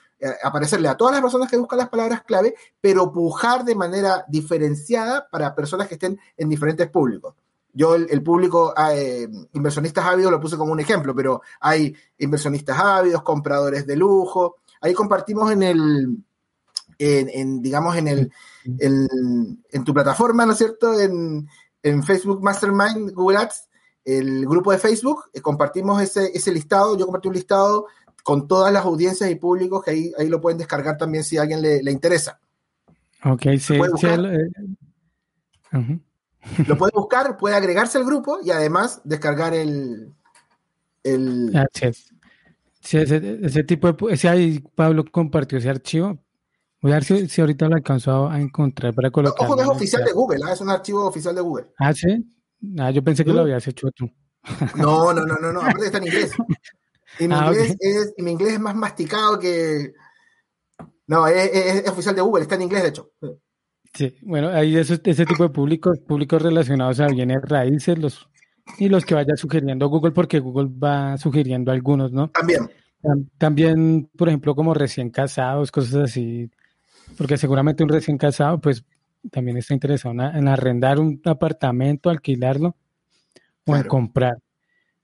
aparecerle 0.42 0.88
a 0.88 0.96
todas 0.96 1.12
las 1.12 1.22
personas 1.22 1.50
que 1.50 1.56
buscan 1.56 1.78
las 1.78 1.88
palabras 1.88 2.22
clave, 2.22 2.54
pero 2.80 3.12
pujar 3.12 3.64
de 3.64 3.74
manera 3.74 4.24
diferenciada 4.28 5.28
para 5.30 5.54
personas 5.54 5.88
que 5.88 5.94
estén 5.94 6.18
en 6.36 6.48
diferentes 6.48 6.88
públicos. 6.88 7.34
Yo 7.72 7.94
el, 7.94 8.22
público 8.22 8.74
ah, 8.76 8.94
eh, 8.94 9.28
inversionistas 9.52 10.04
ávidos 10.04 10.32
lo 10.32 10.40
puse 10.40 10.56
como 10.56 10.72
un 10.72 10.80
ejemplo, 10.80 11.14
pero 11.14 11.42
hay 11.60 11.94
inversionistas 12.18 12.78
ávidos, 12.78 13.22
compradores 13.22 13.86
de 13.86 13.96
lujo. 13.96 14.56
Ahí 14.80 14.92
compartimos 14.92 15.52
en 15.52 15.62
el, 15.62 16.16
digamos, 17.62 17.96
en 17.96 18.08
el, 18.08 18.32
en 18.64 19.84
tu 19.84 19.94
plataforma, 19.94 20.44
¿no 20.46 20.52
es 20.52 20.58
cierto? 20.58 20.98
En, 20.98 21.48
en 21.82 22.02
Facebook 22.02 22.42
Mastermind 22.42 23.12
Google 23.12 23.38
Ads, 23.38 23.68
el 24.04 24.46
grupo 24.46 24.72
de 24.72 24.78
Facebook, 24.78 25.24
eh, 25.32 25.40
compartimos 25.40 26.02
ese, 26.02 26.30
ese 26.34 26.52
listado. 26.52 26.96
Yo 26.96 27.06
compartí 27.06 27.28
un 27.28 27.34
listado 27.34 27.86
con 28.22 28.48
todas 28.48 28.72
las 28.72 28.84
audiencias 28.84 29.30
y 29.30 29.34
públicos 29.34 29.82
que 29.84 29.90
ahí, 29.90 30.12
ahí 30.18 30.28
lo 30.28 30.40
pueden 30.40 30.58
descargar 30.58 30.96
también 30.96 31.24
si 31.24 31.36
a 31.38 31.42
alguien 31.42 31.62
le, 31.62 31.90
interesa. 31.90 32.40
Ok, 33.24 33.42
sí. 33.58 33.76
Lo 36.66 36.78
puede 36.78 36.92
buscar, 36.94 37.36
puede 37.36 37.54
agregarse 37.54 37.98
al 37.98 38.04
grupo 38.04 38.38
y 38.42 38.50
además 38.50 39.00
descargar 39.04 39.54
el... 39.54 40.12
el... 41.02 41.52
Sí, 42.80 42.96
ese, 42.96 43.64
tipo 43.64 43.92
de... 43.92 44.14
Ese 44.14 44.28
ahí 44.28 44.64
Pablo 44.74 45.04
compartió 45.10 45.58
ese 45.58 45.68
archivo. 45.68 46.18
Voy 46.80 46.92
a 46.92 46.94
ver 46.94 47.04
si, 47.04 47.40
ahorita 47.40 47.68
lo 47.68 47.76
alcanzo 47.76 48.28
a 48.28 48.40
encontrar 48.40 48.94
para 48.94 49.10
colocar. 49.10 49.46
Ojo 49.46 49.60
es 49.60 49.68
oficial 49.68 50.02
de 50.02 50.12
Google, 50.12 50.40
¿ah? 50.46 50.52
es 50.54 50.60
un 50.62 50.70
archivo 50.70 51.06
oficial 51.06 51.34
de 51.34 51.42
Google. 51.42 51.66
Ah, 51.78 51.92
sí. 51.92 52.24
Ah, 52.78 52.90
yo 52.90 53.04
pensé 53.04 53.22
que 53.22 53.32
lo 53.32 53.42
habías 53.42 53.66
hecho 53.68 53.90
tú. 53.90 54.10
No, 54.76 55.12
no, 55.12 55.26
no, 55.26 55.36
no, 55.36 55.52
no. 55.52 55.60
Aparte 55.60 55.86
está 55.86 55.98
en 55.98 56.06
inglés. 56.06 56.32
Y 57.20 57.28
mi, 57.28 57.34
ah, 57.34 57.46
inglés 57.46 57.76
es, 57.78 58.14
mi 58.18 58.32
inglés 58.32 58.54
es 58.54 58.60
más 58.60 58.74
masticado 58.74 59.38
que. 59.38 59.92
No, 61.06 61.26
es, 61.26 61.88
oficial 61.88 62.14
de 62.14 62.22
Google, 62.22 62.42
está 62.42 62.54
en 62.54 62.62
inglés, 62.62 62.82
de 62.82 62.88
hecho. 62.88 63.10
Sí, 63.92 64.16
bueno, 64.22 64.48
hay 64.48 64.76
ese, 64.76 65.00
ese 65.04 65.26
tipo 65.26 65.42
de 65.42 65.50
públicos, 65.50 65.98
públicos 66.00 66.40
relacionados 66.40 67.00
a 67.00 67.08
bienes 67.08 67.42
raíces, 67.42 67.98
los 67.98 68.28
y 68.78 68.88
los 68.88 69.04
que 69.04 69.14
vaya 69.14 69.36
sugiriendo 69.36 69.88
Google, 69.88 70.12
porque 70.12 70.38
Google 70.38 70.70
va 70.72 71.16
sugiriendo 71.18 71.72
algunos, 71.72 72.12
¿no? 72.12 72.28
También. 72.28 72.70
También, 73.38 74.10
por 74.16 74.28
ejemplo, 74.28 74.54
como 74.54 74.74
recién 74.74 75.10
casados, 75.10 75.72
cosas 75.72 76.10
así, 76.10 76.50
porque 77.16 77.38
seguramente 77.38 77.82
un 77.82 77.88
recién 77.88 78.18
casado, 78.18 78.60
pues 78.60 78.84
también 79.30 79.56
está 79.56 79.74
interesado 79.74 80.12
en, 80.12 80.48
arrendar 80.48 80.98
un 80.98 81.20
apartamento, 81.24 82.10
alquilarlo 82.10 82.76
o 83.66 83.76
en 83.76 83.84
comprar. 83.84 84.36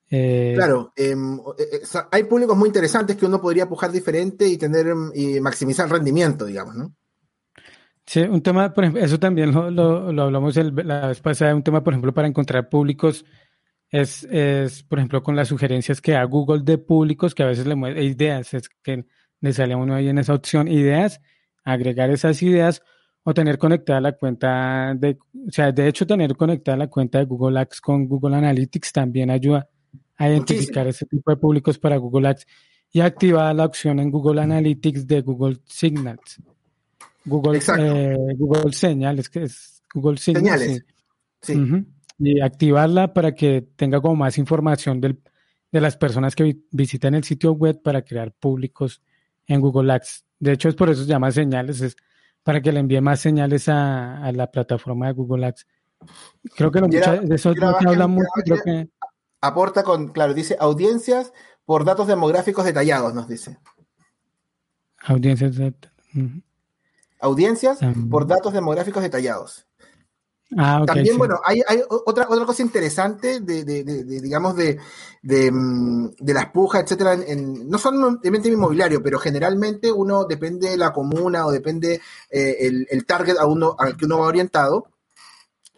Eh, 0.09 0.53
claro, 0.55 0.93
em, 0.95 1.37
eh, 1.59 1.81
eh, 1.83 1.99
hay 2.13 2.25
públicos 2.25 2.57
muy 2.57 2.69
interesantes 2.69 3.17
que 3.17 3.27
uno 3.27 3.41
podría 3.41 3.69
pujar 3.69 3.91
diferente 3.91 4.47
y 4.47 4.57
tener 4.57 4.87
em, 4.87 5.11
y 5.15 5.41
maximizar 5.41 5.87
el 5.87 5.93
rendimiento, 5.93 6.45
digamos, 6.45 6.77
¿no? 6.77 6.95
Sí, 8.07 8.21
un 8.21 8.41
tema, 8.41 8.73
por 8.73 8.85
ejemplo, 8.85 9.03
eso 9.03 9.19
también 9.19 9.51
lo, 9.51 10.23
hablamos 10.23 10.57
la 10.57 11.09
vez 11.09 11.21
pasada, 11.21 11.57
un 11.57 11.65
tema, 11.65 11.83
por 11.83 11.93
ejemplo, 11.93 12.15
para 12.15 12.29
encontrar 12.29 12.69
públicos 12.69 13.25
es, 13.91 14.23
es, 14.31 14.85
por 14.85 15.01
ejemplo, 15.01 15.25
con 15.25 15.35
las 15.35 15.49
sugerencias 15.49 16.01
que 16.01 16.13
da 16.13 16.23
Google 16.23 16.63
de 16.63 16.79
públicos, 16.79 17.35
que 17.35 17.43
a 17.43 17.47
veces 17.47 17.67
le 17.67 17.75
muestra 17.75 18.03
ideas, 18.03 18.55
es 18.55 18.69
que 18.69 19.07
le 19.41 19.53
sale 19.53 19.75
a 19.75 19.77
uno 19.77 19.97
ahí 19.97 20.09
en 20.09 20.19
esa 20.19 20.35
opción 20.35 20.69
ideas, 20.69 21.21
agregar 21.65 22.11
esas 22.11 22.41
ideas 22.43 22.81
o 23.25 23.35
tener 23.35 23.59
conectada 23.59 24.01
la 24.01 24.13
cuenta 24.13 24.95
de, 24.95 25.19
o 25.49 25.51
sea, 25.51 25.73
de 25.73 25.89
hecho, 25.89 26.07
tener 26.07 26.37
conectada 26.37 26.77
la 26.77 26.87
cuenta 26.87 27.19
de 27.19 27.25
Google 27.25 27.59
Ads 27.59 27.81
con 27.81 28.07
Google 28.07 28.37
Analytics 28.37 28.93
también 28.93 29.31
ayuda 29.31 29.69
a 30.17 30.29
identificar 30.29 30.87
ese 30.87 31.07
tipo 31.07 31.31
de 31.31 31.37
públicos 31.37 31.79
para 31.79 31.97
Google 31.97 32.29
Ads 32.29 32.47
y 32.93 33.01
activar 33.01 33.55
la 33.55 33.65
opción 33.65 33.99
en 33.99 34.11
Google 34.11 34.41
Analytics 34.41 35.07
de 35.07 35.21
Google 35.21 35.59
Signals. 35.67 36.41
Google, 37.25 37.61
eh, 37.79 38.17
Google 38.39 38.73
Señales, 38.73 39.29
que 39.29 39.43
es 39.43 39.83
Google 39.93 40.19
Signals. 40.19 40.83
Y 42.19 42.41
activarla 42.41 43.13
para 43.13 43.35
que 43.35 43.69
tenga 43.77 44.01
como 44.01 44.17
más 44.17 44.39
información 44.39 45.01
del, 45.01 45.21
de 45.71 45.81
las 45.81 45.97
personas 45.97 46.35
que 46.35 46.57
visitan 46.71 47.15
el 47.15 47.25
sitio 47.25 47.53
web 47.53 47.83
para 47.83 48.03
crear 48.03 48.33
públicos 48.33 49.03
en 49.47 49.61
Google 49.61 49.93
Ads. 49.93 50.25
De 50.39 50.53
hecho, 50.53 50.69
es 50.69 50.75
por 50.75 50.89
eso 50.89 51.03
se 51.03 51.09
llama 51.09 51.31
señales, 51.31 51.81
es 51.83 51.97
para 52.43 52.61
que 52.61 52.73
le 52.73 52.81
envíe 52.81 53.01
más 53.01 53.21
señales 53.21 53.69
a, 53.69 54.31
la 54.33 54.51
plataforma 54.51 55.09
de 55.09 55.13
Google 55.13 55.47
Ads. 55.47 55.67
Creo 56.57 56.71
que 56.71 56.81
de 56.81 57.35
eso 57.35 57.53
no 57.55 57.69
habla 57.69 58.07
mucho. 58.07 58.29
Creo 58.45 58.63
que, 58.63 58.89
aporta 59.41 59.83
con, 59.83 60.09
claro, 60.09 60.35
dice 60.35 60.57
audiencias 60.59 61.33
por 61.65 61.85
datos 61.85 62.07
demográficos 62.07 62.65
detallados, 62.65 63.15
nos 63.15 63.29
dice. 63.29 63.59
Audiencias. 64.99 65.57
Audiencias 67.21 67.79
por 68.11 68.27
datos 68.27 68.53
demográficos 68.53 69.03
detallados. 69.03 69.67
Ah, 70.57 70.85
También, 70.87 71.19
bueno, 71.19 71.41
hay, 71.45 71.61
otra, 71.89 72.27
otra 72.29 72.47
cosa 72.47 72.63
interesante 72.63 73.41
de, 73.41 73.65
digamos, 74.05 74.55
de, 74.55 74.79
mm, 75.23 76.09
de, 76.21 76.35
las 76.35 76.51
pujas, 76.51 76.85
etcétera, 76.85 77.15
en, 77.15 77.69
no 77.69 77.79
solamente 77.79 78.49
inmobiliario, 78.49 79.03
pero 79.03 79.19
generalmente 79.19 79.91
uno 79.91 80.25
depende 80.25 80.71
de 80.71 80.77
la 80.77 80.93
comuna 80.93 81.47
o 81.47 81.51
depende 81.51 82.01
eh, 82.31 82.57
el, 82.61 82.87
el, 82.91 83.05
target 83.07 83.37
a 83.39 83.47
uno, 83.47 83.75
al 83.77 83.97
que 83.97 84.05
uno 84.05 84.21
va 84.21 84.29
orientado. 84.29 84.87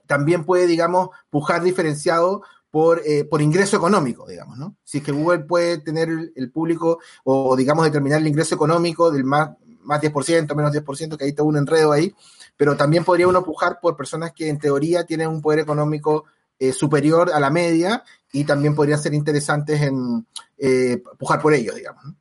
También 0.06 0.44
puede, 0.44 0.66
digamos, 0.66 1.10
pujar 1.30 1.62
diferenciado 1.62 2.42
por, 2.78 3.02
eh, 3.04 3.24
por 3.24 3.42
ingreso 3.42 3.76
económico, 3.76 4.24
digamos, 4.24 4.56
¿no? 4.56 4.76
Si 4.84 4.98
es 4.98 5.04
que 5.04 5.10
Google 5.10 5.40
puede 5.40 5.78
tener 5.78 6.08
el, 6.36 6.52
público 6.52 7.00
o, 7.24 7.56
digamos, 7.56 7.84
determinar 7.84 8.20
el 8.20 8.28
ingreso 8.28 8.54
económico 8.54 9.10
del 9.10 9.24
más, 9.24 9.50
más 9.82 10.00
10%, 10.00 10.54
menos 10.54 10.72
10%, 10.72 11.16
que 11.16 11.24
ahí 11.24 11.30
está 11.30 11.42
un 11.42 11.56
enredo 11.56 11.90
ahí, 11.90 12.14
pero 12.56 12.76
también 12.76 13.02
podría 13.02 13.26
uno 13.26 13.42
pujar 13.42 13.80
por 13.82 13.96
personas 13.96 14.30
que 14.32 14.48
en 14.48 14.60
teoría 14.60 15.04
tienen 15.04 15.26
un 15.26 15.42
poder 15.42 15.58
económico 15.58 16.26
eh, 16.56 16.72
superior 16.72 17.32
a 17.34 17.40
la 17.40 17.50
media 17.50 18.04
y 18.32 18.44
también 18.44 18.76
podrían 18.76 19.00
ser 19.00 19.12
interesantes 19.12 19.82
en 19.82 20.24
eh, 20.56 21.02
pujar 21.18 21.42
por 21.42 21.54
ellos, 21.54 21.74
digamos. 21.74 22.04
¿no? 22.04 22.14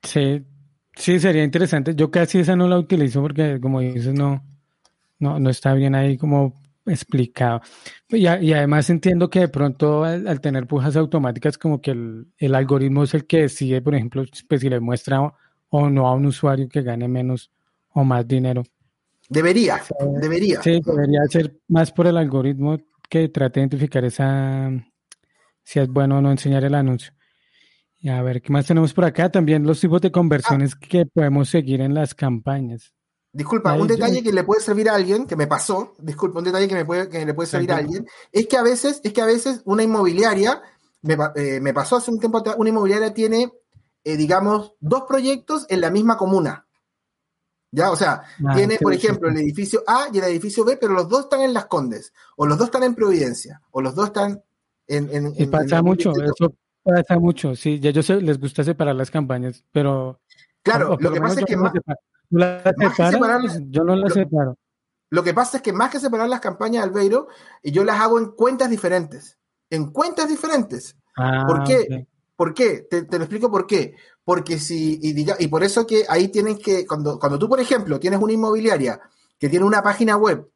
Sí, 0.00 0.46
sí, 0.94 1.18
sería 1.18 1.42
interesante. 1.42 1.96
Yo 1.96 2.08
casi 2.08 2.38
esa 2.38 2.54
no 2.54 2.68
la 2.68 2.78
utilizo 2.78 3.20
porque, 3.20 3.58
como 3.60 3.80
dices, 3.80 4.14
no, 4.14 4.44
no, 5.18 5.40
no 5.40 5.50
está 5.50 5.74
bien 5.74 5.96
ahí 5.96 6.16
como 6.16 6.54
explicado. 6.90 7.60
Y, 8.08 8.26
y, 8.26 8.52
además 8.52 8.90
entiendo 8.90 9.30
que 9.30 9.40
de 9.40 9.48
pronto 9.48 10.04
al, 10.04 10.40
tener 10.40 10.66
pujas 10.66 10.96
automáticas, 10.96 11.58
como 11.58 11.80
que 11.80 11.90
el, 11.90 12.54
algoritmo 12.54 13.04
es 13.04 13.14
el 13.14 13.26
que 13.26 13.42
decide, 13.42 13.82
por 13.82 13.94
ejemplo, 13.94 14.24
pues, 14.48 14.60
si 14.60 14.68
le 14.68 14.80
muestra 14.80 15.20
o, 15.70 15.90
no 15.90 16.08
a 16.08 16.14
un 16.14 16.26
usuario 16.26 16.68
que 16.68 16.82
gane 16.82 17.08
menos 17.08 17.50
o 17.92 18.04
más 18.04 18.26
dinero. 18.26 18.64
Debería, 19.28 19.82
debería. 20.20 20.62
Sí, 20.62 20.80
debería 20.84 21.20
ser 21.28 21.58
más 21.68 21.92
por 21.92 22.06
el 22.06 22.16
algoritmo 22.16 22.78
que 23.08 23.28
trate 23.28 23.60
de 23.60 23.66
identificar 23.66 24.04
esa 24.04 24.70
si 25.62 25.80
es 25.80 25.88
bueno 25.88 26.18
o 26.18 26.20
no 26.22 26.30
enseñar 26.30 26.64
el 26.64 26.74
anuncio. 26.74 27.12
Y 28.00 28.08
a 28.08 28.22
ver, 28.22 28.40
¿qué 28.40 28.52
más 28.52 28.66
tenemos 28.66 28.94
por 28.94 29.04
acá? 29.04 29.30
También 29.30 29.64
los 29.64 29.80
tipos 29.80 30.00
de 30.00 30.12
conversiones 30.12 30.72
ah. 30.74 30.78
que 30.80 31.04
podemos 31.04 31.48
seguir 31.50 31.80
en 31.80 31.94
las 31.94 32.14
campañas. 32.14 32.94
Disculpa, 33.32 33.74
un 33.74 33.86
detalle 33.86 34.22
que 34.22 34.32
le 34.32 34.42
puede 34.42 34.60
servir 34.60 34.88
a 34.88 34.94
alguien, 34.94 35.26
que 35.26 35.36
me 35.36 35.46
pasó, 35.46 35.94
disculpa, 35.98 36.38
un 36.38 36.46
detalle 36.46 36.66
que, 36.66 36.74
me 36.74 36.84
puede, 36.84 37.08
que 37.08 37.26
le 37.26 37.34
puede 37.34 37.48
servir 37.48 37.72
a 37.72 37.76
alguien, 37.76 38.06
es 38.32 38.46
que 38.46 38.56
a 38.56 38.62
veces, 38.62 39.00
es 39.04 39.12
que 39.12 39.20
a 39.20 39.26
veces 39.26 39.60
una 39.64 39.82
inmobiliaria, 39.82 40.62
me, 41.02 41.16
eh, 41.36 41.72
pasó 41.74 41.96
hace 41.96 42.10
un 42.10 42.18
tiempo 42.18 42.38
atrás, 42.38 42.56
una 42.58 42.70
inmobiliaria 42.70 43.12
tiene, 43.12 43.52
eh, 44.02 44.16
digamos, 44.16 44.72
dos 44.80 45.02
proyectos 45.06 45.66
en 45.68 45.82
la 45.82 45.90
misma 45.90 46.16
comuna. 46.16 46.66
¿Ya? 47.70 47.90
O 47.90 47.96
sea, 47.96 48.22
ah, 48.46 48.54
tiene, 48.54 48.78
por 48.78 48.94
ejemplo, 48.94 49.28
el 49.28 49.36
edificio 49.36 49.84
A 49.86 50.06
y 50.10 50.18
el 50.18 50.24
edificio 50.24 50.64
B, 50.64 50.78
pero 50.80 50.94
los 50.94 51.06
dos 51.06 51.24
están 51.24 51.42
en 51.42 51.52
Las 51.52 51.66
Condes, 51.66 52.14
o 52.36 52.46
los 52.46 52.56
dos 52.56 52.68
están 52.68 52.82
en 52.82 52.94
Providencia, 52.94 53.60
o 53.70 53.82
los 53.82 53.94
dos 53.94 54.06
están 54.06 54.42
y 54.88 55.46
pasa 55.46 55.82
mucho, 55.82 56.12
eso 56.12 56.54
pasa 56.82 57.18
mucho, 57.18 57.54
sí, 57.54 57.78
ya 57.78 57.90
yo 57.90 58.02
sé, 58.02 58.22
les 58.22 58.40
gusta 58.40 58.64
separar 58.64 58.96
las 58.96 59.10
campañas, 59.10 59.62
pero... 59.70 60.20
Claro, 60.62 60.96
lo 60.98 61.12
que 61.12 61.20
pasa 61.20 61.40
es 61.40 61.46
que 61.46 61.56
más, 61.56 61.72
yo 62.30 63.84
no 63.84 63.96
las 63.96 64.12
separo. 64.12 64.56
Lo 65.10 65.22
que 65.22 65.32
pasa 65.32 65.58
es 65.58 65.62
que 65.62 65.72
más 65.72 65.90
que 65.90 66.00
separar 66.00 66.28
las 66.28 66.40
campañas, 66.40 66.84
Albeiro, 66.84 67.28
yo 67.62 67.84
las 67.84 68.00
hago 68.00 68.18
en 68.18 68.32
cuentas 68.32 68.68
diferentes. 68.68 69.38
En 69.70 69.90
cuentas 69.90 70.28
diferentes. 70.28 70.96
Ah, 71.16 71.44
¿Por 71.46 71.64
qué? 71.64 72.06
¿Por 72.36 72.54
qué? 72.54 72.82
Te, 72.82 73.06
lo 73.10 73.24
explico 73.24 73.50
por 73.50 73.66
qué. 73.66 73.96
Porque 74.22 74.58
si, 74.58 74.98
y, 75.02 75.12
diga, 75.12 75.36
y 75.38 75.48
por 75.48 75.64
eso 75.64 75.86
que 75.86 76.04
ahí 76.08 76.28
tienes 76.28 76.58
que, 76.58 76.86
cuando, 76.86 77.18
cuando 77.18 77.38
tú, 77.38 77.48
por 77.48 77.58
ejemplo, 77.58 77.98
tienes 77.98 78.20
una 78.20 78.32
inmobiliaria 78.32 79.00
que 79.38 79.48
tiene 79.48 79.64
una 79.64 79.82
página 79.82 80.16
web 80.16 80.48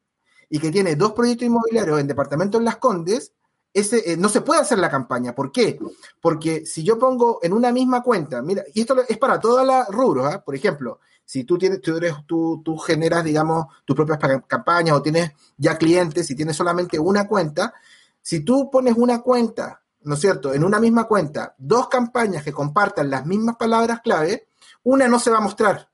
y 0.49 0.59
que 0.59 0.71
tiene 0.71 0.95
dos 0.95 1.13
proyectos 1.13 1.47
inmobiliarios 1.47 1.99
en 1.99 2.07
departamento 2.07 2.57
en 2.57 2.65
Las 2.65 2.77
Condes, 2.77 3.33
ese, 3.73 4.13
eh, 4.13 4.17
no 4.17 4.29
se 4.29 4.41
puede 4.41 4.61
hacer 4.61 4.77
la 4.79 4.89
campaña. 4.89 5.33
¿Por 5.33 5.51
qué? 5.51 5.79
Porque 6.21 6.65
si 6.65 6.83
yo 6.83 6.99
pongo 6.99 7.39
en 7.41 7.53
una 7.53 7.71
misma 7.71 8.03
cuenta, 8.03 8.41
mira, 8.41 8.63
y 8.73 8.81
esto 8.81 8.95
es 9.07 9.17
para 9.17 9.39
todas 9.39 9.65
las 9.65 9.87
rubros, 9.89 10.31
¿ah? 10.31 10.43
por 10.43 10.55
ejemplo, 10.55 10.99
si 11.25 11.43
tú 11.43 11.57
tienes, 11.57 11.81
tú, 11.81 11.97
eres, 11.97 12.13
tú, 12.27 12.61
tú 12.63 12.77
generas, 12.77 13.23
digamos, 13.23 13.65
tus 13.85 13.95
propias 13.95 14.19
campañas 14.47 14.95
o 14.95 15.01
tienes 15.01 15.31
ya 15.57 15.77
clientes 15.77 16.29
y 16.29 16.35
tienes 16.35 16.55
solamente 16.55 16.99
una 16.99 17.27
cuenta, 17.27 17.73
si 18.21 18.41
tú 18.41 18.69
pones 18.69 18.95
una 18.95 19.21
cuenta, 19.21 19.81
¿no 20.01 20.15
es 20.15 20.21
cierto?, 20.21 20.53
en 20.53 20.63
una 20.63 20.79
misma 20.79 21.05
cuenta, 21.05 21.55
dos 21.57 21.87
campañas 21.87 22.43
que 22.43 22.53
compartan 22.53 23.09
las 23.09 23.25
mismas 23.25 23.55
palabras 23.55 24.01
clave, 24.01 24.47
una 24.83 25.07
no 25.07 25.19
se 25.19 25.31
va 25.31 25.37
a 25.37 25.41
mostrar. 25.41 25.89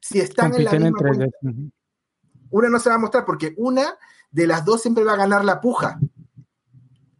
Si 0.00 0.18
están 0.18 0.54
en 0.54 0.64
la 0.64 0.72
misma 0.72 0.98
cuenta, 0.98 1.26
una 2.50 2.68
no 2.68 2.80
se 2.80 2.88
va 2.88 2.96
a 2.96 2.98
mostrar 2.98 3.24
porque 3.24 3.54
una 3.58 3.96
de 4.30 4.46
las 4.46 4.64
dos 4.64 4.82
siempre 4.82 5.04
va 5.04 5.12
a 5.12 5.16
ganar 5.16 5.44
la 5.44 5.60
puja. 5.60 6.00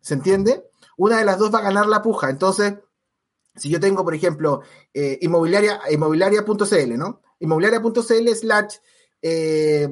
¿Se 0.00 0.14
entiende? 0.14 0.64
Una 0.96 1.18
de 1.18 1.24
las 1.24 1.38
dos 1.38 1.52
va 1.54 1.58
a 1.58 1.62
ganar 1.62 1.86
la 1.86 2.02
puja. 2.02 2.30
Entonces, 2.30 2.74
si 3.56 3.68
yo 3.68 3.80
tengo, 3.80 4.04
por 4.04 4.14
ejemplo, 4.14 4.62
eh, 4.94 5.18
inmobiliaria, 5.22 5.80
inmobiliaria.cl, 5.90 6.96
¿no? 6.96 7.22
Inmobiliaria.cl 7.40 8.34
slash 8.34 8.76
eh, 9.22 9.88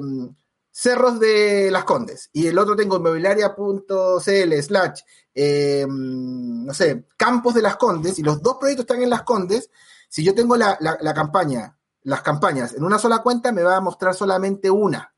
Cerros 0.71 1.19
de 1.19 1.69
las 1.71 1.83
Condes. 1.83 2.29
Y 2.31 2.47
el 2.47 2.57
otro 2.57 2.75
tengo 2.75 2.97
inmobiliaria.cl 2.97 4.53
slash, 4.61 5.01
eh, 5.35 5.85
no 5.89 6.73
sé, 6.73 7.05
Campos 7.17 7.53
de 7.53 7.61
las 7.61 7.75
Condes. 7.75 8.17
Y 8.17 8.23
los 8.23 8.41
dos 8.41 8.57
proyectos 8.57 8.83
están 8.83 9.01
en 9.01 9.09
las 9.09 9.23
Condes. 9.23 9.69
Si 10.07 10.23
yo 10.23 10.33
tengo 10.33 10.55
la, 10.55 10.77
campaña, 11.13 11.77
las 12.03 12.21
campañas 12.21 12.73
en 12.73 12.83
una 12.83 12.97
sola 12.97 13.19
cuenta, 13.19 13.51
me 13.51 13.61
va 13.61 13.75
a 13.75 13.81
mostrar 13.81 14.15
solamente 14.15 14.71
una. 14.71 15.13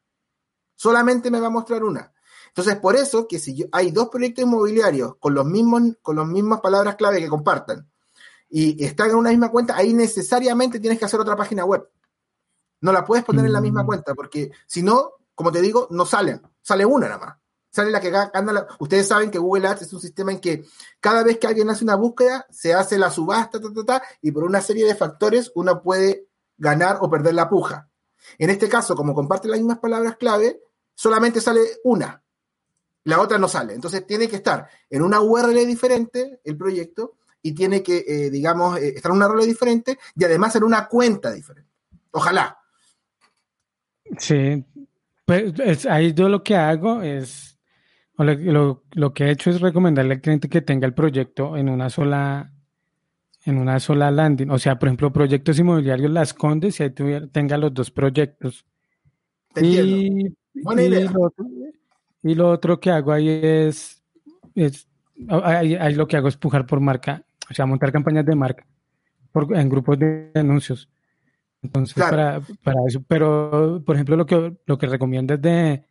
Solamente 0.76 1.30
me 1.30 1.40
va 1.40 1.48
a 1.48 1.52
mostrar 1.52 1.84
una. 1.84 2.12
Entonces, 2.52 2.76
por 2.78 2.98
eso 2.98 3.28
que 3.28 3.40
si 3.40 3.66
hay 3.72 3.92
dos 3.92 4.10
proyectos 4.10 4.44
inmobiliarios 4.44 5.16
con 5.20 5.34
los 5.34 5.46
mismos, 5.46 5.84
con 6.02 6.18
las 6.18 6.28
mismas 6.28 6.60
palabras 6.60 6.96
clave 6.96 7.20
que 7.20 7.30
compartan, 7.30 7.90
y 8.50 8.84
están 8.84 9.12
en 9.12 9.16
una 9.16 9.30
misma 9.30 9.50
cuenta, 9.50 9.78
ahí 9.78 9.94
necesariamente 9.94 10.82
tienes 10.82 11.00
que 11.00 11.06
hacer 11.06 11.20
otra 11.22 11.38
página 11.38 11.64
web. 11.64 11.90
No 12.82 12.92
la 12.92 13.06
puedes 13.06 13.24
poner 13.24 13.46
en 13.46 13.54
la 13.54 13.62
misma 13.62 13.84
mm. 13.84 13.86
cuenta, 13.86 14.14
porque 14.14 14.52
si 14.68 14.84
no, 14.84 15.14
como 15.34 15.52
te 15.52 15.62
digo, 15.62 15.88
no 15.92 16.06
salen. 16.06 16.42
Sale 16.62 16.86
una 16.86 17.08
nada 17.08 17.26
más. 17.26 17.38
Sale 17.70 17.90
la 17.90 18.02
que 18.02 18.10
gana 18.10 18.52
la... 18.52 18.68
Ustedes 18.80 19.08
saben 19.08 19.32
que 19.32 19.40
Google 19.40 19.70
Ads 19.70 19.84
es 19.84 19.94
un 19.94 20.02
sistema 20.02 20.34
en 20.34 20.42
que 20.42 20.66
cada 21.00 21.24
vez 21.24 21.38
que 21.38 21.48
alguien 21.48 21.70
hace 21.70 21.86
una 21.86 21.96
búsqueda, 21.96 22.46
se 22.50 22.74
hace 22.74 22.98
la 22.98 23.10
subasta, 23.10 23.62
y 24.22 24.32
por 24.34 24.44
una 24.44 24.60
serie 24.60 24.86
de 24.86 24.96
factores 24.96 25.54
uno 25.56 25.82
puede 25.82 26.28
ganar 26.58 26.98
o 27.00 27.10
perder 27.10 27.36
la 27.36 27.50
puja. 27.50 27.90
En 28.38 28.50
este 28.50 28.68
caso, 28.68 28.96
como 28.96 29.16
comparte 29.16 29.48
las 29.48 29.60
mismas 29.60 29.80
palabras 29.80 30.18
clave, 30.18 30.62
solamente 30.94 31.40
sale 31.40 31.62
una. 31.86 32.22
La 33.04 33.20
otra 33.20 33.38
no 33.38 33.48
sale. 33.48 33.74
Entonces 33.74 34.06
tiene 34.06 34.28
que 34.28 34.36
estar 34.36 34.68
en 34.90 35.02
una 35.02 35.22
URL 35.22 35.66
diferente 35.66 36.40
el 36.44 36.58
proyecto 36.58 37.18
y 37.42 37.54
tiene 37.54 37.82
que, 37.82 38.06
eh, 38.08 38.30
digamos, 38.30 38.78
eh, 38.78 38.94
estar 38.96 39.12
en 39.12 39.18
una 39.18 39.28
rol 39.28 39.46
diferente 39.46 39.98
y 40.16 40.24
además 40.24 40.56
en 40.56 40.64
una 40.64 40.88
cuenta 40.88 41.32
diferente. 41.32 41.72
Ojalá. 42.12 42.58
Sí, 44.18 44.64
pues 45.26 45.86
ahí 45.86 46.14
yo 46.14 46.28
lo 46.28 46.44
que 46.44 46.56
hago 46.56 47.02
es, 47.02 47.58
lo, 48.18 48.84
lo, 48.92 49.14
que 49.14 49.24
he 49.26 49.32
hecho 49.32 49.50
es 49.50 49.62
recomendarle 49.62 50.16
al 50.16 50.22
cliente 50.22 50.50
que 50.50 50.62
tenga 50.62 50.86
el 50.86 50.94
proyecto 50.94 51.56
en 51.56 51.70
una 51.70 51.90
sola 51.90 52.52
en 53.46 53.58
una 53.58 53.80
sola 53.80 54.12
landing. 54.12 54.52
O 54.52 54.60
sea, 54.60 54.78
por 54.78 54.90
ejemplo, 54.90 55.12
proyectos 55.12 55.58
inmobiliarios 55.58 56.12
Las 56.12 56.34
Condes 56.34 56.80
y 56.80 56.84
ahí 56.84 56.92
tenga 57.32 57.58
los 57.58 57.74
dos 57.74 57.90
proyectos. 57.90 58.66
y, 59.56 60.30
Lo 60.54 61.22
otro, 61.22 61.46
y, 62.24 62.36
lo 62.36 62.50
otro, 62.50 62.80
que 62.80 62.92
hago 62.92 63.12
ahí 63.12 63.30
es, 63.30 64.04
es 64.56 64.88
ahí, 65.30 65.76
ahí, 65.76 65.96
lo 65.96 66.08
que 66.08 66.18
hago 66.18 66.28
es 66.28 66.38
pujar 66.38 66.66
por 66.66 66.80
marca 66.80 67.26
o 67.52 67.54
sea, 67.54 67.66
montar 67.66 67.92
campañas 67.92 68.26
de 68.26 68.36
marca 68.36 68.66
en 69.34 69.70
grupos 69.70 70.00
de 70.00 70.32
anuncios. 70.36 70.90
Entonces, 71.62 71.96
para, 71.96 72.42
eso, 72.88 73.04
pero 73.08 73.84
por 73.86 73.96
ejemplo, 73.96 74.16
lo 74.16 74.26
que, 74.26 74.58
lo 74.66 74.78
que 74.78 74.88
recomiendo 74.88 75.36
es 75.36 75.42
de, 75.42 75.84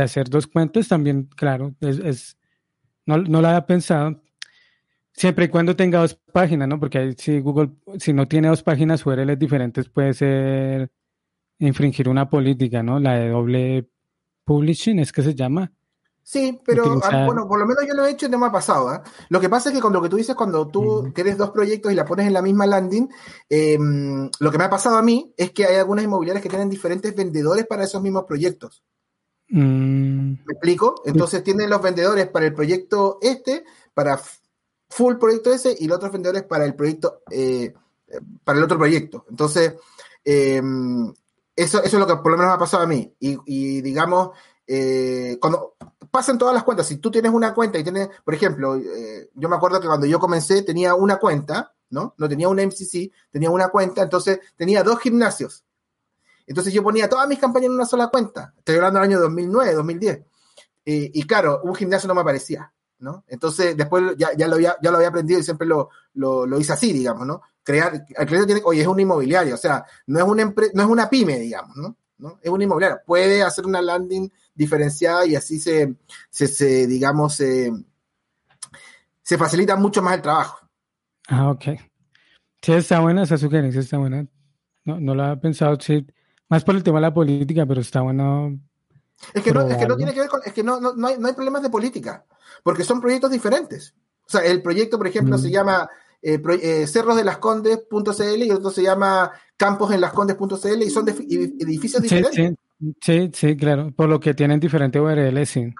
hacer 0.00 0.28
dos 0.28 0.46
cuentas 0.46 0.88
también, 0.88 1.24
claro, 1.34 1.74
es, 1.80 2.36
no, 3.06 3.18
no 3.18 3.40
lo 3.40 3.48
había 3.48 3.66
pensado, 3.66 4.22
siempre 5.12 5.46
y 5.46 5.48
cuando 5.48 5.74
tenga 5.74 6.00
dos 6.00 6.14
páginas, 6.14 6.68
¿no? 6.68 6.78
Porque 6.78 7.14
si 7.16 7.40
Google, 7.40 7.70
si 7.98 8.12
no 8.12 8.28
tiene 8.28 8.48
dos 8.48 8.62
páginas 8.62 9.04
URLs 9.04 9.38
diferentes, 9.38 9.88
puede 9.88 10.12
ser 10.12 10.92
infringir 11.58 12.08
una 12.08 12.28
política, 12.28 12.82
¿no? 12.82 13.00
La 13.00 13.18
de 13.18 13.30
doble 13.30 13.88
publishing, 14.46 15.00
es 15.00 15.12
que 15.12 15.22
se 15.22 15.34
llama. 15.34 15.70
Sí, 16.22 16.58
pero 16.64 17.00
ah, 17.04 17.24
bueno, 17.24 17.46
por 17.46 17.60
lo 17.60 17.66
menos 17.66 17.84
yo 17.86 17.94
lo 17.94 18.04
he 18.04 18.10
hecho 18.10 18.26
y 18.26 18.28
no 18.28 18.38
me 18.38 18.46
ha 18.46 18.50
pasado. 18.52 18.92
¿eh? 18.92 19.00
Lo 19.28 19.40
que 19.40 19.48
pasa 19.48 19.68
es 19.68 19.76
que 19.76 19.80
con 19.80 19.92
lo 19.92 20.02
que 20.02 20.08
tú 20.08 20.16
dices, 20.16 20.34
cuando 20.34 20.66
tú 20.66 21.12
tienes 21.14 21.38
dos 21.38 21.50
proyectos 21.50 21.92
y 21.92 21.94
la 21.94 22.04
pones 22.04 22.26
en 22.26 22.32
la 22.32 22.42
misma 22.42 22.66
landing, 22.66 23.08
em, 23.48 24.28
lo 24.40 24.50
que 24.50 24.58
me 24.58 24.64
ha 24.64 24.70
pasado 24.70 24.96
a 24.96 25.02
mí 25.02 25.32
es 25.36 25.52
que 25.52 25.66
hay 25.66 25.76
algunas 25.76 26.04
inmobiliarias 26.04 26.42
que 26.42 26.48
tienen 26.48 26.68
diferentes 26.68 27.14
vendedores 27.14 27.64
para 27.66 27.84
esos 27.84 28.02
mismos 28.02 28.24
proyectos. 28.24 28.82
Mm. 29.50 30.32
¿Me 30.44 30.52
explico? 30.52 31.00
Entonces 31.04 31.44
tienen 31.44 31.70
los 31.70 31.80
vendedores 31.80 32.26
para 32.28 32.46
el 32.46 32.54
proyecto 32.54 33.18
este, 33.22 33.62
para 33.94 34.20
full 34.88 35.18
proyecto 35.18 35.52
ese, 35.52 35.76
y 35.78 35.86
los 35.86 35.98
otros 35.98 36.10
vendedores 36.10 36.42
para 36.42 36.64
el 36.64 36.74
proyecto, 36.74 37.22
eh, 37.30 37.72
para 38.42 38.58
el 38.58 38.64
otro 38.64 38.78
proyecto. 38.78 39.26
Entonces, 39.30 39.74
em, 40.24 41.12
eso, 41.56 41.82
eso 41.82 41.96
es 41.96 42.00
lo 42.00 42.06
que 42.06 42.16
por 42.16 42.30
lo 42.30 42.36
menos 42.36 42.50
me 42.50 42.54
ha 42.54 42.58
pasado 42.58 42.82
a 42.82 42.86
mí. 42.86 43.14
Y, 43.18 43.80
digamos, 43.80 44.30
eh, 44.66 45.38
cuando 45.40 45.76
pasan 46.10 46.36
todas 46.36 46.54
las 46.54 46.64
cuentas, 46.64 46.86
si 46.86 46.98
tú 46.98 47.10
tienes 47.10 47.32
una 47.32 47.54
cuenta 47.54 47.78
y 47.78 47.82
tienes, 47.82 48.10
por 48.22 48.34
ejemplo, 48.34 48.76
eh, 48.76 49.30
yo 49.34 49.48
me 49.48 49.56
acuerdo 49.56 49.80
que 49.80 49.86
cuando 49.86 50.06
yo 50.06 50.18
comencé 50.18 50.62
tenía 50.62 50.94
una 50.94 51.16
cuenta, 51.16 51.74
¿no? 51.90 52.14
No 52.18 52.28
tenía 52.28 52.48
una 52.48 52.62
MCC, 52.62 53.10
tenía 53.30 53.50
una 53.50 53.68
cuenta, 53.68 54.02
entonces 54.02 54.38
tenía 54.54 54.82
dos 54.82 55.00
gimnasios. 55.00 55.64
Entonces 56.46 56.72
yo 56.74 56.82
ponía 56.82 57.08
todas 57.08 57.26
mis 57.26 57.38
campañas 57.38 57.66
en 57.66 57.72
una 57.72 57.86
sola 57.86 58.08
cuenta. 58.08 58.52
Estoy 58.58 58.76
hablando 58.76 59.00
del 59.00 59.08
año 59.10 59.20
2009, 59.20 59.74
2010. 59.74 60.24
y 60.84 61.26
claro, 61.26 61.62
un 61.64 61.74
gimnasio 61.74 62.06
no 62.06 62.14
me 62.14 62.20
aparecía, 62.20 62.70
¿no? 62.98 63.24
Entonces 63.26 63.76
después 63.76 64.14
ya, 64.18 64.36
ya, 64.36 64.46
lo, 64.46 64.56
había, 64.56 64.76
ya 64.82 64.90
lo 64.90 64.98
había 64.98 65.08
aprendido 65.08 65.40
y 65.40 65.42
siempre 65.42 65.66
lo, 65.66 65.88
lo, 66.14 66.46
lo 66.46 66.60
hice 66.60 66.74
así, 66.74 66.92
digamos, 66.92 67.26
¿no? 67.26 67.40
Crear, 67.66 68.06
el 68.08 68.26
cliente 68.26 68.46
tiene, 68.46 68.62
oye, 68.64 68.82
es 68.82 68.86
un 68.86 69.00
inmobiliario, 69.00 69.56
o 69.56 69.58
sea, 69.58 69.84
no 70.06 70.20
es 70.20 70.24
una, 70.24 70.44
no 70.44 70.82
es 70.82 70.88
una 70.88 71.10
pyme, 71.10 71.36
digamos, 71.40 71.76
¿no? 71.76 71.96
¿no? 72.18 72.38
Es 72.40 72.48
una 72.48 72.62
inmobiliaria. 72.62 73.02
Puede 73.04 73.42
hacer 73.42 73.66
una 73.66 73.82
landing 73.82 74.30
diferenciada 74.54 75.26
y 75.26 75.34
así 75.34 75.58
se, 75.58 75.96
se, 76.30 76.86
digamos, 76.86 77.34
se, 77.34 77.72
facilita 79.36 79.74
mucho 79.74 80.00
más 80.00 80.14
el 80.14 80.22
trabajo. 80.22 80.60
Ah, 81.26 81.50
ok. 81.50 81.64
Sí, 82.62 82.72
está 82.72 83.00
buena 83.00 83.24
esa 83.24 83.36
sugerencia, 83.36 83.80
está 83.80 83.98
buena. 83.98 84.24
No, 84.84 85.00
no 85.00 85.16
lo 85.16 85.24
había 85.24 85.40
pensado, 85.40 85.76
sí, 85.80 86.06
más 86.48 86.62
por 86.62 86.76
el 86.76 86.84
tema 86.84 86.98
de 86.98 87.02
la 87.02 87.14
política, 87.14 87.66
pero 87.66 87.80
está 87.80 88.00
bueno. 88.00 88.60
Es 89.34 89.42
que, 89.42 89.50
no, 89.50 89.66
es 89.66 89.76
que 89.76 89.88
no 89.88 89.96
tiene 89.96 90.14
que 90.14 90.20
ver 90.20 90.28
con, 90.28 90.40
es 90.44 90.52
que 90.52 90.62
no, 90.62 90.78
no, 90.78 91.08
hay, 91.08 91.18
no 91.18 91.26
hay 91.26 91.32
problemas 91.32 91.62
de 91.62 91.70
política, 91.70 92.24
porque 92.62 92.84
son 92.84 93.00
proyectos 93.00 93.32
diferentes. 93.32 93.92
O 94.24 94.30
sea, 94.30 94.42
el 94.42 94.62
proyecto, 94.62 94.98
por 94.98 95.08
ejemplo, 95.08 95.36
se 95.38 95.48
mm. 95.48 95.50
llama 95.50 95.90
eh, 96.22 96.40
eh, 96.62 96.86
cerros 96.86 97.16
de 97.16 97.24
las 97.24 97.38
condes.cl 97.38 98.42
y 98.42 98.50
otro 98.50 98.70
se 98.70 98.82
llama 98.82 99.30
campos 99.56 99.92
en 99.92 100.00
las 100.00 100.12
condes.cl 100.12 100.82
y 100.82 100.90
son 100.90 101.08
edificios 101.08 102.02
diferentes. 102.02 102.54
Sí, 103.00 103.30
sí, 103.32 103.56
claro, 103.56 103.90
por 103.92 104.08
lo 104.08 104.20
que 104.20 104.34
tienen 104.34 104.60
diferentes 104.60 105.00
URLs, 105.00 105.48
sí. 105.48 105.74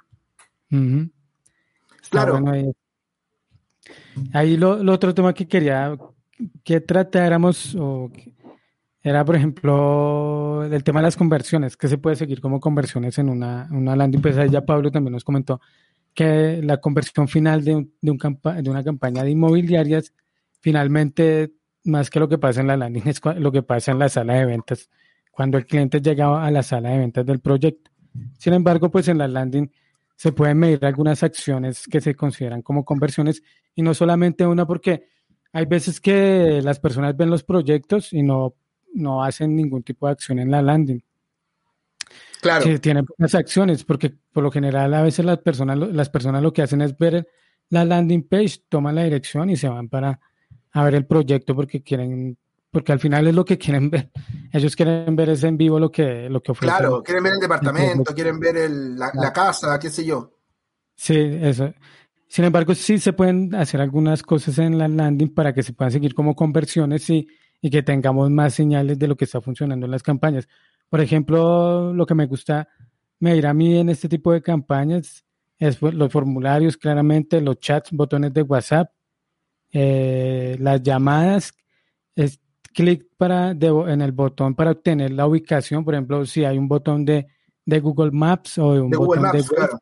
Claro. 2.11 2.41
ahí, 4.33 4.57
lo, 4.57 4.93
otro 4.93 5.15
tema 5.15 5.35
que 5.35 5.47
quería 5.47 5.97
que 6.65 6.81
tratáramos 6.81 7.75
o 7.79 8.11
era, 9.03 9.25
por 9.25 9.37
ejemplo, 9.37 10.65
el 10.65 10.83
tema 10.83 11.01
de 11.01 11.05
las 11.05 11.17
conversiones, 11.17 11.77
que 11.77 11.87
se 11.87 11.97
puede 11.97 12.17
seguir 12.17 12.41
como 12.41 12.59
conversiones 12.59 13.19
en 13.19 13.29
una, 13.29 13.69
una 13.71 13.95
landing. 13.95 14.21
Pues 14.21 14.37
ahí 14.37 14.51
ya 14.51 14.65
Pablo 14.65 14.91
también 14.91 15.13
nos 15.13 15.23
comentó 15.23 15.61
que 16.13 16.61
la 16.63 16.79
conversión 16.79 17.29
final 17.29 17.63
de, 17.63 17.77
un, 17.77 17.95
de, 18.01 18.11
un 18.11 18.19
de 18.19 18.71
una 18.71 18.83
campaña 18.83 19.23
de 19.23 19.31
inmobiliarias, 19.31 20.13
finalmente, 20.67 21.53
más 21.85 22.11
que 22.11 22.19
lo 22.19 22.29
que 22.29 22.39
pasa 22.39 22.61
en 22.61 22.67
la 22.67 22.77
landing, 22.77 23.07
es 23.07 23.21
lo 23.37 23.53
que 23.53 23.63
pasa 23.63 23.93
en 23.93 24.01
la 24.01 24.09
sala 24.09 24.35
de 24.35 24.47
ventas 24.47 24.91
cuando 25.31 25.59
el 25.59 25.65
cliente 25.65 26.01
llegaba 26.01 26.45
a 26.45 26.51
la 26.51 26.65
sala 26.65 26.91
de 26.91 26.99
ventas 26.99 27.25
del 27.25 27.39
proyecto. 27.39 27.93
Sin 28.37 28.53
embargo, 28.53 28.91
pues 28.91 29.07
en 29.07 29.19
la 29.19 29.29
landing 29.29 29.71
se 30.17 30.33
pueden 30.33 30.59
medir 30.59 30.85
algunas 30.85 31.23
acciones 31.23 31.87
que 31.87 32.01
se 32.01 32.17
consideran 32.17 32.63
como 32.63 32.85
conversiones 32.85 33.45
y 33.77 33.83
no 33.83 33.95
solamente 33.95 34.45
una 34.45 34.67
porque 34.67 35.07
hay 35.53 35.67
veces 35.67 36.01
que 36.01 36.61
las 36.65 36.81
personas 36.81 37.17
ven 37.17 37.31
los 37.31 37.45
proyectos 37.45 38.13
y 38.13 38.25
no, 38.25 38.57
no 38.93 39.23
hacen 39.23 39.55
ningún 39.55 39.85
tipo 39.85 40.07
de 40.07 40.15
acción 40.15 40.41
en 40.41 40.51
la 40.51 40.63
landing. 40.63 41.01
Claro. 42.41 42.65
Sí, 42.65 42.81
tienen 42.81 43.07
pocas 43.07 43.37
acciones 43.37 43.85
porque 43.85 44.13
por 44.33 44.43
lo 44.43 44.51
general 44.51 44.93
a 44.95 45.03
veces 45.03 45.25
las 45.25 45.39
personas, 45.39 45.79
las 45.79 46.11
personas 46.11 46.43
lo 46.43 46.53
que 46.53 46.63
hacen 46.63 46.81
es 46.81 46.99
ver 46.99 47.29
la 47.69 47.85
landing 47.85 48.27
page, 48.27 48.65
toman 48.69 48.97
la 48.97 49.05
dirección 49.05 49.49
y 49.49 49.57
se 49.57 49.69
van 49.69 49.89
para 49.89 50.19
a 50.77 50.85
ver 50.85 50.95
el 50.95 51.07
proyecto 51.07 51.55
porque 51.55 51.83
quieren 51.83 52.37
porque 52.71 52.93
al 52.93 53.01
final 53.01 53.27
es 53.27 53.35
lo 53.35 53.45
que 53.45 53.57
quieren 53.57 53.89
ver. 53.89 54.11
Ellos 54.53 54.77
quieren 54.77 55.17
ver 55.17 55.31
ese 55.31 55.49
en 55.49 55.57
vivo 55.57 55.81
lo 55.81 55.91
que, 55.91 56.29
lo 56.29 56.43
que 56.43 56.53
ofrece. 56.53 56.77
Claro, 56.77 57.03
quieren 57.03 57.25
ver 57.25 57.33
el 57.33 57.41
departamento, 57.41 58.15
quieren 58.15 58.39
ver 58.39 58.71
la, 58.71 59.33
casa, 59.33 59.79
qué 59.79 59.89
sé 59.89 60.05
yo. 60.05 60.35
Sí, 60.95 61.17
eso. 61.17 61.73
Sin 62.29 62.45
embargo, 62.45 62.75
sí 62.75 62.99
se 62.99 63.15
pueden 63.15 63.55
hacer 63.55 63.81
algunas 63.81 64.23
cosas 64.23 64.59
en 64.59 64.77
la 64.77 64.89
landing 64.89 65.33
para 65.33 65.55
que 65.55 65.63
se 65.63 65.73
puedan 65.73 65.91
seguir 65.91 66.15
como 66.15 66.35
conversiones 66.35 67.09
y, 67.09 67.27
y 67.63 67.71
que 67.71 67.83
tengamos 67.83 68.29
más 68.31 68.53
señales 68.53 68.99
de 68.99 69.09
lo 69.09 69.17
que 69.17 69.25
está 69.25 69.41
funcionando 69.41 69.87
en 69.87 69.93
las 69.93 70.03
campañas. 70.03 70.47
Por 70.91 71.01
ejemplo, 71.01 71.95
lo 71.95 72.05
que 72.05 72.15
me 72.15 72.27
gusta 72.27 72.69
medir 73.21 73.47
a 73.47 73.55
mí 73.55 73.79
en 73.79 73.89
este 73.89 74.07
tipo 74.07 74.35
de 74.35 74.43
campañas 74.43 75.25
es 75.59 75.81
los 75.81 76.13
formularios, 76.13 76.77
claramente, 76.77 77.41
los 77.41 77.59
chats, 77.59 77.91
botones 77.93 78.35
de 78.35 78.43
WhatsApp, 78.43 78.91
eh, 79.79 80.57
las 80.59 80.83
llamadas, 80.83 81.53
es, 82.15 82.41
clic 82.73 83.07
para 83.19 83.51
en 83.51 84.01
el 84.01 84.13
botón 84.13 84.55
para 84.55 84.71
obtener 84.71 85.11
la 85.11 85.27
ubicación, 85.27 85.85
por 85.85 85.95
ejemplo, 85.95 86.25
si 86.25 86.47
hay 86.47 86.57
un 86.57 86.67
botón 86.67 87.05
de, 87.05 87.27
de 87.67 87.81
Google 87.81 88.11
Maps 88.11 88.57
o 88.57 88.69
un 88.69 88.91
botón 88.91 89.23
de, 89.33 89.41
Waze, 89.41 89.77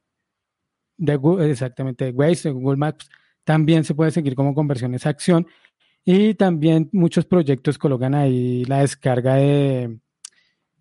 de 0.97 1.17
Google, 1.17 1.51
exactamente, 1.51 2.07
de 2.07 2.11
Waze, 2.11 2.49
de 2.49 2.55
Google 2.55 2.77
Maps, 2.77 3.09
también 3.45 3.85
se 3.85 3.95
puede 3.95 4.11
seguir 4.11 4.35
como 4.35 4.53
conversiones 4.53 5.07
a 5.07 5.11
acción. 5.11 5.47
Y 6.05 6.35
también 6.35 6.91
muchos 6.93 7.25
proyectos 7.25 7.79
colocan 7.79 8.17
ahí 8.17 8.65
la 8.65 8.81
descarga 8.81 9.37
de, 9.37 10.01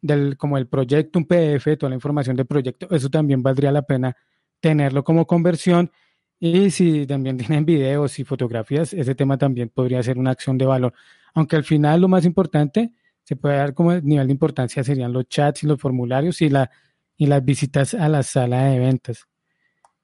del, 0.01 0.37
como 0.37 0.57
el 0.57 0.67
proyecto, 0.67 1.19
un 1.19 1.25
PDF, 1.25 1.77
toda 1.77 1.91
la 1.91 1.95
información 1.95 2.35
del 2.35 2.47
proyecto. 2.47 2.87
Eso 2.89 3.09
también 3.09 3.43
valdría 3.43 3.71
la 3.71 3.83
pena 3.83 4.17
tenerlo 4.59 5.03
como 5.03 5.27
conversión. 5.27 5.91
Y 6.39 6.71
si 6.71 7.05
también 7.07 7.37
tienen 7.37 7.65
videos 7.65 8.19
y 8.19 8.23
fotografías, 8.23 8.93
ese 8.93 9.15
tema 9.15 9.37
también 9.37 9.69
podría 9.69 10.03
ser 10.03 10.17
una 10.17 10.31
acción 10.31 10.57
de 10.57 10.65
valor 10.65 10.93
aunque 11.33 11.55
al 11.55 11.63
final 11.63 12.01
lo 12.01 12.07
más 12.07 12.25
importante, 12.25 12.91
se 13.23 13.35
puede 13.35 13.57
dar 13.57 13.73
como 13.73 13.93
nivel 13.93 14.27
de 14.27 14.33
importancia 14.33 14.83
serían 14.83 15.13
los 15.13 15.27
chats 15.27 15.63
y 15.63 15.67
los 15.67 15.79
formularios 15.79 16.41
y, 16.41 16.49
la, 16.49 16.69
y 17.17 17.25
las 17.25 17.43
visitas 17.43 17.93
a 17.93 18.07
la 18.09 18.23
sala 18.23 18.65
de 18.65 18.79
ventas. 18.79 19.25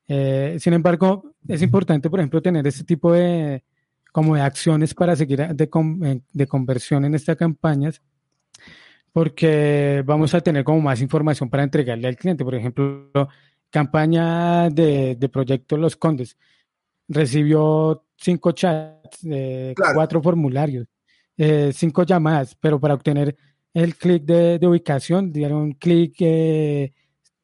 Eh, 0.07 0.57
sin 0.59 0.73
embargo, 0.73 1.35
es 1.47 1.61
importante, 1.61 2.09
por 2.09 2.19
ejemplo, 2.19 2.41
tener 2.41 2.65
este 2.65 2.83
tipo 2.83 3.13
de, 3.13 3.63
como 4.11 4.35
de 4.35 4.41
acciones 4.41 4.93
para 4.93 5.15
seguir 5.15 5.45
de, 5.53 5.63
eh, 5.63 6.21
de 6.31 6.47
conversión 6.47 7.05
en 7.05 7.13
estas 7.13 7.35
campañas, 7.35 8.01
porque 9.11 10.01
vamos 10.05 10.33
a 10.33 10.41
tener 10.41 10.63
como 10.63 10.81
más 10.81 11.01
información 11.01 11.49
para 11.49 11.63
entregarle 11.63 12.07
al 12.07 12.15
cliente. 12.15 12.43
Por 12.43 12.55
ejemplo, 12.55 13.09
campaña 13.69 14.69
de, 14.69 15.15
de 15.15 15.29
proyecto 15.29 15.77
Los 15.77 15.95
Condes 15.95 16.37
recibió 17.07 18.05
cinco 18.17 18.51
chats, 18.51 19.19
eh, 19.23 19.73
cuatro 19.93 20.21
formularios 20.21 20.87
eh, 21.41 21.71
cinco 21.73 22.03
llamadas, 22.03 22.53
pero 22.59 22.81
para 22.81 22.95
obtener 22.95 23.33
el 23.73 23.95
clic 23.95 24.23
de, 24.23 24.59
ubicación 24.67 25.31
dieron 25.31 25.71
clic 25.71 26.17
30 26.17 26.91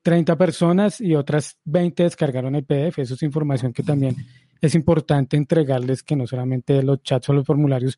eh, 0.04 0.36
personas 0.36 1.00
y 1.00 1.16
otras 1.16 1.58
20 1.64 2.04
descargaron 2.04 2.56
el 2.56 2.66
PDF. 2.66 3.00
Eso 3.00 3.14
es 3.14 3.24
información 3.24 3.72
que 3.72 3.84
también 3.84 4.18
es 4.60 4.76
importante 4.76 5.38
entregarles, 5.38 6.04
que 6.04 6.18
no 6.18 6.28
solamente 6.28 6.84
los 6.84 7.04
chats 7.04 7.30
o 7.30 7.34
los 7.34 7.46
formularios, 7.46 7.98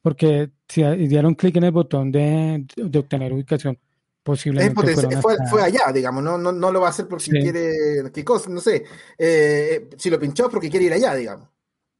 porque 0.00 0.50
si 0.66 0.82
dieron 0.82 1.34
clic 1.34 1.56
en 1.56 1.64
el 1.64 1.72
botón 1.72 2.10
de, 2.10 2.64
obtener 2.94 3.34
ubicación, 3.34 3.78
posiblemente. 4.24 4.96
fue, 5.20 5.62
allá, 5.62 5.92
digamos, 5.92 6.24
no, 6.24 6.36
no, 6.36 6.50
no, 6.50 6.72
lo 6.72 6.80
va 6.80 6.88
a 6.88 6.90
hacer 6.90 7.06
porque 7.06 7.30
quiere, 7.30 8.10
qué 8.12 8.24
cosa, 8.24 8.50
no 8.50 8.60
sé. 8.60 8.84
Eh, 9.16 9.90
si 9.96 10.10
lo 10.10 10.18
pinchó 10.18 10.48
porque 10.48 10.68
quiere 10.68 10.86
ir 10.86 10.92
allá, 10.94 11.14
digamos. 11.14 11.48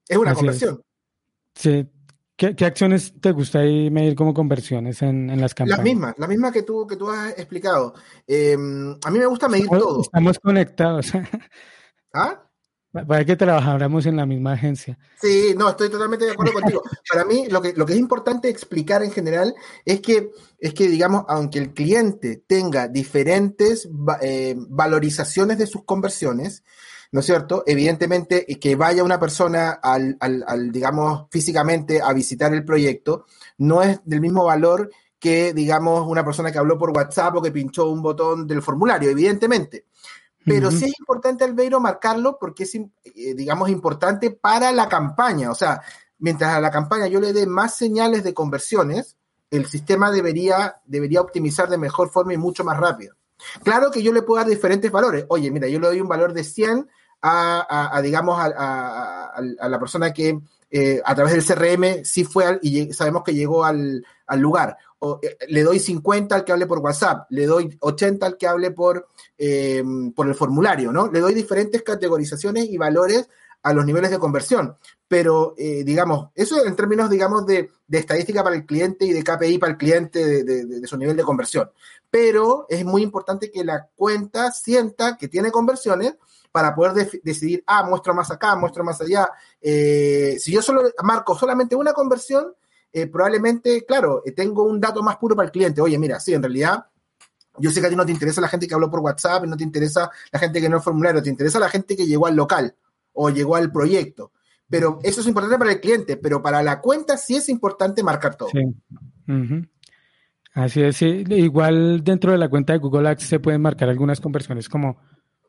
Es 0.08 0.16
una 0.16 0.34
conversión. 0.34 0.82
Sí, 1.54 1.86
¿Qué, 2.36 2.64
acciones 2.64 3.14
te 3.20 3.30
gusta 3.30 3.60
ahí 3.60 3.90
medir 3.90 4.16
como 4.16 4.34
conversiones 4.34 5.02
en, 5.02 5.40
las 5.40 5.54
campañas? 5.54 5.78
Las 5.78 5.84
mismas, 5.84 6.14
las 6.18 6.28
mismas 6.28 6.52
que 6.52 6.62
tú, 6.62 6.84
que 6.84 6.96
tú 6.96 7.08
has 7.08 7.30
explicado. 7.38 7.94
Em, 8.26 8.96
a 9.04 9.10
mí 9.10 9.18
me 9.20 9.26
gusta 9.26 9.48
medir 9.48 9.68
todo. 9.68 10.00
Estamos 10.00 10.40
conectados. 10.40 11.12
¿Ah? 12.12 12.42
Para 12.94 13.24
que 13.24 13.34
trabajáramos 13.34 14.06
en 14.06 14.16
la 14.16 14.24
misma 14.24 14.52
agencia. 14.52 14.96
Sí, 15.20 15.52
no, 15.58 15.70
estoy 15.70 15.90
totalmente 15.90 16.26
de 16.26 16.30
acuerdo 16.30 16.52
contigo. 16.52 16.82
Para 17.10 17.24
mí, 17.24 17.48
lo 17.48 17.60
que, 17.60 17.72
lo 17.72 17.84
que 17.84 17.94
es 17.94 17.98
importante 17.98 18.48
explicar 18.48 19.02
en 19.02 19.10
general 19.10 19.52
es 19.84 20.00
que, 20.00 20.30
es 20.60 20.74
que, 20.74 20.86
digamos, 20.86 21.24
aunque 21.28 21.58
el 21.58 21.74
cliente 21.74 22.44
tenga 22.46 22.86
diferentes 22.86 23.88
eh, 24.22 24.54
valorizaciones 24.56 25.58
de 25.58 25.66
sus 25.66 25.82
conversiones, 25.84 26.62
¿no 27.10 27.18
es 27.18 27.26
cierto? 27.26 27.64
Evidentemente, 27.66 28.46
que 28.60 28.76
vaya 28.76 29.02
una 29.02 29.18
persona 29.18 29.70
al, 29.70 30.16
al, 30.20 30.70
digamos, 30.70 31.26
físicamente 31.32 32.00
a 32.00 32.12
visitar 32.12 32.54
el 32.54 32.64
proyecto, 32.64 33.26
no 33.58 33.82
es 33.82 33.98
del 34.04 34.20
mismo 34.20 34.44
valor 34.44 34.90
que, 35.18 35.52
digamos, 35.52 36.06
una 36.06 36.24
persona 36.24 36.52
que 36.52 36.58
habló 36.58 36.78
por 36.78 36.90
WhatsApp 36.90 37.34
o 37.34 37.42
que 37.42 37.50
pinchó 37.50 37.88
un 37.88 38.02
botón 38.02 38.46
del 38.46 38.62
formulario, 38.62 39.10
evidentemente. 39.10 39.86
Pero 40.44 40.70
sí 40.70 40.84
es 40.84 40.98
importante, 40.98 41.44
Albeiro, 41.44 41.80
marcarlo 41.80 42.38
porque 42.38 42.64
es, 42.64 42.74
eh, 42.74 42.84
digamos, 43.34 43.70
importante 43.70 44.30
para 44.30 44.72
la 44.72 44.88
campaña. 44.88 45.50
O 45.50 45.54
sea, 45.54 45.80
mientras 46.18 46.54
a 46.54 46.60
la 46.60 46.70
campaña 46.70 47.06
yo 47.06 47.20
le 47.20 47.32
dé 47.32 47.46
más 47.46 47.76
señales 47.76 48.24
de 48.24 48.34
conversiones, 48.34 49.16
el 49.50 49.66
sistema 49.66 50.10
debería, 50.10 50.80
debería 50.84 51.20
optimizar 51.20 51.68
de 51.68 51.78
mejor 51.78 52.10
forma 52.10 52.34
y 52.34 52.38
mucho 52.38 52.64
más 52.64 52.78
rápido. 52.78 53.14
Claro 53.62 53.90
que 53.90 54.02
yo 54.02 54.12
le 54.12 54.22
puedo 54.22 54.40
dar 54.40 54.48
diferentes 54.48 54.90
valores. 54.90 55.26
Oye, 55.28 55.50
mira, 55.50 55.68
yo 55.68 55.78
le 55.80 55.88
doy 55.88 56.00
un 56.00 56.08
valor 56.08 56.32
de 56.32 56.44
100 56.44 56.88
a, 57.22 58.00
digamos, 58.02 58.38
a, 58.38 59.32
la 59.40 59.78
persona 59.78 60.12
que 60.12 60.38
eh, 60.70 61.00
a 61.04 61.14
través 61.14 61.32
del 61.32 61.44
CRM 61.44 62.04
sí 62.04 62.24
fue 62.24 62.58
y 62.62 62.92
sabemos 62.92 63.22
que 63.22 63.34
llegó 63.34 63.64
al, 63.64 64.04
lugar. 64.36 64.76
O, 64.98 65.20
eh, 65.22 65.36
le 65.48 65.62
doy 65.62 65.78
50 65.78 66.34
al 66.34 66.44
que 66.44 66.52
hable 66.52 66.66
por 66.66 66.80
WhatsApp, 66.80 67.26
le 67.30 67.46
doy 67.46 67.76
80 67.80 68.26
al 68.26 68.36
que 68.36 68.46
hable 68.46 68.72
por, 68.72 69.08
em, 69.38 70.12
por 70.12 70.28
el 70.28 70.34
formulario, 70.34 70.92
¿no? 70.92 71.10
Le 71.10 71.20
doy 71.20 71.34
diferentes 71.34 71.82
categorizaciones 71.82 72.68
y 72.68 72.76
valores 72.76 73.28
a 73.62 73.72
los 73.72 73.84
niveles 73.84 74.10
de 74.10 74.18
conversión. 74.18 74.76
Pero, 75.08 75.54
eh, 75.56 75.84
digamos, 75.84 76.30
eso 76.34 76.64
en 76.64 76.76
términos, 76.76 77.10
digamos, 77.10 77.46
de, 77.46 77.70
estadística 77.90 78.42
para 78.42 78.56
el 78.56 78.66
cliente 78.66 79.04
y 79.06 79.12
de 79.12 79.22
KPI 79.22 79.58
para 79.58 79.72
el 79.72 79.78
cliente 79.78 80.44
de, 80.44 80.64
de, 80.66 80.86
su 80.86 80.96
nivel 80.96 81.16
de 81.16 81.22
conversión. 81.22 81.70
Pero 82.10 82.66
es 82.68 82.84
muy 82.84 83.02
importante 83.02 83.50
que 83.50 83.64
la 83.64 83.88
cuenta 83.96 84.50
sienta 84.52 85.16
que 85.16 85.28
tiene 85.28 85.50
conversiones 85.50 86.14
para 86.54 86.72
poder 86.72 87.20
decidir, 87.24 87.64
ah, 87.66 87.82
muestro 87.82 88.14
más 88.14 88.30
acá, 88.30 88.54
muestro 88.54 88.84
más 88.84 89.00
allá. 89.00 89.28
Eh, 89.60 90.36
si 90.38 90.52
yo 90.52 90.62
solo 90.62 90.82
marco 91.02 91.36
solamente 91.36 91.74
una 91.74 91.92
conversión, 91.92 92.54
eh, 92.92 93.08
probablemente, 93.08 93.84
claro, 93.84 94.22
tengo 94.36 94.62
un 94.62 94.80
dato 94.80 95.02
más 95.02 95.16
puro 95.16 95.34
para 95.34 95.46
el 95.46 95.52
cliente. 95.52 95.80
Oye, 95.80 95.98
mira, 95.98 96.20
sí, 96.20 96.32
en 96.32 96.42
realidad, 96.42 96.86
yo 97.58 97.70
sé 97.70 97.80
que 97.80 97.86
a 97.86 97.90
ti 97.90 97.96
no 97.96 98.06
te 98.06 98.12
interesa 98.12 98.40
la 98.40 98.48
gente 98.48 98.66
que 98.66 98.74
habló 98.74 98.90
por 98.90 99.00
WhatsApp, 99.00 99.44
no 99.44 99.56
te 99.56 99.64
interesa 99.64 100.10
la 100.32 100.38
gente 100.38 100.60
que 100.60 100.68
no 100.68 100.78
es 100.78 100.84
formulario, 100.84 101.22
te 101.22 101.30
interesa 101.30 101.58
la 101.58 101.68
gente 101.68 101.96
que 101.96 102.06
llegó 102.06 102.26
al 102.26 102.36
local 102.36 102.74
o 103.12 103.30
llegó 103.30 103.56
al 103.56 103.70
proyecto. 103.70 104.32
Pero 104.68 104.98
eso 105.02 105.20
es 105.20 105.26
importante 105.26 105.58
para 105.58 105.72
el 105.72 105.80
cliente, 105.80 106.16
pero 106.16 106.42
para 106.42 106.62
la 106.62 106.80
cuenta 106.80 107.16
sí 107.16 107.36
es 107.36 107.48
importante 107.48 108.02
marcar 108.02 108.36
todo. 108.36 108.48
Sí. 108.50 108.62
Así 110.54 110.82
es, 110.82 110.96
sí. 110.96 111.24
Igual 111.28 112.02
dentro 112.02 112.32
de 112.32 112.38
la 112.38 112.48
cuenta 112.48 112.72
de 112.72 112.78
Google 112.78 113.08
Ads 113.08 113.24
se 113.24 113.40
pueden 113.40 113.60
marcar 113.60 113.88
algunas 113.88 114.20
conversiones 114.20 114.68
como 114.68 114.98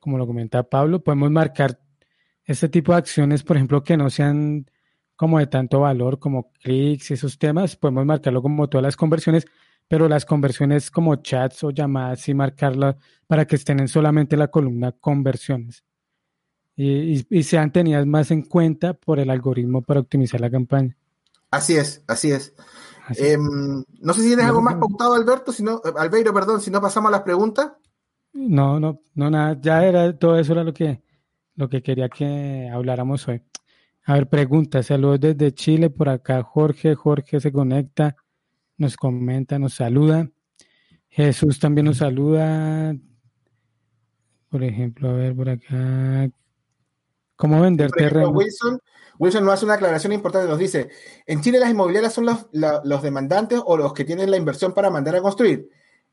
como 0.06 0.20
lo 0.20 0.28
comenta 0.28 0.62
Pablo, 0.62 1.03
podemos 1.03 1.32
marcar 1.32 1.80
este 2.43 2.70
tipo 2.70 2.91
de 2.91 2.99
acciones, 2.99 3.41
por 3.41 3.56
ejemplo, 3.56 3.84
que 3.84 3.97
no 3.97 4.12
sean 4.12 4.70
como 5.16 5.39
de 5.39 5.47
tanto 5.47 5.80
valor 5.80 6.20
como 6.20 6.51
clics 6.62 7.10
y 7.10 7.16
esos 7.16 7.39
temas, 7.39 7.76
podemos 7.76 8.06
marcarlo 8.06 8.43
como 8.43 8.70
todas 8.70 8.84
las 8.84 8.97
conversiones, 8.97 9.47
pero 9.88 10.08
las 10.08 10.26
conversiones 10.26 10.92
como 10.92 11.16
chats 11.18 11.64
o 11.64 11.72
llamadas 11.72 12.28
y 12.28 12.34
marcarlas 12.34 12.96
para 13.28 13.46
que 13.46 13.56
estén 13.56 13.80
en 13.80 13.88
solamente 13.88 14.38
la 14.38 14.48
columna 14.48 14.92
conversiones 14.92 15.84
y, 16.76 17.44
sean 17.44 17.72
tenidas 17.72 18.06
más 18.06 18.32
en 18.32 18.44
cuenta 18.44 18.94
por 18.94 19.20
el 19.20 19.30
algoritmo 19.30 19.82
para 19.82 20.02
optimizar 20.02 20.42
la 20.42 20.50
campaña. 20.50 20.96
Así 21.52 21.76
es, 21.76 22.04
así 22.08 22.32
es. 22.32 22.54
Em, 23.16 23.84
no 24.02 24.14
sé 24.14 24.22
si 24.22 24.28
tienes 24.28 24.46
algo 24.46 24.62
más 24.62 24.76
pautado, 24.76 25.14
Alberto, 25.14 25.52
si 25.52 25.64
no, 25.64 25.82
Albeiro, 25.96 26.34
perdón, 26.34 26.60
si 26.60 26.72
no 26.72 26.82
pasamos 26.82 27.10
a 27.10 27.12
las 27.12 27.22
preguntas. 27.22 27.72
No, 28.34 28.80
no, 28.80 29.02
no, 29.14 29.30
nada, 29.30 29.58
ya 29.62 29.86
era, 29.86 30.18
todo 30.18 30.38
eso 30.38 30.54
era 30.54 30.64
lo 30.64 30.74
que, 30.74 31.02
lo 31.56 31.70
que 31.70 31.82
quería 31.82 32.10
que 32.10 32.70
habláramos 32.74 33.28
hoy. 33.28 33.42
A 34.06 34.14
ver, 34.14 34.28
pregunta, 34.28 34.84
saludos 34.84 35.20
desde 35.22 35.54
Chile, 35.54 35.90
por 35.90 36.10
acá 36.10 36.44
Jorge, 36.44 36.96
Jorge 36.96 37.40
se 37.40 37.52
conecta, 37.52 38.16
nos 38.78 38.96
comenta, 38.98 39.60
nos 39.60 39.76
saluda. 39.76 40.30
Jesús 41.10 41.60
también 41.60 41.86
nos 41.86 41.98
saluda. 41.98 42.96
por 44.50 44.64
ejemplo, 44.64 45.10
a 45.10 45.14
ver 45.14 45.36
por 45.36 45.50
acá, 45.50 46.30
¿cómo 47.36 47.62
vender 47.62 47.92
terreno? 47.92 48.30
Wilson, 48.30 48.80
Wilson 49.20 49.46
nos 49.46 49.54
hace 49.56 49.66
una 49.66 49.76
aclaración 49.76 50.14
importante, 50.14 50.48
nos 50.48 50.60
dice, 50.60 50.90
en 51.26 51.42
Chile 51.42 51.60
las 51.60 51.70
inmobiliarias 51.70 52.14
son 52.14 52.26
los, 52.26 52.48
los 52.52 53.02
demandantes 53.02 53.62
o 53.66 53.78
los 53.78 53.94
que 53.94 54.06
tienen 54.06 54.32
la 54.32 54.38
inversión 54.38 54.74
para 54.74 54.90
mandar 54.90 55.16
a 55.16 55.22
construir. 55.22 55.70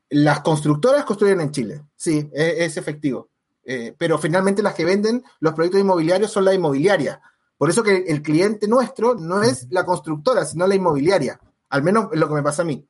Las 0.09 0.41
constructoras 0.41 1.05
construyen 1.05 1.41
en 1.41 1.51
Chile, 1.51 1.81
sí, 1.95 2.29
es, 2.33 2.77
efectivo. 2.77 3.29
Eh, 3.65 3.95
pero 3.97 4.17
finalmente 4.17 4.61
las 4.61 4.73
que 4.73 4.83
venden 4.83 5.23
los 5.39 5.53
proyectos 5.53 5.81
inmobiliarios 5.81 6.31
son 6.31 6.45
la 6.45 6.53
inmobiliaria. 6.53 7.21
Por 7.57 7.69
eso 7.69 7.81
que 7.81 8.05
el 8.07 8.21
cliente 8.21 8.67
nuestro 8.67 9.15
no 9.15 9.41
es 9.41 9.67
la 9.69 9.85
constructora, 9.85 10.43
sino 10.45 10.67
la 10.67 10.75
inmobiliaria. 10.75 11.39
Al 11.73 11.81
menos 11.81 12.09
lo 12.13 12.27
que 12.27 12.35
me 12.35 12.43
pasa 12.43 12.61
a 12.61 12.65
mí. 12.65 12.87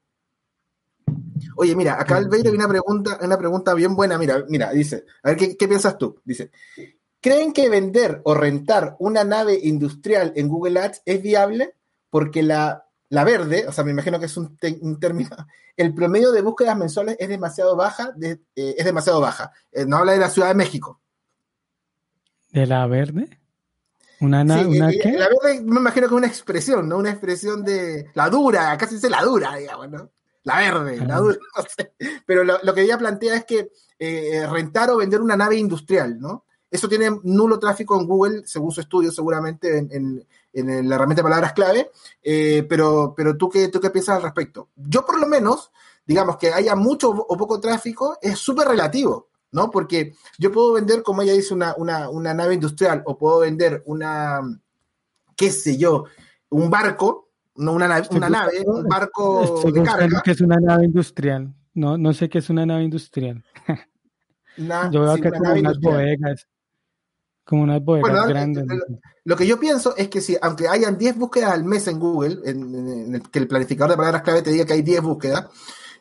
Oye, 1.56 1.74
mira, 1.74 2.02
acá 2.02 2.18
Albeiro 2.18 2.50
hay 2.50 2.56
una 2.58 2.68
pregunta, 2.68 3.18
una 3.22 3.38
pregunta 3.38 3.74
bien 3.74 3.96
buena. 3.96 4.18
Mira, 4.18 4.44
mira, 4.50 4.72
dice, 4.72 5.06
a 5.24 5.30
ver, 5.30 5.56
¿qué, 5.58 5.68
piensas 5.70 5.98
tú? 5.98 6.20
Dice, 6.26 6.52
¿creen 7.22 7.54
que 7.54 7.70
vender 7.70 8.20
o 8.26 8.34
rentar 8.34 8.98
una 9.00 9.24
nave 9.24 9.58
industrial 9.64 10.34
en 10.36 10.50
Google 10.50 10.82
Ads 10.82 11.02
es 11.06 11.22
viable? 11.22 11.76
Porque 12.10 12.44
la, 12.44 12.86
verde, 13.10 13.68
o 13.70 13.72
sea, 13.72 13.86
me 13.86 13.92
imagino 13.92 14.20
que 14.20 14.26
es 14.26 14.36
un, 14.36 14.58
término, 15.00 15.30
el 15.78 15.94
promedio 15.94 16.34
de 16.34 16.42
búsquedas 16.42 16.78
mensuales 16.78 17.16
es 17.20 17.30
demasiado 17.30 17.78
baja, 17.78 18.14
eh, 18.22 18.36
es 18.54 18.84
demasiado 18.84 19.22
baja. 19.22 19.54
Eh, 19.72 19.86
no 19.86 19.96
habla 19.96 20.12
de 20.12 20.20
la 20.20 20.30
Ciudad 20.30 20.50
de 20.50 20.56
México. 20.56 21.00
¿De 22.52 22.68
la 22.68 22.86
verde? 22.86 23.40
¿Una, 24.24 24.42
una 24.42 24.90
qué? 24.90 25.12
La 25.12 25.28
verde 25.28 25.62
me 25.64 25.80
imagino 25.80 26.08
que 26.08 26.14
es 26.14 26.18
una 26.18 26.28
expresión, 26.28 26.88
¿no? 26.88 26.98
Una 26.98 27.12
expresión 27.12 27.64
de 27.64 28.10
la 28.14 28.30
dura, 28.30 28.78
casi 28.78 28.96
dice 28.96 29.10
la 29.10 29.22
dura, 29.22 29.56
digamos, 29.56 29.90
¿no? 29.90 30.10
la 30.44 30.58
verde, 30.58 31.06
la 31.06 31.18
dura, 31.18 31.38
no 31.58 31.64
sé. 31.64 31.94
Pero 32.26 32.44
lo, 32.44 32.74
que 32.74 32.82
ella 32.82 32.98
plantea 32.98 33.36
es 33.36 33.46
que 33.46 33.72
eh, 33.98 34.46
rentar 34.50 34.90
o 34.92 34.98
vender 34.98 35.22
una 35.22 35.38
nave 35.38 35.58
industrial, 35.58 36.20
¿no? 36.20 36.46
Eso 36.70 36.90
tiene 36.90 37.20
nulo 37.24 37.60
tráfico 37.60 38.00
en 38.00 38.08
Google, 38.08 38.42
según 38.46 38.72
su 38.72 38.82
estudio, 38.82 39.12
seguramente 39.12 39.78
en, 39.78 40.26
la 40.54 40.96
herramienta 40.96 41.22
de 41.22 41.30
palabras 41.30 41.54
clave. 41.54 41.92
Eh, 42.22 42.66
pero, 42.68 43.14
pero 43.16 43.38
¿tú 43.38 43.48
qué, 43.48 43.68
¿tú 43.68 43.80
qué 43.80 43.92
piensas 43.92 44.16
al 44.16 44.24
respecto? 44.24 44.70
Yo, 44.76 45.06
por 45.06 45.20
lo 45.20 45.28
menos, 45.28 45.72
digamos 46.04 46.38
que 46.38 46.52
haya 46.52 46.76
mucho 46.76 47.12
o 47.12 47.38
poco 47.38 47.60
tráfico, 47.60 48.18
es 48.22 48.40
súper 48.40 48.68
relativo, 48.68 49.30
¿no? 49.54 49.72
Porque 49.72 50.14
yo 50.38 50.51
puedo 50.51 50.74
vender, 50.74 51.01
como 51.04 51.22
ella 51.22 51.34
dice, 51.34 51.54
una, 51.54 51.74
una 51.78 52.34
nave 52.34 52.56
industrial 52.56 53.04
o 53.06 53.18
puedo 53.18 53.39
vender 53.39 53.82
una, 53.86 54.41
qué 55.38 55.49
sé 55.51 55.78
yo, 55.78 56.06
un 56.49 56.70
barco, 56.70 57.30
no 57.56 57.74
una, 57.74 57.88
nave, 57.88 58.08
una 58.12 58.30
nave, 58.30 58.64
un 58.66 58.84
barco 58.84 59.62
de 59.72 59.84
carga. 59.84 60.22
que 60.24 60.32
es 60.32 60.41
una 60.41 60.58
nave 60.58 60.86
industrial. 60.86 61.54
No, 61.74 61.97
no 61.97 62.14
sé 62.14 62.30
qué 62.30 62.39
es 62.39 62.49
una 62.49 62.66
nave 62.66 62.84
industrial. 62.84 63.43
yo 64.58 65.01
veo 65.01 65.12
acá 65.12 65.32
como 65.32 65.54
unas 65.54 65.80
bodegas. 65.80 66.47
Como 67.43 67.64
unas 67.64 67.84
bodegas 67.84 68.28
grandes. 68.28 68.66
Lo, 69.26 69.36
que 69.36 69.45
yo 69.45 69.60
pienso 69.60 69.95
es 69.97 70.08
que 70.08 70.22
si, 70.22 70.38
aunque 70.41 70.68
hayan 70.68 70.97
10 70.97 71.18
búsquedas 71.18 71.51
al 71.51 71.64
mes 71.64 71.88
en 71.88 71.99
Google, 71.99 72.39
en, 72.45 73.22
que 73.32 73.39
el 73.39 73.47
planificador 73.47 73.91
de 73.91 73.97
palabras 73.97 74.22
clave 74.22 74.41
te 74.41 74.51
diga 74.51 74.66
que 74.66 74.74
hay 74.74 74.82
10 74.82 75.01
búsquedas, 75.01 75.47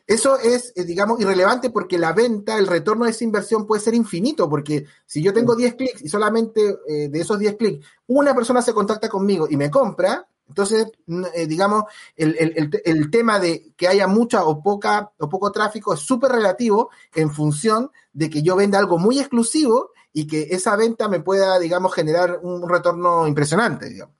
eso 0.05 0.37
es, 0.37 0.73
eh, 0.75 0.83
digamos, 0.83 1.19
irrelevante 1.21 1.69
porque 1.69 1.97
la 1.97 2.13
venta, 2.13 2.57
el 2.57 2.67
retorno 2.67 3.05
de 3.05 3.11
esa 3.11 3.23
inversión 3.23 3.65
puede 3.65 3.81
ser 3.81 3.93
infinito, 3.93 4.49
porque 4.49 4.85
si 5.05 5.23
yo 5.23 5.33
tengo 5.33 5.55
10 5.55 5.75
clics 5.75 6.01
y 6.01 6.09
solamente 6.09 6.77
eh, 6.87 7.07
de 7.09 7.19
esos 7.19 7.39
10 7.39 7.55
clics 7.55 7.85
una 8.07 8.35
persona 8.35 8.61
se 8.61 8.73
contacta 8.73 9.07
conmigo 9.07 9.47
y 9.49 9.55
me 9.55 9.71
compra, 9.71 10.27
entonces, 10.47 10.91
eh, 11.33 11.47
digamos, 11.47 11.85
el, 12.15 13.09
tema 13.09 13.39
de 13.39 13.73
que 13.77 13.87
haya 13.87 14.07
mucha 14.07 14.43
o 14.43 14.61
poca 14.61 15.11
o 15.17 15.29
poco 15.29 15.51
tráfico 15.51 15.93
es 15.93 16.01
súper 16.01 16.31
relativo 16.31 16.89
en 17.15 17.31
función 17.31 17.89
de 18.11 18.29
que 18.29 18.43
yo 18.43 18.55
venda 18.55 18.77
algo 18.77 18.97
muy 18.97 19.19
exclusivo 19.19 19.91
y 20.11 20.27
que 20.27 20.49
esa 20.51 20.75
venta 20.75 21.07
me 21.07 21.21
pueda, 21.21 21.57
digamos, 21.59 21.93
generar 21.93 22.39
un 22.43 22.67
retorno 22.69 23.25
impresionante, 23.25 23.89
digamos. 23.89 24.15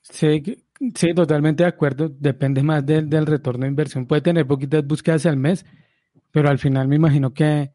Sí, 0.00 0.40
sí, 0.94 1.14
totalmente 1.14 1.62
de 1.62 1.68
acuerdo. 1.68 2.08
Depende 2.08 2.62
más 2.62 2.84
del, 2.84 3.26
retorno 3.26 3.62
de 3.62 3.68
inversión. 3.68 4.06
Puede 4.06 4.22
tener 4.22 4.46
poquitas 4.46 4.86
búsquedas 4.86 5.26
al 5.26 5.36
mes, 5.36 5.64
pero 6.30 6.48
al 6.48 6.58
final 6.58 6.88
me 6.88 6.96
imagino 6.96 7.32
que, 7.32 7.72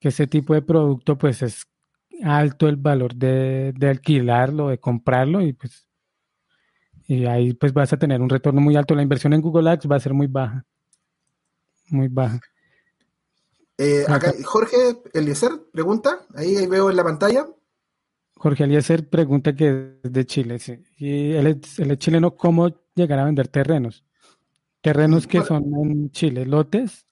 que 0.00 0.08
ese 0.08 0.26
tipo 0.26 0.54
de 0.54 0.62
producto, 0.62 1.16
pues 1.18 1.42
es 1.42 1.66
alto 2.22 2.68
el 2.68 2.76
valor 2.76 3.14
de, 3.14 3.72
de 3.76 3.88
alquilarlo, 3.88 4.68
de 4.68 4.78
comprarlo 4.78 5.42
y 5.42 5.52
pues 5.52 5.86
y 7.08 7.24
ahí 7.26 7.54
pues 7.54 7.72
vas 7.72 7.92
a 7.92 7.98
tener 7.98 8.20
un 8.20 8.28
retorno 8.28 8.60
muy 8.60 8.76
alto. 8.76 8.94
La 8.94 9.02
inversión 9.02 9.32
en 9.32 9.40
Google 9.40 9.70
Ads 9.70 9.90
va 9.90 9.96
a 9.96 10.00
ser 10.00 10.12
muy 10.12 10.26
baja. 10.26 10.64
Muy 11.88 12.08
baja. 12.08 12.40
Eh, 13.78 14.04
acá, 14.08 14.32
Jorge 14.44 14.76
Eliezer 15.12 15.52
pregunta, 15.72 16.26
ahí, 16.34 16.66
veo 16.66 16.90
en 16.90 16.96
la 16.96 17.04
pantalla. 17.04 17.46
Jorge 18.36 18.64
Eliezer 18.64 19.08
pregunta 19.08 19.54
que 19.56 19.98
es 20.02 20.12
de 20.12 20.26
Chile, 20.26 20.58
sí. 20.58 20.82
Y 20.98 21.32
él 21.32 21.46
es, 21.46 21.98
chileno, 21.98 22.36
¿cómo 22.36 22.68
llegar 22.94 23.18
a 23.18 23.24
vender 23.24 23.48
terrenos? 23.48 24.04
Terrenos 24.82 25.26
que 25.26 25.42
son 25.42 25.64
en 25.82 26.10
Chile, 26.10 26.46
lotes 26.46 27.05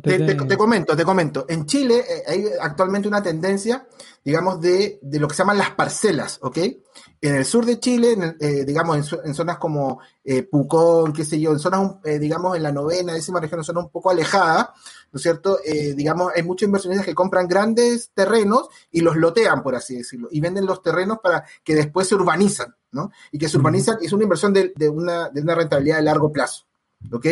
te, 0.00 0.56
comento, 0.56 0.96
te 0.96 1.04
comento. 1.04 1.44
En 1.48 1.66
Chile 1.66 1.98
eh, 2.08 2.22
hay 2.26 2.44
actualmente 2.60 3.06
una 3.06 3.22
tendencia, 3.22 3.86
digamos, 4.24 4.58
de, 4.60 4.98
lo 5.02 5.28
que 5.28 5.34
se 5.34 5.42
llaman 5.42 5.58
las 5.58 5.72
parcelas, 5.72 6.38
¿ok? 6.40 6.58
En 7.20 7.34
el 7.34 7.44
sur 7.44 7.66
de 7.66 7.78
Chile, 7.78 8.36
eh, 8.40 8.64
digamos, 8.64 9.12
en, 9.24 9.34
zonas 9.34 9.58
como 9.58 10.00
eh, 10.24 10.42
Pucón, 10.42 11.12
qué 11.12 11.24
sé 11.24 11.38
yo, 11.38 11.52
en 11.52 11.58
zonas, 11.58 11.96
digamos, 12.18 12.56
en 12.56 12.62
la 12.62 12.72
novena, 12.72 13.12
décima 13.12 13.40
región, 13.40 13.62
zonas 13.62 13.84
un 13.84 13.90
poco 13.90 14.10
alejadas, 14.10 14.68
¿no 15.12 15.18
es 15.18 15.22
cierto? 15.22 15.58
digamos, 15.94 16.32
hay 16.34 16.42
muchos 16.42 16.66
inversionistas 16.66 17.06
que 17.06 17.14
compran 17.14 17.46
grandes 17.46 18.10
terrenos 18.14 18.68
y 18.90 19.00
los 19.00 19.16
lotean, 19.16 19.62
por 19.62 19.74
así 19.74 19.96
decirlo, 19.96 20.28
y 20.30 20.40
venden 20.40 20.66
los 20.66 20.82
terrenos 20.82 21.18
para 21.22 21.44
que 21.62 21.74
después 21.74 22.08
se 22.08 22.14
urbanizan, 22.14 22.74
¿no? 22.92 23.10
Y 23.32 23.38
que 23.38 23.48
se 23.48 23.56
urbanizan, 23.58 23.98
es 24.02 24.12
una 24.12 24.24
inversión 24.24 24.52
de, 24.52 24.72
una, 24.88 25.28
de 25.28 25.40
una 25.40 25.54
rentabilidad 25.54 25.96
de 25.96 26.02
largo 26.02 26.32
plazo. 26.32 26.64
¿Ok? 27.12 27.26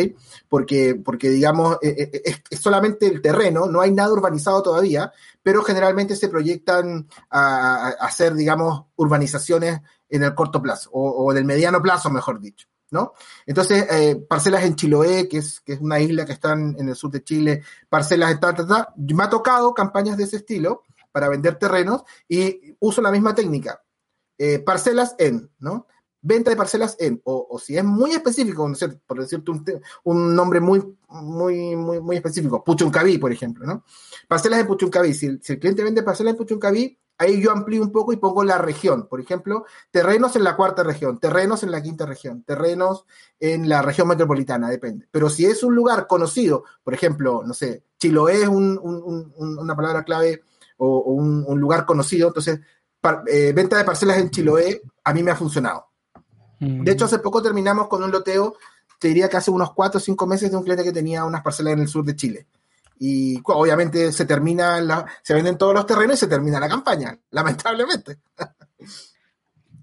Porque, 0.47 0.95
porque 0.95 1.29
digamos, 1.29 1.77
eh, 1.81 2.09
eh, 2.13 2.35
es, 2.49 2.59
solamente 2.59 3.07
el 3.07 3.21
terreno, 3.21 3.67
no 3.67 3.81
hay 3.81 3.91
nada 3.91 4.11
urbanizado 4.13 4.61
todavía, 4.61 5.11
pero 5.41 5.63
generalmente 5.63 6.15
se 6.15 6.29
proyectan 6.29 7.07
a, 7.29 7.89
hacer, 7.99 8.33
digamos, 8.33 8.85
urbanizaciones 8.95 9.81
en 10.09 10.23
el 10.23 10.35
corto 10.35 10.61
plazo, 10.61 10.89
o, 10.91 11.31
en 11.31 11.37
el 11.39 11.45
mediano 11.45 11.81
plazo, 11.81 12.09
mejor 12.09 12.39
dicho. 12.39 12.67
¿No? 12.91 13.13
Entonces, 13.47 13.87
eh, 13.89 14.23
parcelas 14.29 14.63
en 14.65 14.75
Chiloé, 14.75 15.27
que 15.27 15.39
es, 15.39 15.61
que 15.61 15.73
es 15.73 15.81
una 15.81 15.99
isla 15.99 16.27
que 16.27 16.33
está 16.33 16.53
en 16.53 16.87
el 16.87 16.95
sur 16.95 17.09
de 17.09 17.23
Chile, 17.23 17.63
parcelas 17.89 18.31
en 18.31 18.39
ta, 18.39 18.53
ta, 18.53 18.67
ta. 18.67 18.93
Me 18.95 19.23
ha 19.23 19.29
tocado 19.31 19.73
campañas 19.73 20.15
de 20.15 20.25
ese 20.25 20.37
estilo 20.37 20.83
para 21.11 21.27
vender 21.27 21.55
terrenos 21.55 22.03
y 22.27 22.75
uso 22.79 23.01
la 23.01 23.09
misma 23.09 23.33
técnica. 23.33 23.81
parcelas 24.63 25.15
en, 25.17 25.49
¿no? 25.57 25.87
Venta 26.23 26.49
de 26.49 26.55
parcelas 26.55 26.95
en, 26.99 27.21
o, 27.25 27.59
si 27.59 27.77
es 27.77 27.83
muy 27.83 28.11
específico, 28.11 28.71
por 29.05 29.19
decirte 29.19 29.51
un, 30.03 30.35
nombre 30.35 30.59
muy, 30.59 30.81
muy, 31.09 31.75
muy, 31.75 31.99
muy 31.99 32.15
específico, 32.15 32.63
Puchuncaví, 32.63 33.19
por 33.19 33.31
ejemplo, 33.31 33.67
¿no? 33.67 33.83
Parcelas 34.27 34.61
en 34.61 34.67
Puchuncaví. 34.67 35.13
Si, 35.13 35.37
si 35.41 35.53
el 35.53 35.59
cliente 35.59 35.83
vende 35.83 36.01
parcelas 36.01 36.31
en 36.31 36.37
Puchuncaví, 36.37 36.97
ahí 37.17 37.41
yo 37.41 37.51
amplío 37.51 37.81
un 37.81 37.91
poco 37.91 38.13
y 38.13 38.17
pongo 38.17 38.43
la 38.43 38.57
región. 38.57 39.07
Por 39.07 39.19
ejemplo, 39.19 39.65
terrenos 39.91 40.35
en 40.35 40.43
la 40.43 40.55
cuarta 40.55 40.83
región, 40.83 41.19
terrenos 41.19 41.63
en 41.63 41.71
la 41.71 41.81
quinta 41.81 42.05
región, 42.05 42.43
terrenos 42.43 43.05
en 43.39 43.69
la 43.69 43.81
región 43.81 44.07
metropolitana, 44.07 44.69
depende. 44.69 45.07
Pero 45.11 45.29
si 45.29 45.45
es 45.45 45.63
un 45.63 45.75
lugar 45.75 46.07
conocido, 46.07 46.63
por 46.83 46.93
ejemplo, 46.93 47.43
no 47.45 47.53
sé, 47.53 47.83
Chiloé 47.99 48.43
es 48.43 48.49
una 48.49 49.75
palabra 49.75 50.03
clave 50.03 50.43
o, 50.77 50.99
un, 51.11 51.59
lugar 51.59 51.85
conocido, 51.85 52.29
entonces, 52.29 52.59
eh, 53.27 53.53
venta 53.53 53.77
de 53.77 53.83
parcelas 53.83 54.17
en 54.17 54.29
Chiloé 54.29 54.81
a 55.03 55.13
mí 55.13 55.23
me 55.23 55.31
ha 55.31 55.35
funcionado. 55.35 55.92
De 56.63 56.91
hecho, 56.91 57.05
hace 57.05 57.19
poco 57.19 57.41
terminamos 57.41 57.87
con 57.87 58.03
un 58.03 58.11
loteo, 58.11 58.55
te 58.99 59.09
diría 59.09 59.29
que 59.29 59.37
hace 59.37 59.51
unos 59.51 59.73
cuatro 59.73 59.97
o 59.97 60.01
cinco 60.01 60.25
meses 60.25 60.51
de 60.51 60.57
un 60.57 60.63
cliente 60.63 60.83
que 60.83 60.91
tenía 60.91 61.25
unas 61.25 61.41
parcelas 61.41 61.73
en 61.73 61.79
el 61.79 61.87
sur 61.87 62.05
de 62.05 62.15
Chile. 62.15 62.47
Y 62.99 63.41
obviamente 63.43 64.11
se 64.11 64.25
termina, 64.25 64.79
la, 64.79 65.05
se 65.21 65.33
venden 65.33 65.57
todos 65.57 65.73
los 65.73 65.85
terrenos 65.85 66.15
y 66.15 66.19
se 66.19 66.27
termina 66.27 66.59
la 66.59 66.69
campaña, 66.69 67.17
lamentablemente. 67.31 68.17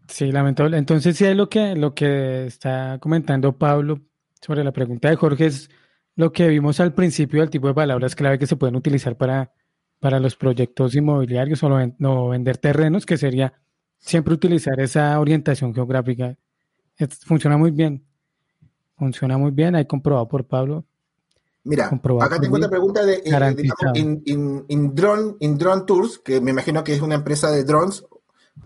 Sí, 0.09 0.33
lamentable. 0.33 0.79
Entonces, 0.79 1.17
sí, 1.17 1.33
lo 1.35 1.49
que, 1.49 1.75
lo 1.77 1.95
que 1.95 2.47
está 2.47 2.99
comentando 2.99 3.57
Pablo 3.57 4.01
sobre 4.41 4.65
la 4.65 4.73
pregunta 4.73 5.11
de 5.11 5.17
Jorge 5.17 5.47
es 5.47 5.71
lo 6.17 6.33
que 6.33 6.49
vimos 6.49 6.81
al 6.81 6.95
principio 6.95 7.41
del 7.41 7.51
tipo 7.51 7.69
de 7.69 7.75
palabras 7.75 8.15
clave 8.15 8.39
que 8.39 8.47
se 8.47 8.57
pueden 8.57 8.77
utilizar 8.77 9.17
para, 9.17 9.53
para 9.99 10.19
los 10.19 10.37
proyectos 10.37 10.95
inmobiliarios 10.95 11.63
o 11.63 11.69
no 11.99 12.29
vender 12.29 12.59
terrenos, 12.59 13.07
que 13.07 13.19
sería 13.19 13.55
siempre 13.99 14.35
utilizar 14.35 14.81
esa 14.81 15.19
orientación 15.21 15.75
geográfica 15.75 16.37
funciona 17.09 17.57
muy 17.57 17.71
bien. 17.71 18.05
Funciona 18.97 19.39
muy 19.39 19.51
bien, 19.51 19.75
hay 19.75 19.87
comprobado 19.87 20.29
por 20.29 20.45
Pablo. 20.45 20.85
Mira, 21.65 21.87
acá 22.21 22.41
tengo 22.41 22.57
otra 22.57 22.71
pregunta 22.71 23.05
de, 23.05 23.23
eh, 23.25 23.93
in, 23.95 24.95
drone, 24.95 25.37
in 25.41 25.59
Drone 25.59 25.83
Tours, 25.87 26.19
que 26.19 26.41
me 26.41 26.53
imagino 26.53 26.83
que 26.83 26.95
es 26.95 27.03
una 27.03 27.17
empresa 27.17 27.51
de 27.51 27.65
drones 27.65 28.03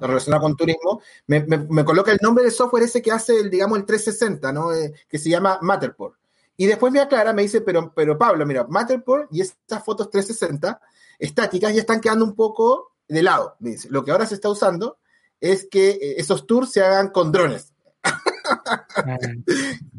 relacionada 0.00 0.40
con 0.40 0.56
turismo, 0.56 1.00
me, 1.26 1.84
coloca 1.84 2.12
el 2.12 2.18
nombre 2.22 2.44
del 2.44 2.52
software 2.52 2.84
ese 2.84 3.02
que 3.02 3.12
hace 3.12 3.38
el, 3.38 3.50
digamos, 3.50 3.78
el 3.78 3.84
360, 3.84 4.52
¿no? 4.52 4.72
Eh, 4.72 4.92
que 5.08 5.18
se 5.18 5.28
llama 5.28 5.58
Matterport. 5.60 6.16
Y 6.56 6.66
después 6.66 6.92
me 6.92 7.00
aclara, 7.00 7.32
me 7.32 7.42
dice, 7.42 7.60
pero, 7.60 7.92
pero 7.94 8.16
Pablo, 8.16 8.46
mira, 8.46 8.66
Matterport 8.68 9.28
y 9.32 9.40
estas 9.40 9.84
fotos 9.84 10.10
360 10.10 10.80
estáticas 11.18 11.74
ya 11.74 11.80
están 11.80 12.00
quedando 12.00 12.24
un 12.24 12.34
poco 12.34 12.92
de 13.08 13.22
lado. 13.22 13.56
Me 13.58 13.70
dice, 13.70 13.88
lo 13.90 14.04
que 14.04 14.12
ahora 14.12 14.26
se 14.26 14.34
está 14.34 14.48
usando 14.48 14.98
es 15.40 15.66
que 15.70 15.90
eh, 15.90 16.14
esos 16.18 16.46
tours 16.46 16.70
se 16.70 16.82
hagan 16.82 17.08
con 17.08 17.32
drones. 17.32 17.73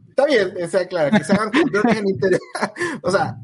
Está 0.09 0.25
bien, 0.25 0.53
o 0.63 0.67
sea, 0.67 0.87
claro, 0.87 1.17
que 1.17 1.23
se 1.23 1.33
hagan 1.33 1.51
con 1.51 1.63
drones 1.71 1.97
en 1.97 2.07
internet. 2.07 2.41
o 3.01 3.11
sea, 3.11 3.37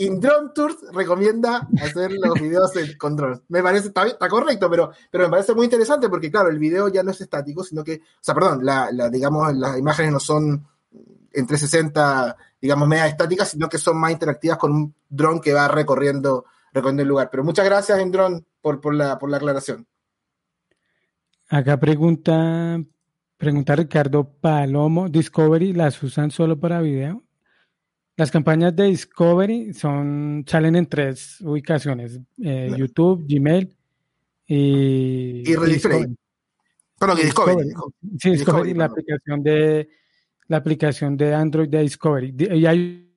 Indrone 0.00 0.50
Tours 0.54 0.76
recomienda 0.92 1.68
hacer 1.78 2.10
los 2.12 2.40
videos 2.40 2.72
con 2.98 3.16
drones. 3.16 3.40
Me 3.48 3.62
parece, 3.62 3.88
está, 3.88 4.06
está, 4.06 4.28
correcto, 4.28 4.70
pero, 4.70 4.92
pero 5.10 5.24
me 5.24 5.30
parece 5.30 5.54
muy 5.54 5.64
interesante 5.64 6.08
porque, 6.08 6.30
claro, 6.30 6.48
el 6.48 6.58
video 6.58 6.88
ya 6.88 7.02
no 7.02 7.10
es 7.10 7.20
estático, 7.20 7.62
sino 7.62 7.84
que, 7.84 7.96
o 7.96 8.18
sea, 8.22 8.34
perdón, 8.34 8.64
la, 8.64 8.88
digamos, 9.10 9.54
las 9.54 9.76
imágenes 9.76 10.12
no 10.12 10.20
son 10.20 10.66
en 11.32 11.46
360, 11.46 12.34
digamos, 12.60 12.88
media 12.88 13.06
estáticas, 13.06 13.50
sino 13.50 13.68
que 13.68 13.76
son 13.76 13.98
más 13.98 14.10
interactivas 14.12 14.56
con 14.56 14.72
un 14.72 14.94
dron 15.06 15.38
que 15.38 15.52
va 15.52 15.68
recorriendo, 15.68 16.46
recorriendo 16.72 17.02
el 17.02 17.08
lugar. 17.08 17.28
Pero 17.30 17.44
muchas 17.44 17.66
gracias, 17.66 18.00
Indrone, 18.00 18.42
por, 18.62 18.80
por, 18.80 18.94
la, 18.94 19.18
por 19.18 19.30
la 19.30 19.36
aclaración. 19.36 19.86
Acá 21.50 21.78
pregunta, 21.78 22.80
pregunta 23.40 23.74
Ricardo 23.74 24.30
Palomo, 24.38 25.08
¿Discovery 25.08 25.72
las 25.72 26.00
usan 26.02 26.30
solo 26.30 26.60
para 26.60 26.82
video? 26.82 27.24
Las 28.14 28.30
campañas 28.30 28.76
de 28.76 28.84
Discovery 28.84 29.72
son, 29.72 30.44
salen 30.46 30.76
en 30.76 30.84
tres 30.84 31.40
ubicaciones, 31.40 32.20
eh, 32.44 32.70
YouTube, 32.76 33.24
Gmail 33.26 33.74
y, 34.46 35.50
y 35.50 35.56
Redisplay. 35.56 36.14
Bueno, 36.98 37.16
que 37.16 37.24
Discovery. 37.24 37.72
Sí, 38.18 38.30
Discovery, 38.32 38.74
la 38.74 38.84
aplicación 38.84 39.42
de 39.42 39.88
la 40.46 40.58
aplicación 40.58 41.16
de 41.16 41.34
Android 41.34 41.70
de 41.70 41.80
Discovery. 41.80 42.34
Y 42.38 42.66
hay 42.66 43.10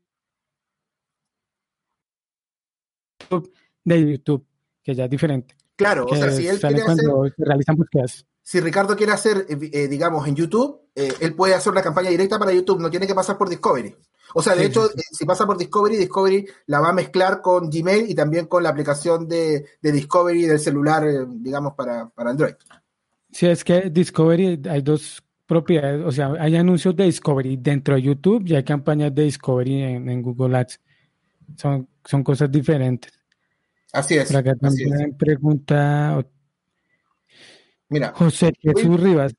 de 3.84 4.12
YouTube, 4.12 4.46
que 4.82 4.96
ya 4.96 5.04
es 5.04 5.10
diferente. 5.10 5.54
Claro, 5.76 6.06
o 6.06 6.16
sea, 6.16 6.32
si 6.32 6.48
él 6.48 6.58
quiere 6.62 6.82
hacer, 6.82 7.06
realizan 7.40 7.76
búsquedas. 7.76 8.26
Si 8.44 8.60
Ricardo 8.60 8.98
quiere 8.98 9.14
hacer, 9.14 9.46
eh, 9.50 9.58
eh, 9.72 9.88
digamos, 9.88 10.28
en 10.28 10.36
YouTube, 10.36 10.82
eh, 10.94 11.14
él 11.22 11.34
puede 11.34 11.56
hacer 11.56 11.72
una 11.72 11.82
campaña 11.82 12.10
directa 12.10 12.38
para 12.38 12.52
YouTube, 12.52 12.82
no 12.82 12.90
tiene 12.92 13.08
que 13.08 13.16
pasar 13.16 13.38
por 13.38 13.50
Discovery. 13.50 13.96
O 14.36 14.42
sea, 14.42 14.54
de 14.54 14.66
hecho, 14.66 14.90
si 15.12 15.26
pasa 15.26 15.46
por 15.46 15.58
Discovery, 15.58 15.96
Discovery 15.96 16.46
la 16.66 16.82
va 16.82 16.90
a 16.90 16.94
mezclar 16.94 17.42
con 17.42 17.70
Gmail 17.70 18.10
y 18.10 18.16
también 18.16 18.48
con 18.48 18.64
la 18.64 18.70
aplicación 18.70 19.28
de, 19.28 19.66
de 19.82 19.92
Discovery 19.92 20.44
del 20.46 20.60
celular, 20.60 21.06
digamos, 21.28 21.74
para, 21.76 22.10
para 22.10 22.32
Android. 22.32 22.56
Sí, 23.32 23.48
es 23.48 23.64
que 23.64 23.90
Discovery 23.90 24.62
hay 24.70 24.82
dos 24.82 25.24
propiedades, 25.46 26.04
o 26.06 26.12
sea, 26.12 26.34
hay 26.40 26.56
anuncios 26.56 26.96
de 26.96 27.06
Discovery 27.06 27.58
dentro 27.58 27.96
de 27.96 28.02
YouTube 28.02 28.44
y 28.46 28.56
hay 28.56 28.64
campañas 28.64 29.14
de 29.14 29.24
Discovery 29.24 29.84
en, 29.84 30.22
Google 30.22 30.58
Ads. 30.58 30.80
Son, 31.58 31.88
son 32.04 32.24
cosas 32.24 32.52
diferentes. 32.52 33.12
Así 33.94 34.16
es. 34.16 34.34
acá 34.34 34.56
también 34.56 35.16
pregunta 35.18 36.26
Mira, 37.94 38.12
José 38.16 38.54
Jesús 38.60 39.00
Rivas. 39.00 39.36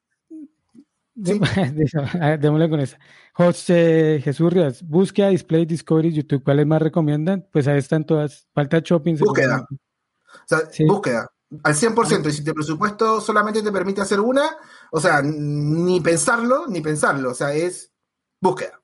Démosle 1.14 2.70
con 2.70 2.80
esa. 2.80 2.98
José 3.32 4.20
Jesús 4.22 4.52
Rivas, 4.52 4.82
búsqueda, 4.82 5.28
display, 5.28 5.66
discovery, 5.66 6.12
YouTube, 6.12 6.44
¿cuáles 6.44 6.66
más 6.66 6.80
recomiendan? 6.80 7.46
Pues 7.52 7.66
ahí 7.66 7.78
están 7.78 8.04
todas. 8.04 8.46
Falta 8.54 8.78
shopping. 8.78 9.16
Búsqueda. 9.16 9.66
O 9.68 10.46
sea, 10.46 10.60
búsqueda. 10.86 11.30
Al 11.62 11.74
100%. 11.74 12.28
Y 12.28 12.32
si 12.32 12.44
tu 12.44 12.54
presupuesto 12.54 13.20
solamente 13.20 13.62
te 13.62 13.72
permite 13.72 14.00
hacer 14.00 14.20
una, 14.20 14.44
o 14.92 15.00
sea, 15.00 15.20
ni 15.22 16.00
pensarlo, 16.00 16.66
ni 16.68 16.80
pensarlo. 16.80 17.30
O 17.30 17.34
sea, 17.34 17.52
es 17.54 17.92
búsqueda. 18.40 18.80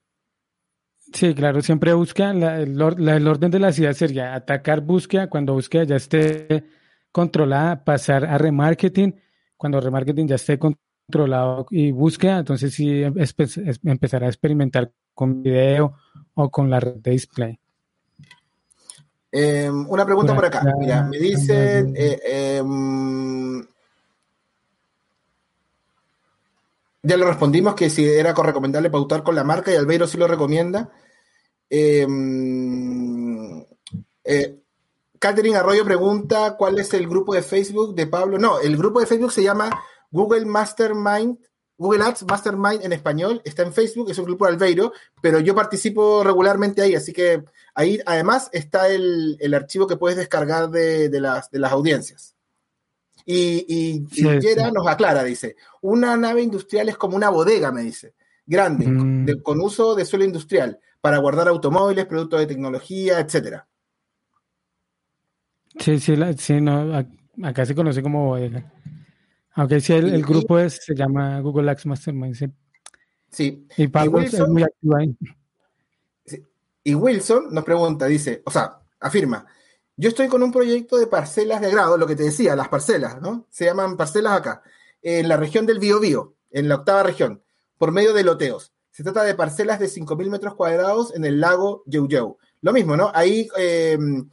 Sí, 1.12 1.34
claro, 1.34 1.60
siempre 1.62 1.92
busca, 1.94 2.30
el, 2.30 2.80
orden 2.80 3.50
de 3.50 3.58
la 3.58 3.72
ciudad 3.72 3.92
sería 3.94 4.34
atacar 4.34 4.80
búsqueda, 4.80 5.28
cuando 5.28 5.54
búsqueda 5.54 5.84
ya 5.84 5.96
esté 5.96 6.64
controlada, 7.10 7.84
pasar 7.84 8.24
a 8.24 8.38
remarketing, 8.38 9.20
cuando 9.60 9.78
remarketing 9.78 10.26
ya 10.26 10.36
esté 10.36 10.58
controlado 10.58 11.66
y 11.68 11.92
búsqueda, 11.92 12.38
entonces 12.38 12.72
sí 12.72 13.02
empezará 13.84 14.24
a 14.24 14.30
experimentar 14.30 14.90
con 15.12 15.42
video 15.42 15.96
o 16.32 16.50
con 16.50 16.70
la 16.70 16.80
red 16.80 16.94
de 16.94 17.10
display. 17.10 17.60
Em, 19.30 19.86
una 19.86 20.06
pregunta 20.06 20.34
por 20.34 20.46
acá, 20.46 20.64
mira, 20.78 21.02
me 21.02 21.18
dicen... 21.18 21.92
Eh, 21.94 22.56
em, 22.56 23.62
ya 27.02 27.16
lo 27.18 27.26
respondimos 27.26 27.74
que 27.74 27.90
si 27.90 28.08
era 28.08 28.32
recomendable 28.32 28.88
pautar 28.88 29.22
con 29.22 29.34
la 29.34 29.44
marca 29.44 29.70
y 29.70 29.76
Albeiro 29.76 30.06
sí 30.06 30.16
lo 30.16 30.26
recomienda. 30.26 30.90
Em, 31.68 33.60
eh, 34.24 34.59
Catherine 35.20 35.54
Arroyo 35.54 35.84
pregunta 35.84 36.56
cuál 36.56 36.78
es 36.78 36.94
el 36.94 37.06
grupo 37.06 37.34
de 37.34 37.42
Facebook 37.42 37.94
de 37.94 38.06
Pablo. 38.06 38.38
No, 38.38 38.58
el 38.58 38.74
grupo 38.76 39.00
de 39.00 39.06
Facebook 39.06 39.32
se 39.32 39.42
llama 39.42 39.70
Google 40.10 40.46
Mastermind, 40.46 41.38
Google 41.76 42.04
Ads 42.04 42.24
Mastermind 42.24 42.82
en 42.82 42.94
español. 42.94 43.42
Está 43.44 43.62
en 43.62 43.74
Facebook, 43.74 44.10
es 44.10 44.18
un 44.18 44.24
grupo 44.24 44.46
de 44.46 44.52
Albeiro, 44.52 44.94
pero 45.20 45.38
yo 45.38 45.54
participo 45.54 46.24
regularmente 46.24 46.80
ahí, 46.80 46.94
así 46.94 47.12
que 47.12 47.44
ahí 47.74 48.00
además 48.06 48.48
está 48.52 48.88
el, 48.88 49.36
archivo 49.54 49.86
que 49.86 49.98
puedes 49.98 50.16
descargar 50.16 50.70
de, 50.70 51.10
las, 51.20 51.50
de 51.50 51.58
las 51.58 51.72
audiencias. 51.72 52.34
Y, 53.26 53.66
y, 53.68 54.22
nos 54.72 54.86
aclara, 54.86 55.22
dice, 55.22 55.54
una 55.82 56.16
nave 56.16 56.40
industrial 56.40 56.88
es 56.88 56.96
como 56.96 57.14
una 57.14 57.28
bodega, 57.28 57.70
me 57.70 57.82
dice, 57.82 58.14
grande, 58.46 58.86
mm. 58.86 59.42
con 59.42 59.60
uso 59.60 59.94
de 59.94 60.06
suelo 60.06 60.24
industrial, 60.24 60.80
para 61.02 61.18
guardar 61.18 61.46
automóviles, 61.48 62.06
productos 62.06 62.40
de 62.40 62.46
tecnología, 62.46 63.20
etcétera. 63.20 63.66
Sí, 65.78 65.98
sí, 66.00 66.14
sí 66.36 66.60
no, 66.60 67.06
acá 67.42 67.64
se 67.64 67.74
conoce 67.74 68.02
como 68.02 68.26
bodega. 68.26 68.72
Aunque 69.54 69.80
sí, 69.80 69.92
el, 69.92 70.22
grupo 70.22 70.58
es, 70.58 70.80
se 70.84 70.94
llama 70.94 71.40
Google 71.40 71.70
Ads 71.70 71.86
Mastermind. 71.86 72.34
Sí. 72.34 72.46
sí. 73.30 73.66
Y 73.76 73.88
Pablo 73.88 74.20
es 74.20 74.48
muy 74.48 74.62
activo 74.62 74.96
ahí. 74.96 75.16
Y 76.82 76.94
Wilson 76.94 77.48
nos 77.50 77.64
pregunta, 77.64 78.06
dice, 78.06 78.42
o 78.46 78.50
sea, 78.50 78.80
afirma, 79.00 79.46
yo 79.96 80.08
estoy 80.08 80.28
con 80.28 80.42
un 80.42 80.50
proyecto 80.50 80.96
de 80.96 81.06
parcelas 81.06 81.60
de 81.60 81.66
agrado, 81.66 81.98
lo 81.98 82.06
que 82.06 82.16
te 82.16 82.22
decía, 82.22 82.56
las 82.56 82.68
parcelas, 82.68 83.20
¿no? 83.20 83.46
Se 83.50 83.66
llaman 83.66 83.98
parcelas 83.98 84.32
acá, 84.32 84.62
en 85.02 85.28
la 85.28 85.36
región 85.36 85.66
del 85.66 85.78
Biobío, 85.78 86.36
en 86.50 86.68
la 86.68 86.76
octava 86.76 87.02
región, 87.02 87.42
por 87.76 87.92
medio 87.92 88.14
de 88.14 88.24
loteos. 88.24 88.72
Se 88.90 89.02
trata 89.02 89.22
de 89.24 89.34
parcelas 89.34 89.78
de 89.78 89.88
5.000 89.88 90.30
metros 90.30 90.54
cuadrados 90.54 91.14
en 91.14 91.26
el 91.26 91.40
lago 91.40 91.82
Yeuyeu. 91.86 92.38
Lo 92.62 92.72
mismo, 92.72 92.96
¿no? 92.96 93.10
Ahí, 93.14 93.48
em, 93.56 94.28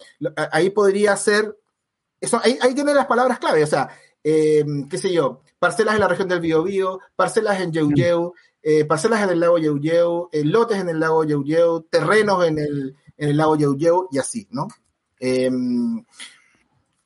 ahí 0.52 0.70
podría 0.70 1.16
ser, 1.16 1.58
eso, 2.20 2.40
ahí, 2.44 2.58
ahí 2.62 2.74
tiene 2.74 2.94
las 2.94 3.06
palabras 3.06 3.40
clave, 3.40 3.64
o 3.64 3.68
sea, 3.68 3.90
em, 4.24 4.88
qué 4.90 4.98
sé 4.98 5.14
yo, 5.14 5.42
parcelas 5.60 5.96
en 5.96 6.02
la 6.02 6.08
región 6.08 6.28
del 6.28 6.42
Biobío, 6.42 7.00
parcelas 7.16 7.62
en 7.62 7.72
Yeuyeu, 7.72 8.34
eh, 8.62 8.86
parcelas 8.86 9.24
en 9.24 9.30
el 9.30 9.40
lago 9.40 9.58
Yeuyeu, 9.58 10.30
eh, 10.32 10.44
lotes 10.44 10.78
en 10.78 10.90
el 10.90 11.00
lago 11.00 11.24
Yeuyeu, 11.24 11.88
terrenos 11.90 12.46
en 12.46 12.60
el, 12.60 12.96
en 13.18 13.30
el 13.30 13.38
lago 13.38 13.56
Yeuyeu 13.56 14.08
y 14.12 14.18
así, 14.18 14.48
¿no? 14.52 14.68
Em, 15.20 16.04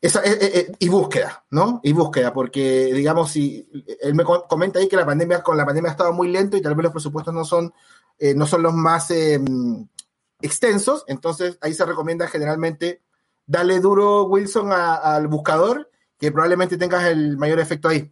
esa, 0.02 0.22
eh, 0.26 0.72
y 0.80 0.90
búsqueda, 0.90 1.46
¿no? 1.52 1.80
Y 1.84 1.94
búsqueda, 1.94 2.34
porque 2.34 2.92
digamos, 2.94 3.32
si 3.32 3.70
él 4.02 4.16
me 4.16 4.24
comenta 4.24 4.80
ahí 4.80 4.88
que 4.88 4.96
la 4.96 5.06
pandemia, 5.06 5.44
con 5.44 5.56
la 5.56 5.66
pandemia 5.66 5.92
ha 5.92 5.94
estado 5.94 6.14
muy 6.14 6.30
lento 6.30 6.58
y 6.58 6.62
tal 6.62 6.74
vez 6.74 6.86
los 6.86 6.94
presupuestos 6.94 7.34
no 7.34 7.46
son, 7.46 7.72
no 8.36 8.48
son 8.48 8.64
los 8.64 8.74
más 8.74 9.12
extensos, 10.42 11.04
entonces 11.08 11.58
ahí 11.62 11.74
se 11.74 11.86
recomienda 11.86 12.28
generalmente 12.28 13.02
darle 13.46 13.80
duro, 13.80 14.24
Wilson, 14.26 14.72
al 14.72 15.28
buscador, 15.28 15.90
que 16.20 16.32
probablemente 16.32 16.78
tengas 16.78 17.06
el 17.06 17.38
mayor 17.38 17.60
efecto 17.60 17.90
ahí. 17.90 18.12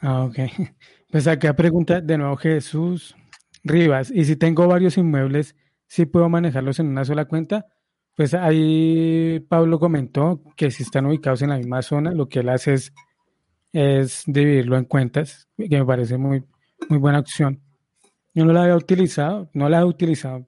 Ah, 0.00 0.24
ok. 0.24 0.38
Pues 1.10 1.28
acá 1.28 1.54
pregunta 1.54 2.00
de 2.00 2.18
nuevo 2.18 2.36
Jesús 2.36 3.14
Rivas, 3.62 4.10
¿y 4.10 4.24
si 4.24 4.34
tengo 4.34 4.66
varios 4.66 4.98
inmuebles, 4.98 5.54
sí 5.86 6.06
puedo 6.06 6.28
manejarlos 6.28 6.80
en 6.80 6.88
una 6.88 7.04
sola 7.04 7.26
cuenta? 7.26 7.66
Pues 8.16 8.34
ahí 8.34 9.38
Pablo 9.48 9.78
comentó 9.78 10.42
que 10.56 10.72
si 10.72 10.82
están 10.82 11.06
ubicados 11.06 11.42
en 11.42 11.50
la 11.50 11.56
misma 11.56 11.82
zona, 11.82 12.10
lo 12.10 12.28
que 12.28 12.40
él 12.40 12.48
hace 12.48 12.74
es, 12.74 12.92
es 13.72 14.24
dividirlo 14.26 14.76
en 14.76 14.86
cuentas, 14.86 15.48
que 15.56 15.78
me 15.78 15.86
parece 15.86 16.18
muy, 16.18 16.42
muy 16.88 16.98
buena 16.98 17.20
opción. 17.20 17.60
Yo 18.34 18.44
no 18.44 18.52
la 18.52 18.64
había 18.64 18.76
utilizado, 18.76 19.48
no 19.54 19.68
la 19.68 19.80
he 19.80 19.84
utilizado. 19.84 20.44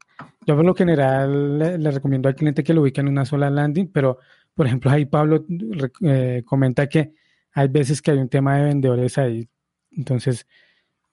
Yo 0.47 0.55
por 0.55 0.65
lo 0.65 0.75
general 0.75 1.59
le, 1.59 1.91
recomiendo 1.91 2.29
al 2.29 2.37
cliente 2.37 2.63
que 2.63 2.73
lo 2.73 2.83
ubique 2.83 3.01
en 3.01 3.09
una 3.09 3.25
sola 3.25 3.51
landing, 3.51 3.91
pero 3.93 4.19
por 4.55 4.67
ejemplo 4.67 4.91
ahí 4.93 5.05
Pablo 5.05 5.45
eh, 6.03 6.43
comenta 6.47 6.89
que 6.89 7.13
hay 7.53 7.69
veces 7.69 8.01
que 8.01 8.13
hay 8.13 8.19
un 8.19 8.29
tema 8.29 8.57
de 8.57 8.65
vendedores 8.65 9.19
ahí. 9.19 9.49
Entonces, 9.91 10.47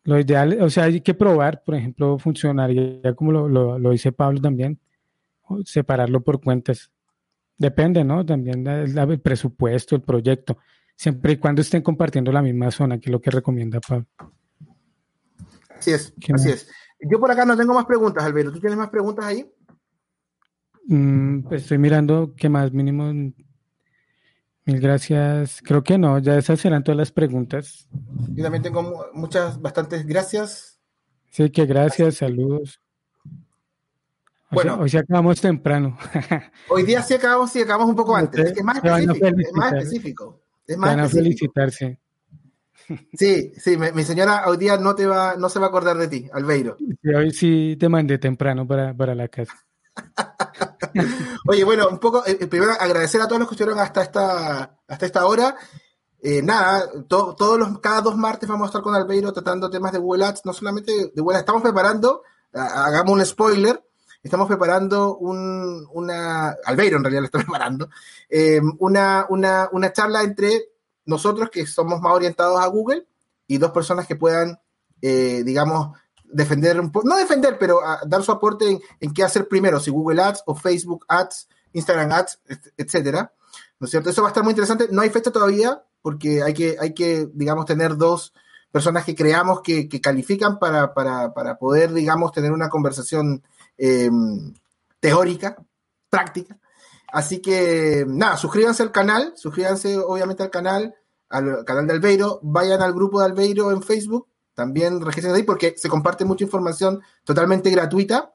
lo 0.03 0.19
ideal, 0.19 0.57
o 0.61 0.69
sea, 0.69 0.84
hay 0.84 1.01
que 1.01 1.14
probar, 1.14 1.64
por 1.64 1.76
ejemplo, 1.76 2.19
funcionaría 2.19 3.15
como 3.15 3.31
lo, 3.31 3.47
lo, 3.47 3.80
lo 3.80 3.91
dice 3.91 4.11
Pablo 4.11 4.39
también, 4.39 4.80
separarlo 5.65 6.22
por 6.22 6.41
cuentas. 6.41 6.91
Depende, 7.57 8.03
¿no? 8.03 8.26
También 8.26 8.64
del 8.64 9.19
presupuesto, 9.19 9.95
el 9.95 10.01
proyecto, 10.01 10.57
siempre 10.95 11.34
y 11.34 11.38
cuando 11.38 11.61
estén 11.61 11.81
compartiendo 11.81 12.31
la 12.31 12.41
misma 12.41 12.72
zona, 12.72 12.99
que 12.99 13.10
es 13.10 13.11
lo 13.11 13.22
que 13.22 13.31
recomienda 13.31 13.80
Pablo. 13.80 14.05
Así 15.77 15.91
es, 15.91 16.14
así 16.34 16.49
es. 16.49 16.69
Yo 17.10 17.20
por 17.20 17.32
acá 17.32 17.46
no 17.46 17.58
tengo 17.58 17.74
más 17.74 17.86
preguntas, 17.86 18.24
Alberto. 18.24 18.52
¿Tú 18.52 18.60
tienes 18.60 18.78
más 18.78 18.90
preguntas 18.90 19.26
ahí? 19.26 19.52
Mm, 20.86 21.44
pues 21.44 21.64
estoy 21.64 21.78
mirando 21.78 22.34
qué 22.36 22.50
más 22.50 22.72
mínimo. 22.72 23.12
Mil 24.66 24.80
gracias. 24.80 25.62
Creo 25.64 25.84
que 25.84 25.98
no, 25.98 26.20
ya 26.20 26.38
esas 26.38 26.60
serán 26.60 26.84
todas 26.84 26.98
las 26.98 27.12
preguntas. 27.12 27.88
Yo 28.34 28.44
también 28.44 28.64
tengo 28.64 29.10
muchas, 29.14 29.62
bastantes 29.62 30.06
gracias. 30.06 30.80
Sí, 31.30 31.50
que 31.50 31.66
gracias, 31.66 32.18
saludos. 32.18 32.80
bueno, 34.52 34.80
hoy 34.80 34.90
sí 34.90 34.98
acabamos 34.98 35.42
temprano. 35.42 35.98
hoy 36.70 36.84
día 36.84 37.02
sí 37.02 37.16
acabamos, 37.16 37.52
sí 37.52 37.62
acabamos 37.62 37.90
un 37.90 37.96
poco 37.96 38.16
antes. 38.16 38.56
Es, 38.56 38.64
más 38.64 38.78
específico, 38.78 39.26
es 39.26 39.54
más 39.54 39.74
específico. 39.74 40.42
Es 40.66 40.78
más 40.78 40.90
Van 40.92 41.00
a 41.02 41.10
felicitarse. 41.10 42.00
Sí, 43.14 43.53
sí, 43.57 43.77
mi, 43.77 44.03
señora 44.03 44.43
hoy 44.47 44.57
día 44.57 44.77
no 44.77 44.95
te 44.95 45.05
va, 45.05 45.35
no 45.35 45.49
se 45.49 45.60
va 45.60 45.68
a 45.68 45.69
acordar 45.69 45.97
de 45.97 46.07
ti, 46.07 46.30
Albeiro. 46.34 46.77
Sí, 46.77 47.10
hoy 47.14 47.31
sí 47.31 47.77
te 47.80 47.89
mandé 47.89 48.18
temprano 48.18 48.68
para, 48.68 48.93
para 48.93 49.15
la 49.15 49.27
casa. 49.27 49.53
Oye, 51.47 51.64
bueno, 51.64 51.88
un 51.89 51.99
poco, 51.99 52.23
eh, 52.26 52.35
primero 52.47 52.73
agradecer 52.73 53.22
a 53.22 53.27
todos 53.27 53.39
los 53.39 53.47
que 53.47 53.55
estuvieron 53.55 53.80
hasta 53.80 54.01
esta, 54.01 54.77
hasta 54.88 55.05
esta 55.05 55.26
hora. 55.26 55.55
Eh, 56.22 56.41
nada, 56.41 56.89
todos 57.07 57.60
los, 57.60 57.80
cada 57.80 58.01
dos 58.01 58.15
martes 58.15 58.47
vamos 58.47 58.65
a 58.65 58.69
estar 58.69 58.81
con 58.81 58.95
Albeiro 58.95 59.34
tratando 59.34 59.69
temas 59.69 59.91
de 59.91 59.99
Google 59.99 60.26
Ads, 60.26 60.45
no 60.45 60.53
solamente 60.53 61.11
de 61.14 61.22
Google 61.22 61.39
estamos 61.39 61.61
preparando, 61.61 62.23
hagamos 62.53 63.14
un 63.14 63.26
spoiler, 63.26 63.84
estamos 64.22 64.47
preparando 64.47 65.18
un, 65.18 65.85
una, 65.91 66.55
Albeiro 66.64 66.95
en 66.95 67.03
realidad 67.03 67.23
lo 67.23 67.26
está 67.26 67.39
preparando, 67.43 67.89
eh, 68.30 68.61
una, 68.80 69.26
una, 69.27 69.68
una 69.73 69.91
charla 69.91 70.23
entre 70.23 70.73
nosotros 71.06 71.50
que 71.50 71.66
somos 71.66 72.02
más 72.02 72.14
orientados 72.14 72.60
a 72.60 72.68
Google 72.68 73.06
y 73.48 73.58
dos 73.58 73.72
personas 73.72 74.08
que 74.08 74.16
puedan, 74.16 74.60
digamos, 75.02 75.98
defender, 76.34 76.82
no 76.82 77.18
defender, 77.18 77.58
pero 77.60 77.80
dar 78.06 78.24
su 78.24 78.32
aporte 78.32 78.80
en, 79.00 79.14
qué 79.14 79.24
hacer 79.24 79.48
primero, 79.48 79.80
si 79.80 79.92
Google 79.92 80.22
Ads 80.22 80.44
o 80.46 80.56
Facebook 80.56 81.06
Ads, 81.08 81.48
Instagram 81.74 82.12
Ads, 82.12 82.40
etcétera. 82.78 83.32
¿No 83.80 83.86
es 83.86 83.92
cierto? 83.92 84.10
Eso 84.10 84.22
va 84.22 84.30
a 84.30 84.32
estar 84.32 84.44
muy 84.44 84.52
interesante. 84.52 84.88
No 84.92 85.02
hay 85.02 85.10
fecha 85.10 85.32
todavía, 85.32 85.84
porque 86.02 86.42
hay 86.42 86.54
que, 86.54 86.78
hay 86.80 86.94
que 86.94 87.28
digamos, 87.34 87.66
tener 87.66 87.98
dos 87.98 88.34
personas 88.72 89.06
que 89.06 89.16
creamos 89.16 89.62
que, 89.62 89.88
califican 90.02 90.58
para, 90.58 90.94
poder, 91.60 91.94
digamos, 91.94 92.32
tener 92.32 92.52
una 92.52 92.70
conversación 92.70 93.44
em, 93.78 94.54
teórica, 95.00 95.56
práctica. 96.10 96.58
Así 97.14 97.44
que, 97.44 98.06
nada, 98.07 98.38
suscríbanse 98.38 98.81
al 98.81 98.91
canal, 98.91 99.34
suscríbanse 99.35 99.99
obviamente 99.99 100.41
al 100.41 100.49
canal, 100.49 100.95
al 101.30 101.64
canal 101.64 101.85
de 101.85 101.94
Albeiro, 101.94 102.40
vayan 102.41 102.81
al 102.81 102.91
grupo 102.91 103.19
de 103.19 103.27
Albeiro 103.27 103.72
en 103.72 103.84
Facebook, 103.84 104.30
también 104.56 104.99
registren 104.99 105.35
ahí 105.35 105.44
porque 105.44 105.76
se 105.77 105.90
comparte 105.90 106.26
mucha 106.26 106.44
información 106.44 107.02
totalmente 107.23 107.69
gratuita. 107.69 108.34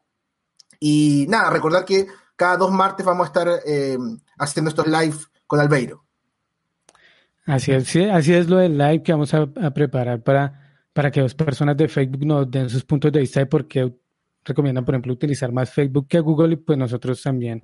Y 0.78 1.26
nada, 1.28 1.50
recordar 1.50 1.84
que 1.84 2.06
cada 2.36 2.56
dos 2.56 2.70
martes 2.70 3.04
vamos 3.04 3.24
a 3.24 3.26
estar 3.26 3.48
eh, 3.66 3.98
haciendo 4.38 4.68
estos 4.68 4.86
live 4.86 5.16
con 5.48 5.58
Albeiro. 5.58 6.04
Así 7.46 7.72
es, 7.72 7.96
así 8.12 8.32
es 8.32 8.48
lo 8.48 8.58
del 8.58 8.78
live 8.78 9.02
que 9.02 9.10
vamos 9.10 9.34
a, 9.34 9.48
preparar 9.74 10.22
para, 10.22 10.84
para 10.92 11.10
que 11.10 11.20
dos 11.20 11.34
personas 11.34 11.76
de 11.76 11.88
Facebook 11.88 12.24
nos 12.24 12.48
den 12.48 12.70
sus 12.70 12.84
puntos 12.84 13.10
de 13.10 13.18
vista 13.18 13.40
de 13.40 13.46
por 13.46 13.66
qué 13.66 13.92
recomiendan, 14.44 14.84
por 14.84 14.94
ejemplo, 14.94 15.12
utilizar 15.12 15.50
más 15.50 15.68
Facebook 15.68 16.06
que 16.06 16.20
Google 16.20 16.52
y 16.52 16.56
pues 16.58 16.78
nosotros 16.78 17.20
también 17.20 17.60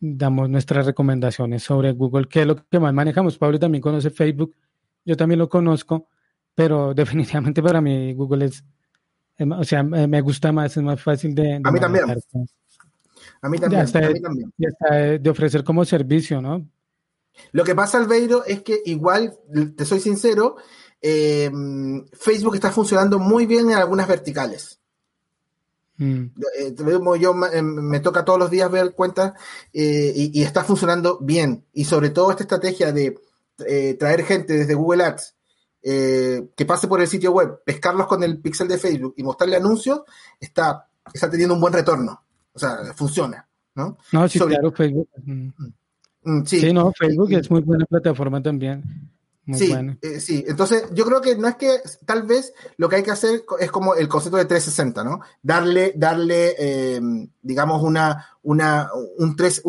damos 0.00 0.48
nuestras 0.48 0.86
recomendaciones 0.86 1.62
sobre 1.62 1.92
Google, 1.92 2.28
que 2.28 2.42
es 2.42 2.46
lo 2.46 2.56
que 2.56 2.80
más 2.80 2.94
manejamos. 2.94 3.38
Pablo 3.38 3.58
también 3.58 3.82
conoce 3.82 4.10
Facebook, 4.10 4.54
yo 5.04 5.16
también 5.16 5.38
lo 5.38 5.48
conozco, 5.48 6.08
pero 6.54 6.94
definitivamente 6.94 7.62
para 7.62 7.80
mí 7.80 8.12
Google 8.14 8.46
es, 8.46 8.64
o 9.38 9.64
sea, 9.64 9.82
me 9.82 10.20
gusta 10.20 10.52
más, 10.52 10.76
es 10.76 10.82
más 10.82 11.00
fácil 11.00 11.34
de... 11.34 11.60
a 11.62 11.70
mí 11.70 11.80
también. 11.80 12.04
A 13.40 13.48
mí 13.48 13.58
también. 13.58 13.82
a 13.82 14.08
mí 14.08 14.20
también. 14.20 15.22
de 15.22 15.30
ofrecer 15.30 15.62
como 15.62 15.84
servicio, 15.84 16.40
¿no? 16.40 16.68
Lo 17.52 17.64
que 17.64 17.74
pasa, 17.74 17.98
Albeiro, 17.98 18.44
es 18.44 18.62
que 18.62 18.80
igual, 18.84 19.38
te 19.76 19.84
soy 19.84 20.00
sincero, 20.00 20.56
eh, 21.00 21.50
Facebook 22.12 22.56
está 22.56 22.72
funcionando 22.72 23.18
muy 23.18 23.46
bien 23.46 23.70
en 23.70 23.76
algunas 23.76 24.08
verticales. 24.08 24.77
Mm. 25.98 26.26
Eh, 26.58 26.74
yo 27.20 27.34
eh, 27.52 27.62
me, 27.62 28.00
toca 28.00 28.24
todos 28.24 28.38
los 28.38 28.50
días 28.50 28.70
ver 28.70 28.94
cuentas 28.94 29.34
y, 29.72 30.38
y, 30.38 30.42
está 30.42 30.64
funcionando 30.64 31.18
bien. 31.20 31.64
Y 31.72 31.84
sobre 31.84 32.10
todo 32.10 32.30
esta 32.30 32.44
estrategia 32.44 32.92
de 32.92 33.18
traer 33.98 34.24
gente 34.24 34.54
desde 34.54 34.74
Google 34.74 35.04
Ads 35.04 35.34
eh, 35.82 36.48
que 36.56 36.66
pase 36.66 36.88
por 36.88 37.00
el 37.00 37.06
sitio 37.06 37.32
web, 37.32 37.62
pescarlos 37.64 38.06
con 38.06 38.22
el 38.22 38.38
pixel 38.40 38.68
de 38.68 38.78
Facebook 38.78 39.14
y 39.16 39.22
mostrarle 39.22 39.56
anuncios, 39.56 40.02
está, 40.40 40.88
está 41.12 41.30
teniendo 41.30 41.54
un 41.54 41.60
buen 41.60 41.72
retorno. 41.72 42.20
O 42.52 42.58
sea, 42.58 42.92
funciona. 42.94 43.46
¿no? 43.74 43.96
No, 44.12 44.28
sí, 44.28 44.40
claro, 44.40 44.72
Facebook. 44.72 45.08
Mm. 45.24 45.48
Mm, 46.24 46.44
sí. 46.44 46.72
no, 46.72 46.92
Facebook 46.92 47.32
es 47.32 47.50
muy 47.50 47.60
buena 47.60 47.86
plataforma 47.86 48.42
también. 48.42 48.82
Sí, 49.54 49.74
eh, 50.02 50.20
sí, 50.20 50.44
entonces 50.46 50.84
yo 50.92 51.04
creo 51.04 51.20
que 51.20 51.36
no 51.36 51.48
es 51.48 51.56
que 51.56 51.80
tal 52.04 52.24
vez 52.24 52.52
lo 52.76 52.88
que 52.88 52.96
hay 52.96 53.02
que 53.02 53.10
hacer 53.10 53.44
es 53.60 53.70
como 53.70 53.94
el 53.94 54.08
concepto 54.08 54.36
de 54.36 54.44
360, 54.44 55.04
¿no? 55.04 55.20
Darle, 55.42 55.92
darle, 55.96 56.54
eh, 56.58 57.00
digamos, 57.42 57.82
una, 57.82 58.36
una, 58.42 58.90
un 59.18 59.36
3, 59.36 59.62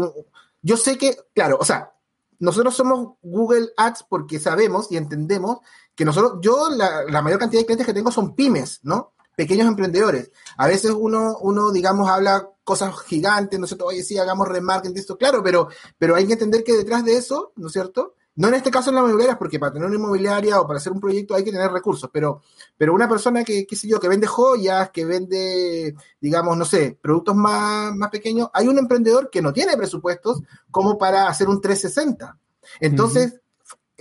yo 0.61 0.77
sé 0.77 0.97
que, 0.97 1.15
claro, 1.33 1.57
o 1.59 1.65
sea, 1.65 1.93
nosotros 2.39 2.75
somos 2.75 3.15
Google 3.21 3.69
Ads 3.77 4.05
porque 4.09 4.39
sabemos 4.39 4.91
y 4.91 4.97
entendemos 4.97 5.59
que 5.95 6.05
nosotros, 6.05 6.39
yo 6.41 6.69
la, 6.69 7.21
mayor 7.21 7.39
cantidad 7.39 7.61
de 7.61 7.65
clientes 7.65 7.85
que 7.85 7.93
tengo 7.93 8.11
son 8.11 8.35
pymes, 8.35 8.79
¿no? 8.83 9.13
Pequeños 9.35 9.67
emprendedores. 9.67 10.31
A 10.57 10.67
veces 10.67 10.91
uno, 10.91 11.37
uno 11.41 11.71
digamos, 11.71 12.09
habla 12.09 12.49
cosas 12.63 12.93
gigantes, 13.01 13.59
¿no 13.59 13.65
es 13.65 13.69
cierto? 13.69 13.85
Oye, 13.85 14.03
sí, 14.03 14.17
hagamos 14.17 14.47
remarketing, 14.47 14.97
esto, 14.97 15.17
claro, 15.17 15.41
pero, 15.43 15.69
pero 15.97 16.15
hay 16.15 16.27
que 16.27 16.33
entender 16.33 16.63
que 16.63 16.77
detrás 16.77 17.03
de 17.03 17.17
eso, 17.17 17.51
¿no 17.55 17.67
es 17.67 17.73
cierto? 17.73 18.15
No 18.39 18.47
en 18.47 18.53
este 18.53 18.71
caso 18.71 18.89
en 18.89 18.95
la 18.95 19.01
inmobiliaria, 19.01 19.37
porque 19.37 19.59
para 19.59 19.73
tener 19.73 19.85
una 19.85 19.97
inmobiliaria 19.97 20.61
o 20.61 20.65
para 20.65 20.77
hacer 20.77 20.93
un 20.93 21.01
proyecto 21.01 21.35
hay 21.35 21.43
que 21.43 21.51
tener 21.51 21.69
recursos, 21.69 22.09
pero, 22.09 22.41
pero 22.77 22.93
una 22.93 23.09
persona 23.09 23.43
que, 23.43 23.67
qué 23.67 23.75
sé 23.75 23.89
yo, 23.89 23.99
que 23.99 24.07
vende 24.07 24.27
joyas, 24.27 24.91
que 24.91 25.03
vende, 25.03 25.93
digamos, 26.21 26.55
no 26.55 26.63
sé, 26.63 26.97
productos 27.01 27.35
más, 27.35 27.93
más 27.93 28.09
pequeños, 28.09 28.47
hay 28.53 28.69
un 28.69 28.77
emprendedor 28.77 29.29
que 29.29 29.41
no 29.41 29.51
tiene 29.51 29.75
presupuestos 29.75 30.41
como 30.71 30.97
para 30.97 31.27
hacer 31.27 31.49
un 31.49 31.59
360. 31.59 32.37
Entonces, 32.79 33.41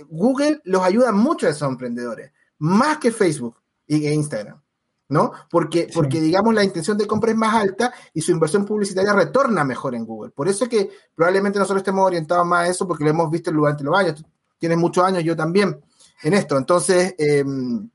Google 0.07 0.61
los 0.63 0.83
ayuda 0.83 1.11
mucho 1.11 1.45
a 1.45 1.49
esos 1.49 1.67
emprendedores, 1.67 2.31
más 2.59 2.97
que 2.99 3.11
Facebook 3.11 3.57
e 3.89 4.13
Instagram, 4.13 4.61
¿no? 5.09 5.31
Porque, 5.49 5.89
porque 5.93 6.21
digamos, 6.21 6.53
la 6.53 6.63
intención 6.63 6.97
de 6.97 7.07
compra 7.07 7.31
es 7.31 7.37
más 7.37 7.55
alta 7.55 7.91
y 8.13 8.21
su 8.21 8.31
inversión 8.31 8.63
publicitaria 8.63 9.11
retorna 9.11 9.63
mejor 9.63 9.95
en 9.95 10.05
Google. 10.05 10.31
Por 10.31 10.47
eso 10.47 10.65
es 10.65 10.69
que 10.69 10.89
probablemente 11.15 11.57
nosotros 11.57 11.81
estemos 11.81 12.05
orientados 12.05 12.45
más 12.45 12.67
a 12.67 12.71
eso, 12.71 12.87
porque 12.87 13.03
lo 13.03 13.09
hemos 13.09 13.29
visto 13.29 13.51
durante 13.51 13.83
los 13.83 13.97
años. 13.97 14.15
Tú 14.15 14.25
tienes 14.59 14.77
muchos 14.77 15.03
años, 15.03 15.23
yo 15.23 15.35
también, 15.35 15.81
en 16.21 16.33
esto. 16.33 16.57
Entonces, 16.57 17.15
em, 17.17 17.89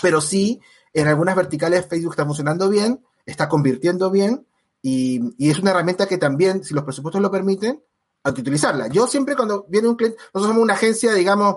pero 0.00 0.20
sí, 0.20 0.60
en 0.92 1.08
algunas 1.08 1.34
verticales 1.34 1.86
Facebook 1.86 2.12
está 2.12 2.24
funcionando 2.24 2.68
bien, 2.68 3.04
está 3.26 3.48
convirtiendo 3.48 4.10
bien 4.10 4.46
y, 4.80 5.20
y 5.38 5.50
es 5.50 5.58
una 5.58 5.72
herramienta 5.72 6.06
que 6.06 6.18
también, 6.18 6.62
si 6.62 6.74
los 6.74 6.84
presupuestos 6.84 7.20
lo 7.20 7.30
permiten, 7.30 7.82
hay 8.22 8.34
que 8.34 8.40
utilizarla. 8.40 8.86
Yo 8.86 9.08
siempre 9.08 9.34
cuando 9.34 9.66
viene 9.68 9.88
un 9.88 9.96
cliente, 9.96 10.16
nosotros 10.32 10.52
somos 10.52 10.62
una 10.62 10.74
agencia, 10.74 11.12
digamos, 11.12 11.56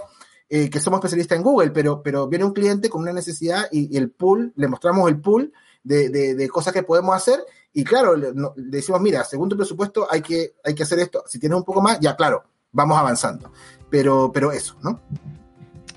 eh, 0.50 0.70
que 0.70 0.80
somos 0.80 1.00
especialistas 1.00 1.38
en 1.38 1.44
Google, 1.44 1.72
pero, 1.72 2.02
pero 2.04 2.28
viene 2.28 2.46
un 2.46 2.54
cliente 2.54 2.90
con 2.90 3.02
una 3.02 3.14
necesidad 3.14 3.68
y, 3.72 3.96
el 3.98 4.12
pool, 4.12 4.54
le 4.56 4.68
mostramos 4.68 5.10
el 5.10 5.20
pool 5.20 5.52
de, 5.84 6.10
de, 6.10 6.50
cosas 6.50 6.74
que 6.74 6.84
podemos 6.84 7.16
hacer 7.16 7.40
y 7.74 7.84
claro, 7.84 8.16
le, 8.16 8.32
decimos, 8.56 9.02
mira, 9.02 9.24
según 9.24 9.50
tu 9.50 9.58
presupuesto 9.58 10.08
hay 10.10 10.22
que, 10.22 10.54
hay 10.64 10.74
que 10.74 10.84
hacer 10.84 11.00
esto. 11.00 11.24
Si 11.28 11.40
tienes 11.40 11.58
un 11.58 11.64
poco 11.64 11.82
más, 11.82 12.00
ya 12.00 12.16
claro, 12.16 12.44
vamos 12.72 12.98
avanzando. 12.98 13.52
Pero, 13.90 14.32
pero 14.34 14.52
eso, 14.52 14.76
¿no? 14.82 15.02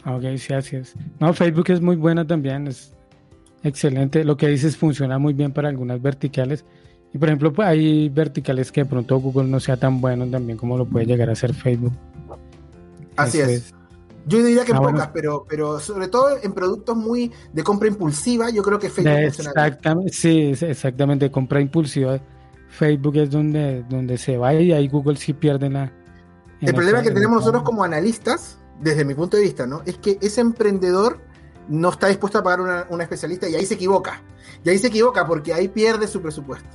Ok, 0.05 0.37
sí, 0.39 0.53
así 0.53 0.77
es. 0.77 0.95
No, 1.21 1.33
Facebook 1.33 1.71
es 1.71 1.81
muy 1.81 1.97
buena 1.97 2.27
también, 2.27 2.69
es 2.69 2.95
excelente. 3.63 4.25
Lo 4.25 4.37
que 4.37 4.49
dices 4.49 4.77
funciona 4.77 5.19
muy 5.19 5.35
bien 5.35 5.53
para 5.53 5.69
algunas 5.69 6.01
verticales 6.01 6.65
y 7.13 7.19
por 7.19 7.29
ejemplo, 7.29 7.53
pues, 7.53 7.69
hay 7.69 8.09
verticales 8.09 8.71
que 8.71 8.83
de 8.83 8.91
pronto 8.91 9.19
Google 9.19 9.49
no 9.49 9.61
sea 9.61 9.77
tan 9.77 10.01
bueno 10.01 10.27
también 10.27 10.59
como 10.59 10.77
lo 10.77 10.85
puede 10.85 11.07
llegar 11.07 11.31
a 11.31 11.35
ser 11.35 11.55
Facebook. 11.55 11.93
Así 13.17 13.41
es. 13.41 13.75
Yo 14.29 14.43
diría 14.43 14.65
que 14.65 14.73
en 14.73 14.77
ah, 14.77 14.83
pocas, 14.83 15.09
pero, 15.09 15.47
pero 15.49 15.81
sobre 15.81 16.09
todo 16.09 16.37
en 16.43 16.53
productos 16.53 16.97
muy 16.97 17.33
de 17.53 17.65
compra 17.65 17.89
impulsiva, 17.89 18.51
yo 18.51 18.63
creo 18.63 18.79
que 18.79 18.91
Facebook 18.91 19.15
Exactamente, 19.15 20.13
sí, 20.13 20.53
exactamente, 20.61 21.31
compra 21.31 21.61
impulsiva. 21.61 22.21
Facebook 22.69 23.17
es 23.17 23.31
donde, 23.31 23.83
donde 23.89 24.19
se 24.19 24.37
va 24.37 24.53
y 24.53 24.73
ahí 24.73 24.87
Google 24.89 25.17
sí 25.17 25.33
pierde 25.33 25.71
la... 25.71 25.91
El 26.61 26.75
problema 26.75 27.03
que 27.03 27.11
tenemos 27.11 27.39
nosotros 27.39 27.63
como 27.63 27.85
analistas, 27.85 28.59
desde 28.81 29.05
mi 29.05 29.15
punto 29.15 29.39
de 29.39 29.45
vista, 29.45 29.67
¿no? 29.67 29.83
Es 29.87 29.97
que 29.97 30.19
ese 30.21 30.43
emprendedor 30.43 31.21
no 31.69 31.89
está 31.89 32.09
dispuesto 32.09 32.39
a 32.39 32.43
pagar 32.43 32.61
una, 32.61 32.87
una 32.91 33.05
especialista 33.05 33.49
y 33.49 33.55
ahí 33.55 33.65
se 33.65 33.75
equivoca. 33.75 34.23
Y 34.63 34.69
ahí 34.69 34.79
se 34.79 34.89
equivoca 34.89 35.27
porque 35.27 35.55
ahí 35.55 35.69
pierde 35.69 36.07
su 36.07 36.21
presupuesto. 36.21 36.69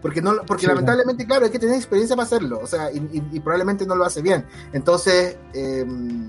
Porque, 0.00 0.22
no, 0.22 0.32
porque 0.46 0.66
lamentablemente, 0.66 1.26
claro, 1.26 1.44
hay 1.44 1.50
que 1.50 1.58
tener 1.58 1.74
experiencia 1.74 2.14
para 2.14 2.26
hacerlo, 2.26 2.60
o 2.62 2.66
sea, 2.66 2.90
y, 2.92 3.40
probablemente 3.40 3.84
no 3.86 3.96
lo 3.96 4.04
hace 4.04 4.22
bien. 4.22 4.44
Entonces, 4.72 5.36
em, 5.52 6.28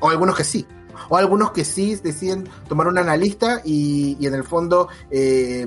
o 0.00 0.08
algunos 0.08 0.36
que 0.36 0.44
sí. 0.44 0.66
O 1.08 1.16
algunos 1.16 1.52
que 1.52 1.64
sí 1.64 1.96
deciden 1.96 2.48
tomar 2.68 2.88
un 2.88 2.98
analista 2.98 3.60
y, 3.64 4.24
en 4.24 4.34
el 4.34 4.44
fondo 4.44 4.88
eh, 5.10 5.66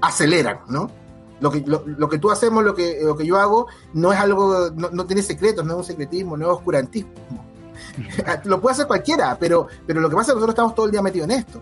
aceleran, 0.00 0.60
¿no? 0.68 0.90
Lo 1.40 1.50
que, 1.50 1.64
lo, 1.66 2.08
que 2.08 2.18
tú 2.18 2.30
hacemos, 2.30 2.62
lo 2.62 2.72
que, 2.72 3.00
lo 3.02 3.16
que 3.16 3.26
yo 3.26 3.36
hago, 3.36 3.66
no 3.94 4.12
es 4.12 4.20
algo, 4.20 4.70
no, 4.70 5.06
tiene 5.06 5.22
secretos, 5.22 5.64
no 5.64 5.72
es 5.72 5.78
un 5.78 5.84
secretismo, 5.84 6.36
no 6.36 6.46
es 6.46 6.52
oscurantismo. 6.52 7.10
lo 8.44 8.60
puede 8.60 8.74
hacer 8.74 8.86
cualquiera, 8.86 9.36
pero, 9.40 9.66
pero 9.84 10.00
lo 10.00 10.08
que 10.08 10.14
pasa 10.14 10.30
es 10.30 10.34
que 10.34 10.34
nosotros 10.36 10.54
estamos 10.54 10.74
todo 10.76 10.86
el 10.86 10.92
día 10.92 11.02
metidos 11.02 11.28
en 11.28 11.38
esto. 11.38 11.60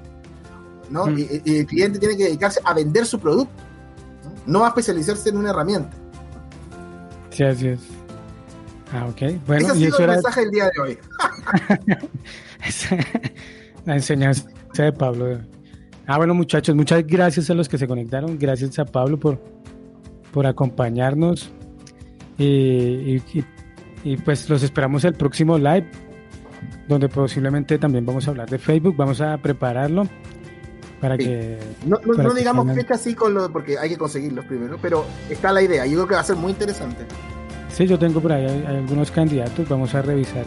¿no? 0.91 1.07
Mm. 1.07 1.19
Y, 1.19 1.57
el 1.57 1.67
cliente 1.67 1.99
tiene 1.99 2.17
que 2.17 2.25
dedicarse 2.25 2.61
a 2.63 2.75
vender 2.75 3.07
su 3.07 3.19
producto, 3.19 3.55
no, 4.47 4.65
a 4.65 4.69
especializarse 4.69 5.31
en 5.31 5.39
una 5.39 5.51
herramienta. 5.51 5.91
Sí, 7.31 7.45
así 7.45 7.69
es. 7.69 7.81
Ah, 8.93 9.07
ok. 9.07 9.41
Bueno, 9.47 9.67
Ese 9.67 9.71
ha 9.71 9.75
sido 9.75 9.99
el 9.99 10.07
mensaje 10.09 10.41
del 10.41 10.51
día 10.51 10.65
de 10.65 10.83
hoy. 10.83 10.99
La 13.87 13.95
enseñanza 13.95 14.49
de 14.77 14.93
Pablo. 14.93 15.41
Ah, 16.07 16.17
bueno, 16.17 16.35
muchachos, 16.35 16.75
muchas 16.75 17.07
gracias 17.07 17.51
a 17.51 17.55
los 17.55 17.69
que 17.69 17.79
se 17.79 17.87
conectaron. 17.87 18.39
Gracias 18.39 18.79
a 18.79 18.85
Pablo 18.85 19.19
por, 19.19 19.41
por 20.33 20.47
acompañarnos. 20.47 21.51
Y, 22.37 23.21
pues 24.25 24.49
los 24.49 24.63
esperamos 24.63 25.05
el 25.05 25.15
próximo 25.15 25.59
live, 25.59 25.89
donde 26.89 27.09
posiblemente 27.09 27.79
también 27.79 28.07
vamos 28.07 28.27
a 28.27 28.31
hablar 28.31 28.49
de 28.49 28.59
Facebook. 28.59 28.97
Vamos 28.97 29.21
a 29.21 29.37
prepararlo 29.39 30.09
para 31.01 31.17
que. 31.17 31.59
No, 31.87 31.99
no, 32.05 32.35
digamos 32.35 32.73
fecha 32.75 32.95
así 32.95 33.15
con 33.15 33.35
lo, 33.35 33.51
porque 33.51 33.79
hay 33.79 33.89
que 33.89 33.97
conseguirlos 33.97 34.45
primero, 34.45 34.79
pero 34.81 35.05
está 35.29 35.53
la 35.53 35.63
idea. 35.63 35.87
Yo 35.87 35.95
creo 35.95 36.09
que 36.09 36.15
va 36.15 36.21
a 36.21 36.25
ser 36.25 36.37
muy 36.37 36.53
interesante. 36.53 37.07
Sí, 37.71 37.87
yo 37.87 37.99
tengo 37.99 38.21
por 38.21 38.33
ahí 38.33 38.65
algunos 38.67 39.11
candidatos. 39.11 39.69
Vamos 39.69 39.95
a 39.95 40.03
revisar 40.03 40.45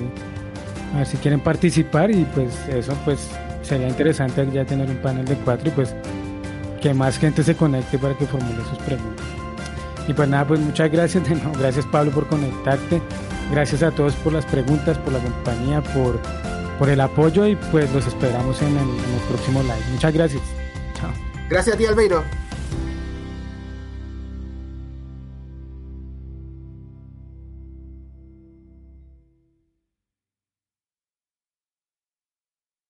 a 0.94 0.98
ver 0.98 1.08
si 1.08 1.18
quieren 1.18 1.40
participar 1.40 2.12
y 2.12 2.24
pues 2.26 2.54
eso, 2.68 2.96
pues 3.04 3.30
sería 3.64 3.88
interesante 3.88 4.48
ya 4.52 4.66
tener 4.66 4.90
un 4.90 4.98
panel 4.98 5.26
de 5.26 5.36
cuatro 5.38 5.70
y 5.70 5.72
pues 5.72 5.96
que 6.82 6.94
más 6.94 7.18
gente 7.18 7.44
se 7.44 7.56
conecte 7.56 7.98
para 7.98 8.16
que 8.16 8.26
formule 8.26 8.62
sus 8.70 8.78
preguntas. 8.80 9.26
Y 10.08 10.14
pues 10.14 10.28
nada, 10.28 10.46
pues 10.46 10.60
muchas 10.60 10.92
gracias 10.92 11.24
de 11.30 11.36
nuevo. 11.36 11.54
Gracias 11.58 11.86
Pablo 11.88 12.12
por 12.12 12.28
conectarte. 12.28 13.02
Gracias 13.52 13.84
a 13.84 13.92
todos 13.92 14.14
por 14.16 14.34
las 14.34 14.46
preguntas, 14.46 14.98
por 15.00 15.14
la 15.14 15.20
compañía, 15.20 15.82
por, 15.82 16.20
por 16.80 16.90
el 16.90 17.02
apoyo 17.02 17.48
y 17.48 17.56
pues 17.56 17.92
los 17.94 18.06
esperamos 18.08 18.62
en 18.62 18.70
el, 18.70 18.90
en 18.90 19.14
el 19.14 19.22
próximo 19.30 19.62
live. 19.62 19.86
Muchas 19.92 20.14
gracias. 20.14 20.42
Chao. 20.94 21.12
Gracias 21.50 21.76
a 21.76 21.78
ti, 21.78 21.86
Albeiro. 21.86 22.24